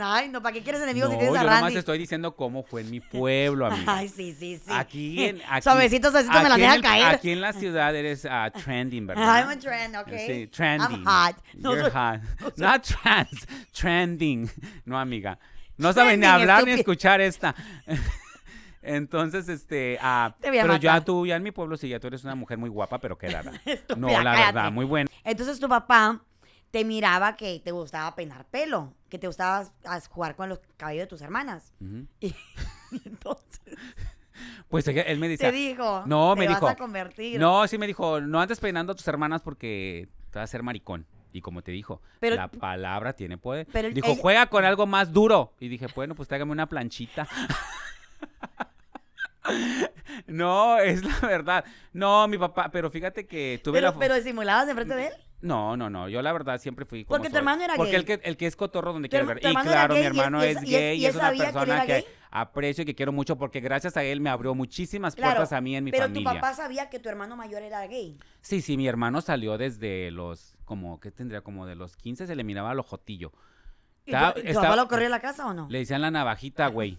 Ay, 0.00 0.28
no, 0.28 0.42
¿para 0.42 0.52
qué 0.54 0.62
quieres 0.62 0.80
enemigos 0.82 1.08
No, 1.10 1.14
si 1.14 1.18
tienes 1.18 1.34
yo 1.34 1.40
a 1.40 1.44
nomás 1.44 1.60
Randy? 1.62 1.78
estoy 1.78 1.98
diciendo 1.98 2.36
cómo 2.36 2.62
fue 2.62 2.80
en 2.82 2.90
mi 2.90 3.00
pueblo, 3.00 3.66
amiga. 3.84 3.96
Ay, 3.96 4.08
sí, 4.08 4.34
sí, 4.38 4.56
sí. 4.56 4.70
Aquí 4.72 5.24
en 5.24 5.40
aquí, 5.48 5.62
Suavecito, 5.62 6.10
suavecito, 6.10 6.42
me 6.42 6.48
la 6.48 6.56
deja 6.56 6.74
el- 6.76 6.82
caer. 6.82 7.04
Aquí 7.14 7.30
en 7.32 7.40
la 7.40 7.52
ciudad 7.52 7.94
eres 7.94 8.26
ah, 8.30 8.50
trending, 8.50 9.06
¿verdad? 9.06 9.40
I'm 9.40 9.48
a 9.50 9.58
trend, 9.58 9.96
okay? 9.96 10.26
Sí, 10.26 10.46
trending. 10.48 10.98
I'm 11.00 11.04
hot. 11.06 11.36
No 11.54 11.74
You're 11.74 11.90
hot. 11.90 12.20
Not 12.56 12.82
trans, 12.84 13.46
trending. 13.72 14.50
No, 14.84 14.98
amiga. 14.98 15.38
No 15.78 15.92
saben 15.92 16.20
ni 16.20 16.26
hablar 16.26 16.64
ni 16.64 16.70
estúpido. 16.72 16.76
escuchar 16.94 17.20
esta. 17.20 17.54
Entonces, 18.88 19.48
este, 19.48 19.98
ah, 20.00 20.34
Te 20.40 20.48
voy 20.50 20.58
a 20.58 20.62
pero 20.62 20.76
ya 20.76 21.04
tú, 21.04 21.26
ya 21.26 21.36
en 21.36 21.42
mi 21.42 21.50
pueblo, 21.50 21.76
sí, 21.76 21.88
ya 21.88 21.98
tú 21.98 22.06
eres 22.06 22.22
una 22.24 22.34
mujer 22.36 22.56
muy 22.56 22.68
guapa, 22.70 22.98
pero 23.00 23.18
quedada. 23.18 23.52
Estúpida, 23.64 23.96
no, 23.96 24.08
la 24.22 24.32
cállate. 24.32 24.52
verdad, 24.54 24.72
muy 24.72 24.84
buena. 24.84 25.10
Entonces 25.24 25.58
tu 25.58 25.68
papá 25.68 26.22
te 26.70 26.84
miraba 26.84 27.34
que 27.36 27.60
te 27.64 27.72
gustaba 27.72 28.14
peinar 28.14 28.44
pelo, 28.46 28.94
que 29.08 29.18
te 29.18 29.26
gustaba 29.26 29.66
jugar 30.10 30.36
con 30.36 30.48
los 30.48 30.60
cabellos 30.76 31.02
de 31.02 31.06
tus 31.08 31.20
hermanas. 31.20 31.72
Y, 32.20 32.26
y 32.92 33.02
entonces 33.06 33.60
Pues 34.68 34.86
él 34.86 35.18
me 35.18 35.28
dice, 35.28 35.44
te 35.50 35.52
dijo, 35.52 36.04
No, 36.06 36.34
te 36.34 36.40
me 36.40 36.46
vas 36.48 36.56
dijo, 36.56 36.68
a 36.68 36.76
convertir. 36.76 37.40
no, 37.40 37.66
sí 37.66 37.78
me 37.78 37.86
dijo, 37.88 38.20
no 38.20 38.40
andes 38.40 38.60
peinando 38.60 38.92
a 38.92 38.94
tus 38.96 39.08
hermanas 39.08 39.42
porque 39.42 40.08
te 40.30 40.38
vas 40.38 40.42
a 40.42 40.44
hacer 40.44 40.62
maricón. 40.62 41.06
Y 41.32 41.40
como 41.42 41.60
te 41.62 41.70
dijo, 41.72 42.00
Pero- 42.20 42.36
la 42.36 42.48
palabra 42.48 43.12
tiene 43.14 43.36
poder. 43.36 43.66
Pero 43.72 43.90
dijo, 43.90 44.08
ella- 44.12 44.20
juega 44.22 44.46
con 44.46 44.64
algo 44.64 44.86
más 44.86 45.12
duro. 45.12 45.52
Y 45.60 45.68
dije, 45.68 45.86
bueno, 45.94 46.14
pues 46.14 46.28
tráigame 46.28 46.52
una 46.52 46.66
planchita. 46.68 47.26
no, 50.26 50.78
es 50.78 51.02
la 51.04 51.26
verdad. 51.28 51.64
No, 51.92 52.26
mi 52.28 52.38
papá, 52.38 52.70
pero 52.70 52.90
fíjate 52.90 53.26
que 53.26 53.60
tuve 53.62 53.78
pero, 53.78 53.92
la... 53.92 53.98
pero 53.98 54.14
disimulabas 54.16 54.68
enfrente 54.68 54.94
de 54.94 55.06
él. 55.08 55.12
No, 55.42 55.76
no, 55.76 55.90
no, 55.90 56.08
yo 56.08 56.22
la 56.22 56.32
verdad 56.32 56.58
siempre 56.58 56.86
fui 56.86 57.04
como 57.04 57.18
Porque 57.18 57.30
tu 57.30 57.36
hermano 57.36 57.62
era 57.62 57.74
Porque 57.76 57.92
gay. 57.92 58.00
el 58.00 58.04
que, 58.06 58.20
el 58.24 58.36
que 58.38 58.46
es 58.46 58.56
cotorro 58.56 58.94
donde 58.94 59.08
herma- 59.10 59.34
ver. 59.34 59.38
Y 59.44 59.54
claro, 59.54 59.94
mi 59.94 60.00
gay 60.00 60.04
y 60.04 60.06
es- 60.10 60.16
hermano 60.16 60.42
es, 60.42 60.56
es- 60.56 60.62
y 60.64 60.74
es- 60.74 60.80
gay 60.80 60.98
y 60.98 61.06
es 61.06 61.14
una 61.14 61.30
que 61.32 61.38
persona 61.38 61.86
que, 61.86 62.06
aprecio 62.30 62.82
y 62.82 62.84
que 62.86 62.94
quiero 62.94 63.12
mucho 63.12 63.36
porque 63.36 63.60
gracias 63.60 63.96
a 63.98 64.02
él 64.02 64.20
me 64.22 64.30
abrió 64.30 64.54
muchísimas 64.54 65.14
Claro, 65.14 65.36
puertas 65.36 65.52
a 65.52 65.60
mí 65.60 65.76
en 65.76 65.84
mi 65.84 65.90
pero 65.90 66.04
familia. 66.04 66.30
tu 66.30 66.34
papá 66.36 66.54
sabía 66.54 66.88
que 66.88 66.98
tu 66.98 67.08
hermano 67.10 67.36
mayor 67.36 67.62
era 67.62 67.86
gay. 67.86 68.16
Sí, 68.40 68.62
sí, 68.62 68.76
mi 68.78 68.88
hermano 68.88 69.20
salió 69.20 69.58
desde 69.58 70.10
los, 70.10 70.56
como, 70.64 71.00
¿qué 71.00 71.10
tendría? 71.10 71.42
Como 71.42 71.66
de 71.66 71.74
los 71.76 71.96
15 71.96 72.26
se 72.26 72.34
le 72.34 72.42
miraba 72.42 72.70
al 72.70 72.78
ojotillo. 72.80 73.30
¿Y 74.06 74.10
Estaba- 74.12 74.34
tu, 74.34 74.40
tu 74.40 74.46
estaba- 74.46 74.68
papá 74.68 74.76
lo 74.76 74.88
corrió 74.88 75.04
de 75.04 75.10
la 75.10 75.20
casa 75.20 75.46
o 75.46 75.52
no? 75.54 75.66
Le 75.68 75.80
decían 75.80 76.00
la 76.00 76.10
navajita, 76.10 76.68
güey. 76.68 76.98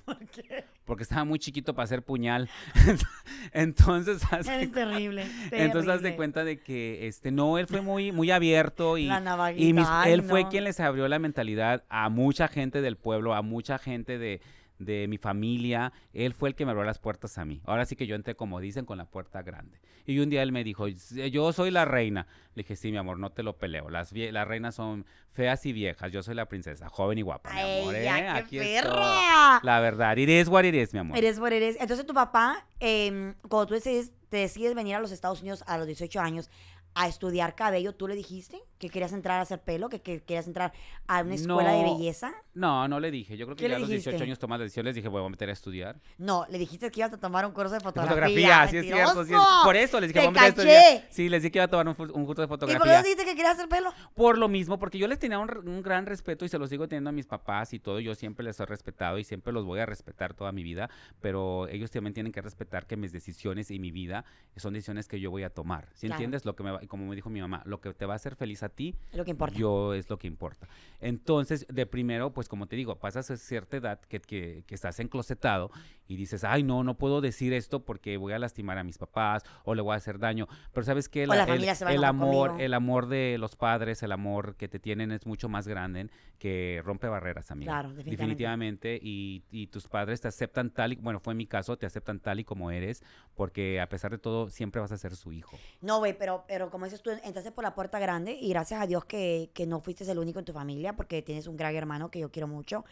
Porque 0.87 1.03
estaba 1.03 1.25
muy 1.25 1.37
chiquito 1.37 1.75
para 1.75 1.83
hacer 1.83 2.01
puñal. 2.01 2.49
Entonces, 3.51 4.23
haz 4.31 4.47
de 4.47 4.55
Eres 4.55 4.71
terrible. 4.71 5.27
Entonces 5.51 5.91
haz 5.91 6.01
de 6.01 6.15
cuenta 6.15 6.45
de 6.45 6.61
que 6.61 7.07
este 7.07 7.29
no, 7.29 7.57
él 7.57 7.67
fue 7.67 7.81
muy 7.81 8.13
muy 8.13 8.31
abierto 8.31 8.97
y, 8.97 9.05
La 9.07 9.53
y 9.55 9.75
ay, 9.77 10.13
él 10.13 10.23
fue 10.23 10.47
quien 10.47 10.63
les 10.63 10.79
abrió 10.79 11.07
la 11.09 11.19
mentalidad 11.19 11.83
a 11.89 12.07
mucha 12.07 12.47
gente 12.47 12.81
del 12.81 12.95
pueblo, 12.95 13.35
a 13.35 13.41
mucha 13.41 13.77
gente 13.77 14.17
de, 14.17 14.39
de 14.79 15.07
mi 15.07 15.17
familia, 15.17 15.91
él 16.13 16.33
fue 16.33 16.49
el 16.49 16.55
que 16.55 16.65
me 16.65 16.71
abrió 16.71 16.85
las 16.85 16.99
puertas 16.99 17.37
a 17.37 17.45
mí. 17.45 17.61
Ahora 17.65 17.85
sí 17.85 17.95
que 17.95 18.07
yo 18.07 18.15
entré 18.15 18.35
como 18.35 18.59
dicen 18.59 18.85
con 18.85 18.97
la 18.97 19.05
puerta 19.05 19.41
grande. 19.41 19.79
Y 20.05 20.19
un 20.19 20.29
día 20.29 20.41
él 20.43 20.51
me 20.51 20.63
dijo, 20.63 20.87
"Yo 20.87 21.51
soy 21.53 21.71
la 21.71 21.85
reina." 21.85 22.27
Le 22.55 22.63
dije, 22.63 22.75
"Sí, 22.75 22.91
mi 22.91 22.97
amor, 22.97 23.19
no 23.19 23.31
te 23.31 23.43
lo 23.43 23.57
peleo. 23.57 23.89
Las 23.89 24.11
las 24.13 24.47
reinas 24.47 24.75
son 24.75 25.05
feas 25.31 25.65
y 25.65 25.73
viejas. 25.73 26.11
Yo 26.11 26.23
soy 26.23 26.35
la 26.35 26.47
princesa, 26.47 26.89
joven 26.89 27.17
y 27.17 27.21
guapa, 27.21 27.53
mi 27.53 27.59
amor, 27.81 27.95
¿eh? 27.95 28.03
ya, 28.03 28.15
qué 28.17 28.27
Aquí 28.29 28.59
estoy". 28.59 28.91
perra. 28.91 29.59
La 29.63 29.79
verdad, 29.79 30.17
is 30.17 30.47
what 30.47 30.63
is, 30.63 30.93
mi 30.93 30.99
amor. 30.99 31.17
Eres 31.17 31.39
por 31.39 31.51
eres. 31.53 31.77
Entonces 31.79 32.05
tu 32.05 32.13
papá, 32.13 32.65
eh, 32.79 33.33
cuando 33.49 33.67
tú 33.67 33.73
decides, 33.73 34.11
te 34.29 34.37
decides 34.37 34.75
venir 34.75 34.95
a 34.95 34.99
los 34.99 35.11
Estados 35.11 35.41
Unidos 35.41 35.63
a 35.67 35.77
los 35.77 35.87
18 35.87 36.19
años 36.19 36.49
a 36.95 37.07
estudiar 37.07 37.55
cabello, 37.55 37.93
¿tú 37.93 38.07
le 38.07 38.15
dijiste 38.15 38.59
que 38.77 38.89
querías 38.89 39.11
entrar 39.13 39.39
a 39.39 39.41
hacer 39.41 39.59
pelo, 39.61 39.89
que, 39.89 40.01
que 40.01 40.21
querías 40.21 40.47
entrar 40.47 40.71
a 41.07 41.21
una 41.21 41.35
escuela 41.35 41.71
de 41.73 41.83
belleza? 41.83 42.33
No, 42.53 42.87
no 42.87 42.99
le 42.99 43.11
dije. 43.11 43.37
Yo 43.37 43.45
creo 43.45 43.55
que 43.55 43.63
¿Qué 43.63 43.69
ya 43.69 43.75
a 43.75 43.79
los 43.79 43.89
18 43.89 44.09
dijiste? 44.11 44.23
años 44.23 44.39
tomas 44.39 44.59
la 44.59 44.63
decisión, 44.63 44.85
les 44.85 44.95
dije, 44.95 45.07
voy 45.07 45.23
a 45.23 45.29
meter 45.29 45.49
a 45.49 45.53
estudiar. 45.53 45.99
No, 46.17 46.45
le 46.49 46.57
dijiste 46.57 46.89
que 46.91 46.99
ibas 47.01 47.13
a 47.13 47.17
tomar 47.17 47.45
un 47.45 47.51
curso 47.51 47.71
de 47.71 47.77
De 47.79 47.83
fotografía. 47.83 48.17
fotografía, 48.19 48.67
sí 48.69 48.77
es 48.77 48.85
cierto. 48.85 49.13
sí 49.13 49.19
es- 49.19 49.37
¡Mentiroso! 49.37 49.63
Por 49.63 49.75
eso 49.75 49.99
les 49.99 50.09
dije, 50.09 50.19
¡Te 50.19 50.25
vamos 50.27 50.41
a 50.41 50.47
estudiar. 50.47 51.07
Sí, 51.09 51.29
les 51.29 51.41
dije 51.43 51.51
que 51.51 51.57
iba 51.59 51.65
a 51.65 51.67
tomar 51.69 51.87
un, 51.87 51.93
curso 51.95 52.41
de 52.41 52.45
¿Y 52.45 52.47
por 52.47 52.59
qué 52.59 52.65
fotografía. 52.67 53.01
dijiste 53.03 53.25
que 53.25 53.35
querías 53.35 53.53
hacer 53.53 53.69
pelo? 53.69 53.91
Por 54.15 54.37
lo 54.37 54.47
mismo, 54.47 54.77
porque 54.79 54.97
yo 54.97 55.07
les 55.07 55.19
tenía 55.19 55.39
un, 55.39 55.49
un 55.67 55.81
gran 55.81 56.05
respeto 56.05 56.45
y 56.45 56.49
se 56.49 56.57
los 56.57 56.69
sigo 56.69 56.87
teniendo 56.87 57.09
a 57.09 57.13
mis 57.13 57.25
papás 57.27 57.73
y 57.73 57.79
todo. 57.79 57.99
Yo 57.99 58.15
siempre 58.15 58.43
les 58.43 58.59
he 58.59 58.65
respetado 58.65 59.17
y 59.17 59.23
siempre 59.23 59.53
los 59.53 59.65
voy 59.65 59.79
a 59.79 59.85
respetar 59.85 60.33
toda 60.33 60.51
mi 60.51 60.63
vida. 60.63 60.89
Pero 61.21 61.67
ellos 61.67 61.91
también 61.91 62.13
tienen 62.13 62.31
que 62.31 62.41
respetar 62.41 62.85
que 62.87 62.97
mis 62.97 63.11
decisiones 63.11 63.71
y 63.71 63.79
mi 63.79 63.91
vida 63.91 64.25
son 64.55 64.73
decisiones 64.73 65.07
que 65.07 65.19
yo 65.19 65.31
voy 65.31 65.43
a 65.43 65.49
tomar. 65.49 65.89
¿Sí 65.93 66.07
Claro. 66.07 66.15
entiendes? 66.17 66.45
Lo 66.45 66.55
que 66.55 66.63
me 66.63 66.71
va- 66.71 66.79
como 66.87 67.05
me 67.05 67.15
dijo 67.15 67.29
mi 67.29 67.41
mamá, 67.41 67.61
lo 67.65 67.79
que 67.81 67.93
te 67.93 68.05
va 68.05 68.13
a 68.13 68.15
hacer 68.17 68.35
feliz 68.35 68.63
a 68.63 68.66
ti, 68.69 68.95
lo 69.13 69.25
que 69.25 69.31
importa. 69.31 69.55
yo 69.55 69.93
es 69.93 70.09
lo 70.09 70.17
que 70.17 70.27
importa. 70.27 70.67
Entonces, 70.99 71.65
de 71.69 71.85
primero, 71.85 72.33
pues 72.33 72.47
como 72.47 72.67
te 72.67 72.75
digo, 72.75 72.95
pasas 72.95 73.29
a 73.31 73.37
cierta 73.37 73.77
edad 73.77 73.99
que, 74.01 74.19
que, 74.19 74.63
que 74.65 74.75
estás 74.75 74.99
enclosetado 74.99 75.71
y 76.07 76.15
dices, 76.15 76.43
ay, 76.43 76.63
no, 76.63 76.83
no 76.83 76.97
puedo 76.97 77.21
decir 77.21 77.53
esto 77.53 77.83
porque 77.83 78.17
voy 78.17 78.33
a 78.33 78.39
lastimar 78.39 78.77
a 78.77 78.83
mis 78.83 78.97
papás 78.97 79.43
o 79.65 79.75
le 79.75 79.81
voy 79.81 79.93
a 79.93 79.97
hacer 79.97 80.19
daño. 80.19 80.47
Pero 80.73 80.85
sabes 80.85 81.09
que 81.09 81.21
a 81.21 81.23
el 81.25 81.31
enojar 81.31 82.05
amor, 82.05 82.47
conmigo. 82.49 82.65
el 82.65 82.73
amor 82.73 83.07
de 83.07 83.37
los 83.37 83.55
padres, 83.55 84.01
el 84.03 84.11
amor 84.11 84.55
que 84.55 84.67
te 84.67 84.79
tienen 84.79 85.11
es 85.11 85.25
mucho 85.25 85.49
más 85.49 85.67
grande 85.67 86.09
que 86.39 86.81
rompe 86.83 87.07
barreras, 87.07 87.51
amiga. 87.51 87.71
Claro, 87.71 87.89
definitivamente. 87.89 88.11
Definitivamente. 88.21 88.99
Y, 89.01 89.43
y 89.51 89.67
tus 89.67 89.87
padres 89.87 90.21
te 90.21 90.27
aceptan 90.27 90.69
tal 90.69 90.93
y, 90.93 90.95
bueno, 90.95 91.19
fue 91.19 91.33
mi 91.33 91.47
caso, 91.47 91.77
te 91.77 91.85
aceptan 91.85 92.19
tal 92.19 92.39
y 92.39 92.43
como 92.43 92.71
eres, 92.71 93.03
porque 93.35 93.81
a 93.81 93.89
pesar 93.89 94.11
de 94.11 94.19
todo, 94.19 94.49
siempre 94.49 94.79
vas 94.79 94.91
a 94.91 94.97
ser 94.97 95.15
su 95.15 95.31
hijo. 95.33 95.57
No, 95.81 95.99
güey, 95.99 96.17
pero, 96.17 96.45
pero 96.47 96.69
como 96.69 96.85
dices 96.85 97.01
tú, 97.01 97.09
entraste 97.11 97.51
por 97.51 97.63
la 97.63 97.73
puerta 97.73 97.99
grande 97.99 98.37
y 98.39 98.49
gracias 98.49 98.81
a 98.81 98.87
Dios 98.87 99.05
que, 99.05 99.49
que 99.53 99.65
no 99.65 99.81
fuiste 99.81 100.09
el 100.09 100.19
único 100.19 100.39
en 100.39 100.45
tu 100.45 100.53
familia 100.53 100.95
porque 100.95 101.21
tienes 101.21 101.47
un 101.47 101.57
gran 101.57 101.75
hermano 101.75 102.11
que 102.11 102.19
yo 102.19 102.31
quiero 102.31 102.47
mucho. 102.47 102.85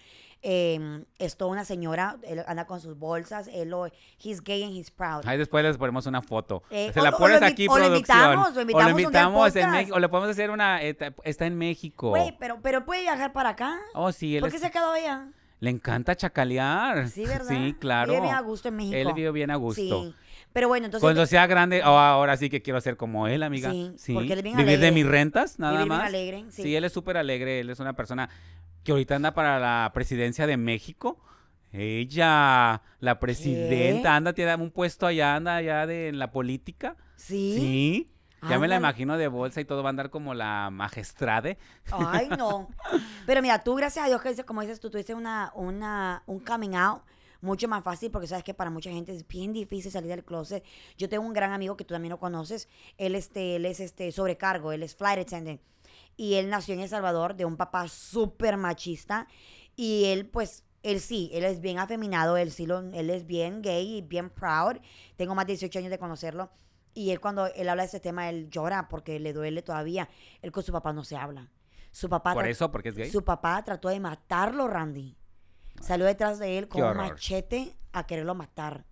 Eh, 0.47 1.03
es 1.17 1.37
toda 1.37 1.49
una 1.49 1.65
señora, 1.65 2.17
él 2.21 2.43
anda 2.45 2.67
con 2.67 2.79
sus 2.79 2.95
bolsas, 2.99 3.49
él 3.51 3.69
lo, 3.69 3.87
he's 4.23 4.43
gay 4.43 4.61
and 4.63 4.73
he's 4.73 4.91
proud. 4.91 5.23
Ahí 5.25 5.39
después 5.39 5.63
les 5.65 5.75
ponemos 5.75 6.05
una 6.05 6.21
foto. 6.21 6.61
Eh, 6.69 6.91
Se 6.93 6.99
o- 6.99 7.03
la 7.03 7.09
o 7.09 7.11
lo 7.13 7.17
pones 7.17 7.41
invi- 7.41 7.51
aquí, 7.51 7.67
o 7.67 7.75
lo 7.77 7.85
producción. 7.85 7.95
invitamos, 8.19 8.53
lo 8.53 8.59
o 8.59 8.61
invitamos 8.61 8.85
lo 8.85 8.91
un 8.91 8.97
día 8.97 9.07
al 9.07 9.13
invitamos 9.25 9.55
en. 9.55 9.71
México. 9.71 9.95
O 9.95 9.99
le 9.99 10.09
podemos 10.09 10.29
hacer 10.29 10.51
una. 10.51 10.83
eh, 10.83 10.95
Está 11.23 11.47
en 11.47 11.57
México. 11.57 12.09
Güey, 12.09 12.37
pero, 12.39 12.59
pero 12.61 12.85
puede 12.85 13.01
viajar 13.01 13.33
para 13.33 13.49
acá. 13.49 13.75
Oh, 13.95 14.11
sí, 14.11 14.35
él 14.35 14.41
¿Por 14.41 14.49
es- 14.49 14.53
qué 14.53 14.59
se 14.59 14.69
quedó 14.69 14.91
allá? 14.91 15.29
le 15.61 15.69
encanta 15.71 16.15
chacalear. 16.15 17.09
Sí, 17.09 17.25
¿verdad? 17.25 17.47
Sí, 17.49 17.73
claro. 17.79 18.11
Vive 18.11 18.21
bien 18.21 18.35
a 18.35 18.41
gusto 18.41 18.67
en 18.67 18.75
México. 18.75 18.95
Él 18.97 19.13
vive 19.13 19.31
bien 19.31 19.49
a 19.49 19.55
gusto. 19.55 19.81
Sí. 19.81 20.15
Pero 20.55 20.69
bueno, 20.69 20.85
entonces... 20.85 21.01
Cuando 21.03 21.25
sea 21.25 21.47
grande, 21.47 21.81
oh, 21.83 21.97
ahora 21.97 22.37
sí 22.37 22.49
que 22.49 22.61
quiero 22.61 22.79
ser 22.79 22.95
como 22.95 23.27
él, 23.27 23.43
amiga. 23.43 23.71
Sí, 23.97 24.13
porque 24.13 24.31
él 24.31 24.39
es 24.39 24.43
bien 24.45 24.55
Vivir 24.55 24.79
de 24.79 24.91
mis 24.93 25.05
rentas, 25.05 25.59
nada 25.59 25.73
Vivir 25.73 25.87
bien 25.89 25.97
más. 25.99 26.07
alegre, 26.07 26.45
sí. 26.49 26.63
sí. 26.63 26.75
él 26.77 26.85
es 26.85 26.93
súper 26.93 27.17
alegre. 27.17 27.59
Él 27.59 27.69
es 27.69 27.81
una 27.81 27.91
persona 27.93 28.29
que 28.85 28.93
ahorita 28.93 29.17
anda 29.17 29.33
para 29.33 29.59
la 29.59 29.91
presidencia 29.93 30.47
de 30.47 30.55
México. 30.55 31.19
Ella, 31.73 32.81
la 33.01 33.19
presidenta, 33.19 34.15
anda, 34.15 34.31
tiene 34.31 34.55
un 34.55 34.71
puesto 34.71 35.05
allá, 35.05 35.35
anda 35.35 35.57
allá 35.57 35.85
de, 35.85 36.07
en 36.07 36.19
la 36.19 36.31
política. 36.31 36.95
Sí. 37.17 37.55
Sí. 37.59 38.11
Ya 38.43 38.59
me 38.59 38.67
la 38.69 38.75
Ándale. 38.75 38.77
imagino 38.77 39.17
de 39.17 39.27
bolsa 39.27 39.59
y 39.59 39.65
todo 39.65 39.83
va 39.83 39.89
a 39.89 39.91
andar 39.91 40.09
como 40.09 40.33
la 40.33 40.69
magistrade. 40.71 41.57
Ay, 41.91 42.29
no. 42.37 42.69
Pero 43.25 43.41
mira, 43.41 43.61
tú, 43.61 43.75
gracias 43.75 44.05
a 44.05 44.07
Dios, 44.07 44.21
que 44.21 44.29
dices- 44.29 44.45
como 44.45 44.61
dices 44.61 44.79
tú, 44.79 44.89
tuviste 44.89 45.13
una, 45.15 45.51
una, 45.55 46.23
un 46.27 46.39
coming 46.39 46.75
out 46.75 47.01
mucho 47.45 47.67
más 47.67 47.83
fácil 47.83 48.11
porque 48.11 48.27
sabes 48.27 48.43
que 48.43 48.53
para 48.53 48.69
mucha 48.69 48.89
gente 48.89 49.13
es 49.13 49.25
bien 49.25 49.53
difícil 49.53 49.91
salir 49.91 50.09
del 50.09 50.25
closet. 50.25 50.63
Yo 50.97 51.07
tengo 51.07 51.25
un 51.25 51.33
gran 51.33 51.53
amigo 51.53 51.77
que 51.77 51.85
tú 51.85 51.93
también 51.93 52.11
lo 52.11 52.19
conoces. 52.19 52.67
Él, 52.97 53.15
este, 53.15 53.55
él 53.55 53.65
es 53.65 53.79
este, 53.79 54.11
sobrecargo, 54.11 54.71
él 54.73 54.83
es 54.83 54.95
flight 54.95 55.19
attendant. 55.19 55.61
Y 56.17 56.35
él 56.35 56.49
nació 56.49 56.73
en 56.73 56.81
El 56.81 56.89
Salvador 56.89 57.35
de 57.35 57.45
un 57.45 57.55
papá 57.55 57.87
súper 57.87 58.57
machista. 58.57 59.27
Y 59.75 60.05
él, 60.05 60.27
pues, 60.27 60.63
él 60.83 60.99
sí, 60.99 61.29
él 61.33 61.43
es 61.45 61.61
bien 61.61 61.79
afeminado, 61.79 62.37
él 62.37 62.51
sí, 62.51 62.65
lo, 62.65 62.79
él 62.79 63.09
es 63.09 63.25
bien 63.25 63.61
gay 63.61 63.97
y 63.97 64.01
bien 64.01 64.29
proud. 64.29 64.77
Tengo 65.15 65.35
más 65.35 65.45
de 65.45 65.53
18 65.53 65.79
años 65.79 65.91
de 65.91 65.99
conocerlo. 65.99 66.51
Y 66.93 67.11
él 67.11 67.19
cuando 67.19 67.47
él 67.47 67.69
habla 67.69 67.83
de 67.83 67.87
ese 67.87 67.99
tema, 67.99 68.29
él 68.29 68.49
llora 68.49 68.87
porque 68.87 69.19
le 69.19 69.33
duele 69.33 69.61
todavía. 69.61 70.09
Él 70.41 70.51
con 70.51 70.63
su 70.63 70.71
papá 70.71 70.93
no 70.93 71.03
se 71.03 71.17
habla. 71.17 71.49
Su 71.91 72.09
papá, 72.09 72.33
Por 72.33 72.47
eso, 72.47 72.71
porque 72.71 72.89
es 72.89 72.95
gay. 72.95 73.09
su 73.09 73.23
papá 73.23 73.63
trató 73.63 73.89
de 73.89 73.99
matarlo, 73.99 74.67
Randy. 74.67 75.17
Salió 75.85 76.05
detrás 76.05 76.39
de 76.39 76.57
él 76.57 76.67
con 76.67 76.81
un 76.91 76.97
machete 77.09 77.75
a 77.93 78.05
quererlo 78.05 78.33
matar. 78.35 78.85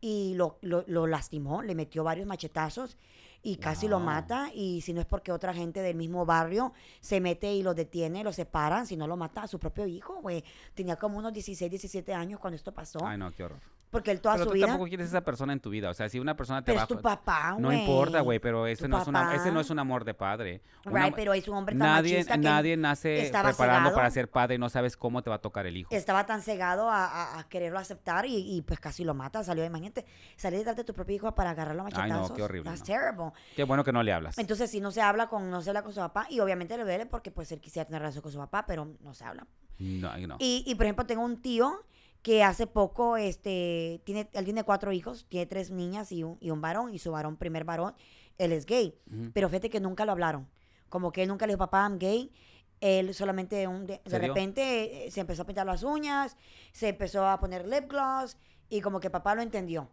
Y 0.00 0.32
lo, 0.34 0.58
lo- 0.62 0.84
lo 0.86 1.06
lastimó, 1.06 1.62
le 1.62 1.74
metió 1.74 2.02
varios 2.04 2.26
machetazos 2.26 2.96
y 3.42 3.56
casi 3.56 3.86
lo 3.88 3.98
mata. 4.06 4.50
Y 4.54 4.80
si 4.80 4.92
no 4.94 5.00
es 5.00 5.06
porque 5.06 5.30
otra 5.32 5.52
gente 5.52 5.82
del 5.82 5.96
mismo 5.96 6.24
barrio 6.24 6.72
se 7.00 7.20
mete 7.20 7.52
y 7.52 7.62
lo 7.62 7.74
detiene, 7.74 8.24
lo 8.24 8.32
separan, 8.32 8.86
si 8.86 8.96
no 8.96 9.06
lo 9.06 9.16
mata 9.18 9.42
a 9.42 9.46
su 9.48 9.58
propio 9.58 9.86
hijo, 9.86 10.20
güey. 10.22 10.42
Tenía 10.74 10.96
como 10.96 11.18
unos 11.18 11.32
16, 11.34 11.70
17 11.70 12.14
años 12.14 12.40
cuando 12.40 12.56
esto 12.56 12.72
pasó. 12.72 13.04
Ay, 13.06 13.18
no, 13.18 13.30
qué 13.34 13.44
horror. 13.44 13.60
Porque 13.90 14.12
él 14.12 14.20
toda 14.20 14.34
Pero 14.36 14.44
su 14.44 14.50
tú 14.50 14.54
vida... 14.54 14.66
tampoco 14.68 14.88
quieres 14.88 15.08
esa 15.08 15.20
persona 15.22 15.52
en 15.52 15.60
tu 15.60 15.68
vida. 15.70 15.90
O 15.90 15.94
sea, 15.94 16.08
si 16.08 16.18
una 16.20 16.36
persona 16.36 16.60
te 16.62 16.66
Pero 16.66 16.76
va 16.76 16.82
es 16.82 16.88
tu 16.88 17.00
papá, 17.00 17.50
güey. 17.52 17.62
No 17.62 17.72
importa, 17.72 18.20
güey, 18.20 18.38
pero 18.38 18.66
ese 18.66 18.86
no, 18.88 19.00
es 19.02 19.08
una, 19.08 19.34
ese 19.34 19.50
no 19.50 19.60
es 19.60 19.68
un 19.70 19.78
amor 19.80 20.04
de 20.04 20.14
padre. 20.14 20.62
Una- 20.86 21.04
Right, 21.06 21.14
pero 21.16 21.32
es 21.34 21.46
un 21.48 21.56
hombre 21.56 21.74
tan 21.76 21.86
nadie, 21.88 22.12
machista 22.14 22.34
que 22.34 22.38
nadie 22.40 22.76
nace 22.76 23.28
preparando 23.30 23.54
cegado. 23.54 23.94
para 23.94 24.10
ser 24.10 24.30
padre 24.30 24.54
y 24.54 24.58
no 24.58 24.68
sabes 24.68 24.96
cómo 24.96 25.22
te 25.22 25.30
va 25.30 25.36
a 25.36 25.40
tocar 25.40 25.66
el 25.66 25.76
hijo. 25.76 25.94
estaba 25.94 26.24
tan 26.26 26.40
cegado 26.42 26.88
a, 26.88 27.04
a- 27.04 27.38
a 27.40 27.48
quererlo 27.48 27.78
aceptar 27.78 28.26
y, 28.26 28.36
y, 28.56 28.62
pues 28.62 28.78
casi 28.80 29.02
lo 29.04 29.14
mata. 29.14 29.42
Salió, 29.42 29.64
imagínate, 29.64 30.06
salir 30.36 30.58
detrás 30.60 30.76
de 30.76 30.84
tu 30.84 30.94
propio 30.94 31.16
hijo 31.16 31.34
para 31.34 31.50
agarrarlo 31.50 31.82
a 31.82 31.86
Ay, 31.86 31.92
machetazos. 31.92 32.30
no, 32.30 32.36
qué 32.36 32.42
horrible, 32.42 32.70
That's 32.70 32.80
no. 32.80 32.86
terrible. 32.86 33.32
Qué 33.56 33.64
bueno 33.64 33.82
que 33.84 33.92
no 33.92 34.02
le 34.02 34.12
hablas. 34.12 34.38
Entonces, 34.38 34.70
si 34.70 34.80
no 34.80 34.90
se 34.92 35.02
habla 35.02 35.28
con, 35.28 35.50
no 35.50 35.62
se 35.62 35.70
habla 35.70 35.82
con 35.82 35.92
su 35.92 36.00
papá, 36.00 36.26
y 36.30 36.38
obviamente 36.40 36.76
le 36.76 36.84
duele 36.84 37.06
porque 37.06 37.30
pues 37.32 37.50
él 37.52 37.60
quisiera 37.60 37.86
tener 37.86 38.02
relación 38.02 38.22
con 38.22 38.30
su 38.30 38.38
papá, 38.38 38.64
pero 38.66 38.88
no 39.00 39.14
se 39.14 39.24
habla. 39.24 39.46
No, 39.78 40.16
no. 40.26 40.36
Y, 40.38 40.62
y, 40.66 40.74
por 40.76 40.84
ejemplo, 40.86 41.06
tengo 41.06 41.24
un 41.24 41.40
tío 41.42 41.84
que 42.22 42.42
hace 42.42 42.66
poco, 42.66 43.16
este, 43.16 44.02
tiene, 44.04 44.28
él 44.32 44.44
tiene 44.44 44.64
cuatro 44.64 44.92
hijos, 44.92 45.26
tiene 45.28 45.46
tres 45.46 45.70
niñas 45.70 46.12
y 46.12 46.22
un, 46.22 46.36
y 46.40 46.50
un 46.50 46.60
varón, 46.60 46.94
y 46.94 46.98
su 46.98 47.12
varón, 47.12 47.36
primer 47.36 47.64
varón, 47.64 47.94
él 48.38 48.52
es 48.52 48.66
gay. 48.66 48.98
Pero 49.32 49.48
fíjate 49.48 49.70
que 49.70 49.80
nunca 49.80 50.04
lo 50.04 50.12
hablaron. 50.12 50.48
Como 50.88 51.12
que 51.12 51.22
él 51.22 51.28
nunca 51.28 51.46
le 51.46 51.52
dijo, 51.52 51.58
papá, 51.58 51.82
I'm 51.82 51.98
gay. 51.98 52.32
Él 52.80 53.14
solamente 53.14 53.66
un 53.68 53.86
de, 53.86 54.00
de 54.04 54.18
repente 54.18 55.06
eh, 55.06 55.10
se 55.10 55.20
empezó 55.20 55.42
a 55.42 55.46
pintar 55.46 55.66
las 55.66 55.82
uñas, 55.82 56.36
se 56.72 56.88
empezó 56.88 57.26
a 57.26 57.38
poner 57.38 57.68
lip 57.68 57.90
gloss 57.90 58.38
y 58.70 58.80
como 58.80 59.00
que 59.00 59.10
papá 59.10 59.34
lo 59.34 59.42
entendió. 59.42 59.90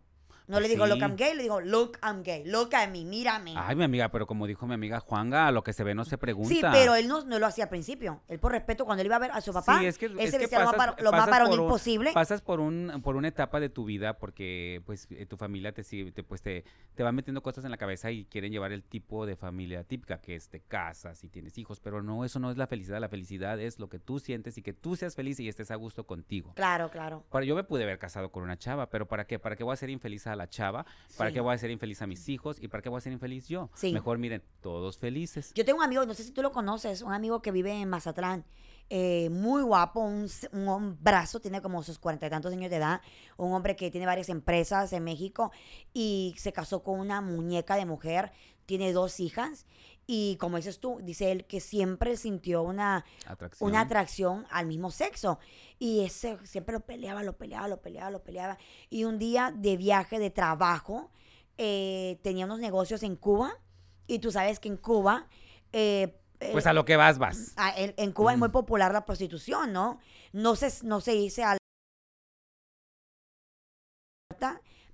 No 0.47 0.61
le 0.61 0.69
digo, 0.69 0.85
look, 0.87 0.97
sí. 0.97 1.03
I'm 1.03 1.15
gay, 1.17 1.33
le 1.35 1.43
digo, 1.43 1.59
look, 1.59 1.97
I'm 2.01 2.23
gay. 2.23 2.43
Look 2.45 2.73
at 2.73 2.89
me, 2.89 3.03
mírame. 3.03 3.53
Ay, 3.57 3.75
mi 3.75 3.83
amiga, 3.83 4.09
pero 4.09 4.25
como 4.25 4.47
dijo 4.47 4.65
mi 4.65 4.73
amiga 4.75 5.01
Juanga, 5.01 5.51
lo 5.51 5.61
que 5.63 5.73
se 5.73 5.83
ve 5.83 5.93
no 5.93 6.05
se 6.05 6.17
pregunta. 6.17 6.49
Sí, 6.49 6.61
pero 6.71 6.95
él 6.95 7.07
no, 7.09 7.25
no 7.25 7.37
lo 7.37 7.45
hacía 7.45 7.65
al 7.65 7.69
principio. 7.69 8.21
Él 8.29 8.39
por 8.39 8.53
respeto, 8.53 8.85
cuando 8.85 9.01
él 9.01 9.07
iba 9.07 9.17
a 9.17 9.19
ver 9.19 9.31
a 9.31 9.41
su 9.41 9.51
papá, 9.51 9.79
Sí, 9.79 9.85
es 9.85 9.97
que, 9.97 10.05
él 10.05 10.17
es 10.19 10.31
se 10.31 10.37
que 10.37 10.43
vestía 10.43 10.59
lo 10.59 10.65
más, 10.71 11.01
lo 11.01 11.11
más 11.11 11.21
pasas 11.21 11.29
varonil 11.31 11.57
por 11.57 11.65
un- 11.65 11.69
posible. 11.71 12.11
Pasas 12.13 12.41
por 12.41 12.59
un 12.61 13.01
por 13.03 13.17
una 13.17 13.27
etapa 13.27 13.59
de 13.59 13.67
tu 13.69 13.83
vida 13.83 14.17
porque 14.17 14.81
pues 14.85 15.07
eh, 15.11 15.25
tu 15.25 15.35
familia 15.35 15.73
te 15.73 15.83
sigue, 15.83 16.13
te, 16.13 16.23
pues 16.23 16.41
te, 16.41 16.63
te 16.95 17.03
va 17.03 17.11
metiendo 17.11 17.43
cosas 17.43 17.65
en 17.65 17.71
la 17.71 17.77
cabeza 17.77 18.09
y 18.11 18.23
quieren 18.25 18.51
llevar 18.53 18.71
el 18.71 18.83
tipo 18.83 19.25
de 19.25 19.35
familia 19.35 19.83
típica 19.83 20.21
que 20.21 20.35
es 20.35 20.47
te 20.47 20.61
casas 20.61 21.23
y 21.25 21.29
tienes 21.29 21.57
hijos, 21.57 21.81
pero 21.81 22.01
no, 22.01 22.23
eso 22.23 22.39
no 22.39 22.49
es 22.51 22.57
la 22.57 22.67
felicidad, 22.67 23.01
la 23.01 23.09
felicidad 23.09 23.59
es 23.59 23.79
lo 23.79 23.89
que 23.89 23.99
tú 23.99 24.19
sientes 24.19 24.57
y 24.57 24.61
que 24.61 24.71
tú 24.73 24.95
seas 24.95 25.13
feliz 25.15 25.39
y 25.41 25.49
estés 25.49 25.71
a 25.71 25.75
gusto 25.75 26.05
contigo. 26.07 26.53
Claro, 26.55 26.89
claro. 26.89 27.25
Para, 27.29 27.45
yo 27.45 27.53
me 27.55 27.65
pude 27.65 27.83
haber 27.83 27.99
casado 27.99 28.31
con 28.31 28.43
una 28.43 28.57
chava, 28.57 28.89
pero 28.89 29.07
¿para 29.09 29.27
qué? 29.27 29.39
¿Para 29.39 29.57
qué 29.57 29.65
voy 29.65 29.73
a 29.73 29.75
ser 29.75 29.89
infeliz 29.89 30.25
a 30.27 30.36
la 30.37 30.49
chava? 30.49 30.85
¿Para 31.17 31.29
Sí. 31.29 31.33
qué 31.33 31.41
voy 31.41 31.53
a 31.53 31.57
ser 31.57 31.71
infeliz 31.71 32.01
a 32.01 32.07
mis 32.07 32.29
hijos? 32.29 32.57
¿Y 32.61 32.67
para 32.69 32.81
qué 32.81 32.89
voy 32.89 32.97
a 32.99 33.01
ser 33.01 33.11
infeliz 33.13 33.47
yo? 33.47 33.69
Sí. 33.75 33.91
Mejor 33.91 34.17
miren, 34.19 34.43
todos 34.61 34.97
felices. 34.97 35.51
Yo 35.55 35.65
tengo 35.65 35.79
un 35.79 35.83
amigo, 35.85 36.05
no 36.05 36.13
sé 36.13 36.23
si 36.23 36.31
tú 36.31 36.41
lo 36.41 36.51
conoces, 36.51 37.01
un 37.01 37.11
amigo 37.13 37.41
que 37.41 37.51
vive 37.51 37.73
en 37.73 37.89
Mazatlán, 37.89 38.45
eh, 38.89 39.29
muy 39.29 39.63
guapo, 39.63 39.99
un, 39.99 40.29
un 40.53 40.67
hombrazo, 40.69 41.41
tiene 41.41 41.61
como 41.61 41.83
sus 41.83 41.99
cuarenta 41.99 42.27
y 42.27 42.29
tantos 42.29 42.53
años 42.53 42.69
de 42.69 42.77
edad, 42.77 43.01
un 43.35 43.51
hombre 43.51 43.75
que 43.75 43.91
tiene 43.91 44.05
varias 44.05 44.29
empresas 44.29 44.93
en 44.93 45.03
México 45.03 45.51
y 45.93 46.33
se 46.37 46.53
casó 46.53 46.83
con 46.83 46.99
una 46.99 47.19
muñeca 47.19 47.75
de 47.75 47.85
mujer, 47.85 48.31
tiene 48.65 48.93
dos 48.93 49.19
hijas 49.19 49.65
y 50.09 50.37
como 50.37 50.55
dices 50.57 50.79
tú, 50.79 50.99
dice 51.03 51.31
él 51.31 51.45
que 51.45 51.59
siempre 51.59 52.15
sintió 52.15 52.61
una, 52.63 53.03
Atracción. 53.27 53.69
una 53.69 53.81
atracción 53.81 54.45
al 54.49 54.65
mismo 54.65 54.89
sexo. 54.89 55.37
Y 55.79 56.05
ese 56.05 56.37
siempre 56.45 56.73
lo 56.73 56.79
peleaba, 56.79 57.23
lo 57.23 57.37
peleaba, 57.37 57.67
lo 57.67 57.81
peleaba, 57.81 58.09
lo 58.09 58.23
peleaba. 58.23 58.57
Y 58.89 59.03
un 59.03 59.19
día 59.19 59.53
de 59.53 59.75
viaje, 59.75 60.17
de 60.17 60.29
trabajo, 60.29 61.11
eh, 61.57 62.19
tenía 62.23 62.45
unos 62.45 62.59
negocios 62.59 63.03
en 63.03 63.17
Cuba. 63.17 63.59
Y 64.07 64.19
tú 64.19 64.31
sabes 64.31 64.59
que 64.61 64.69
en 64.69 64.77
Cuba... 64.77 65.27
eh, 65.73 66.17
Pues 66.53 66.65
a 66.67 66.71
lo 66.73 66.85
que 66.85 66.95
vas, 66.95 67.17
vas. 67.17 67.51
a- 67.57 67.77
en, 67.77 67.93
en 67.97 68.11
Cuba 68.13 68.31
es 68.31 68.39
muy 68.39 68.49
popular 68.49 68.93
la 68.93 69.03
prostitución, 69.03 69.73
¿no? 69.73 69.99
No 70.31 70.55
se, 70.55 70.71
no 70.85 71.01
se 71.01 71.11
dice 71.11 71.43
al 71.43 71.57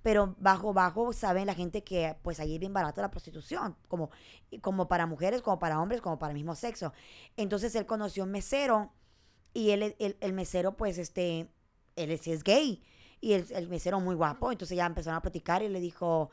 pero 0.04 0.36
bajo 0.38 0.74
bajo 0.74 1.14
saben 1.14 1.46
la 1.46 1.54
gente 1.54 1.82
que 1.82 2.14
pues 2.20 2.38
allí 2.38 2.54
es 2.54 2.60
bien 2.60 2.74
barata 2.74 3.00
la 3.00 3.10
prostitución, 3.10 3.74
como, 3.88 4.10
como 4.60 4.86
para 4.86 5.06
mujeres, 5.06 5.40
como 5.40 5.58
para 5.58 5.80
hombres, 5.80 6.02
como 6.02 6.18
para 6.18 6.32
el 6.32 6.34
mismo 6.34 6.54
sexo. 6.54 6.92
Entonces 7.38 7.74
él 7.74 7.86
conoció 7.86 8.24
un 8.24 8.30
mesero 8.30 8.92
y 9.54 9.70
él, 9.70 9.96
el, 9.98 10.18
el 10.20 10.32
mesero 10.34 10.76
pues 10.76 10.98
este, 10.98 11.48
él 11.96 12.10
es, 12.10 12.28
es 12.28 12.44
gay 12.44 12.82
y 13.22 13.32
el, 13.32 13.46
el 13.50 13.66
mesero 13.70 13.98
muy 13.98 14.14
guapo, 14.14 14.52
entonces 14.52 14.76
ya 14.76 14.84
empezaron 14.84 15.16
a 15.16 15.22
platicar 15.22 15.62
y 15.62 15.70
le 15.70 15.80
dijo, 15.80 16.28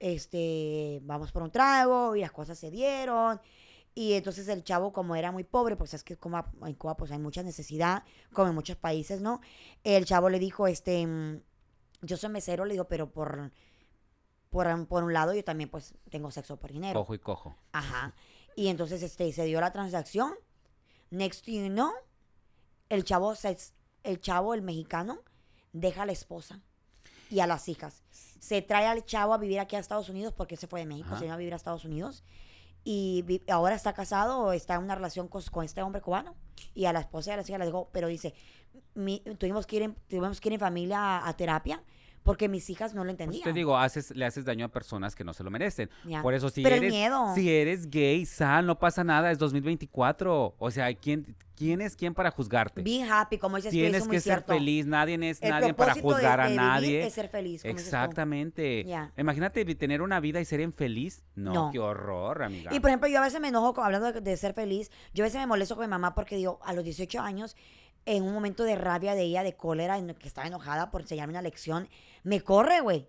este, 0.00 0.98
vamos 1.04 1.30
por 1.30 1.44
un 1.44 1.52
trago 1.52 2.16
y 2.16 2.22
las 2.22 2.32
cosas 2.32 2.58
se 2.58 2.72
dieron. 2.72 3.40
Y 3.94 4.14
entonces 4.14 4.48
el 4.48 4.64
chavo, 4.64 4.92
como 4.92 5.14
era 5.14 5.30
muy 5.30 5.44
pobre, 5.44 5.76
pues 5.76 5.94
es 5.94 6.02
que 6.02 6.16
como 6.16 6.44
en 6.66 6.74
Cuba 6.74 6.96
pues 6.96 7.12
hay 7.12 7.18
mucha 7.20 7.44
necesidad, 7.44 8.02
como 8.32 8.48
en 8.48 8.54
muchos 8.56 8.76
países, 8.76 9.20
¿no? 9.20 9.40
El 9.84 10.06
chavo 10.06 10.28
le 10.28 10.40
dijo, 10.40 10.66
este, 10.66 11.06
yo 12.02 12.16
soy 12.16 12.30
mesero, 12.30 12.64
le 12.64 12.74
digo, 12.74 12.86
pero 12.88 13.10
por, 13.10 13.50
por, 14.50 14.86
por 14.86 15.02
un 15.04 15.12
lado 15.12 15.32
yo 15.34 15.42
también 15.42 15.70
pues 15.70 15.94
tengo 16.10 16.30
sexo 16.30 16.58
por 16.58 16.72
dinero. 16.72 17.00
Cojo 17.00 17.14
y 17.14 17.18
cojo. 17.18 17.56
Ajá. 17.72 18.14
Y 18.54 18.68
entonces 18.68 19.02
este, 19.02 19.32
se 19.32 19.44
dio 19.44 19.60
la 19.60 19.72
transacción. 19.72 20.34
Next 21.10 21.46
you 21.46 21.68
know, 21.68 21.90
el 22.88 23.04
chavo, 23.04 23.34
se- 23.34 23.56
el 24.02 24.20
chavo, 24.20 24.54
el 24.54 24.62
mexicano, 24.62 25.18
deja 25.72 26.02
a 26.02 26.06
la 26.06 26.12
esposa 26.12 26.60
y 27.30 27.40
a 27.40 27.46
las 27.46 27.68
hijas. 27.68 28.02
Se 28.10 28.60
trae 28.62 28.86
al 28.86 29.04
chavo 29.04 29.32
a 29.34 29.38
vivir 29.38 29.60
aquí 29.60 29.76
a 29.76 29.78
Estados 29.78 30.08
Unidos 30.08 30.34
porque 30.36 30.56
se 30.56 30.66
fue 30.66 30.80
de 30.80 30.86
México, 30.86 31.08
Ajá. 31.08 31.18
se 31.18 31.24
vino 31.24 31.34
a 31.34 31.38
vivir 31.38 31.52
a 31.52 31.56
Estados 31.56 31.84
Unidos. 31.84 32.24
Y 32.84 33.40
ahora 33.48 33.76
está 33.76 33.92
casado 33.92 34.52
está 34.52 34.74
en 34.74 34.82
una 34.82 34.96
relación 34.96 35.28
con, 35.28 35.40
con 35.52 35.64
este 35.64 35.82
hombre 35.82 36.02
cubano. 36.02 36.34
Y 36.74 36.86
a 36.86 36.92
la 36.92 37.00
esposa 37.00 37.30
y 37.30 37.32
a 37.34 37.36
las 37.36 37.48
hijas 37.48 37.60
le 37.60 37.66
dijo, 37.66 37.88
pero 37.92 38.08
dice, 38.08 38.34
mi- 38.94 39.20
tuvimos, 39.38 39.66
que 39.66 39.76
ir 39.76 39.82
en, 39.82 39.94
tuvimos 40.08 40.40
que 40.40 40.48
ir 40.48 40.52
en 40.54 40.60
familia 40.60 40.98
a, 41.18 41.28
a 41.28 41.36
terapia 41.36 41.82
porque 42.22 42.48
mis 42.48 42.70
hijas 42.70 42.94
no 42.94 43.00
lo 43.02 43.06
Pues 43.10 43.14
entendían. 43.20 43.42
te 43.42 43.52
digo, 43.52 43.76
haces, 43.76 44.14
le 44.14 44.24
haces 44.24 44.44
daño 44.44 44.66
a 44.66 44.68
personas 44.68 45.16
que 45.16 45.24
no 45.24 45.32
se 45.34 45.42
lo 45.42 45.50
merecen. 45.50 45.90
Ya. 46.04 46.22
Por 46.22 46.34
eso, 46.34 46.50
si 46.50 46.62
Pero 46.62 46.76
eres, 46.76 46.92
miedo. 46.92 47.34
si 47.34 47.50
eres 47.50 47.90
gay, 47.90 48.24
sal, 48.26 48.64
no 48.64 48.78
pasa 48.78 49.02
nada, 49.02 49.32
es 49.32 49.38
2024. 49.38 50.54
O 50.56 50.70
sea, 50.70 50.94
¿quién, 50.94 51.34
quién 51.56 51.80
es 51.80 51.96
quién 51.96 52.14
para 52.14 52.30
juzgarte? 52.30 52.80
Be 52.82 53.02
happy, 53.02 53.38
como 53.38 53.56
dices 53.56 53.72
tú, 53.72 53.76
eso 53.76 53.82
Tienes 53.82 53.96
es 53.96 54.02
que 54.04 54.08
muy 54.08 54.16
ser 54.20 54.22
cierto. 54.34 54.52
feliz, 54.52 54.86
nadie 54.86 55.14
es 55.28 55.42
El 55.42 55.50
nadie 55.50 55.74
para 55.74 55.94
propósito 55.94 56.08
de- 56.10 56.14
juzgar 56.14 56.38
de 56.38 56.44
a 56.44 56.46
vivir 56.46 56.60
nadie. 56.60 57.06
es 57.08 57.12
ser 57.12 57.28
feliz, 57.28 57.62
como. 57.62 57.72
Exactamente. 57.74 58.84
Ya. 58.84 59.12
Imagínate 59.16 59.64
tener 59.74 60.02
una 60.02 60.20
vida 60.20 60.40
y 60.40 60.44
ser 60.44 60.60
infeliz. 60.60 61.24
No, 61.34 61.52
No. 61.52 61.70
qué 61.72 61.78
horror, 61.80 62.44
amiga. 62.44 62.72
Y 62.72 62.78
por 62.78 62.90
ejemplo, 62.90 63.08
yo 63.08 63.18
a 63.18 63.22
veces 63.22 63.40
me 63.40 63.48
enojo, 63.48 63.82
hablando 63.82 64.12
de, 64.12 64.20
de 64.20 64.36
ser 64.36 64.54
feliz, 64.54 64.92
yo 65.12 65.24
a 65.24 65.26
veces 65.26 65.40
me 65.40 65.46
molesto 65.46 65.74
con 65.76 65.84
mi 65.86 65.90
mamá 65.90 66.14
porque 66.14 66.36
digo, 66.36 66.60
a 66.62 66.72
los 66.72 66.84
18 66.84 67.20
años, 67.20 67.56
en 68.06 68.22
un 68.22 68.34
momento 68.34 68.64
de 68.64 68.76
rabia 68.76 69.14
de 69.14 69.22
ella, 69.22 69.42
de 69.42 69.54
cólera, 69.54 69.98
en 69.98 70.14
que 70.14 70.28
estaba 70.28 70.46
enojada 70.46 70.90
por 70.90 71.02
enseñarme 71.02 71.32
una 71.32 71.42
lección, 71.42 71.88
me 72.22 72.40
corre, 72.40 72.80
güey. 72.80 73.08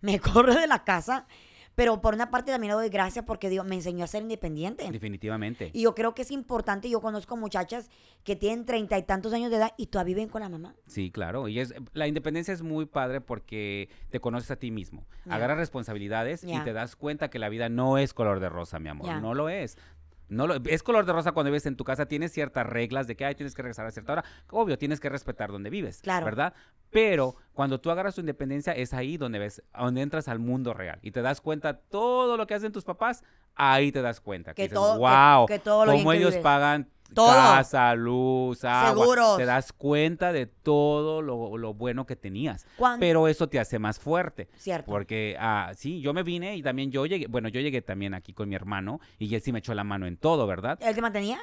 Me 0.00 0.20
corre 0.20 0.54
de 0.54 0.66
la 0.66 0.84
casa. 0.84 1.26
Pero 1.74 2.00
por 2.02 2.14
una 2.14 2.30
parte 2.30 2.52
también 2.52 2.72
le 2.72 2.74
doy 2.74 2.90
gracias 2.90 3.24
porque 3.24 3.48
digo, 3.48 3.64
me 3.64 3.76
enseñó 3.76 4.04
a 4.04 4.06
ser 4.06 4.22
independiente. 4.22 4.90
Definitivamente. 4.90 5.70
Y 5.72 5.82
yo 5.82 5.94
creo 5.94 6.14
que 6.14 6.22
es 6.22 6.30
importante, 6.30 6.90
yo 6.90 7.00
conozco 7.00 7.36
muchachas 7.36 7.88
que 8.24 8.36
tienen 8.36 8.66
treinta 8.66 8.98
y 8.98 9.02
tantos 9.02 9.32
años 9.32 9.50
de 9.50 9.56
edad 9.56 9.72
y 9.78 9.86
todavía 9.86 10.16
viven 10.16 10.28
con 10.28 10.42
la 10.42 10.50
mamá. 10.50 10.74
Sí, 10.86 11.10
claro. 11.10 11.48
Y 11.48 11.60
es 11.60 11.72
la 11.94 12.06
independencia 12.06 12.52
es 12.52 12.62
muy 12.62 12.84
padre 12.84 13.22
porque 13.22 13.88
te 14.10 14.20
conoces 14.20 14.50
a 14.50 14.56
ti 14.56 14.70
mismo. 14.70 15.06
Agarras 15.28 15.56
responsabilidades 15.56 16.44
y 16.44 16.58
te 16.60 16.72
das 16.74 16.94
cuenta 16.94 17.30
que 17.30 17.38
la 17.38 17.48
vida 17.48 17.70
no 17.70 17.96
es 17.96 18.12
color 18.12 18.40
de 18.40 18.50
rosa, 18.50 18.78
mi 18.78 18.90
amor. 18.90 19.22
No 19.22 19.32
lo 19.34 19.48
es. 19.48 19.78
No 20.32 20.46
lo, 20.46 20.54
es 20.64 20.82
color 20.82 21.04
de 21.06 21.12
rosa 21.12 21.32
cuando 21.32 21.50
vives 21.50 21.66
en 21.66 21.76
tu 21.76 21.84
casa, 21.84 22.06
tienes 22.06 22.32
ciertas 22.32 22.66
reglas 22.66 23.06
de 23.06 23.16
que 23.16 23.24
ay, 23.24 23.34
tienes 23.34 23.54
que 23.54 23.62
regresar 23.62 23.86
a 23.86 23.90
cierta 23.90 24.12
hora. 24.12 24.24
Obvio, 24.50 24.78
tienes 24.78 24.98
que 25.00 25.08
respetar 25.08 25.52
donde 25.52 25.70
vives, 25.70 26.00
Claro. 26.02 26.24
¿verdad? 26.24 26.54
Pero 26.90 27.36
cuando 27.52 27.80
tú 27.80 27.90
agarras 27.90 28.14
tu 28.14 28.20
independencia, 28.20 28.72
es 28.72 28.94
ahí 28.94 29.16
donde 29.16 29.38
ves, 29.38 29.62
donde 29.78 30.02
entras 30.02 30.28
al 30.28 30.38
mundo 30.38 30.74
real 30.74 30.98
y 31.02 31.10
te 31.10 31.22
das 31.22 31.40
cuenta 31.40 31.78
todo 31.78 32.36
lo 32.36 32.46
que 32.46 32.54
hacen 32.54 32.72
tus 32.72 32.84
papás, 32.84 33.22
ahí 33.54 33.92
te 33.92 34.02
das 34.02 34.20
cuenta. 34.20 34.52
Que, 34.52 34.56
Que 34.56 34.62
dices, 34.64 34.74
todo- 34.74 34.94
que- 34.94 34.98
wow, 35.00 35.46
que 35.46 35.58
todo 35.58 35.84
lo 35.86 35.92
bien 35.92 36.02
cómo 36.04 36.12
que 36.12 36.18
ellos 36.18 36.30
vives". 36.30 36.42
pagan 36.42 36.88
Todo. 37.14 37.28
casa, 37.32 37.94
luz, 37.94 38.64
agua. 38.64 38.90
Seguros. 39.04 39.36
Te 39.38 39.44
das 39.44 39.72
cuenta 39.72 40.32
de 40.32 40.46
todo 40.46 41.22
lo, 41.22 41.56
lo 41.56 41.74
bueno 41.74 42.06
que 42.06 42.16
tenías. 42.16 42.66
Cuan- 42.76 42.98
Pero 43.00 43.28
eso 43.28 43.48
te 43.48 43.58
hace 43.60 43.78
más 43.78 43.98
fuerte. 43.98 44.48
Cierto. 44.56 44.90
Porque, 44.90 45.36
ah, 45.38 45.72
sí, 45.76 46.00
yo 46.00 46.12
me 46.14 46.22
vine 46.22 46.56
y 46.56 46.62
también 46.62 46.90
yo 46.90 47.06
llegué, 47.06 47.26
bueno, 47.28 47.48
yo 47.48 47.60
llegué 47.60 47.82
también 47.82 48.14
aquí 48.14 48.32
con 48.32 48.48
mi 48.48 48.54
hermano 48.54 49.00
y 49.18 49.34
él 49.34 49.40
sí 49.40 49.52
me 49.52 49.58
echó 49.60 49.74
la 49.74 49.84
mano 49.84 50.06
en 50.06 50.16
todo, 50.16 50.46
¿verdad? 50.46 50.78
¿Él 50.82 50.94
te 50.94 51.02
mantenía? 51.02 51.38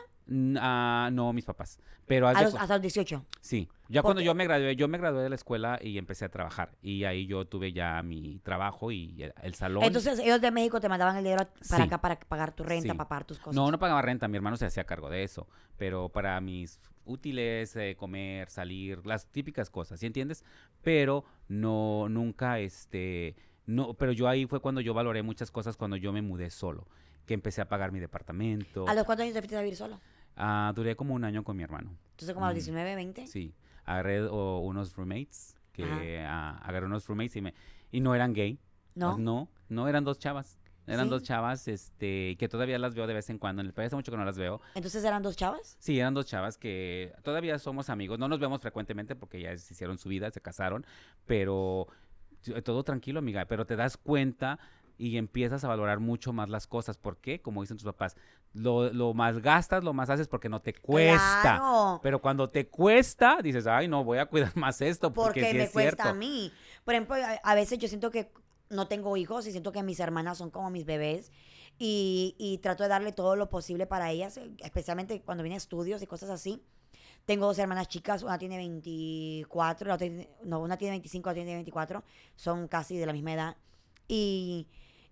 Ah, 0.60 1.10
no, 1.12 1.34
mis 1.34 1.46
papás. 1.46 1.80
Pero 2.06 2.28
A 2.28 2.34
los- 2.42 2.56
hasta 2.56 2.76
los 2.76 2.82
18. 2.82 3.26
sí, 3.42 3.68
ya 3.88 4.02
cuando 4.02 4.22
yo 4.22 4.34
me 4.36 4.44
gradué, 4.44 4.76
yo 4.76 4.88
me 4.88 4.98
gradué 4.98 5.24
de 5.24 5.30
la 5.30 5.36
escuela 5.36 5.80
y 5.82 5.98
empecé 5.98 6.26
a 6.26 6.30
trabajar. 6.30 6.72
Y 6.82 7.04
ahí 7.04 7.26
yo 7.28 7.46
tuve 7.46 7.72
ya 7.72 8.02
mi 8.04 8.40
trabajo 8.40 8.92
y 8.92 9.22
el, 9.24 9.34
el 9.44 9.54
salón. 9.56 9.84
Entonces 9.84 10.20
ellos 10.20 10.42
de 10.42 10.52
México 10.52 10.80
te 10.80 10.90
mandaban 10.90 11.18
el 11.18 11.24
dinero 11.24 11.48
para 11.70 11.84
Sí. 11.84 11.88
acá 11.88 12.02
para 12.02 12.20
pagar 12.20 12.52
tu 12.52 12.64
renta, 12.64 12.92
Sí. 12.92 12.98
para 12.98 13.10
pagar 13.10 13.26
tus 13.26 13.40
cosas. 13.40 13.56
No, 13.56 13.70
no 13.72 13.80
pagaba 13.80 14.02
renta, 14.02 14.28
mi 14.28 14.38
hermano 14.38 14.58
se 14.58 14.66
hacía 14.66 14.84
cargo 14.86 15.10
de 15.10 15.24
eso, 15.24 15.48
pero 15.78 16.10
para 16.10 16.40
mis 16.42 16.80
útiles, 17.06 17.76
eh, 17.76 17.96
comer, 17.98 18.50
salir, 18.50 19.06
las 19.06 19.28
típicas 19.32 19.70
cosas, 19.70 20.00
¿sí 20.00 20.06
entiendes? 20.06 20.44
Pero 20.84 21.26
no, 21.48 22.08
nunca, 22.10 22.60
este, 22.60 23.36
no, 23.66 23.94
pero 23.96 24.12
yo 24.12 24.28
ahí 24.28 24.46
fue 24.46 24.60
cuando 24.60 24.82
yo 24.82 24.94
valoré 24.94 25.24
muchas 25.24 25.50
cosas 25.52 25.76
cuando 25.78 25.96
yo 25.96 26.12
me 26.14 26.22
mudé 26.22 26.50
solo, 26.52 26.88
que 27.26 27.34
empecé 27.36 27.62
a 27.62 27.70
pagar 27.70 27.92
mi 27.92 28.00
departamento. 28.00 28.88
¿A 28.88 28.94
los 28.96 29.06
cuántos 29.06 29.24
años 29.24 29.34
te 29.36 29.42
fuiste 29.42 29.56
a 29.58 29.62
vivir 29.62 29.76
solo? 29.76 30.00
Ah, 30.42 30.72
duré 30.74 30.96
como 30.96 31.14
un 31.14 31.24
año 31.26 31.44
con 31.44 31.58
mi 31.58 31.64
hermano. 31.64 31.92
Entonces 32.12 32.34
como 32.34 32.46
a 32.46 32.50
los 32.50 32.56
Mm. 32.56 32.64
19, 32.66 32.96
20. 32.96 33.28
Sí, 33.28 33.54
agarré 33.84 34.22
o, 34.24 34.60
unos 34.60 34.96
roommates, 34.96 35.56
que 35.74 36.24
ah, 36.26 36.58
agarré 36.64 36.86
unos 36.86 37.06
roommates 37.08 37.36
y, 37.36 37.42
me, 37.42 37.54
y 37.92 38.00
no 38.00 38.16
eran 38.16 38.34
gay. 38.34 38.58
¿No? 38.96 39.18
No, 39.18 39.50
no, 39.68 39.88
eran 39.88 40.04
dos 40.06 40.18
chavas. 40.18 40.58
Eran 40.88 41.06
¿Sí? 41.06 41.10
dos 41.12 41.24
chavas, 41.24 41.68
este, 41.68 42.36
que 42.40 42.48
todavía 42.50 42.80
las 42.80 42.96
veo 42.96 43.06
de 43.06 43.14
vez 43.14 43.30
en 43.30 43.38
cuando. 43.38 43.62
En 43.62 43.68
el 43.68 43.74
país 43.74 43.88
hace 43.88 43.96
mucho 43.96 44.12
que 44.12 44.18
no 44.18 44.26
las 44.26 44.38
veo. 44.40 44.60
Entonces 44.76 45.04
eran 45.04 45.22
dos 45.22 45.36
chavas. 45.38 45.76
Sí, 45.80 46.00
eran 46.00 46.14
dos 46.16 46.26
chavas 46.26 46.58
que 46.58 47.14
todavía 47.24 47.60
somos 47.60 47.90
amigos. 47.92 48.18
No 48.18 48.28
nos 48.28 48.40
vemos 48.40 48.60
frecuentemente 48.62 49.16
porque 49.16 49.40
ya 49.42 49.56
se 49.58 49.74
hicieron 49.74 50.00
su 50.00 50.10
vida, 50.10 50.32
se 50.32 50.42
casaron, 50.42 50.86
pero 51.28 51.88
t- 52.42 52.62
todo 52.64 52.84
tranquilo, 52.84 53.20
amiga. 53.20 53.46
Pero 53.46 53.66
te 53.66 53.76
das 53.76 53.98
cuenta 53.98 54.58
y 54.98 55.18
empiezas 55.18 55.64
a 55.64 55.68
valorar 55.68 56.00
mucho 56.00 56.34
más 56.34 56.50
las 56.50 56.66
cosas. 56.68 56.98
¿Por 56.98 57.18
qué? 57.18 57.40
Como 57.40 57.62
dicen 57.62 57.78
tus 57.78 57.86
papás, 57.86 58.18
lo, 58.54 58.92
lo 58.92 59.14
más 59.14 59.40
gastas, 59.42 59.84
lo 59.84 59.94
más 59.94 60.10
haces 60.10 60.28
porque 60.28 60.50
no 60.50 60.62
te 60.62 60.74
cuesta. 60.74 61.42
Claro. 61.42 62.00
Pero 62.04 62.20
cuando 62.22 62.50
te 62.50 62.68
cuesta, 62.68 63.38
dices, 63.44 63.68
ay, 63.68 63.88
no, 63.88 64.04
voy 64.04 64.18
a 64.18 64.26
cuidar 64.26 64.52
más 64.58 64.82
esto 64.82 65.14
porque, 65.14 65.40
Porque 65.42 65.52
sí 65.52 65.58
me 65.58 65.64
es 65.66 65.72
cuesta 65.72 66.04
cierto. 66.04 66.10
a 66.10 66.14
mí. 66.14 66.52
Por 66.84 66.94
ejemplo, 66.96 67.16
a, 67.16 67.34
a 67.44 67.56
veces 67.56 67.78
yo 67.78 67.88
siento 67.88 68.12
que 68.12 68.32
no 68.70 68.88
tengo 68.88 69.16
hijos 69.18 69.48
y 69.48 69.52
siento 69.52 69.72
que 69.72 69.84
mis 69.84 70.00
hermanas 70.00 70.38
son 70.38 70.50
como 70.52 70.70
mis 70.70 70.86
bebés 70.86 71.32
y, 71.78 72.36
y 72.38 72.58
trato 72.60 72.84
de 72.84 72.90
darle 72.90 73.12
todo 73.12 73.36
lo 73.36 73.50
posible 73.50 73.86
para 73.88 74.12
ellas, 74.12 74.40
especialmente 74.60 75.22
cuando 75.22 75.44
vienen 75.44 75.58
estudios 75.58 76.02
y 76.02 76.08
cosas 76.08 76.30
así. 76.30 76.62
Tengo 77.26 77.46
dos 77.46 77.60
hermanas 77.60 77.88
chicas, 77.88 78.24
una 78.24 78.38
tiene 78.40 78.58
24, 78.58 79.88
la 79.88 79.96
otra 79.96 80.08
tiene- 80.08 80.30
no, 80.44 80.60
una 80.60 80.78
tiene 80.78 80.94
25, 80.94 81.28
la 81.28 81.32
otra 81.32 81.44
tiene 81.44 81.56
24, 81.56 82.04
son 82.36 82.68
casi 82.68 82.98
de 82.98 83.06
la 83.06 83.14
misma 83.14 83.34
edad. 83.34 83.58
Y 84.08 84.68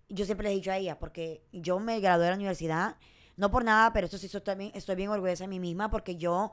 yo 0.10 0.26
siempre 0.26 0.46
le 0.48 0.54
he 0.54 0.56
dicho 0.56 0.72
a 0.72 0.78
ella, 0.78 0.98
porque 1.00 1.44
yo 1.52 1.80
me 1.80 2.00
gradué 2.00 2.26
de 2.26 2.30
la 2.32 2.36
universidad, 2.36 2.96
no 3.38 3.50
por 3.50 3.64
nada, 3.64 3.94
pero 3.94 4.06
esto 4.06 4.18
sí 4.18 4.26
estoy 4.26 4.56
bien, 4.56 4.72
estoy 4.74 4.96
bien 4.96 5.10
orgullosa 5.10 5.46
de 5.46 5.48
mí 5.48 5.60
misma, 5.60 5.90
porque 5.90 6.18
yo, 6.18 6.52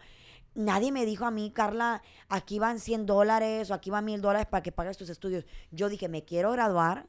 nadie 0.55 0.93
me 0.93 1.05
dijo 1.05 1.25
a 1.25 1.31
mí, 1.31 1.51
Carla, 1.51 2.03
aquí 2.29 2.59
van 2.59 2.79
100 2.79 3.07
dólares 3.07 3.71
o 3.71 3.75
aquí 3.75 3.91
van 3.91 4.05
1000 4.05 4.21
dólares 4.21 4.47
para 4.47 4.63
que 4.63 4.71
pagues 4.71 4.97
tus 4.97 5.09
estudios. 5.09 5.45
Yo 5.71 5.89
dije, 5.89 6.09
me 6.09 6.25
quiero 6.25 6.53
graduar, 6.53 7.09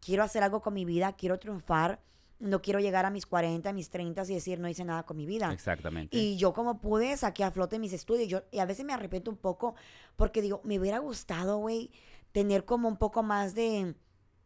quiero 0.00 0.22
hacer 0.22 0.42
algo 0.42 0.62
con 0.62 0.74
mi 0.74 0.84
vida, 0.84 1.12
quiero 1.12 1.38
triunfar, 1.38 2.00
no 2.38 2.62
quiero 2.62 2.78
llegar 2.78 3.04
a 3.04 3.10
mis 3.10 3.26
40, 3.26 3.72
mis 3.72 3.90
30 3.90 4.22
y 4.28 4.34
decir, 4.34 4.60
no 4.60 4.68
hice 4.68 4.84
nada 4.84 5.02
con 5.04 5.16
mi 5.16 5.26
vida. 5.26 5.52
Exactamente. 5.52 6.16
Y 6.16 6.36
yo 6.36 6.52
como 6.52 6.80
pude 6.80 7.16
saqué 7.16 7.42
a 7.42 7.50
flote 7.50 7.78
mis 7.78 7.92
estudios. 7.92 8.28
Yo, 8.28 8.42
y 8.52 8.60
a 8.60 8.64
veces 8.64 8.86
me 8.86 8.92
arrepiento 8.92 9.30
un 9.30 9.36
poco 9.36 9.74
porque 10.16 10.40
digo, 10.40 10.60
me 10.62 10.78
hubiera 10.78 10.98
gustado, 10.98 11.58
güey, 11.58 11.90
tener 12.32 12.64
como 12.64 12.88
un 12.88 12.96
poco 12.96 13.22
más 13.22 13.54
de, 13.54 13.94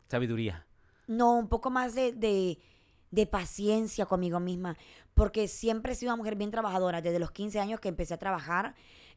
Sabiduría. 0.09 0.67
no, 1.07 1.37
un 1.37 1.49
poco 1.49 1.69
más 1.69 1.95
de, 1.95 2.13
de, 2.13 2.59
de 3.13 3.27
paciencia 3.27 4.07
conmigo 4.07 4.41
misma. 4.41 4.77
Porque 5.15 5.47
siempre 5.47 5.93
he 5.93 5.95
sido 5.95 6.11
una 6.11 6.17
mujer 6.17 6.35
bien 6.35 6.51
trabajadora. 6.51 7.01
Desde 7.01 7.21
los 7.21 7.31
15 7.31 7.61
años 7.61 7.79
que 7.79 7.89
empecé 7.89 8.15
a 8.15 8.19
trabajar. 8.19 8.75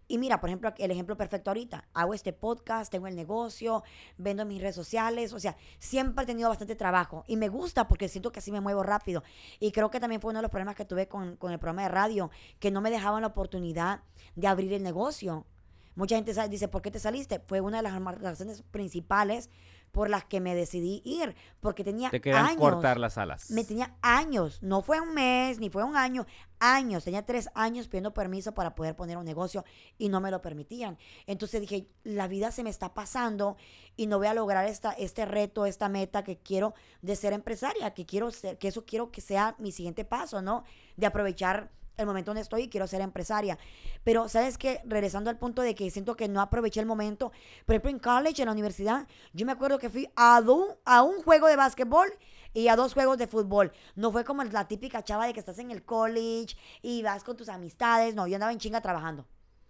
Y 0.07 0.19
mira, 0.19 0.39
por 0.39 0.49
ejemplo, 0.49 0.71
el 0.77 0.91
ejemplo 0.91 1.17
perfecto 1.17 1.49
ahorita. 1.49 1.87
Hago 1.93 2.13
este 2.13 2.31
podcast, 2.31 2.91
tengo 2.91 3.07
el 3.07 3.15
negocio, 3.15 3.83
vendo 4.17 4.43
en 4.43 4.49
mis 4.49 4.61
redes 4.61 4.75
sociales. 4.75 5.33
O 5.33 5.39
sea, 5.39 5.57
siempre 5.79 6.23
he 6.23 6.27
tenido 6.27 6.49
bastante 6.49 6.75
trabajo. 6.75 7.23
Y 7.27 7.37
me 7.37 7.47
gusta 7.47 7.87
porque 7.87 8.07
siento 8.07 8.31
que 8.31 8.39
así 8.39 8.51
me 8.51 8.61
muevo 8.61 8.83
rápido. 8.83 9.23
Y 9.59 9.71
creo 9.71 9.89
que 9.89 9.99
también 9.99 10.21
fue 10.21 10.29
uno 10.29 10.39
de 10.39 10.43
los 10.43 10.51
problemas 10.51 10.75
que 10.75 10.85
tuve 10.85 11.07
con, 11.07 11.37
con 11.37 11.51
el 11.51 11.57
programa 11.57 11.83
de 11.83 11.89
radio, 11.89 12.29
que 12.59 12.69
no 12.69 12.81
me 12.81 12.91
dejaban 12.91 13.21
la 13.21 13.27
oportunidad 13.27 14.01
de 14.35 14.47
abrir 14.47 14.73
el 14.73 14.83
negocio. 14.83 15.47
Mucha 15.95 16.17
gente 16.17 16.33
dice, 16.49 16.67
¿por 16.67 16.81
qué 16.81 16.91
te 16.91 16.99
saliste? 16.99 17.39
Fue 17.39 17.61
una 17.61 17.77
de 17.77 17.83
las 17.83 18.19
razones 18.19 18.61
principales 18.63 19.49
por 19.91 20.09
las 20.09 20.25
que 20.25 20.41
me 20.41 20.55
decidí 20.55 21.01
ir. 21.05 21.35
Porque 21.59 21.83
tenía 21.83 22.09
Te 22.09 22.21
querían 22.21 22.45
años. 22.45 22.59
cortar 22.59 22.99
las 22.99 23.17
alas. 23.17 23.49
Me 23.51 23.63
tenía 23.63 23.95
años, 24.01 24.61
no 24.61 24.81
fue 24.81 24.99
un 24.99 25.13
mes, 25.13 25.59
ni 25.59 25.69
fue 25.69 25.83
un 25.83 25.95
año, 25.95 26.25
años. 26.59 27.03
Tenía 27.03 27.25
tres 27.25 27.49
años 27.55 27.87
pidiendo 27.87 28.13
permiso 28.13 28.53
para 28.53 28.75
poder 28.75 28.95
poner 28.95 29.17
un 29.17 29.25
negocio 29.25 29.63
y 29.97 30.09
no 30.09 30.21
me 30.21 30.31
lo 30.31 30.41
permitían. 30.41 30.97
Entonces 31.27 31.61
dije, 31.61 31.87
la 32.03 32.27
vida 32.27 32.51
se 32.51 32.63
me 32.63 32.69
está 32.69 32.93
pasando 32.93 33.57
y 33.95 34.07
no 34.07 34.17
voy 34.17 34.27
a 34.27 34.33
lograr 34.33 34.65
esta, 34.67 34.91
este 34.91 35.25
reto, 35.25 35.65
esta 35.65 35.89
meta 35.89 36.23
que 36.23 36.37
quiero 36.37 36.73
de 37.01 37.15
ser 37.15 37.33
empresaria, 37.33 37.93
que 37.93 38.05
quiero 38.05 38.31
ser, 38.31 38.57
que 38.57 38.67
eso 38.67 38.85
quiero 38.85 39.11
que 39.11 39.21
sea 39.21 39.55
mi 39.59 39.71
siguiente 39.71 40.05
paso, 40.05 40.41
¿no? 40.41 40.63
De 40.97 41.05
aprovechar 41.05 41.71
el 41.97 42.05
momento 42.05 42.31
donde 42.31 42.41
estoy 42.41 42.63
y 42.63 42.69
quiero 42.69 42.87
ser 42.87 43.01
empresaria. 43.01 43.57
Pero, 44.03 44.27
¿sabes 44.29 44.57
qué? 44.57 44.81
Regresando 44.85 45.29
al 45.29 45.37
punto 45.37 45.61
de 45.61 45.75
que 45.75 45.89
siento 45.91 46.15
que 46.15 46.27
no 46.27 46.41
aproveché 46.41 46.79
el 46.79 46.85
momento. 46.85 47.31
Por 47.65 47.75
ejemplo, 47.75 47.91
en 47.91 47.99
college, 47.99 48.41
en 48.41 48.47
la 48.47 48.51
universidad, 48.51 49.07
yo 49.33 49.45
me 49.45 49.51
acuerdo 49.51 49.77
que 49.79 49.89
fui 49.89 50.07
a, 50.15 50.41
do- 50.41 50.79
a 50.85 51.01
un 51.03 51.21
juego 51.23 51.47
de 51.47 51.55
básquetbol 51.55 52.07
y 52.53 52.67
a 52.69 52.75
dos 52.75 52.93
juegos 52.93 53.17
de 53.17 53.27
fútbol. 53.27 53.71
No 53.95 54.11
fue 54.11 54.23
como 54.23 54.43
la 54.43 54.67
típica 54.67 55.03
chava 55.03 55.25
de 55.27 55.33
que 55.33 55.39
estás 55.39 55.59
en 55.59 55.71
el 55.71 55.83
college 55.83 56.55
y 56.81 57.03
vas 57.03 57.23
con 57.23 57.35
tus 57.37 57.49
amistades. 57.49 58.15
No, 58.15 58.27
yo 58.27 58.35
andaba 58.35 58.51
en 58.51 58.59
chinga 58.59 58.81
trabajando. 58.81 59.25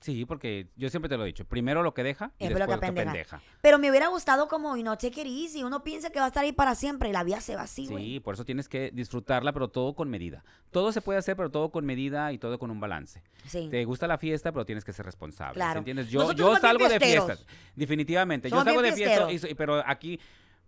Sí, 0.05 0.23
porque 0.23 0.67
yo 0.75 0.87
siempre 0.91 1.09
te 1.09 1.17
lo 1.17 1.23
he 1.23 1.27
dicho. 1.27 1.45
Primero 1.45 1.81
lo 1.81 1.95
que 1.95 2.03
deja 2.03 2.31
y 2.37 2.43
Es 2.45 2.51
lo 2.51 2.57
después 2.59 2.75
lo 2.77 2.79
que 2.81 2.85
pendeja. 2.85 3.11
pendeja. 3.11 3.41
Pero 3.61 3.79
me 3.79 3.89
hubiera 3.89 4.07
gustado 4.09 4.47
como, 4.47 4.77
y 4.77 4.83
no 4.83 4.95
qué 4.99 5.07
easy. 5.07 5.63
Uno 5.63 5.83
piensa 5.83 6.11
que 6.11 6.19
va 6.19 6.25
a 6.25 6.27
estar 6.27 6.43
ahí 6.43 6.51
para 6.51 6.75
siempre 6.75 7.09
y 7.09 7.11
la 7.11 7.23
vida 7.23 7.41
se 7.41 7.55
va 7.55 7.63
así, 7.63 7.87
Sí, 7.87 7.91
güey. 7.91 8.19
por 8.19 8.35
eso 8.35 8.45
tienes 8.45 8.69
que 8.69 8.91
disfrutarla, 8.93 9.51
pero 9.51 9.67
todo 9.69 9.95
con 9.95 10.07
medida. 10.11 10.43
Todo 10.69 10.91
se 10.91 11.01
puede 11.01 11.17
hacer, 11.17 11.35
pero 11.35 11.49
todo 11.49 11.71
con 11.71 11.85
medida 11.87 12.31
y 12.31 12.37
todo 12.37 12.59
con 12.59 12.69
un 12.69 12.79
balance. 12.79 13.23
Sí. 13.47 13.67
Te 13.71 13.83
gusta 13.85 14.05
la 14.05 14.19
fiesta, 14.19 14.51
pero 14.51 14.63
tienes 14.63 14.85
que 14.85 14.93
ser 14.93 15.05
responsable. 15.07 15.53
¿sí 15.55 15.57
Claro. 15.59 15.79
¿Entiendes? 15.79 16.07
Yo, 16.09 16.19
Nosotros 16.19 16.39
yo 16.53 16.55
salgo 16.57 16.87
de 16.87 16.99
fiestas. 16.99 17.45
Definitivamente. 17.75 18.49
Somos 18.49 18.63
yo 18.63 18.69
salgo 18.69 18.81
de 18.83 18.89
bien 18.91 18.95
fiesta, 18.97 19.13
y 19.23 19.27
fiesteros. 19.29 19.41
soy- 19.41 19.55
pero 19.55 19.83
aquí, 19.87 20.19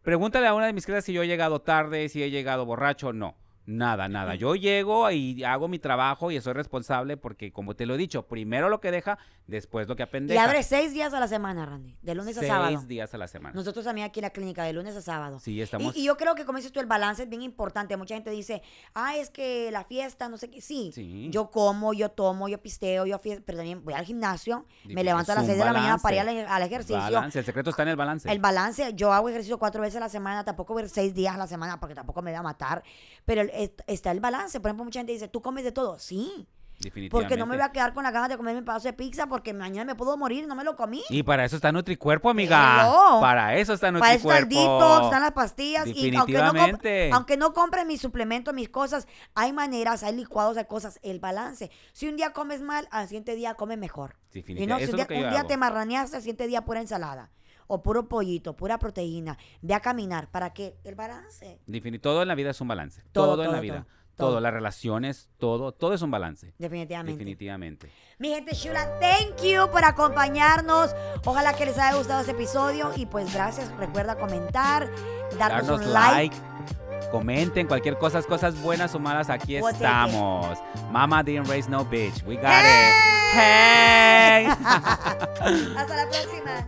pregúntale 0.02 0.48
a 0.48 0.54
una 0.56 0.66
de 0.66 0.74
mis 0.74 0.86
clientes 0.86 1.06
si 1.06 1.14
yo 1.14 1.22
he 1.22 1.28
llegado 1.28 1.62
tarde, 1.62 2.10
si 2.10 2.24
he 2.24 2.32
llegado 2.32 2.66
borracho. 2.66 3.14
No. 3.14 3.36
Nada, 3.70 4.08
nada. 4.08 4.36
Yo 4.36 4.56
llego 4.56 5.12
y 5.12 5.44
hago 5.44 5.68
mi 5.68 5.78
trabajo 5.78 6.32
y 6.32 6.40
soy 6.40 6.54
responsable 6.54 7.18
porque, 7.18 7.52
como 7.52 7.76
te 7.76 7.86
lo 7.86 7.96
he 7.96 7.98
dicho, 7.98 8.26
primero 8.26 8.70
lo 8.70 8.80
que 8.80 8.92
deja, 8.92 9.18
después 9.46 9.90
lo 9.90 9.98
que 9.98 10.04
Y 10.04 10.06
apendeja. 10.06 10.42
abre 10.42 10.64
seis 10.64 10.94
días 10.94 11.14
a 11.14 11.20
la 11.20 11.28
semana, 11.28 11.66
Randy. 11.66 11.98
De 12.02 12.16
lunes 12.16 12.38
a 12.38 12.40
Seis 12.40 12.50
sábado. 12.52 12.82
días 12.88 13.14
a 13.14 13.18
la 13.18 13.28
semana. 13.28 13.54
Nosotros 13.54 13.84
también 13.84 14.08
aquí 14.08 14.20
en 14.22 14.24
la 14.24 14.30
clínica, 14.30 14.64
de 14.64 14.72
lunes 14.72 14.96
a 14.96 15.02
sábado. 15.02 15.42
Sí, 15.42 15.62
estamos... 15.62 15.94
Y, 15.98 16.00
y 16.00 16.04
yo 16.06 16.16
creo 16.16 16.34
que, 16.34 16.46
como 16.46 16.58
dices 16.60 16.72
tú, 16.72 16.80
el 16.80 16.86
balance 16.86 17.24
es 17.24 17.30
bien 17.30 17.42
importante. 17.42 17.98
Mucha 17.98 18.16
gente 18.16 18.32
dice, 18.32 18.62
ah, 18.94 19.18
es 19.18 19.30
que 19.30 19.70
la 19.72 19.84
fiesta, 19.84 20.30
no 20.30 20.38
sé 20.38 20.50
qué. 20.50 20.62
Sí, 20.62 20.92
Sí. 20.94 21.28
yo 21.30 21.52
como, 21.52 21.94
yo 21.94 22.08
tomo, 22.10 22.48
yo 22.48 22.62
pisteo, 22.62 23.06
yo 23.06 23.20
fiesta, 23.20 23.44
pero 23.46 23.58
también 23.58 23.84
voy 23.84 23.96
al 23.96 24.06
gimnasio, 24.06 24.66
me 24.86 25.04
levanto 25.04 25.34
a 25.34 25.36
las 25.36 25.44
Es 25.44 25.50
6 25.50 25.56
un 25.56 25.60
de 25.60 25.66
la 25.66 25.74
mañana 25.78 25.98
para 25.98 26.16
ir 26.16 26.22
al, 26.22 26.48
al 26.48 26.64
ejercicio. 26.64 26.96
Balance, 26.98 27.40
el 27.40 27.44
secreto 27.46 27.72
está 27.72 27.84
en 27.84 27.90
el 27.90 27.96
balance. 27.98 28.32
El 28.32 28.40
balance, 28.40 28.94
yo 28.94 29.12
hago 29.12 29.28
ejercicio 29.28 29.60
cuatro 29.60 29.82
veces 29.82 29.98
a 29.98 30.00
la 30.00 30.10
semana, 30.10 30.46
tampoco 30.46 30.72
voy 30.74 30.84
a 30.84 30.86
ir 30.86 30.90
seis 30.90 31.14
días 31.14 31.36
a 31.36 31.38
la 31.38 31.48
semana 31.48 31.82
porque 31.82 31.96
tampoco 31.96 32.22
me 32.22 32.32
va 32.32 32.40
a 32.40 32.44
matar. 32.44 32.82
Pero 33.26 33.42
el- 33.42 33.52
está 33.88 34.12
el 34.12 34.20
balance. 34.20 34.60
Por 34.60 34.70
ejemplo, 34.70 34.86
mucha 34.86 35.00
gente 35.00 35.14
dice, 35.14 35.28
¿tú 35.28 35.42
comes 35.42 35.64
de 35.64 35.72
todo? 35.72 36.00
Sí. 36.00 36.48
Definitivamente. 36.80 37.10
Porque 37.10 37.38
no 37.40 37.48
me 37.48 37.56
voy 37.56 37.66
a 37.66 37.72
quedar 37.72 37.96
con 37.96 38.04
las 38.04 38.14
ganas 38.14 38.30
de 38.30 38.38
comerme 38.38 38.60
un 38.60 38.66
pedazo 38.66 38.88
de 38.88 38.94
pizza 38.94 39.26
porque 39.26 39.52
mañana 39.52 39.94
me 39.94 39.96
puedo 39.96 40.16
morir 40.16 40.44
y 40.44 40.48
no 40.48 40.54
me 40.54 40.64
lo 40.64 40.76
comí. 40.76 41.02
Y 41.10 41.24
para 41.24 41.44
eso 41.44 41.56
está 41.56 41.72
Nutricuerpo, 41.72 42.30
amiga. 42.30 42.82
Hello. 42.84 43.20
Para 43.20 43.56
eso 43.56 43.74
está 43.74 43.92
Para 43.92 44.14
eso 44.14 44.28
está 44.30 44.38
el 44.38 44.44
Nutricuerpo. 44.44 44.84
detox, 44.84 45.06
están 45.06 45.22
las 45.24 45.32
pastillas. 45.32 45.88
Y 45.88 46.16
aunque 46.16 46.34
no, 46.34 47.16
aunque 47.16 47.38
no 47.38 47.54
compren 47.54 47.88
mis 47.88 48.00
suplementos, 48.00 48.54
mis 48.54 48.70
cosas, 48.70 49.08
hay 49.34 49.54
maneras, 49.54 50.04
hay 50.04 50.16
licuados, 50.16 50.56
hay 50.58 50.66
cosas. 50.66 51.00
El 51.02 51.20
balance. 51.20 51.72
Si 51.94 52.08
un 52.08 52.16
día 52.16 52.32
comes 52.32 52.62
mal, 52.62 52.88
al 52.92 53.08
siguiente 53.08 53.36
día 53.36 53.56
comes 53.56 53.80
mejor. 53.80 54.16
Y 54.32 54.36
Definitivamente. 54.42 54.86
no, 54.86 54.98
si 54.98 55.02
un 55.02 55.08
día, 55.08 55.26
un 55.26 55.32
día 55.32 55.44
te 55.46 55.58
marraneaste, 55.58 56.18
al 56.18 56.22
siguiente 56.22 56.46
día 56.46 56.64
pura 56.64 56.80
ensalada. 56.80 57.32
O 57.68 57.82
puro 57.84 58.08
pollito, 58.08 58.56
pura 58.56 58.80
proteína. 58.80 59.38
Ve 59.62 59.74
a 59.74 59.80
caminar. 59.82 60.30
¿Para 60.30 60.54
qué? 60.54 60.76
El 60.84 60.96
balance. 60.96 61.60
Defini- 61.68 62.00
todo 62.02 62.22
en 62.22 62.28
la 62.28 62.36
vida 62.36 62.52
es 62.52 62.62
un 62.62 62.68
balance. 62.70 63.04
Todo, 63.12 63.34
Todo, 63.36 63.44
en 63.44 63.52
la 63.52 63.60
vida. 63.60 63.86
todo, 64.16 64.40
las 64.40 64.52
relaciones, 64.54 65.30
todo, 65.38 65.74
todo 65.74 65.94
es 65.94 66.02
un 66.02 66.10
balance. 66.10 66.54
Definitivamente. 66.58 67.12
Definitivamente. 67.12 67.92
Mi 68.20 68.30
gente 68.30 68.56
chula, 68.56 68.88
thank 69.00 69.42
you 69.44 69.70
por 69.70 69.84
acompañarnos. 69.86 70.96
Ojalá 71.26 71.54
que 71.54 71.66
les 71.66 71.78
haya 71.78 71.96
gustado 71.98 72.22
este 72.22 72.32
episodio. 72.32 72.92
Y 72.96 73.06
pues 73.06 73.32
gracias. 73.34 73.70
Recuerda 73.78 74.16
comentar, 74.16 74.90
darnos, 75.38 75.68
Darnos 75.68 75.82
un 75.82 75.94
like. 75.94 76.36
like. 76.36 77.12
Comenten 77.12 77.68
cualquier 77.68 77.98
cosa, 78.00 78.22
cosas 78.24 78.60
buenas 78.62 78.94
o 78.96 79.00
malas, 79.00 79.30
aquí 79.30 79.56
it. 79.58 79.64
estamos. 79.64 80.58
Mama 80.92 81.22
didn't 81.24 81.48
raise 81.48 81.70
no 81.70 81.86
bitch. 81.86 82.24
We 82.26 82.36
got 82.38 82.46
¡Hey! 82.48 82.88
it. 82.90 82.94
Hey. 83.34 84.46
Hasta 85.78 85.96
la 85.96 86.10
próxima. 86.10 86.68